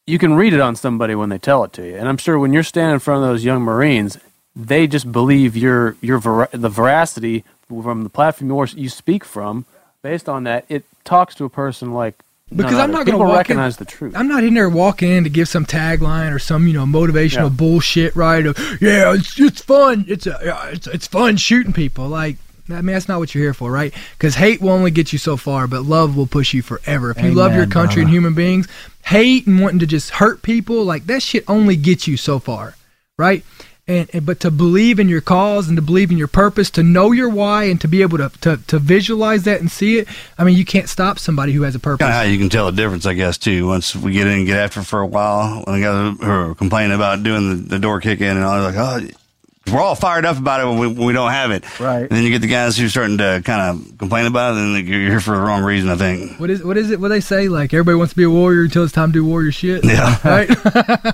you 0.07 0.17
can 0.17 0.33
read 0.33 0.53
it 0.53 0.59
on 0.59 0.75
somebody 0.75 1.15
when 1.15 1.29
they 1.29 1.37
tell 1.37 1.63
it 1.63 1.73
to 1.73 1.85
you. 1.85 1.95
And 1.95 2.07
I'm 2.07 2.17
sure 2.17 2.39
when 2.39 2.53
you're 2.53 2.63
standing 2.63 2.93
in 2.95 2.99
front 2.99 3.23
of 3.23 3.29
those 3.29 3.43
young 3.43 3.61
Marines, 3.61 4.17
they 4.55 4.87
just 4.87 5.11
believe 5.11 5.55
your 5.55 5.95
your 6.01 6.17
vera- 6.17 6.49
the 6.51 6.69
veracity 6.69 7.43
from 7.67 8.03
the 8.03 8.09
platform 8.09 8.67
you 8.75 8.89
speak 8.89 9.23
from. 9.23 9.65
Based 10.01 10.29
on 10.29 10.45
that, 10.45 10.65
it 10.69 10.85
talks 11.03 11.35
to 11.35 11.45
a 11.45 11.49
person 11.49 11.93
like 11.93 12.15
because 12.55 12.73
no, 12.73 12.79
I'm 12.79 12.91
not 12.91 13.05
going 13.05 13.19
to 13.19 13.33
recognize 13.33 13.77
in, 13.77 13.85
the 13.85 13.91
truth. 13.91 14.13
I'm 14.15 14.27
not 14.27 14.43
in 14.43 14.53
there 14.55 14.69
walking 14.69 15.11
in 15.11 15.23
to 15.23 15.29
give 15.29 15.47
some 15.47 15.65
tagline 15.65 16.33
or 16.33 16.39
some 16.39 16.67
you 16.67 16.73
know 16.73 16.85
motivational 16.85 17.43
Yeah. 17.43 17.49
bullshit, 17.49 18.15
right? 18.15 18.45
Of, 18.45 18.57
yeah, 18.81 19.13
it's 19.13 19.39
it's 19.39 19.61
fun. 19.61 20.05
It's 20.07 20.25
a, 20.25 20.69
it's 20.73 20.87
it's 20.87 21.07
fun 21.07 21.37
shooting 21.37 21.73
people. 21.73 22.07
Like 22.07 22.37
I 22.69 22.81
mean, 22.81 22.93
that's 22.93 23.07
not 23.07 23.19
what 23.19 23.33
you're 23.33 23.43
here 23.43 23.53
for, 23.53 23.71
right? 23.71 23.93
Because 24.17 24.35
hate 24.35 24.61
will 24.61 24.69
only 24.69 24.91
get 24.91 25.11
you 25.11 25.19
so 25.19 25.37
far, 25.37 25.67
but 25.67 25.83
love 25.83 26.15
will 26.15 26.27
push 26.27 26.53
you 26.53 26.61
forever. 26.61 27.11
If 27.11 27.21
you 27.21 27.31
love 27.31 27.55
your 27.55 27.67
country 27.67 28.01
and 28.01 28.11
human 28.11 28.33
beings, 28.33 28.67
hate 29.05 29.47
and 29.47 29.59
wanting 29.59 29.79
to 29.79 29.87
just 29.87 30.11
hurt 30.11 30.41
people, 30.41 30.83
like 30.83 31.05
that 31.07 31.23
shit 31.23 31.43
only 31.47 31.75
gets 31.75 32.07
you 32.07 32.17
so 32.17 32.39
far, 32.39 32.75
right? 33.17 33.43
And, 33.89 34.07
and 34.13 34.23
but 34.23 34.39
to 34.41 34.51
believe 34.51 34.99
in 34.99 35.09
your 35.09 35.19
cause 35.19 35.67
and 35.67 35.75
to 35.75 35.81
believe 35.81 36.11
in 36.11 36.17
your 36.19 36.27
purpose, 36.27 36.69
to 36.71 36.83
know 36.83 37.11
your 37.11 37.27
why, 37.27 37.63
and 37.63 37.81
to 37.81 37.87
be 37.87 38.03
able 38.03 38.19
to 38.19 38.29
to, 38.41 38.57
to 38.67 38.77
visualize 38.77 39.45
that 39.45 39.61
and 39.61 39.71
see 39.71 39.97
it. 39.97 40.07
I 40.37 40.43
mean, 40.43 40.55
you 40.55 40.63
can't 40.63 40.87
stop 40.87 41.17
somebody 41.17 41.53
who 41.53 41.63
has 41.63 41.73
a 41.73 41.79
purpose. 41.79 42.05
Kind 42.05 42.11
of 42.11 42.15
how 42.15 42.21
you 42.21 42.37
can 42.37 42.49
tell 42.49 42.67
the 42.67 42.71
difference, 42.71 43.07
I 43.07 43.15
guess, 43.15 43.39
too. 43.39 43.65
Once 43.65 43.95
we 43.95 44.11
get 44.11 44.27
in 44.27 44.33
and 44.33 44.45
get 44.45 44.57
after 44.57 44.83
for 44.83 44.99
a 45.01 45.07
while, 45.07 45.63
when 45.63 45.81
the 45.81 45.85
guys 45.85 46.17
who 46.19 46.29
are 46.29 46.53
complaining 46.53 46.95
about 46.95 47.23
doing 47.23 47.49
the, 47.49 47.55
the 47.55 47.79
door 47.79 47.99
kick 47.99 48.21
in 48.21 48.37
and 48.37 48.45
all, 48.45 48.61
they're 48.61 48.71
like, 48.71 49.09
oh, 49.09 49.09
we're 49.71 49.81
all 49.81 49.95
fired 49.95 50.25
up 50.25 50.37
about 50.37 50.61
it 50.61 50.65
when 50.65 50.77
we, 50.77 50.87
when 50.87 51.07
we 51.07 51.13
don't 51.13 51.31
have 51.31 51.49
it. 51.49 51.79
Right. 51.79 52.01
And 52.01 52.09
then 52.09 52.23
you 52.23 52.29
get 52.29 52.41
the 52.41 52.47
guys 52.47 52.77
who 52.77 52.85
are 52.85 52.89
starting 52.89 53.17
to 53.17 53.41
kind 53.43 53.61
of 53.61 53.97
complain 53.97 54.27
about 54.27 54.55
it, 54.55 54.59
and 54.59 54.87
you're 54.87 55.09
here 55.09 55.19
for 55.19 55.35
the 55.35 55.41
wrong 55.41 55.63
reason, 55.63 55.89
I 55.89 55.95
think. 55.95 56.39
What 56.39 56.51
is 56.51 56.63
what 56.63 56.77
is 56.77 56.91
it? 56.91 56.99
What 56.99 57.07
they 57.07 57.21
say? 57.21 57.49
Like 57.49 57.73
everybody 57.73 57.95
wants 57.95 58.13
to 58.13 58.17
be 58.17 58.23
a 58.23 58.29
warrior 58.29 58.63
until 58.63 58.83
it's 58.83 58.93
time 58.93 59.09
to 59.09 59.13
do 59.13 59.25
warrior 59.25 59.51
shit. 59.51 59.83
Yeah. 59.83 60.15
Right. 60.23 60.49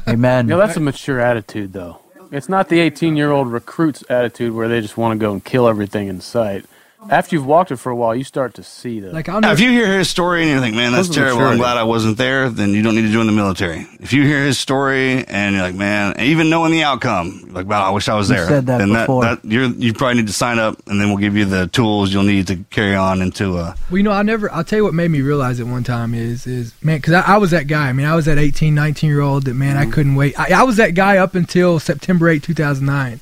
Amen. 0.10 0.48
You 0.48 0.52
know, 0.52 0.58
that's 0.58 0.76
a 0.76 0.82
mature 0.82 1.22
attitude, 1.22 1.72
though. 1.72 2.02
It's 2.36 2.50
not 2.50 2.68
the 2.68 2.82
18 2.82 3.16
year 3.16 3.32
old 3.32 3.50
recruit's 3.50 4.04
attitude 4.10 4.54
where 4.54 4.68
they 4.68 4.82
just 4.82 4.98
want 4.98 5.18
to 5.18 5.26
go 5.26 5.32
and 5.32 5.42
kill 5.42 5.70
everything 5.70 6.10
in 6.10 6.20
sight. 6.20 6.66
After 7.10 7.36
you've 7.36 7.46
walked 7.46 7.72
it 7.72 7.76
for 7.78 7.92
a 7.92 7.96
while, 7.96 8.16
you 8.16 8.24
start 8.24 8.56
to 8.56 8.64
see 8.64 9.00
the. 9.00 9.12
like 9.12 9.30
I'll 9.30 9.40
Now, 9.42 9.50
never. 9.50 9.54
if 9.54 9.60
you 9.60 9.72
hear 9.72 9.98
his 9.98 10.10
story 10.10 10.42
and 10.44 10.52
you 10.52 10.60
think, 10.60 10.76
man, 10.76 10.92
that's 10.92 11.08
Those 11.08 11.18
are 11.18 11.22
terrible, 11.26 11.42
I'm 11.46 11.58
glad 11.58 11.78
I 11.78 11.84
wasn't 11.84 12.18
there, 12.18 12.50
then 12.50 12.72
you 12.72 12.82
don't 12.82 12.96
need 12.96 13.04
to 13.04 13.12
join 13.12 13.26
the 13.28 13.32
military. 13.32 13.86
If 14.00 14.12
you 14.14 14.24
hear 14.24 14.44
his 14.44 14.58
story 14.60 15.24
and 15.26 15.56
you're 15.56 15.64
like, 15.64 15.76
man, 15.76 16.20
even 16.20 16.50
knowing 16.50 16.72
the 16.72 16.84
outcome, 16.84 17.50
like, 17.52 17.68
wow, 17.68 17.84
I 17.86 17.92
wish 17.92 18.08
I 18.10 18.16
was 18.16 18.30
You 18.30 18.36
there. 18.38 18.48
said 18.48 18.66
that 18.68 18.80
then 18.80 18.94
before. 18.94 19.24
That, 19.24 19.42
that, 19.44 19.52
you're, 19.52 19.66
you 19.66 19.94
probably 19.94 20.16
need 20.16 20.28
to 20.28 20.34
sign 20.34 20.58
up, 20.60 20.82
and 20.88 21.00
then 21.00 21.10
we'll 21.10 21.18
give 21.18 21.36
you 21.38 21.46
the 21.46 21.68
tools 21.68 22.12
you'll 22.14 22.24
need 22.24 22.48
to 22.48 22.58
carry 22.72 22.96
on 22.96 23.22
into 23.22 23.58
a. 23.58 23.76
well, 23.90 23.98
you 23.98 24.04
know, 24.04 24.12
I 24.12 24.24
never. 24.24 24.52
I'll 24.52 24.64
tell 24.64 24.78
you 24.78 24.84
what 24.86 24.94
made 24.94 25.12
me 25.12 25.22
realize 25.22 25.60
it 25.60 25.68
one 25.68 25.84
time 25.84 26.14
is 26.14 26.48
is 26.48 26.74
man, 26.84 26.98
because 26.98 27.14
I, 27.14 27.36
I 27.36 27.38
was 27.38 27.52
that 27.52 27.68
guy. 27.68 27.88
I 27.90 27.94
mean, 27.94 28.06
I 28.08 28.16
was 28.16 28.26
that 28.26 28.38
18, 28.40 28.74
19 28.74 29.10
year 29.10 29.22
old 29.22 29.46
that 29.46 29.54
man, 29.54 29.76
Mm-hmm. 29.76 29.90
I 29.90 29.94
couldn't 29.94 30.16
wait. 30.16 30.40
I, 30.40 30.62
I 30.62 30.64
was 30.64 30.78
that 30.78 30.96
guy 30.96 31.18
up 31.18 31.36
until 31.36 31.80
September 31.80 32.30
8, 32.30 32.42
2009. 32.44 33.20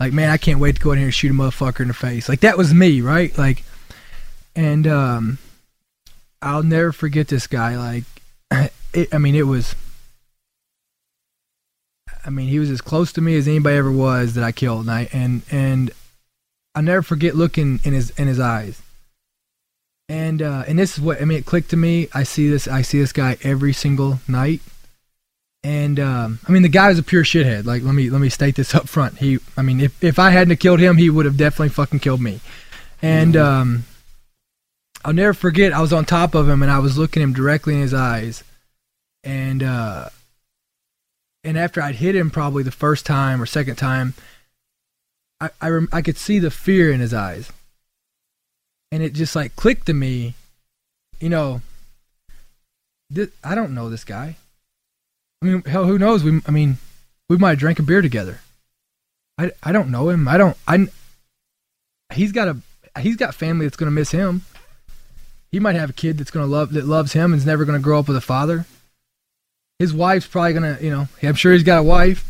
Like, 0.00 0.12
man, 0.12 0.30
I 0.30 0.36
can't 0.36 0.60
wait 0.60 0.76
to 0.76 0.80
go 0.80 0.92
in 0.92 0.98
here 0.98 1.08
and 1.08 1.14
shoot 1.14 1.30
a 1.30 1.34
motherfucker 1.34 1.80
in 1.80 1.88
the 1.88 1.94
face. 1.94 2.28
Like 2.28 2.40
that 2.40 2.56
was 2.56 2.72
me, 2.72 3.00
right? 3.00 3.36
Like, 3.36 3.64
and 4.54 4.86
um, 4.86 5.38
I'll 6.40 6.62
never 6.62 6.92
forget 6.92 7.28
this 7.28 7.46
guy. 7.46 7.76
Like, 7.76 8.04
it, 8.94 9.12
I 9.12 9.18
mean, 9.18 9.34
it 9.34 9.46
was. 9.46 9.74
I 12.24 12.30
mean, 12.30 12.48
he 12.48 12.58
was 12.58 12.70
as 12.70 12.80
close 12.80 13.12
to 13.14 13.20
me 13.20 13.36
as 13.36 13.48
anybody 13.48 13.76
ever 13.76 13.90
was 13.90 14.34
that 14.34 14.44
I 14.44 14.52
killed, 14.52 14.82
and 14.82 14.90
I, 14.90 15.08
and 15.12 15.42
and 15.50 15.90
I'll 16.74 16.82
never 16.82 17.02
forget 17.02 17.34
looking 17.34 17.80
in 17.84 17.92
his 17.92 18.10
in 18.10 18.28
his 18.28 18.38
eyes. 18.38 18.80
And 20.08 20.40
uh, 20.40 20.64
and 20.68 20.78
this 20.78 20.96
is 20.96 21.00
what 21.00 21.20
I 21.20 21.24
mean. 21.24 21.38
It 21.38 21.46
clicked 21.46 21.70
to 21.70 21.76
me. 21.76 22.08
I 22.14 22.22
see 22.22 22.48
this. 22.48 22.68
I 22.68 22.82
see 22.82 23.00
this 23.00 23.12
guy 23.12 23.36
every 23.42 23.72
single 23.72 24.20
night. 24.28 24.60
And 25.64 25.98
um, 25.98 26.38
I 26.46 26.52
mean, 26.52 26.62
the 26.62 26.68
guy 26.68 26.88
was 26.88 26.98
a 26.98 27.02
pure 27.02 27.24
shithead. 27.24 27.64
Like, 27.64 27.82
let 27.82 27.94
me 27.94 28.10
let 28.10 28.20
me 28.20 28.28
state 28.28 28.54
this 28.54 28.74
up 28.74 28.88
front. 28.88 29.18
He, 29.18 29.38
I 29.56 29.62
mean, 29.62 29.80
if 29.80 30.02
if 30.02 30.18
I 30.18 30.30
hadn't 30.30 30.56
killed 30.58 30.80
him, 30.80 30.96
he 30.96 31.10
would 31.10 31.26
have 31.26 31.36
definitely 31.36 31.70
fucking 31.70 32.00
killed 32.00 32.20
me. 32.20 32.40
And 33.02 33.36
um, 33.36 33.84
I'll 35.04 35.12
never 35.12 35.34
forget. 35.34 35.72
I 35.72 35.80
was 35.80 35.92
on 35.92 36.04
top 36.04 36.34
of 36.34 36.48
him, 36.48 36.62
and 36.62 36.70
I 36.70 36.78
was 36.78 36.98
looking 36.98 37.22
him 37.22 37.32
directly 37.32 37.74
in 37.74 37.80
his 37.80 37.94
eyes. 37.94 38.44
And 39.24 39.62
uh, 39.62 40.08
and 41.44 41.58
after 41.58 41.82
I'd 41.82 41.96
hit 41.96 42.14
him, 42.14 42.30
probably 42.30 42.62
the 42.62 42.70
first 42.70 43.04
time 43.06 43.40
or 43.42 43.46
second 43.46 43.76
time, 43.76 44.14
I 45.40 45.50
I, 45.60 45.68
rem- 45.70 45.88
I 45.92 46.02
could 46.02 46.16
see 46.18 46.38
the 46.38 46.50
fear 46.50 46.90
in 46.92 47.00
his 47.00 47.14
eyes 47.14 47.50
and 48.90 49.02
it 49.02 49.12
just 49.12 49.36
like 49.36 49.54
clicked 49.56 49.86
to 49.86 49.92
me 49.94 50.34
you 51.20 51.28
know 51.28 51.60
thi- 53.12 53.28
i 53.44 53.54
don't 53.54 53.74
know 53.74 53.90
this 53.90 54.04
guy 54.04 54.36
i 55.42 55.46
mean 55.46 55.62
hell 55.64 55.84
who 55.84 55.98
knows? 55.98 56.22
We 56.22 56.40
i 56.46 56.50
mean 56.50 56.78
we 57.28 57.36
might 57.36 57.50
have 57.50 57.58
drank 57.58 57.78
a 57.78 57.82
beer 57.82 58.02
together. 58.02 58.40
I 59.36 59.52
i 59.62 59.72
don't 59.72 59.90
know 59.90 60.08
him. 60.08 60.28
I 60.28 60.36
don't 60.36 60.56
i 60.66 60.86
he's 62.12 62.32
got 62.32 62.48
a 62.48 63.00
he's 63.00 63.16
got 63.16 63.34
family 63.34 63.66
that's 63.66 63.76
to 63.88 63.94
miss 63.94 64.10
him. 64.10 64.42
He 65.50 65.60
might 65.60 65.76
have 65.76 65.90
a 65.90 65.94
kid 65.94 66.18
that's 66.18 66.30
to 66.46 66.50
love 66.50 66.72
that 66.72 66.84
loves 66.84 67.12
him 67.12 67.32
and 67.32 67.40
is 67.40 67.46
never 67.46 67.64
to 67.78 67.82
grow 67.82 67.98
up 67.98 68.08
with 68.08 68.16
a 68.16 68.22
father. 68.22 68.66
His 69.78 69.94
wife's 69.94 70.26
probably 70.26 70.54
to 70.76 70.84
you 70.84 70.90
know 70.90 71.08
i'm 71.22 71.34
sure 71.34 71.52
he's 71.52 71.62
got 71.62 71.80
a 71.80 71.82
wife. 71.84 72.24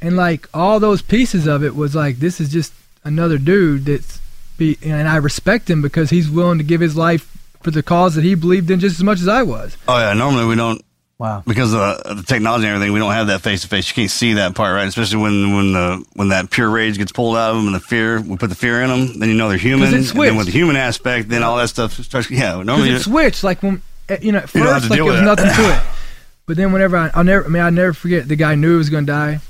And 0.00 0.16
like 0.16 0.48
all 0.52 0.80
those 0.80 1.02
pieces 1.02 1.46
of 1.46 1.62
it 1.64 1.74
was 1.74 1.94
like 1.94 2.18
this 2.18 2.40
is 2.40 2.50
just 2.50 2.72
another 3.04 3.38
dude 3.38 3.84
that's 3.86 4.20
be 4.58 4.78
and 4.82 5.08
I 5.08 5.16
respect 5.16 5.70
him 5.70 5.82
because 5.82 6.10
he's 6.10 6.30
willing 6.30 6.58
to 6.58 6.64
give 6.64 6.80
his 6.80 6.96
life 6.96 7.30
for 7.62 7.70
the 7.70 7.82
cause 7.82 8.14
that 8.14 8.24
he 8.24 8.34
believed 8.34 8.70
in 8.70 8.80
just 8.80 8.98
as 8.98 9.04
much 9.04 9.20
as 9.20 9.28
I 9.28 9.42
was. 9.42 9.76
Oh 9.88 9.98
yeah, 9.98 10.12
normally 10.12 10.46
we 10.46 10.56
don't 10.56 10.84
Wow. 11.16 11.42
because 11.46 11.72
of 11.72 11.78
the, 11.78 12.14
the 12.14 12.22
technology 12.22 12.66
and 12.66 12.74
everything. 12.74 12.92
We 12.92 12.98
don't 12.98 13.12
have 13.12 13.28
that 13.28 13.40
face 13.40 13.62
to 13.62 13.68
face. 13.68 13.88
You 13.88 13.94
can't 13.94 14.10
see 14.10 14.34
that 14.34 14.54
part, 14.54 14.74
right? 14.74 14.86
Especially 14.86 15.18
when 15.18 15.54
when 15.54 15.72
the 15.72 16.04
when 16.14 16.28
that 16.28 16.50
pure 16.50 16.68
rage 16.68 16.98
gets 16.98 17.12
pulled 17.12 17.36
out 17.36 17.50
of 17.50 17.56
them 17.56 17.66
and 17.66 17.74
the 17.74 17.80
fear 17.80 18.20
we 18.20 18.36
put 18.36 18.48
the 18.48 18.56
fear 18.56 18.82
in 18.82 18.90
them. 18.90 19.18
Then 19.20 19.28
you 19.28 19.34
know 19.36 19.48
they're 19.48 19.56
human. 19.56 19.94
And 19.94 20.04
then 20.04 20.36
with 20.36 20.46
the 20.46 20.52
human 20.52 20.76
aspect, 20.76 21.28
then 21.28 21.42
all 21.42 21.56
that 21.56 21.68
stuff 21.68 21.92
starts. 21.92 22.30
Yeah, 22.30 22.62
normally 22.62 22.90
it 22.90 23.00
switched 23.00 23.44
like 23.44 23.62
when 23.62 23.80
eh, 24.08 24.18
you 24.22 24.32
know 24.32 24.38
at 24.38 24.50
first 24.50 24.90
like 24.90 24.96
there 24.96 25.04
was 25.04 25.16
that. 25.16 25.24
nothing 25.24 25.46
to 25.46 25.74
it, 25.74 25.82
but 26.46 26.56
then 26.56 26.72
whenever 26.72 26.96
I 26.96 27.10
I'll 27.14 27.24
never 27.24 27.44
I 27.44 27.48
mean 27.48 27.62
I 27.62 27.70
never 27.70 27.92
forget 27.92 28.26
the 28.26 28.36
guy 28.36 28.56
knew 28.56 28.72
he 28.72 28.78
was 28.78 28.90
gonna 28.90 29.06
die, 29.06 29.40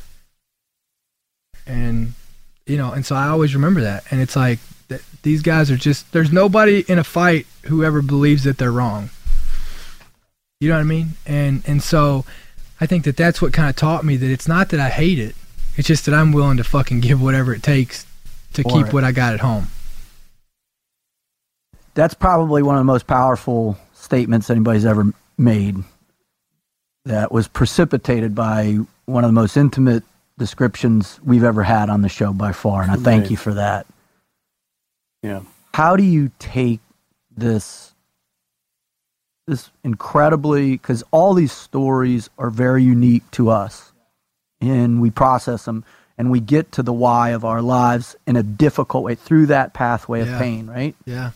and 1.67 2.13
you 2.67 2.77
know 2.77 2.93
and 2.93 3.07
so 3.07 3.17
I 3.17 3.29
always 3.29 3.55
remember 3.55 3.81
that 3.83 4.05
and 4.11 4.21
it's 4.21 4.37
like 4.37 4.59
these 5.23 5.43
guys 5.43 5.71
are 5.71 5.77
just 5.77 6.13
there's 6.13 6.31
nobody 6.31 6.85
in 6.87 6.99
a 6.99 7.05
fight 7.05 7.47
who 7.65 7.83
ever 7.83 8.03
believes 8.03 8.45
that 8.45 8.59
they're 8.59 8.71
wrong. 8.71 9.11
You 10.65 10.71
know 10.71 10.77
what 10.77 10.81
I 10.81 10.85
mean? 10.85 11.09
And 11.27 11.63
and 11.67 11.83
so 11.83 12.25
I 12.81 12.87
think 12.87 13.05
that 13.05 13.17
that's 13.17 13.41
what 13.43 13.53
kind 13.53 13.69
of 13.71 13.77
taught 13.77 14.05
me 14.05 14.17
that 14.17 14.31
it's 14.31 14.49
not 14.49 14.71
that 14.71 14.81
I 14.81 14.89
hate 14.89 15.19
it, 15.19 15.35
it's 15.77 15.87
just 15.89 16.07
that 16.07 16.15
I'm 16.15 16.33
willing 16.33 16.57
to 16.57 16.65
fucking 16.65 17.01
give 17.09 17.21
whatever 17.23 17.55
it 17.55 17.63
takes 17.63 18.07
to 18.55 18.63
For 18.63 18.71
keep 18.71 18.87
it. 18.89 18.93
what 18.93 19.05
I 19.05 19.13
got 19.13 19.35
at 19.35 19.41
home. 19.41 19.69
That's 21.95 22.15
probably 22.15 22.63
one 22.63 22.75
of 22.77 22.81
the 22.81 22.85
most 22.85 23.07
powerful 23.07 23.79
statements 23.95 24.51
anybody's 24.51 24.85
ever 24.85 25.13
made. 25.39 25.77
That 27.05 27.31
was 27.31 27.47
precipitated 27.49 28.35
by 28.35 28.79
one 29.07 29.25
of 29.25 29.29
the 29.29 29.33
most 29.41 29.57
intimate 29.57 30.03
descriptions 30.39 31.21
we've 31.23 31.45
ever 31.45 31.63
had 31.63 31.91
on 31.91 32.03
the 32.03 32.09
show 32.09 32.33
by 32.33 32.53
far, 32.53 32.83
and 32.83 32.91
I 32.91 32.97
thank 32.97 33.23
Right. 33.23 33.31
you 33.31 33.37
for 33.37 33.55
that. 33.55 33.87
yeah. 35.23 35.41
how 35.75 35.97
do 35.97 36.03
you 36.03 36.31
take 36.39 36.81
this 37.37 37.93
this 39.47 39.71
incredibly 39.83 40.73
because 40.73 41.05
all 41.11 41.35
these 41.35 41.53
stories 41.53 42.31
are 42.39 42.51
very 42.51 42.83
unique 42.83 43.29
to 43.33 43.51
us 43.51 43.93
and 44.61 45.01
we 45.03 45.11
process 45.11 45.65
them 45.67 45.85
and 46.17 46.31
we 46.31 46.41
get 46.41 46.73
to 46.73 46.83
the 46.83 46.93
why 46.93 47.31
of 47.31 47.45
our 47.45 47.61
lives 47.61 48.17
in 48.27 48.37
a 48.37 48.43
difficult 48.43 49.05
way 49.05 49.15
through 49.15 49.47
that 49.47 49.75
pathway 49.75 50.21
of 50.23 50.29
Yeah. 50.29 50.39
pain 50.39 50.67
right 50.67 50.97
Yeah. 51.05 51.31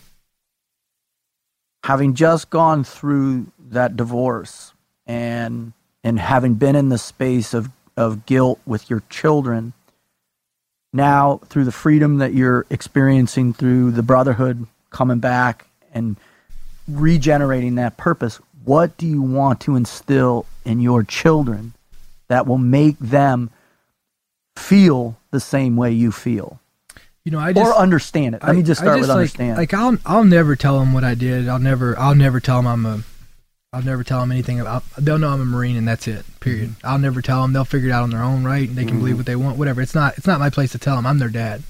having 1.85 2.15
just 2.15 2.51
gone 2.51 2.85
through 2.85 3.47
that 3.71 3.97
divorce 3.97 4.73
and 5.07 5.73
and 6.05 6.19
having 6.19 6.55
been 6.55 6.77
in 6.77 6.89
the 6.89 6.99
space 6.99 7.53
of 7.55 7.71
of 7.97 8.25
guilt 8.27 8.59
with 8.65 8.89
your 8.89 9.03
children 9.11 9.73
now 10.95 11.41
through 11.49 11.65
the 11.65 11.73
freedom 11.73 12.19
that 12.19 12.33
you're 12.33 12.65
experiencing 12.71 13.53
through 13.53 13.91
the 13.91 14.03
brotherhood 14.03 14.67
coming 14.91 15.19
back 15.19 15.67
and 15.93 16.17
regenerating 16.89 17.75
that 17.77 17.97
purpose 17.97 18.41
what 18.65 18.97
do 18.97 19.07
you 19.07 19.23
want 19.23 19.61
to 19.61 19.77
instill 19.77 20.45
in 20.65 20.81
your 20.81 21.03
children 21.03 21.73
that 22.29 22.47
will 22.47 22.59
make 22.59 22.99
them 22.99 23.51
feel 24.57 25.17
the 25.31 25.41
same 25.41 25.77
way 25.77 25.93
you 25.93 26.11
feel 26.11 26.61
You 27.25 27.33
know, 27.33 27.39
I 27.39 27.53
just 27.53 27.71
or 27.71 27.77
understand 27.77 28.35
it 28.35 28.43
let 28.43 28.57
me 28.57 28.63
just 28.63 28.81
I- 28.81 28.85
I 28.85 28.87
start 28.87 29.01
with 29.01 29.09
like, 29.09 29.17
understand 29.17 29.57
Like 29.59 29.75
I'll 29.75 29.99
I'll 30.05 30.25
never 30.25 30.57
tell 30.57 30.79
them 30.79 30.93
what 30.93 31.05
I 31.05 31.15
did. 31.15 31.49
I'll 31.49 31.59
never 31.59 31.99
I'll 31.99 32.15
never 32.15 32.41
tell 32.41 32.57
them 32.57 32.67
I'm 32.67 32.87
a 32.87 33.03
I'll 33.71 33.83
never 33.83 34.03
tell 34.03 34.21
them 34.21 34.33
anything 34.33 34.61
about. 34.61 34.83
They'll 34.97 35.19
know 35.19 35.29
I'm 35.29 35.43
a 35.43 35.45
Marine 35.45 35.77
and 35.77 35.87
that's 35.87 36.09
it. 36.09 36.25
Period. 36.41 36.71
Mm-hmm. 36.71 36.87
I'll 36.87 36.99
never 36.99 37.21
tell 37.21 37.43
them. 37.43 37.53
They'll 37.53 37.67
figure 37.67 37.91
it 37.91 37.93
out 37.93 38.03
on 38.03 38.09
their 38.09 38.23
own, 38.23 38.43
right? 38.43 38.67
And 38.67 38.79
they 38.79 38.87
can 38.87 38.99
believe 38.99 39.19
what 39.19 39.27
they 39.27 39.37
want. 39.37 39.59
Whatever. 39.59 39.83
It's 39.83 39.95
not. 39.95 40.17
It's 40.17 40.27
not 40.27 40.41
my 40.41 40.49
place 40.49 40.73
to 40.73 40.79
tell 40.79 40.97
them. 40.97 41.05
I'm 41.07 41.19
their 41.19 41.29
dad. 41.29 41.63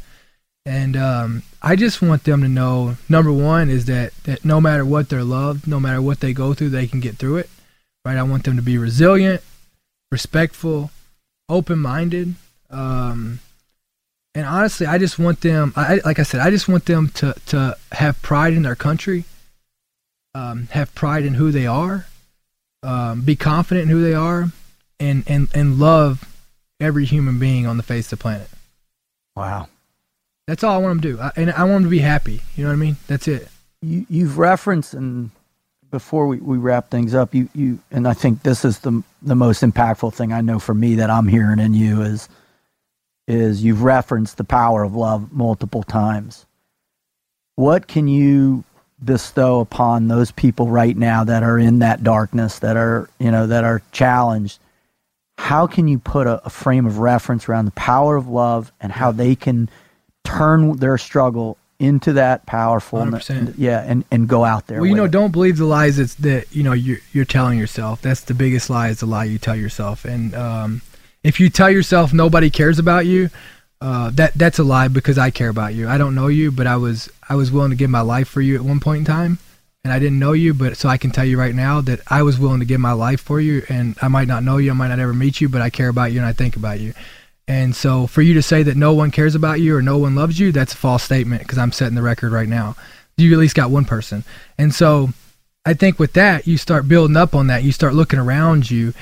And 0.69 0.97
um, 0.97 1.43
I 1.63 1.77
just 1.77 2.03
want 2.03 2.25
them 2.25 2.43
to 2.43 2.49
know. 2.49 2.97
Number 3.09 3.33
one 3.33 3.71
is 3.71 3.87
that 3.87 4.13
that 4.25 4.45
no 4.45 4.61
matter 4.61 4.85
what 4.85 5.09
they're 5.09 5.25
loved, 5.25 5.67
no 5.67 5.81
matter 5.81 6.03
what 6.03 6.21
they 6.21 6.33
go 6.33 6.53
through, 6.55 6.71
they 6.71 6.87
can 6.87 7.01
get 7.01 7.17
through 7.17 7.39
it. 7.39 7.51
Right. 8.05 8.17
I 8.17 8.23
want 8.23 8.45
them 8.45 8.57
to 8.57 8.63
be 8.63 8.79
resilient, 8.79 9.43
respectful, 10.11 10.91
open-minded. 11.49 12.35
Um, 12.71 13.41
and 14.35 14.47
honestly, 14.47 14.87
I 14.87 14.99
just 14.99 15.19
want 15.19 15.41
them. 15.41 15.73
I- 15.75 16.01
like 16.05 16.19
I 16.19 16.23
said, 16.23 16.41
I 16.41 16.51
just 16.51 16.69
want 16.69 16.85
them 16.85 17.09
to 17.15 17.35
to 17.47 17.77
have 17.93 18.21
pride 18.23 18.53
in 18.53 18.63
their 18.63 18.77
country 18.77 19.25
um, 20.35 20.69
have 20.71 20.95
pride 20.95 21.25
in 21.25 21.35
who 21.35 21.51
they 21.51 21.67
are, 21.67 22.07
um, 22.83 23.23
be 23.23 23.37
confident 23.37 23.91
in 23.91 23.97
who 23.97 24.03
they 24.03 24.15
are, 24.15 24.51
and 25.01 25.25
and 25.27 25.49
and 25.55 25.79
love 25.79 26.25
every 26.81 27.05
human 27.05 27.39
being 27.39 27.67
on 27.67 27.77
the 27.77 27.83
face 27.83 28.13
of 28.13 28.19
the 28.19 28.23
planet. 28.23 28.49
Wow. 29.37 29.69
That's 30.49 30.65
all 30.65 30.73
I 30.75 30.79
want 30.79 31.03
them 31.03 31.03
to 31.03 31.17
do, 31.17 31.23
I, 31.23 31.31
and 31.37 31.51
I 31.51 31.65
want 31.65 31.75
them 31.75 31.83
to 31.85 31.91
be 31.91 31.99
happy. 31.99 32.41
You 32.57 32.65
know 32.65 32.71
what 32.71 32.77
I 32.77 32.79
mean? 32.79 32.97
That's 33.07 33.29
it. 33.29 33.49
You, 33.83 34.07
you've 34.09 34.39
referenced, 34.39 34.95
and 34.95 35.31
before 35.91 36.27
we, 36.27 36.39
we 36.39 36.57
wrap 36.57 36.89
things 36.89 37.15
up, 37.15 37.35
you, 37.35 37.51
you 37.55 37.79
and 37.91 38.09
I 38.09 38.15
think 38.15 38.45
this 38.45 38.65
is 38.65 38.79
the 38.79 39.03
the 39.21 39.35
most 39.35 39.63
impactful 39.63 40.15
thing 40.15 40.33
I 40.33 40.41
know 40.41 40.59
for 40.59 40.73
me 40.73 40.95
that 40.95 41.11
I'm 41.11 41.29
hearing 41.29 41.59
in 41.59 41.75
you 41.75 42.01
is 42.01 42.31
is 43.27 43.63
you've 43.63 43.83
referenced 43.83 44.39
the 44.39 44.45
power 44.45 44.83
of 44.83 44.95
love 44.95 45.31
multiple 45.33 45.83
times. 45.83 46.47
What 47.57 47.87
can 47.87 48.09
you 48.09 48.65
bestow 49.05 49.61
upon 49.61 50.09
those 50.09 50.31
people 50.31 50.69
right 50.69 50.97
now 50.97 51.25
that 51.25 51.43
are 51.43 51.59
in 51.59 51.81
that 51.81 52.03
darkness, 52.03 52.61
that 52.61 52.79
are 52.79 53.11
you 53.19 53.31
know 53.31 53.47
that 53.47 53.65
are 53.65 53.83
challenged? 53.93 54.61
How 55.37 55.67
can 55.67 55.89
you 55.89 55.99
put 55.99 56.27
a, 56.27 56.43
a 56.47 56.51
frame 56.51 56.87
of 56.87 57.01
reference 57.01 57.51
around 57.51 57.67
the 57.67 57.73
power 57.73 58.17
of 58.17 58.29
love 58.29 58.73
and 58.81 58.91
how 58.91 59.13
they 59.13 59.37
can 59.37 59.69
turn 60.37 60.77
their 60.77 60.99
struggle 60.99 61.57
into 61.79 62.13
that 62.15 62.45
powerful 62.45 62.99
100%. 62.99 63.55
yeah 63.57 63.85
and 63.87 64.05
and 64.11 64.29
go 64.29 64.45
out 64.45 64.67
there 64.67 64.81
Well, 64.81 64.91
you 64.91 64.97
know, 64.97 65.05
it. 65.05 65.13
don't 65.13 65.31
believe 65.31 65.59
the 65.59 65.65
lies 65.65 65.97
that's, 65.99 66.15
that 66.17 66.47
you 66.55 66.65
know 66.65 66.73
you're 66.73 66.99
you're 67.13 67.25
telling 67.25 67.57
yourself. 67.59 68.03
That's 68.03 68.23
the 68.23 68.35
biggest 68.35 68.69
lie 68.69 68.89
is 68.89 68.99
the 69.01 69.07
lie 69.07 69.25
you 69.25 69.39
tell 69.39 69.55
yourself. 69.55 70.05
And 70.05 70.35
um, 70.35 70.83
if 71.23 71.39
you 71.39 71.49
tell 71.51 71.71
yourself 71.71 72.13
nobody 72.13 72.51
cares 72.51 72.81
about 72.81 73.07
you, 73.07 73.31
uh, 73.81 74.11
that 74.15 74.35
that's 74.35 74.59
a 74.59 74.65
lie 74.65 74.89
because 74.89 75.19
I 75.19 75.31
care 75.31 75.51
about 75.51 75.73
you. 75.75 75.89
I 75.89 75.99
don't 75.99 76.17
know 76.17 76.27
you, 76.27 76.51
but 76.51 76.67
I 76.67 76.77
was 76.77 77.09
I 77.29 77.37
was 77.37 77.53
willing 77.53 77.71
to 77.71 77.77
give 77.77 77.91
my 77.91 78.01
life 78.01 78.27
for 78.29 78.41
you 78.41 78.57
at 78.57 78.63
one 78.63 78.81
point 78.81 78.99
in 79.01 79.05
time, 79.05 79.39
and 79.85 79.93
I 79.93 80.01
didn't 80.01 80.19
know 80.19 80.33
you, 80.33 80.55
but 80.55 80.77
so 80.77 80.89
I 80.89 80.97
can 80.99 81.13
tell 81.13 81.25
you 81.25 81.39
right 81.39 81.55
now 81.55 81.81
that 81.83 82.01
I 82.09 82.23
was 82.25 82.41
willing 82.41 82.59
to 82.59 82.67
give 82.67 82.81
my 82.81 82.91
life 82.93 83.21
for 83.21 83.41
you. 83.41 83.63
And 83.69 83.97
I 84.03 84.09
might 84.09 84.27
not 84.27 84.43
know 84.43 84.57
you, 84.57 84.73
I 84.73 84.75
might 84.75 84.89
not 84.89 84.99
ever 84.99 85.15
meet 85.15 85.41
you, 85.41 85.49
but 85.49 85.63
I 85.63 85.71
care 85.71 85.89
about 85.89 86.11
you 86.11 86.19
and 86.19 86.27
I 86.27 86.33
think 86.33 86.57
about 86.57 86.81
you. 86.81 86.93
And 87.49 87.75
so 87.75 88.07
for 88.07 88.21
you 88.21 88.35
to 88.35 88.43
say 88.43 88.63
that 88.63 88.77
no 88.77 88.93
one 88.93 89.11
cares 89.11 89.35
about 89.35 89.61
you 89.61 89.75
or 89.75 89.81
no 89.81 89.97
one 89.97 90.15
loves 90.15 90.39
you, 90.39 90.53
that's 90.53 90.75
a 90.75 90.77
false 90.77 91.03
statement 91.03 91.43
because 91.43 91.57
I'm 91.57 91.73
setting 91.73 91.95
the 91.95 92.03
record 92.03 92.31
right 92.31 92.49
now. 92.49 92.77
You 93.17 93.33
at 93.33 93.39
least 93.39 93.57
got 93.57 93.71
one 93.71 93.87
person. 93.87 94.23
And 94.59 94.73
so 94.73 95.09
I 95.65 95.73
think 95.73 95.99
with 95.99 96.13
that, 96.13 96.47
you 96.47 96.59
start 96.59 96.87
building 96.87 97.17
up 97.17 97.35
on 97.35 97.47
that. 97.47 97.65
You 97.65 97.73
start 97.73 97.95
looking 97.95 98.19
around 98.19 98.71
you 98.71 98.93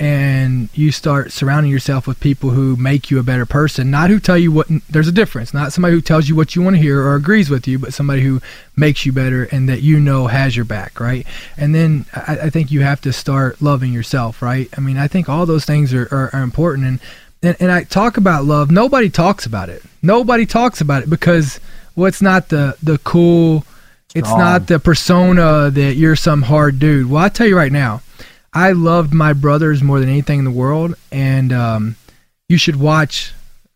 and 0.00 0.68
you 0.74 0.90
start 0.90 1.30
surrounding 1.30 1.70
yourself 1.70 2.08
with 2.08 2.18
people 2.18 2.50
who 2.50 2.74
make 2.74 3.08
you 3.08 3.20
a 3.20 3.22
better 3.22 3.46
person, 3.46 3.88
not 3.88 4.10
who 4.10 4.18
tell 4.18 4.36
you 4.36 4.50
what 4.50 4.66
there's 4.90 5.06
a 5.06 5.12
difference, 5.12 5.54
not 5.54 5.72
somebody 5.72 5.94
who 5.94 6.00
tells 6.00 6.28
you 6.28 6.34
what 6.34 6.56
you 6.56 6.62
want 6.62 6.74
to 6.74 6.82
hear 6.82 7.00
or 7.00 7.14
agrees 7.14 7.48
with 7.48 7.68
you, 7.68 7.78
but 7.78 7.94
somebody 7.94 8.22
who 8.22 8.40
makes 8.74 9.06
you 9.06 9.12
better 9.12 9.44
and 9.44 9.68
that 9.68 9.80
you 9.80 10.00
know 10.00 10.26
has 10.26 10.56
your 10.56 10.64
back, 10.64 10.98
right? 10.98 11.24
And 11.56 11.72
then 11.72 12.06
I, 12.14 12.38
I 12.42 12.50
think 12.50 12.72
you 12.72 12.80
have 12.80 13.00
to 13.02 13.12
start 13.12 13.62
loving 13.62 13.92
yourself, 13.92 14.42
right? 14.42 14.68
I 14.76 14.80
mean, 14.80 14.98
I 14.98 15.06
think 15.06 15.28
all 15.28 15.46
those 15.46 15.64
things 15.64 15.94
are, 15.94 16.08
are, 16.10 16.30
are 16.32 16.42
important. 16.42 16.88
And, 16.88 17.00
and, 17.42 17.56
and 17.60 17.70
I 17.70 17.84
talk 17.84 18.16
about 18.16 18.44
love. 18.44 18.70
Nobody 18.70 19.10
talks 19.10 19.46
about 19.46 19.68
it. 19.68 19.82
Nobody 20.02 20.46
talks 20.46 20.80
about 20.80 21.02
it 21.02 21.10
because 21.10 21.60
well, 21.94 22.06
it's 22.06 22.22
not 22.22 22.48
the, 22.48 22.76
the 22.82 22.98
cool, 22.98 23.64
it's 24.14 24.28
Strong. 24.28 24.40
not 24.40 24.66
the 24.66 24.78
persona 24.78 25.70
that 25.70 25.94
you're 25.94 26.16
some 26.16 26.42
hard 26.42 26.78
dude. 26.78 27.10
Well, 27.10 27.22
I 27.22 27.28
tell 27.28 27.46
you 27.46 27.56
right 27.56 27.72
now, 27.72 28.02
I 28.52 28.72
loved 28.72 29.12
my 29.14 29.32
brothers 29.32 29.82
more 29.82 30.00
than 30.00 30.08
anything 30.08 30.38
in 30.38 30.44
the 30.44 30.50
world, 30.50 30.94
and 31.10 31.52
um, 31.52 31.96
you 32.48 32.58
should 32.58 32.76
watch 32.76 33.32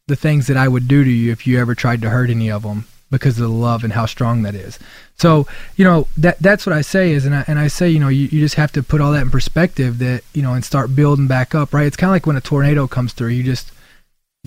the 0.06 0.16
things 0.16 0.46
that 0.46 0.56
I 0.56 0.68
would 0.68 0.86
do 0.86 1.02
to 1.02 1.10
you 1.10 1.32
if 1.32 1.46
you 1.46 1.58
ever 1.58 1.74
tried 1.74 2.02
to 2.02 2.10
hurt 2.10 2.30
any 2.30 2.50
of 2.50 2.62
them 2.62 2.86
because 3.10 3.38
of 3.38 3.42
the 3.42 3.48
love 3.48 3.84
and 3.84 3.92
how 3.92 4.06
strong 4.06 4.42
that 4.42 4.54
is. 4.54 4.78
So 5.16 5.46
you 5.76 5.84
know 5.84 6.08
that 6.16 6.38
that's 6.38 6.66
what 6.66 6.74
I 6.74 6.80
say 6.80 7.12
is, 7.12 7.24
and 7.24 7.34
I 7.34 7.44
and 7.46 7.58
I 7.58 7.68
say 7.68 7.88
you 7.88 7.98
know 7.98 8.08
you, 8.08 8.26
you 8.26 8.40
just 8.40 8.56
have 8.56 8.72
to 8.72 8.82
put 8.82 9.00
all 9.00 9.12
that 9.12 9.22
in 9.22 9.30
perspective 9.30 9.98
that 9.98 10.22
you 10.34 10.42
know 10.42 10.54
and 10.54 10.64
start 10.64 10.94
building 10.94 11.26
back 11.26 11.54
up. 11.54 11.72
Right? 11.72 11.86
It's 11.86 11.96
kind 11.96 12.10
of 12.10 12.14
like 12.14 12.26
when 12.26 12.36
a 12.36 12.40
tornado 12.40 12.86
comes 12.86 13.12
through, 13.12 13.28
you 13.28 13.42
just 13.42 13.72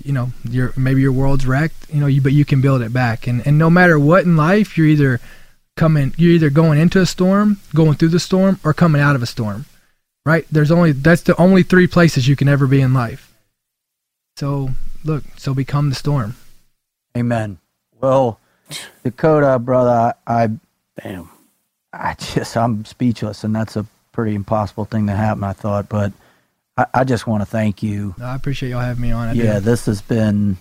you 0.02 0.12
know 0.12 0.32
your 0.48 0.72
maybe 0.76 1.00
your 1.00 1.12
world's 1.12 1.46
wrecked, 1.46 1.90
you 1.90 2.00
know, 2.00 2.06
you, 2.06 2.20
but 2.20 2.32
you 2.32 2.44
can 2.44 2.60
build 2.60 2.82
it 2.82 2.92
back. 2.92 3.26
And 3.26 3.46
and 3.46 3.58
no 3.58 3.70
matter 3.70 3.98
what 3.98 4.24
in 4.24 4.36
life, 4.36 4.76
you're 4.78 4.86
either 4.86 5.20
coming, 5.76 6.14
you're 6.16 6.32
either 6.32 6.50
going 6.50 6.78
into 6.78 7.00
a 7.00 7.06
storm, 7.06 7.58
going 7.74 7.94
through 7.94 8.08
the 8.08 8.20
storm, 8.20 8.60
or 8.64 8.74
coming 8.74 9.00
out 9.00 9.16
of 9.16 9.22
a 9.22 9.26
storm 9.26 9.66
right? 10.24 10.46
There's 10.50 10.70
only 10.70 10.92
that's 10.92 11.22
the 11.22 11.40
only 11.40 11.62
three 11.62 11.86
places 11.86 12.28
you 12.28 12.36
can 12.36 12.48
ever 12.48 12.66
be 12.66 12.80
in 12.80 12.94
life. 12.94 13.32
So 14.36 14.70
look, 15.04 15.24
so 15.36 15.54
become 15.54 15.88
the 15.88 15.94
storm. 15.94 16.36
Amen. 17.16 17.58
Well, 18.00 18.39
Dakota, 19.02 19.58
brother, 19.58 20.14
I, 20.26 20.44
I 20.44 20.50
Damn. 21.02 21.30
I 21.92 22.14
just 22.18 22.56
I'm 22.56 22.84
speechless, 22.84 23.44
and 23.44 23.54
that's 23.54 23.76
a 23.76 23.86
pretty 24.12 24.34
impossible 24.34 24.84
thing 24.84 25.06
to 25.06 25.12
happen. 25.12 25.44
I 25.44 25.52
thought, 25.52 25.88
but 25.88 26.12
I, 26.76 26.86
I 26.94 27.04
just 27.04 27.26
want 27.26 27.42
to 27.42 27.46
thank 27.46 27.82
you. 27.82 28.14
I 28.22 28.34
appreciate 28.34 28.70
y'all 28.70 28.80
having 28.80 29.02
me 29.02 29.10
on. 29.10 29.28
I 29.28 29.34
do. 29.34 29.40
yeah, 29.40 29.58
this 29.58 29.86
has 29.86 30.02
been 30.02 30.56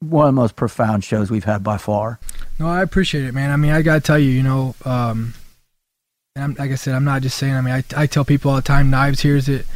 one 0.00 0.28
of 0.28 0.34
the 0.34 0.40
most 0.40 0.56
profound 0.56 1.04
shows 1.04 1.30
we've 1.30 1.44
had 1.44 1.62
by 1.64 1.78
far. 1.78 2.18
No, 2.58 2.68
I 2.68 2.82
appreciate 2.82 3.24
it, 3.24 3.34
man. 3.34 3.50
I 3.50 3.56
mean, 3.56 3.72
I 3.72 3.82
gotta 3.82 4.00
tell 4.00 4.18
you, 4.18 4.30
you 4.30 4.42
know, 4.42 4.74
um, 4.84 5.34
and 6.36 6.44
I'm, 6.44 6.54
like 6.54 6.70
I 6.70 6.76
said, 6.76 6.94
I'm 6.94 7.04
not 7.04 7.22
just 7.22 7.38
saying. 7.38 7.54
I 7.54 7.60
mean, 7.60 7.74
I, 7.74 7.84
I 7.96 8.06
tell 8.06 8.24
people 8.24 8.50
all 8.50 8.56
the 8.56 8.62
time, 8.62 8.90
knives 8.90 9.20
here's 9.20 9.48
it, 9.48 9.66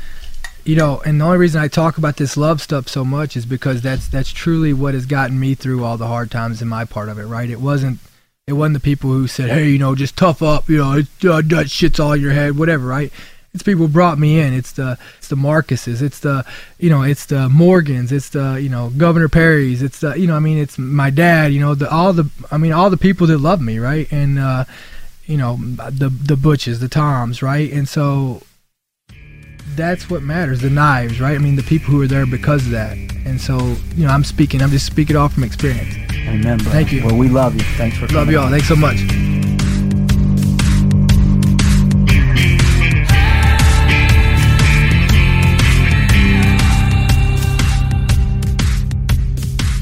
you 0.64 0.76
know. 0.76 1.00
And 1.04 1.20
the 1.20 1.24
only 1.24 1.38
reason 1.38 1.60
I 1.60 1.68
talk 1.68 1.98
about 1.98 2.16
this 2.16 2.36
love 2.36 2.60
stuff 2.60 2.88
so 2.88 3.04
much 3.04 3.36
is 3.36 3.46
because 3.46 3.82
that's 3.82 4.08
that's 4.08 4.32
truly 4.32 4.72
what 4.72 4.94
has 4.94 5.06
gotten 5.06 5.38
me 5.38 5.54
through 5.54 5.84
all 5.84 5.96
the 5.96 6.06
hard 6.06 6.30
times 6.30 6.62
in 6.62 6.68
my 6.68 6.84
part 6.84 7.08
of 7.08 7.18
it. 7.18 7.26
Right? 7.26 7.50
It 7.50 7.60
wasn't 7.60 7.98
it 8.46 8.52
wasn't 8.54 8.74
the 8.74 8.80
people 8.80 9.10
who 9.10 9.26
said, 9.26 9.50
hey, 9.50 9.68
you 9.68 9.78
know, 9.78 9.94
just 9.94 10.16
tough 10.16 10.42
up, 10.42 10.68
you 10.68 10.76
know, 10.76 10.98
uh, 11.30 11.42
that 11.46 11.70
shit's 11.70 11.98
all 11.98 12.12
in 12.12 12.20
your 12.20 12.32
head, 12.32 12.58
whatever. 12.58 12.86
Right? 12.86 13.12
It's 13.54 13.62
people 13.62 13.86
brought 13.86 14.18
me 14.18 14.40
in. 14.40 14.52
It's 14.52 14.72
the 14.72 14.98
it's 15.18 15.28
the 15.28 15.36
Marcuses. 15.36 16.02
It's 16.02 16.18
the 16.18 16.44
you 16.78 16.90
know 16.90 17.02
it's 17.02 17.26
the 17.26 17.48
Morgans. 17.48 18.10
It's 18.10 18.30
the 18.30 18.54
you 18.60 18.68
know 18.68 18.90
Governor 18.96 19.28
Perry's. 19.28 19.80
It's 19.80 20.00
the 20.00 20.14
you 20.14 20.26
know 20.26 20.34
I 20.34 20.40
mean 20.40 20.58
it's 20.58 20.76
my 20.76 21.10
dad. 21.10 21.52
You 21.52 21.60
know 21.60 21.76
the 21.76 21.88
all 21.88 22.12
the 22.12 22.28
I 22.50 22.58
mean 22.58 22.72
all 22.72 22.90
the 22.90 22.96
people 22.96 23.28
that 23.28 23.38
love 23.38 23.60
me 23.60 23.78
right 23.78 24.10
and 24.10 24.40
uh, 24.40 24.64
you 25.26 25.36
know 25.36 25.56
the 25.56 26.08
the 26.08 26.36
Butches, 26.36 26.80
the 26.80 26.88
Toms, 26.88 27.42
right? 27.42 27.72
And 27.72 27.88
so 27.88 28.42
that's 29.76 30.08
what 30.08 30.22
matters. 30.22 30.60
The 30.60 30.70
knives, 30.70 31.20
right? 31.20 31.34
I 31.34 31.38
mean 31.38 31.56
the 31.56 31.62
people 31.62 31.92
who 31.92 32.02
are 32.02 32.06
there 32.06 32.26
because 32.26 32.64
of 32.66 32.72
that. 32.72 32.96
And 33.24 33.40
so 33.40 33.58
you 33.96 34.06
know 34.06 34.12
I'm 34.12 34.24
speaking. 34.24 34.62
I'm 34.62 34.70
just 34.70 34.86
speaking 34.86 35.16
off 35.16 35.34
from 35.34 35.44
experience. 35.44 35.94
Amen. 36.12 36.58
Bro. 36.58 36.72
Thank 36.72 36.92
you. 36.92 37.04
Well, 37.04 37.16
we 37.16 37.28
love 37.28 37.54
you. 37.54 37.62
Thanks 37.76 37.96
for 37.96 38.06
Love 38.06 38.26
coming 38.26 38.34
y'all. 38.34 38.50
Thanks 38.50 38.68
so 38.68 38.76
much. 38.76 38.98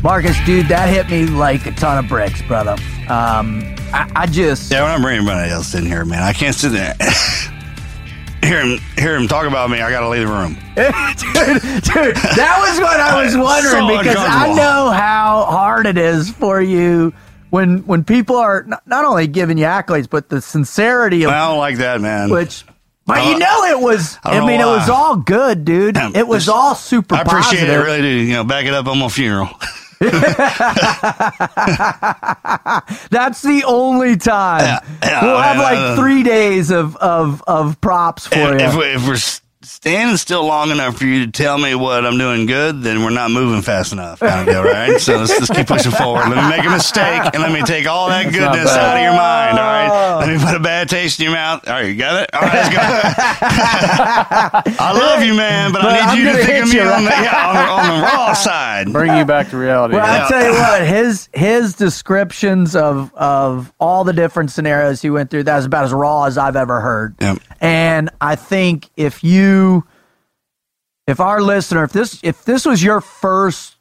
Marcus, 0.02 0.36
dude, 0.44 0.66
that 0.66 0.88
hit 0.88 1.08
me 1.08 1.26
like 1.26 1.64
a 1.66 1.70
ton 1.70 1.96
of 1.96 2.08
bricks, 2.08 2.42
brother. 2.42 2.72
Um, 3.08 3.62
I, 3.92 4.10
I 4.16 4.26
just 4.26 4.72
Yeah, 4.72 4.82
when 4.82 4.90
I'm 4.90 5.00
bringing 5.00 5.20
anybody 5.20 5.52
else 5.52 5.74
in 5.76 5.86
here, 5.86 6.04
man, 6.04 6.22
I 6.22 6.32
can't 6.32 6.56
sit 6.56 6.72
there. 6.72 6.96
hear 8.52 8.66
him, 8.66 8.78
hear 8.96 9.16
him 9.16 9.28
talk 9.28 9.46
about 9.46 9.70
me. 9.70 9.80
I 9.80 9.90
gotta 9.90 10.08
leave 10.08 10.26
the 10.26 10.32
room. 10.32 10.54
dude, 10.74 11.82
dude, 11.82 12.16
that 12.16 12.56
was 12.60 12.80
what 12.80 13.00
I 13.00 13.24
was 13.24 13.36
wondering 13.36 13.88
So 13.88 13.98
because 13.98 14.16
I 14.16 14.52
know 14.54 14.90
how 14.90 15.46
hard 15.46 15.86
it 15.86 15.96
is 15.96 16.30
for 16.30 16.60
you 16.60 17.12
when 17.50 17.78
when 17.86 18.04
people 18.04 18.36
are 18.36 18.64
not, 18.64 18.86
not 18.86 19.04
only 19.04 19.26
giving 19.26 19.58
you 19.58 19.64
accolades 19.64 20.08
but 20.08 20.28
the 20.28 20.40
sincerity 20.40 21.24
of 21.24 21.30
I 21.30 21.48
don't 21.48 21.58
like 21.58 21.78
that, 21.78 22.00
man. 22.00 22.30
which. 22.30 22.64
But 23.04 23.26
you 23.26 23.36
know 23.36 23.64
it 23.64 23.80
was. 23.80 24.16
I 24.22 24.38
I, 24.38 24.46
mean, 24.46 24.60
it 24.60 24.64
was 24.64 24.88
all 24.88 25.16
good, 25.16 25.64
dude. 25.64 25.96
It 25.96 26.24
was 26.24 26.48
all 26.48 26.76
super 26.76 27.16
I 27.16 27.22
appreciate 27.22 27.66
positive. 27.66 27.68
it, 27.68 27.72
I 27.72 27.84
really 27.84 28.00
do. 28.00 28.06
You 28.06 28.32
know, 28.34 28.44
back 28.44 28.64
it 28.64 28.72
up 28.72 28.86
on 28.86 28.96
my 29.00 29.08
funeral. 29.08 29.48
That's 33.10 33.42
the 33.42 33.64
only 33.66 34.16
time 34.16 34.80
we'll 35.02 35.38
have 35.38 35.58
uh, 35.58 35.62
like 35.62 35.98
three 35.98 36.22
days 36.22 36.70
of 36.70 36.96
of 36.96 37.42
of 37.46 37.80
props 37.80 38.26
for 38.26 38.54
if, 38.56 38.74
you. 38.74 38.82
if, 38.82 38.96
if 38.96 39.06
we're 39.06 39.16
standing 39.64 40.16
still 40.16 40.44
long 40.44 40.70
enough 40.70 40.96
for 40.98 41.04
you 41.04 41.26
to 41.26 41.30
tell 41.32 41.58
me 41.58 41.74
what 41.74 42.04
I'm 42.04 42.18
doing 42.18 42.46
good, 42.46 42.82
then 42.82 43.02
we're 43.02 43.10
not 43.10 43.30
moving 43.30 43.62
fast 43.62 43.92
enough. 43.92 44.20
Kind 44.20 44.48
of 44.48 44.54
deal, 44.54 44.62
right? 44.64 44.82
So 45.02 45.16
let's 45.16 45.36
just 45.38 45.52
keep 45.54 45.66
pushing 45.66 45.90
forward. 45.92 46.28
Let 46.28 46.36
me 46.44 46.56
make 46.56 46.66
a 46.66 46.70
mistake 46.70 47.22
and 47.34 47.42
let 47.42 47.50
me 47.52 47.62
take 47.62 47.86
all 47.86 48.08
that 48.08 48.24
goodness 48.32 48.68
out 48.70 48.96
of 48.96 49.02
your 49.02 49.12
mind. 49.12 49.58
All 49.58 49.64
right. 49.64 49.88
Ah. 49.90 50.18
Let 50.20 50.28
me 50.28 50.44
put 50.44 50.54
a 50.54 50.60
bad 50.60 50.88
taste 50.88 51.18
in 51.18 51.24
your 51.24 51.32
mouth. 51.34 51.66
All 51.66 51.74
right, 51.74 51.86
you 51.88 51.96
got 51.96 52.22
it. 52.22 52.30
All 52.34 52.40
right, 52.40 52.52
let's 52.52 52.68
go. 52.68 52.80
I 54.78 54.92
love 54.92 55.22
you, 55.24 55.34
man, 55.34 55.72
but, 55.72 55.82
But 55.82 55.92
I 55.92 55.98
I'm 56.00 56.16
need 56.16 56.22
you 56.24 56.26
to 56.28 56.32
gonna 56.32 56.44
think 56.44 56.64
of 56.64 56.68
me 56.70 56.74
you, 56.76 56.82
on 56.82 57.04
the, 57.04 57.10
yeah, 57.10 57.48
on, 57.48 57.54
the, 57.56 57.62
on 57.92 57.96
the 58.00 58.06
raw 58.06 58.32
side. 58.48 58.92
Bring 58.92 59.16
you 59.16 59.24
back 59.24 59.50
to 59.50 59.56
reality. 59.56 59.94
Well, 59.94 60.06
Yeah. 60.06 60.24
I 60.26 60.28
tell 60.28 60.44
you 60.44 60.52
what, 60.58 60.86
his 60.86 61.28
his 61.32 61.74
descriptions 61.74 62.76
of 62.76 63.12
of 63.14 63.72
all 63.80 64.04
the 64.04 64.12
different 64.12 64.50
scenarios 64.50 65.02
he 65.02 65.10
went 65.10 65.30
through, 65.30 65.44
that 65.44 65.56
was 65.56 65.64
about 65.64 65.84
as 65.84 65.92
raw 65.92 66.24
as 66.24 66.38
I've 66.38 66.56
ever 66.56 66.80
heard. 66.80 67.14
Yep. 67.20 67.38
And 67.60 68.10
I 68.20 68.36
think 68.36 68.88
if 68.96 69.22
you 69.24 69.51
if 71.06 71.20
our 71.20 71.42
listener, 71.42 71.84
if 71.84 71.92
this 71.92 72.20
if 72.22 72.44
this 72.44 72.64
was 72.64 72.82
your 72.82 73.00
first 73.00 73.76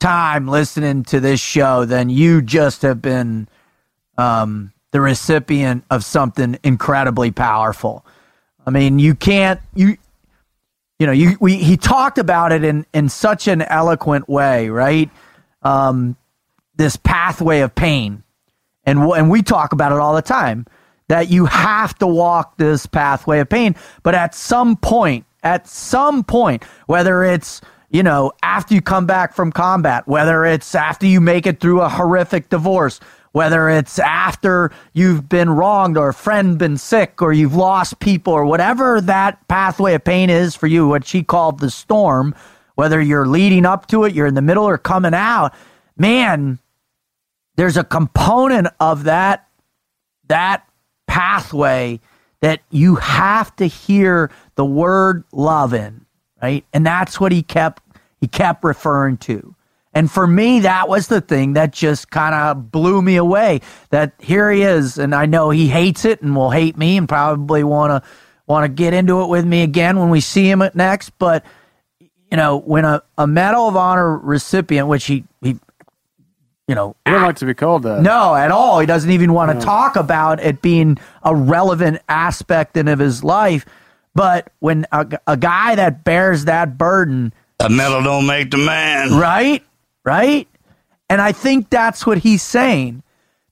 time 0.00 0.46
listening 0.46 1.02
to 1.04 1.20
this 1.20 1.40
show, 1.40 1.84
then 1.84 2.10
you 2.10 2.42
just 2.42 2.82
have 2.82 3.00
been 3.00 3.48
um 4.16 4.72
the 4.90 5.00
recipient 5.00 5.84
of 5.90 6.04
something 6.04 6.58
incredibly 6.62 7.30
powerful. 7.30 8.04
I 8.66 8.70
mean, 8.70 8.98
you 8.98 9.14
can't 9.14 9.60
you 9.74 9.96
you 10.98 11.06
know 11.06 11.12
you 11.12 11.36
we 11.40 11.56
he 11.56 11.76
talked 11.76 12.18
about 12.18 12.52
it 12.52 12.64
in 12.64 12.86
in 12.92 13.08
such 13.08 13.48
an 13.48 13.62
eloquent 13.62 14.28
way, 14.28 14.68
right? 14.68 15.10
Um, 15.62 16.16
this 16.76 16.96
pathway 16.96 17.60
of 17.60 17.74
pain, 17.74 18.22
and 18.84 19.00
and 19.00 19.30
we 19.30 19.42
talk 19.42 19.72
about 19.72 19.92
it 19.92 19.98
all 19.98 20.14
the 20.14 20.22
time 20.22 20.66
that 21.08 21.30
you 21.30 21.46
have 21.46 21.98
to 21.98 22.06
walk 22.06 22.56
this 22.56 22.86
pathway 22.86 23.40
of 23.40 23.48
pain, 23.48 23.74
but 24.02 24.14
at 24.14 24.34
some 24.34 24.76
point, 24.76 25.24
at 25.42 25.66
some 25.66 26.22
point, 26.24 26.64
whether 26.86 27.22
it's 27.24 27.60
you 27.90 28.02
know, 28.02 28.32
after 28.42 28.74
you 28.74 28.82
come 28.82 29.06
back 29.06 29.34
from 29.34 29.50
combat, 29.50 30.06
whether 30.06 30.44
it's 30.44 30.74
after 30.74 31.06
you 31.06 31.20
make 31.20 31.46
it 31.46 31.58
through 31.60 31.80
a 31.80 31.88
horrific 31.88 32.50
divorce, 32.50 33.00
whether 33.32 33.68
it's 33.68 33.98
after 33.98 34.70
you've 34.92 35.28
been 35.28 35.50
wronged 35.50 35.96
or 35.96 36.10
a 36.10 36.14
friend 36.14 36.58
been 36.58 36.76
sick 36.76 37.22
or 37.22 37.32
you've 37.32 37.54
lost 37.54 37.98
people 38.00 38.32
or 38.32 38.44
whatever 38.44 39.00
that 39.00 39.46
pathway 39.48 39.94
of 39.94 40.04
pain 40.04 40.28
is 40.28 40.54
for 40.54 40.66
you, 40.66 40.88
what 40.88 41.06
she 41.06 41.22
called 41.22 41.60
the 41.60 41.70
storm, 41.70 42.34
whether 42.74 43.00
you're 43.00 43.26
leading 43.26 43.64
up 43.64 43.86
to 43.86 44.04
it, 44.04 44.14
you're 44.14 44.26
in 44.26 44.34
the 44.34 44.42
middle 44.42 44.64
or 44.64 44.78
coming 44.78 45.14
out, 45.14 45.54
man, 45.96 46.58
there's 47.56 47.76
a 47.76 47.84
component 47.84 48.68
of 48.80 49.04
that 49.04 49.46
that 50.28 50.67
pathway 51.18 51.98
that 52.42 52.60
you 52.70 52.94
have 52.94 53.54
to 53.56 53.66
hear 53.66 54.30
the 54.54 54.64
word 54.64 55.24
love 55.32 55.74
in, 55.74 56.06
right? 56.40 56.64
And 56.72 56.86
that's 56.86 57.18
what 57.18 57.32
he 57.32 57.42
kept 57.42 57.82
he 58.20 58.28
kept 58.28 58.62
referring 58.62 59.16
to. 59.18 59.56
And 59.92 60.08
for 60.08 60.28
me, 60.28 60.60
that 60.60 60.88
was 60.88 61.08
the 61.08 61.20
thing 61.20 61.54
that 61.54 61.72
just 61.72 62.10
kind 62.10 62.34
of 62.34 62.70
blew 62.70 63.02
me 63.02 63.16
away. 63.16 63.62
That 63.90 64.12
here 64.20 64.48
he 64.52 64.62
is, 64.62 64.96
and 64.96 65.12
I 65.12 65.26
know 65.26 65.50
he 65.50 65.66
hates 65.66 66.04
it 66.04 66.22
and 66.22 66.36
will 66.36 66.50
hate 66.50 66.76
me 66.76 66.96
and 66.96 67.08
probably 67.08 67.64
want 67.64 67.90
to 67.90 68.08
want 68.46 68.64
to 68.64 68.68
get 68.68 68.94
into 68.94 69.20
it 69.22 69.28
with 69.28 69.44
me 69.44 69.62
again 69.64 69.98
when 69.98 70.10
we 70.10 70.20
see 70.20 70.48
him 70.48 70.62
next. 70.74 71.10
But 71.18 71.44
you 72.30 72.36
know, 72.36 72.58
when 72.58 72.84
a, 72.84 73.02
a 73.16 73.26
Medal 73.26 73.66
of 73.66 73.76
Honor 73.76 74.18
recipient, 74.18 74.86
which 74.86 75.06
he 75.06 75.24
he, 75.42 75.58
you 76.68 76.74
know, 76.74 76.94
He 77.06 77.12
don't 77.12 77.22
like 77.22 77.36
to 77.36 77.46
be 77.46 77.54
called 77.54 77.82
that. 77.84 78.02
no, 78.02 78.34
at 78.34 78.50
all. 78.52 78.78
He 78.78 78.86
doesn't 78.86 79.10
even 79.10 79.32
want 79.32 79.58
to 79.58 79.64
talk 79.64 79.96
about 79.96 80.38
it 80.38 80.62
being 80.62 80.98
a 81.24 81.34
relevant 81.34 82.00
aspect 82.08 82.76
in 82.76 82.86
of 82.88 82.98
his 82.98 83.24
life. 83.24 83.64
But 84.14 84.52
when 84.60 84.86
a, 84.92 85.18
a 85.26 85.36
guy 85.36 85.74
that 85.76 86.04
bears 86.04 86.44
that 86.44 86.76
burden 86.76 87.32
A 87.60 87.68
medal 87.70 88.02
don't 88.02 88.26
make 88.26 88.50
the 88.50 88.58
man. 88.58 89.16
right? 89.18 89.64
Right? 90.04 90.46
And 91.08 91.20
I 91.20 91.32
think 91.32 91.70
that's 91.70 92.06
what 92.06 92.18
he's 92.18 92.42
saying. 92.42 93.02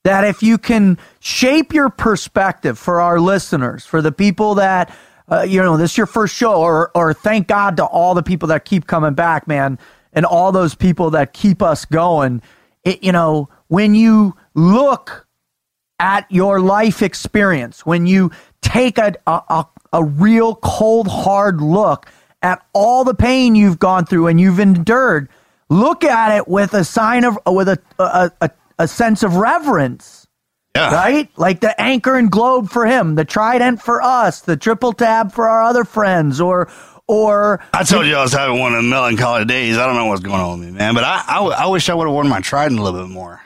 That 0.05 0.24
if 0.24 0.43
you 0.43 0.59
can 0.59 0.98
shape 1.20 1.72
your 1.72 1.88
perspective 1.88 2.78
for 2.78 3.01
our 3.01 3.18
listeners, 3.18 3.84
for 3.84 4.01
the 4.02 4.12
people 4.12 4.55
that, 4.56 4.94
uh, 5.28 5.43
you 5.43 5.60
know, 5.62 5.76
this 5.76 5.93
is 5.93 5.97
your 5.97 6.06
first 6.06 6.34
show, 6.36 6.60
or, 6.60 6.90
or 6.94 7.12
thank 7.12 7.48
God 7.48 7.76
to 7.78 7.84
all 7.84 8.14
the 8.14 8.22
people 8.22 8.48
that 8.48 8.64
keep 8.64 8.86
coming 8.86 9.14
back, 9.14 9.48
man, 9.48 9.78
and 10.12 10.24
all 10.24 10.52
those 10.52 10.74
people 10.76 11.10
that 11.10 11.32
keep 11.32 11.60
us 11.60 11.84
going. 11.84 12.40
It, 12.86 13.02
you 13.04 13.12
know, 13.12 13.50
when 13.68 13.94
you 13.94 14.36
look 14.54 15.26
at 15.98 16.30
your 16.30 16.60
life 16.60 17.02
experience, 17.02 17.84
when 17.84 18.06
you 18.06 18.30
take 18.62 18.96
a, 18.98 19.14
a, 19.26 19.42
a, 19.50 19.66
a 19.92 20.04
real 20.04 20.54
cold, 20.54 21.08
hard 21.08 21.60
look 21.60 22.06
at 22.42 22.64
all 22.72 23.02
the 23.04 23.14
pain 23.14 23.54
you've 23.56 23.78
gone 23.80 24.06
through 24.06 24.28
and 24.28 24.40
you've 24.40 24.60
endured, 24.60 25.28
look 25.68 26.04
at 26.04 26.36
it 26.36 26.46
with 26.46 26.74
a 26.74 26.84
sign 26.84 27.24
of, 27.24 27.38
uh, 27.46 27.52
with 27.52 27.68
a, 27.68 27.78
a, 27.98 28.30
a, 28.40 28.50
a 28.78 28.86
sense 28.88 29.22
of 29.24 29.34
reverence, 29.36 30.28
Yeah. 30.76 30.94
right? 30.94 31.28
Like 31.36 31.60
the 31.60 31.78
anchor 31.80 32.14
and 32.14 32.30
globe 32.30 32.70
for 32.70 32.86
him, 32.86 33.16
the 33.16 33.24
trident 33.24 33.82
for 33.82 34.00
us, 34.02 34.42
the 34.42 34.56
triple 34.56 34.92
tab 34.92 35.32
for 35.32 35.48
our 35.48 35.62
other 35.64 35.84
friends, 35.84 36.40
or, 36.40 36.68
or 37.08 37.60
I 37.72 37.84
told 37.84 38.06
you 38.06 38.16
I 38.16 38.22
was 38.22 38.32
having 38.32 38.58
one 38.58 38.74
of 38.74 38.82
the 38.82 38.88
melancholy 38.88 39.44
days. 39.44 39.76
I 39.78 39.86
don't 39.86 39.94
know 39.96 40.06
what's 40.06 40.22
going 40.22 40.40
on 40.40 40.58
with 40.60 40.68
me, 40.68 40.74
man. 40.76 40.94
But 40.94 41.04
I, 41.04 41.38
I 41.38 41.66
wish 41.66 41.88
I 41.88 41.94
would 41.94 42.06
have 42.06 42.12
worn 42.14 42.28
my 42.28 42.40
trident 42.40 42.80
a 42.80 42.82
little 42.82 43.00
bit 43.02 43.10
more. 43.10 43.40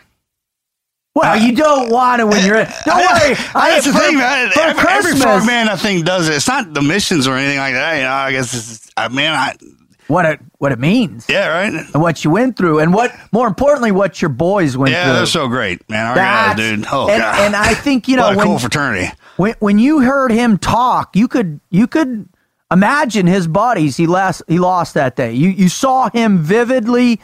well, 1.15 1.37
you 1.41 1.55
don't 1.55 1.91
want 1.91 2.21
it 2.21 2.25
when 2.25 2.45
you're. 2.47 2.55
Don't 2.85 2.97
worry. 2.97 3.37
I, 3.55 3.71
That's 3.73 3.87
the 3.87 3.93
for- 3.93 3.99
thing, 3.99 4.17
man. 4.17 4.51
For 4.53 4.61
Every, 4.61 4.71
every 4.81 4.85
Christmas, 4.85 5.23
frogman, 5.23 5.69
I 5.69 5.77
think, 5.77 6.05
does 6.07 6.29
it. 6.29 6.35
It's 6.37 6.49
not 6.49 6.73
the 6.73 6.83
missions 6.83 7.27
or 7.27 7.37
anything 7.37 7.59
like 7.59 7.75
that. 7.75 7.97
You 7.97 8.03
know, 8.05 8.13
I 8.13 8.33
guess 8.33 8.55
it's, 8.55 8.91
I 8.97 9.09
man, 9.09 9.35
I, 9.35 9.57
what 10.07 10.25
it 10.25 10.41
what 10.59 10.73
it 10.73 10.79
means. 10.79 11.27
yeah, 11.29 11.49
right? 11.49 11.73
and 11.93 12.01
what 12.03 12.25
you 12.25 12.31
went 12.31 12.57
through, 12.57 12.79
and 12.79 12.95
what 12.95 13.13
more 13.33 13.47
importantly, 13.47 13.91
what 13.93 14.23
your 14.23 14.29
boys 14.29 14.77
went 14.77 14.93
Yeah, 14.93 15.03
through. 15.05 15.13
Yeah, 15.13 15.17
they're 15.19 15.27
so 15.27 15.49
great, 15.49 15.89
man. 15.91 16.07
Our 16.07 16.15
That's- 16.15 16.57
guys, 16.57 16.77
dude. 16.77 16.87
Oh, 16.91 17.09
and, 17.09 17.21
God. 17.21 17.41
and 17.41 17.57
I 17.57 17.75
think 17.75 18.09
you 18.09 18.17
know 18.17 18.23
what 18.25 18.35
a 18.35 18.37
when, 18.39 18.47
cool 18.47 18.59
fraternity. 18.59 19.09
when 19.37 19.55
when 19.59 19.79
you 19.79 20.01
heard 20.01 20.31
him 20.33 20.59
talk, 20.59 21.15
you 21.17 21.29
could 21.29 21.61
you 21.71 21.87
could 21.87 22.29
imagine 22.71 23.27
his 23.27 23.47
buddies 23.49 23.97
he 23.97 24.07
lost 24.07 24.43
he 24.49 24.59
lost 24.59 24.95
that 24.95 25.17
day. 25.17 25.33
You 25.33 25.49
you 25.51 25.69
saw 25.69 26.11
him 26.11 26.39
vividly. 26.39 27.21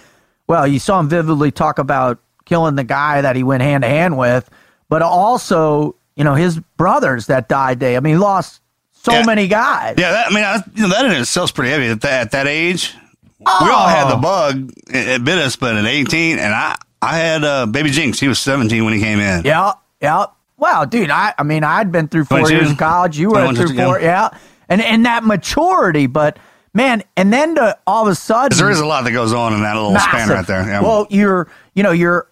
Well, 0.47 0.67
you 0.67 0.79
saw 0.79 1.01
him 1.01 1.09
vividly 1.09 1.51
talk 1.51 1.79
about 1.79 2.19
killing 2.45 2.77
the 2.77 2.85
guy 2.85 3.21
that 3.21 3.35
he 3.37 3.43
went 3.43 3.63
hand 3.63 3.83
to 3.83 3.89
hand 3.89 4.17
with, 4.17 4.49
but 4.89 5.03
also 5.03 5.97
you 6.15 6.25
know 6.25 6.35
his 6.35 6.59
brothers 6.77 7.27
that 7.27 7.49
died. 7.49 7.79
Day. 7.79 7.97
I 7.97 8.01
mean, 8.01 8.15
he 8.15 8.19
lost 8.19 8.61
so 8.93 9.13
Yeah. 9.13 9.25
many 9.27 9.47
guys. 9.49 9.97
Yeah, 9.99 10.13
that, 10.13 10.27
I 10.29 10.35
mean, 10.35 10.45
I, 10.45 10.63
you 10.75 10.83
know, 10.83 10.89
that 10.89 11.05
in 11.07 11.13
itself's 11.13 11.53
pretty 11.53 11.71
heavy 11.71 11.87
at 11.89 12.01
that, 12.01 12.21
at 12.23 12.31
that 12.33 12.47
age. 12.49 12.95
We 13.39 13.45
all 13.47 13.87
had 13.87 14.07
Oh. 14.07 14.11
the 14.11 14.17
bug. 14.17 14.73
It, 14.89 15.09
it 15.09 15.25
bit 15.25 15.39
us, 15.39 15.55
but 15.55 15.77
at 15.77 15.85
18, 15.85 16.39
and 16.41 16.53
I, 16.53 16.75
I 17.01 17.17
had 17.19 17.45
uh, 17.45 17.67
baby 17.67 17.91
Jinx. 17.91 18.19
He 18.19 18.27
was 18.27 18.41
17 18.41 18.85
when 18.85 18.95
he 18.95 19.01
came 19.01 19.21
in. 19.21 19.45
Yeah, 19.45 19.75
yeah. 20.01 20.27
Well, 20.57 20.87
dude, 20.87 21.11
I 21.11 21.35
I 21.39 21.43
mean, 21.45 21.63
I'd 21.63 21.93
been 21.93 22.09
through 22.09 22.25
four 22.25 22.39
22? 22.41 22.57
years 22.57 22.71
of 22.73 22.79
college. 22.79 23.19
You 23.19 23.31
were 23.31 23.53
through 23.55 23.77
four, 23.77 24.01
yeah. 24.01 24.31
And 24.69 24.81
and 24.83 25.05
that 25.07 25.25
maturity, 25.25 26.07
but 26.07 26.39
man, 26.75 27.03
and 27.17 27.33
then 27.33 27.55
to 27.57 27.79
all 27.87 28.07
of 28.07 28.13
a 28.13 28.15
sudden, 28.15 28.57
there 28.59 28.71
is 28.71 28.81
a 28.81 28.87
lot 28.87 29.05
that 29.05 29.13
goes 29.13 29.33
on 29.33 29.53
in 29.53 29.63
that 29.63 29.75
little 29.75 29.99
span 29.99 30.29
right 30.29 30.47
there. 30.47 30.67
Yeah. 30.67 30.83
Well, 30.83 31.07
your 31.11 31.49
you 31.75 31.83
know 31.83 31.93
your 31.93 32.29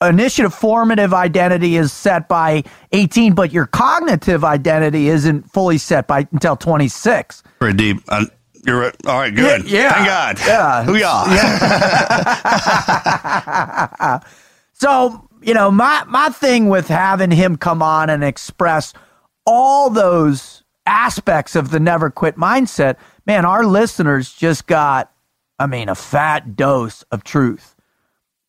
initiative 0.00 0.54
formative 0.54 1.14
identity 1.14 1.76
is 1.76 1.92
set 1.92 2.28
by 2.28 2.64
18, 2.92 3.34
but 3.34 3.52
your 3.52 3.66
cognitive 3.66 4.44
identity 4.44 5.08
isn't 5.08 5.50
fully 5.52 5.78
set 5.78 6.06
by 6.08 6.26
until 6.32 6.56
26. 6.56 7.42
pretty 7.60 7.76
deep. 7.76 8.02
Uh, 8.08 8.24
you're 8.66 8.78
right. 8.80 8.96
All 9.06 9.18
right, 9.18 9.34
good. 9.34 9.68
Yeah, 9.70 10.04
yeah. 10.04 10.32
Thank 10.32 10.38
God. 10.38 10.38
Yeah. 10.46 10.84
Who 10.84 10.96
y'all? 14.16 14.20
So, 14.82 15.28
you 15.40 15.54
know, 15.54 15.70
my 15.70 16.02
my 16.08 16.30
thing 16.30 16.68
with 16.68 16.88
having 16.88 17.30
him 17.30 17.56
come 17.56 17.82
on 17.84 18.10
and 18.10 18.24
express 18.24 18.92
all 19.46 19.90
those 19.90 20.61
aspects 20.86 21.56
of 21.56 21.70
the 21.70 21.80
never 21.80 22.10
quit 22.10 22.36
mindset, 22.36 22.96
man, 23.26 23.44
our 23.44 23.64
listeners 23.64 24.32
just 24.32 24.66
got, 24.66 25.12
I 25.58 25.66
mean, 25.66 25.88
a 25.88 25.94
fat 25.94 26.56
dose 26.56 27.02
of 27.10 27.24
truth. 27.24 27.74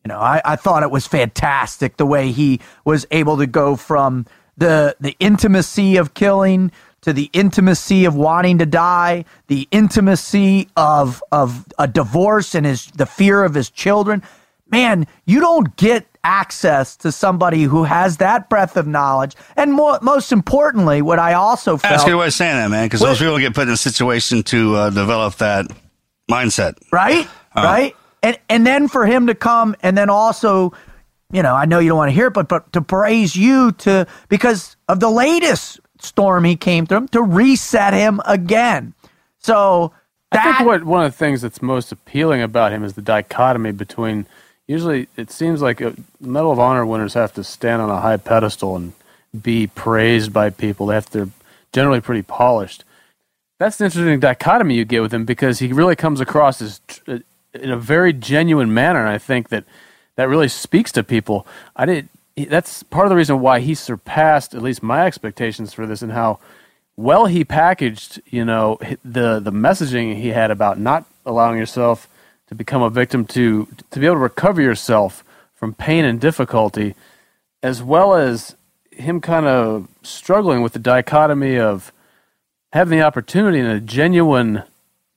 You 0.04 0.10
know, 0.10 0.18
I, 0.18 0.42
I 0.44 0.56
thought 0.56 0.82
it 0.82 0.90
was 0.90 1.06
fantastic 1.06 1.96
the 1.96 2.06
way 2.06 2.30
he 2.30 2.60
was 2.84 3.06
able 3.10 3.38
to 3.38 3.46
go 3.46 3.76
from 3.76 4.26
the 4.56 4.96
the 5.00 5.16
intimacy 5.18 5.96
of 5.96 6.14
killing 6.14 6.70
to 7.00 7.12
the 7.12 7.28
intimacy 7.32 8.04
of 8.04 8.14
wanting 8.14 8.58
to 8.58 8.66
die, 8.66 9.24
the 9.46 9.66
intimacy 9.70 10.68
of 10.76 11.22
of 11.32 11.66
a 11.78 11.88
divorce 11.88 12.54
and 12.54 12.66
his 12.66 12.86
the 12.92 13.06
fear 13.06 13.44
of 13.44 13.54
his 13.54 13.70
children. 13.70 14.22
Man, 14.70 15.06
you 15.24 15.40
don't 15.40 15.74
get 15.76 16.06
access 16.24 16.96
to 16.96 17.12
somebody 17.12 17.62
who 17.62 17.84
has 17.84 18.16
that 18.16 18.48
breadth 18.48 18.76
of 18.76 18.86
knowledge. 18.86 19.36
And 19.56 19.72
more, 19.72 19.98
most 20.02 20.32
importantly, 20.32 21.02
what 21.02 21.18
I 21.18 21.34
also 21.34 21.76
felt 21.76 21.92
That's 21.92 22.02
a 22.02 22.06
good 22.06 22.16
way 22.16 22.26
of 22.26 22.32
saying 22.32 22.56
that, 22.56 22.70
man, 22.70 22.86
because 22.86 23.00
those 23.00 23.18
people 23.18 23.38
get 23.38 23.54
put 23.54 23.68
in 23.68 23.74
a 23.74 23.76
situation 23.76 24.42
to 24.44 24.74
uh, 24.74 24.90
develop 24.90 25.36
that 25.36 25.66
mindset. 26.28 26.76
right? 26.90 27.28
right? 27.54 27.94
And 28.22 28.38
and 28.48 28.66
then 28.66 28.88
for 28.88 29.04
him 29.04 29.26
to 29.26 29.34
come 29.34 29.76
and 29.82 29.96
then 29.96 30.08
also, 30.08 30.72
you 31.30 31.42
know, 31.42 31.54
I 31.54 31.66
know 31.66 31.78
you 31.78 31.90
don't 31.90 31.98
want 31.98 32.08
to 32.08 32.14
hear 32.14 32.28
it, 32.28 32.32
but 32.32 32.48
but 32.48 32.72
to 32.72 32.80
praise 32.80 33.36
you 33.36 33.72
to 33.72 34.06
because 34.30 34.76
of 34.88 35.00
the 35.00 35.10
latest 35.10 35.78
storm 36.00 36.44
he 36.44 36.56
came 36.56 36.86
through 36.86 37.08
to 37.08 37.22
reset 37.22 37.92
him 37.92 38.20
again. 38.24 38.94
So 39.38 39.92
I 40.32 40.42
think 40.42 40.66
what 40.66 40.84
one 40.84 41.04
of 41.04 41.12
the 41.12 41.18
things 41.18 41.42
that's 41.42 41.60
most 41.60 41.92
appealing 41.92 42.40
about 42.40 42.72
him 42.72 42.82
is 42.82 42.94
the 42.94 43.02
dichotomy 43.02 43.72
between. 43.72 44.26
Usually, 44.66 45.08
it 45.16 45.30
seems 45.30 45.60
like 45.60 45.82
uh 45.82 45.92
Medal 46.20 46.52
of 46.52 46.58
Honor 46.58 46.86
winners 46.86 47.14
have 47.14 47.34
to 47.34 47.44
stand 47.44 47.82
on 47.82 47.90
a 47.90 48.00
high 48.00 48.16
pedestal 48.16 48.76
and 48.76 48.92
be 49.42 49.66
praised 49.66 50.32
by 50.32 50.50
people. 50.50 50.86
They 50.86 50.94
have 50.94 51.10
to, 51.10 51.18
they're 51.18 51.28
generally 51.72 52.00
pretty 52.00 52.22
polished. 52.22 52.84
That's 53.58 53.76
the 53.76 53.84
interesting 53.84 54.20
dichotomy 54.20 54.74
you 54.74 54.84
get 54.84 55.02
with 55.02 55.12
him 55.12 55.24
because 55.24 55.58
he 55.58 55.72
really 55.72 55.96
comes 55.96 56.20
across 56.20 56.62
as 56.62 56.80
uh, 57.06 57.18
in 57.52 57.70
a 57.70 57.76
very 57.76 58.12
genuine 58.12 58.72
manner, 58.74 59.00
and 59.00 59.08
I 59.08 59.18
think 59.18 59.48
that 59.50 59.64
that 60.16 60.28
really 60.28 60.48
speaks 60.48 60.92
to 60.92 61.02
people. 61.02 61.46
I 61.76 61.86
did. 61.86 62.08
That's 62.36 62.82
part 62.82 63.06
of 63.06 63.10
the 63.10 63.16
reason 63.16 63.40
why 63.40 63.60
he 63.60 63.74
surpassed 63.74 64.54
at 64.54 64.62
least 64.62 64.82
my 64.82 65.06
expectations 65.06 65.72
for 65.72 65.86
this, 65.86 66.02
and 66.02 66.12
how 66.12 66.40
well 66.96 67.26
he 67.26 67.44
packaged, 67.44 68.20
you 68.26 68.44
know, 68.44 68.78
the 69.04 69.40
the 69.40 69.52
messaging 69.52 70.16
he 70.16 70.28
had 70.28 70.50
about 70.50 70.78
not 70.78 71.04
allowing 71.24 71.58
yourself 71.58 72.08
to 72.48 72.54
become 72.54 72.82
a 72.82 72.90
victim 72.90 73.24
to 73.26 73.66
to 73.90 74.00
be 74.00 74.06
able 74.06 74.16
to 74.16 74.20
recover 74.20 74.60
yourself 74.60 75.24
from 75.54 75.74
pain 75.74 76.04
and 76.04 76.20
difficulty, 76.20 76.94
as 77.62 77.82
well 77.82 78.14
as 78.14 78.56
him 78.90 79.20
kind 79.20 79.46
of 79.46 79.88
struggling 80.02 80.62
with 80.62 80.72
the 80.72 80.78
dichotomy 80.78 81.58
of 81.58 81.92
having 82.72 82.98
the 82.98 83.04
opportunity 83.04 83.58
and 83.58 83.68
a 83.68 83.80
genuine 83.80 84.62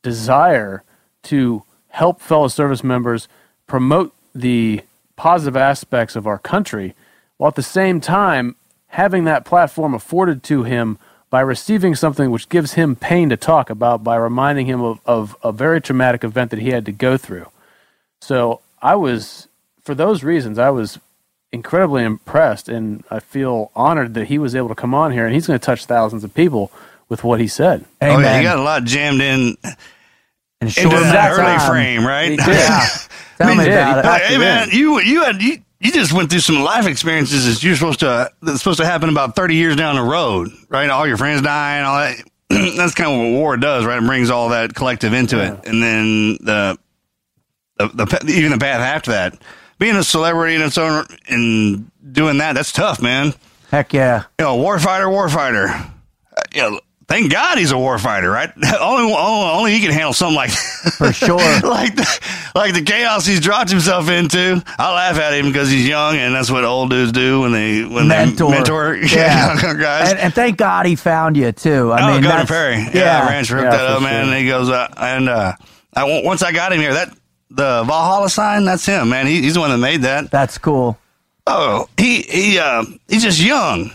desire 0.03 0.83
to 1.23 1.63
help 1.89 2.21
fellow 2.21 2.47
service 2.47 2.83
members 2.83 3.27
promote 3.65 4.13
the 4.33 4.81
positive 5.15 5.57
aspects 5.57 6.15
of 6.15 6.27
our 6.27 6.37
country, 6.37 6.93
while 7.37 7.49
at 7.49 7.55
the 7.55 7.63
same 7.63 7.99
time 7.99 8.55
having 8.87 9.25
that 9.25 9.45
platform 9.45 9.93
afforded 9.93 10.43
to 10.43 10.63
him 10.63 10.97
by 11.29 11.41
receiving 11.41 11.93
something 11.95 12.31
which 12.31 12.47
gives 12.49 12.73
him 12.73 12.95
pain 12.95 13.29
to 13.29 13.37
talk 13.37 13.69
about 13.69 14.03
by 14.03 14.15
reminding 14.15 14.65
him 14.65 14.81
of, 14.81 14.99
of 15.05 15.35
a 15.43 15.51
very 15.51 15.81
traumatic 15.81 16.23
event 16.23 16.51
that 16.51 16.59
he 16.59 16.69
had 16.69 16.85
to 16.85 16.91
go 16.91 17.17
through. 17.17 17.47
So 18.21 18.61
I 18.81 18.95
was, 18.95 19.47
for 19.83 19.93
those 19.93 20.23
reasons, 20.23 20.57
I 20.57 20.69
was 20.69 20.99
incredibly 21.51 22.03
impressed 22.03 22.69
and 22.69 23.03
I 23.11 23.19
feel 23.19 23.71
honored 23.75 24.13
that 24.15 24.27
he 24.27 24.37
was 24.37 24.55
able 24.55 24.69
to 24.69 24.75
come 24.75 24.93
on 24.93 25.11
here 25.11 25.25
and 25.25 25.33
he's 25.33 25.47
going 25.47 25.59
to 25.59 25.65
touch 25.65 25.85
thousands 25.85 26.23
of 26.23 26.33
people 26.33 26.71
with 27.09 27.23
what 27.23 27.39
he 27.39 27.47
said. 27.47 27.85
Oh, 28.01 28.07
yeah, 28.07 28.17
Amen. 28.17 28.41
you 28.41 28.47
got 28.47 28.59
a 28.59 28.61
lot 28.63 28.83
jammed 28.85 29.21
in 29.21 29.55
And 29.63 29.75
into 30.61 30.71
short 30.73 30.93
that 30.93 31.31
early 31.31 31.43
time. 31.57 31.69
frame, 31.71 32.05
right? 32.07 32.31
He 32.31 32.37
did. 32.37 32.47
Yeah. 32.57 32.85
Tell 33.37 33.55
me 33.55 33.65
about 33.67 33.99
it. 34.03 34.21
hey 34.23 34.37
man, 34.39 34.69
you 34.71 34.99
you 34.99 35.23
had 35.23 35.39
you, 35.43 35.59
you 35.79 35.91
just 35.91 36.13
went 36.13 36.29
through 36.29 36.39
some 36.39 36.61
life 36.61 36.87
experiences 36.87 37.45
that 37.45 37.63
you're 37.63 37.75
supposed 37.75 37.99
to 37.99 38.31
that's 38.41 38.59
supposed 38.59 38.79
to 38.79 38.85
happen 38.85 39.09
about 39.09 39.35
30 39.35 39.55
years 39.55 39.75
down 39.75 39.95
the 39.95 40.01
road, 40.01 40.49
right? 40.69 40.89
All 40.89 41.07
your 41.07 41.17
friends 41.17 41.41
dying, 41.41 41.83
all 41.85 41.97
that. 41.97 42.15
that's 42.77 42.95
kind 42.95 43.11
of 43.11 43.17
what 43.19 43.37
war 43.39 43.57
does, 43.57 43.85
right? 43.85 44.01
It 44.01 44.07
brings 44.07 44.29
all 44.29 44.49
that 44.49 44.73
collective 44.73 45.13
into 45.13 45.43
it, 45.43 45.65
and 45.67 45.83
then 45.83 46.37
the 46.41 46.77
the, 47.77 47.87
the 47.89 48.33
even 48.33 48.51
the 48.51 48.57
path 48.57 48.79
after 48.79 49.11
that, 49.11 49.37
being 49.79 49.95
a 49.95 50.03
celebrity 50.03 50.55
and 50.55 50.63
its 50.63 50.77
own 50.77 51.05
and 51.27 51.91
doing 52.11 52.37
that, 52.39 52.53
that's 52.53 52.71
tough, 52.71 53.01
man. 53.01 53.33
Heck 53.69 53.93
yeah. 53.93 54.23
You 54.39 54.45
know, 54.45 54.57
warfighter, 54.57 55.07
warfighter. 55.11 55.69
Uh, 55.69 56.41
You 56.55 56.61
know, 56.61 56.79
thank 57.07 57.31
God 57.31 57.57
he's 57.57 57.71
a 57.71 57.75
warfighter, 57.75 58.33
right? 58.33 58.49
only, 58.79 59.13
only 59.13 59.15
only 59.15 59.71
he 59.73 59.81
can 59.81 59.91
handle 59.91 60.13
something 60.13 60.35
like 60.35 60.51
For 60.51 61.11
sure. 61.13 61.37
like 61.63 61.95
the, 61.95 62.19
like 62.57 62.73
the 62.73 62.81
chaos 62.81 63.25
he's 63.25 63.39
dropped 63.39 63.69
himself 63.69 64.09
into. 64.09 64.61
I 64.77 64.93
laugh 64.93 65.17
at 65.17 65.33
him 65.33 65.47
because 65.47 65.69
he's 65.69 65.87
young, 65.87 66.17
and 66.17 66.35
that's 66.35 66.49
what 66.51 66.63
old 66.63 66.89
dudes 66.89 67.11
do 67.11 67.41
when 67.41 67.51
they 67.51 67.83
when 67.85 68.07
mentor. 68.07 68.49
they 68.51 68.57
mentor 68.57 68.95
Yeah. 69.01 69.53
younger 69.61 69.79
guys. 69.79 70.09
And, 70.11 70.19
and 70.19 70.33
thank 70.33 70.57
God 70.57 70.85
he 70.85 70.95
found 70.95 71.37
you 71.37 71.51
too. 71.51 71.91
I 71.91 72.09
oh, 72.09 72.13
mean, 72.13 72.23
Governor 72.23 72.45
Perry, 72.45 72.75
yeah, 72.77 72.89
yeah. 72.93 73.27
Ranch 73.27 73.49
hooked 73.49 73.63
Yeah, 73.63 73.69
that 73.71 73.85
up, 73.85 74.01
man. 74.01 74.25
sure. 74.25 74.33
And 74.33 74.41
he 74.43 74.47
goes, 74.47 74.69
uh, 74.69 74.87
and 74.97 75.29
uh, 75.29 75.53
I 75.95 76.21
once 76.23 76.41
I 76.43 76.51
got 76.51 76.73
him 76.73 76.79
here, 76.79 76.93
that 76.93 77.09
the 77.49 77.83
Valhalla 77.83 78.29
sign, 78.29 78.65
that's 78.65 78.85
him, 78.85 79.09
man. 79.09 79.27
He, 79.27 79.41
he's 79.41 79.53
the 79.53 79.59
one 79.59 79.69
that 79.69 79.77
made 79.77 80.01
that. 80.01 80.31
That's 80.31 80.57
cool. 80.57 80.97
Oh, 81.45 81.87
he 81.97 82.23
he 82.23 82.59
uh, 82.59 82.83
he's 83.07 83.23
just 83.23 83.39
young. 83.41 83.91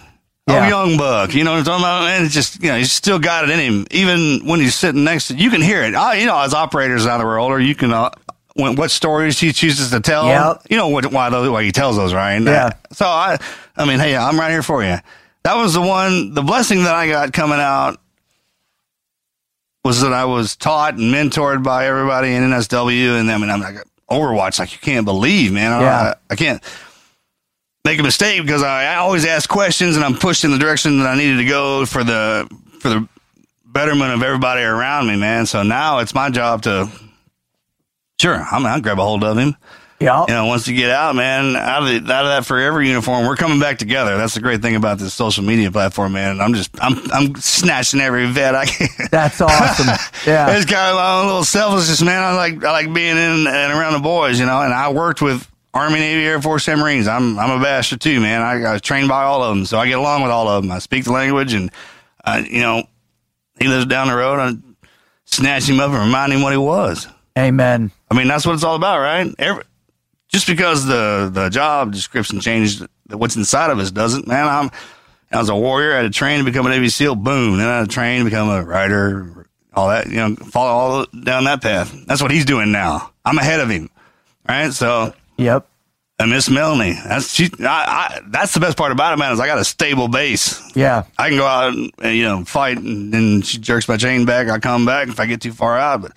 Yeah. 0.49 0.65
Oh, 0.65 0.69
young 0.69 0.97
buck. 0.97 1.35
You 1.35 1.45
know 1.45 1.53
what 1.53 1.59
I'm 1.59 1.65
talking 1.65 1.85
about? 1.85 2.03
And 2.09 2.25
it's 2.25 2.35
just, 2.35 2.61
you 2.61 2.69
know, 2.69 2.77
he's 2.77 2.91
still 2.91 3.21
got 3.21 3.45
it 3.45 3.51
in 3.51 3.61
him. 3.61 3.87
Even 3.93 4.45
when 4.45 4.59
he's 4.59 4.75
sitting 4.75 5.05
next 5.05 5.29
to 5.29 5.35
you, 5.37 5.51
can 5.51 5.63
hear 5.63 5.85
it. 5.85 5.95
Oh, 5.97 6.11
you 6.13 6.27
know, 6.27 6.37
as 6.41 6.53
operators 6.53 7.07
out 7.07 7.21
of 7.21 7.27
we're 7.27 7.39
older, 7.39 7.61
you 7.61 7.77
can, 7.77 7.93
uh, 7.93 8.11
when, 8.55 8.77
what 8.77 8.91
stories 8.91 9.39
he 9.39 9.53
chooses 9.53 9.91
to 9.91 10.01
tell. 10.01 10.27
Yep. 10.27 10.67
You 10.71 10.77
know 10.77 10.89
what, 10.89 11.07
why, 11.07 11.31
those, 11.31 11.49
why 11.49 11.63
he 11.63 11.73
tells 11.73 11.97
those, 11.97 12.13
right? 12.15 12.41
Yeah. 12.41 12.71
so 12.93 13.07
I, 13.07 13.39
I 13.77 13.87
mean, 13.87 13.99
hey, 13.99 14.17
I'm 14.17 14.39
right 14.39 14.51
here 14.51 14.63
for 14.63 14.83
you. 14.83 14.97
That 15.45 15.57
was 15.57 15.75
the 15.75 15.81
one, 15.81 16.35
the 16.35 16.43
blessing 16.43 16.85
that 16.85 16.95
I 16.95 17.09
got 17.09 17.33
coming 17.33 17.59
out 17.59 17.99
was 19.85 20.01
that 20.03 20.13
I 20.13 20.25
was 20.27 20.55
taught 20.55 20.95
and 20.95 21.13
mentored 21.13 21.65
by 21.65 21.87
everybody 21.87 22.33
in 22.33 22.43
NSW. 22.45 23.19
And 23.19 23.31
I 23.31 23.39
mean, 23.39 23.51
I'm 23.51 23.61
like, 23.61 23.77
Overwatch, 24.11 24.59
like 24.59 24.73
you 24.73 24.79
can't 24.79 25.05
believe, 25.05 25.53
man. 25.53 25.73
I, 25.73 25.81
Yeah. 25.81 26.01
I, 26.01 26.15
I 26.31 26.37
can't 26.37 26.63
make 27.85 27.99
a 27.99 28.03
mistake 28.03 28.43
because 28.43 28.63
I, 28.63 28.85
I 28.85 28.97
always 28.97 29.25
ask 29.25 29.49
questions 29.49 29.97
and 29.97 30.05
I'm 30.05 30.15
pushed 30.15 30.45
in 30.45 30.53
the 30.53 30.59
direction 30.59 30.99
that 30.99 31.07
I 31.07 31.17
needed 31.17 31.39
to 31.39 31.45
go 31.45 31.87
for 31.87 32.05
the 32.05 32.49
for 32.79 32.91
the 32.91 33.09
betterment 33.65 34.13
of 34.13 34.23
everybody 34.23 34.63
around 34.63 35.09
me, 35.09 35.17
man. 35.17 35.47
So 35.47 35.63
now 35.63 35.99
it's 35.99 36.15
my 36.15 36.31
job 36.31 36.63
to 36.63 36.91
sure, 38.23 38.47
I'm 38.51 38.65
I'll 38.65 38.81
grab 38.81 38.99
a 38.99 39.03
hold 39.03 39.25
of 39.25 39.37
him. 39.37 39.57
Yeah. 39.99 40.25
You 40.27 40.35
know, 40.35 40.47
once 40.47 40.67
you 40.67 40.75
get 40.75 40.91
out, 40.91 41.15
man, 41.15 41.55
out 41.55 41.83
of 41.83 41.89
the, 41.89 42.13
out 42.13 42.25
of 42.25 42.31
that 42.31 42.45
forever 42.45 42.83
uniform, 42.83 43.27
we're 43.27 43.37
coming 43.37 43.61
back 43.61 43.79
together. 43.79 44.17
That's 44.17 44.35
the 44.35 44.41
great 44.41 44.61
thing 44.61 44.75
about 44.75 44.99
this 44.99 45.15
social 45.15 45.45
media 45.45 45.71
platform, 45.71 46.13
man. 46.13 46.41
I'm 46.41 46.55
just 46.55 46.71
I'm 46.81 46.99
I'm 47.13 47.35
snatching 47.37 48.01
every 48.01 48.27
vet 48.27 48.55
I 48.55 48.67
can. 48.67 48.89
That's 49.11 49.41
awesome. 49.41 49.87
Yeah. 50.27 50.57
It's 50.57 50.67
kind 50.67 50.91
of 50.91 50.97
my 50.97 51.21
own 51.21 51.27
little 51.27 51.45
selfishness, 51.45 52.03
man. 52.03 52.23
I 52.23 52.35
like 52.35 52.65
I 52.65 52.71
like 52.73 52.93
being 52.93 53.17
in 53.17 53.47
and 53.47 53.73
around 53.73 53.93
the 53.93 54.01
boys, 54.01 54.41
you 54.41 54.47
know. 54.47 54.63
And 54.63 54.73
I 54.73 54.93
worked 54.93 55.21
with 55.23 55.49
Army, 55.75 56.01
Navy, 56.01 56.25
Air 56.25 56.41
Force, 56.41 56.69
and 56.69 56.81
Marines. 56.81 57.07
I'm 57.07 57.39
I'm 57.39 57.61
a 57.61 57.63
bastard 57.63 58.01
too, 58.01 58.21
man. 58.21 58.41
I, 58.41 58.71
I 58.71 58.73
was 58.73 58.83
trained 58.83 59.09
by 59.09 59.23
all 59.25 59.43
of 59.43 59.57
them, 59.57 59.67
so 59.67 59.79
I 59.79 59.87
get 59.87 59.99
along 59.99 60.23
with 60.23 60.33
all 60.33 60.49
of 60.49 60.63
them. 60.63 60.73
I 60.73 60.79
speak 60.81 61.05
the 61.05 61.13
language, 61.13 61.55
and 61.55 61.71
uh, 62.25 62.43
you 62.49 62.61
know, 62.61 62.85
he 63.61 63.69
lives 63.69 63.87
down 63.87 64.09
the 64.09 64.17
road. 64.17 64.39
I 64.41 64.87
snatch 65.27 65.69
him 65.69 65.81
up 65.81 65.91
and 65.91 66.01
remind 66.01 66.33
him 66.33 66.43
what 66.43 66.53
he 66.53 66.59
was. 66.59 67.07
Amen. 67.39 67.93
I 68.13 68.15
mean, 68.15 68.29
that's 68.29 68.45
what 68.45 68.53
it's 68.53 68.63
all 68.63 68.77
about, 68.77 68.99
right? 69.01 69.35
Every, 69.39 69.63
just 70.29 70.47
because 70.47 70.85
the 70.85 71.31
the 71.33 71.49
job 71.49 71.93
description 71.93 72.41
changed, 72.41 72.87
what's 73.09 73.37
inside 73.37 73.71
of 73.71 73.79
us 73.79 73.91
doesn't. 73.91 74.27
Man, 74.27 74.47
I'm 74.47 74.71
I 75.33 75.39
was 75.39 75.49
a 75.49 75.57
warrior. 75.57 75.95
I 75.95 76.03
had 76.03 76.03
to 76.03 76.11
train 76.11 76.39
to 76.39 76.45
become 76.45 76.67
an 76.67 76.73
Navy 76.73 76.91
SEAL. 76.91 77.15
Boom. 77.15 77.57
Then 77.57 77.67
I 77.67 77.79
had 77.79 77.89
to 77.89 77.95
train 77.95 78.19
to 78.19 78.25
become 78.27 78.51
a 78.51 78.63
writer. 78.63 79.47
All 79.75 79.89
that, 79.89 80.09
you 80.09 80.17
know, 80.17 80.37
follow 80.37 80.69
all 80.71 81.07
down 81.25 81.45
that 81.45 81.63
path. 81.63 81.91
That's 82.07 82.21
what 82.21 82.31
he's 82.31 82.45
doing 82.45 82.71
now. 82.71 83.11
I'm 83.25 83.39
ahead 83.39 83.61
of 83.61 83.71
him, 83.71 83.89
right? 84.47 84.71
So, 84.71 85.15
Yep. 85.39 85.67
and 86.19 86.31
Miss 86.31 86.51
Melanie, 86.51 86.93
that's 86.93 87.33
she. 87.33 87.49
I, 87.61 87.65
I, 87.65 88.21
that's 88.27 88.53
the 88.53 88.61
best 88.61 88.77
part 88.77 88.93
about 88.93 89.15
it, 89.15 89.17
man. 89.19 89.33
Is 89.33 89.41
I 89.41 89.47
got 89.47 89.57
a 89.57 89.65
stable 89.65 90.09
base. 90.09 90.61
Yeah. 90.77 91.05
I 91.17 91.31
can 91.31 91.39
go 91.39 91.47
out 91.47 91.73
and, 91.73 91.91
and, 92.03 92.15
you 92.15 92.25
know 92.25 92.45
fight, 92.45 92.77
and 92.77 93.15
then 93.15 93.41
she 93.41 93.57
jerks 93.57 93.89
my 93.89 93.97
chain 93.97 94.27
back. 94.27 94.51
I 94.51 94.59
come 94.59 94.85
back 94.85 95.09
if 95.09 95.19
I 95.19 95.25
get 95.25 95.41
too 95.41 95.53
far 95.55 95.79
out, 95.79 96.03
but 96.03 96.13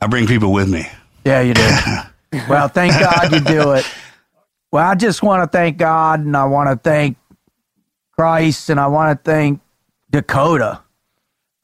I 0.00 0.06
bring 0.06 0.26
people 0.26 0.52
with 0.52 0.68
me. 0.68 0.86
Yeah, 1.24 1.40
you 1.40 1.54
do. 1.54 1.68
well, 2.48 2.68
thank 2.68 2.92
God 2.92 3.32
you 3.32 3.40
do 3.40 3.72
it. 3.72 3.86
Well, 4.70 4.86
I 4.86 4.94
just 4.94 5.22
want 5.22 5.42
to 5.42 5.56
thank 5.56 5.78
God 5.78 6.20
and 6.20 6.36
I 6.36 6.44
want 6.44 6.68
to 6.68 6.76
thank 6.76 7.16
Christ 8.12 8.68
and 8.70 8.78
I 8.78 8.86
want 8.88 9.18
to 9.18 9.30
thank 9.30 9.60
Dakota. 10.10 10.82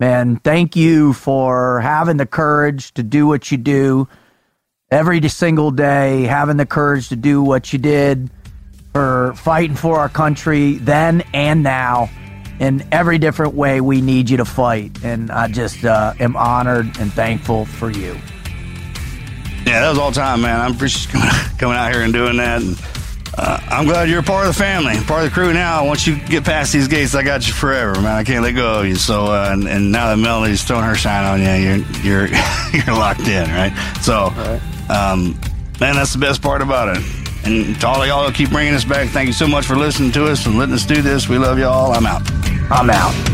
Man, 0.00 0.36
thank 0.36 0.74
you 0.74 1.12
for 1.12 1.80
having 1.80 2.16
the 2.16 2.26
courage 2.26 2.92
to 2.94 3.02
do 3.02 3.26
what 3.26 3.52
you 3.52 3.58
do 3.58 4.08
every 4.90 5.26
single 5.28 5.70
day, 5.70 6.22
having 6.22 6.56
the 6.56 6.66
courage 6.66 7.08
to 7.10 7.16
do 7.16 7.42
what 7.42 7.72
you 7.72 7.78
did 7.78 8.30
for 8.92 9.34
fighting 9.34 9.76
for 9.76 9.98
our 9.98 10.08
country 10.08 10.74
then 10.74 11.22
and 11.32 11.62
now 11.62 12.08
in 12.60 12.86
every 12.92 13.18
different 13.18 13.54
way 13.54 13.80
we 13.80 14.00
need 14.00 14.30
you 14.30 14.38
to 14.38 14.44
fight. 14.44 15.02
And 15.04 15.30
I 15.30 15.48
just 15.48 15.84
uh, 15.84 16.14
am 16.20 16.36
honored 16.36 16.98
and 16.98 17.12
thankful 17.12 17.64
for 17.64 17.90
you. 17.90 18.16
Yeah, 19.66 19.80
that 19.80 19.88
was 19.90 19.98
all 19.98 20.12
time, 20.12 20.42
man. 20.42 20.60
I 20.60 20.68
appreciate 20.68 21.12
you 21.12 21.20
coming, 21.20 21.56
coming 21.58 21.76
out 21.76 21.92
here 21.92 22.02
and 22.02 22.12
doing 22.12 22.36
that. 22.36 22.62
And 22.62 22.78
uh, 23.36 23.58
I'm 23.68 23.86
glad 23.86 24.08
you're 24.08 24.20
a 24.20 24.22
part 24.22 24.46
of 24.46 24.54
the 24.54 24.58
family, 24.58 24.94
part 25.04 25.24
of 25.24 25.30
the 25.30 25.34
crew 25.34 25.52
now. 25.52 25.86
Once 25.86 26.06
you 26.06 26.16
get 26.16 26.44
past 26.44 26.72
these 26.72 26.86
gates, 26.86 27.14
I 27.14 27.22
got 27.22 27.46
you 27.46 27.52
forever, 27.52 27.94
man. 27.94 28.14
I 28.14 28.24
can't 28.24 28.42
let 28.42 28.52
go 28.52 28.80
of 28.80 28.86
you. 28.86 28.94
So, 28.94 29.26
uh, 29.26 29.48
and, 29.52 29.66
and 29.66 29.90
now 29.90 30.14
that 30.14 30.18
Melanie's 30.18 30.62
throwing 30.62 30.84
her 30.84 30.94
shine 30.94 31.24
on 31.24 31.40
you, 31.40 31.84
you're 32.02 32.26
you're 32.26 32.28
you're 32.72 32.94
locked 32.94 33.26
in, 33.26 33.48
right? 33.50 33.72
So, 34.02 34.26
um, 34.88 35.38
man, 35.80 35.96
that's 35.96 36.12
the 36.12 36.20
best 36.20 36.42
part 36.42 36.62
about 36.62 36.96
it. 36.96 37.02
And 37.44 37.78
to 37.80 37.86
all 37.86 38.00
of 38.00 38.08
y'all 38.08 38.26
who 38.26 38.32
keep 38.32 38.50
bringing 38.50 38.74
us 38.74 38.84
back, 38.84 39.08
thank 39.08 39.26
you 39.26 39.32
so 39.32 39.46
much 39.46 39.66
for 39.66 39.76
listening 39.76 40.12
to 40.12 40.26
us 40.26 40.46
and 40.46 40.56
letting 40.56 40.74
us 40.74 40.86
do 40.86 41.02
this. 41.02 41.28
We 41.28 41.38
love 41.38 41.58
y'all. 41.58 41.92
I'm 41.92 42.06
out. 42.06 42.22
I'm 42.70 42.88
out. 42.90 43.33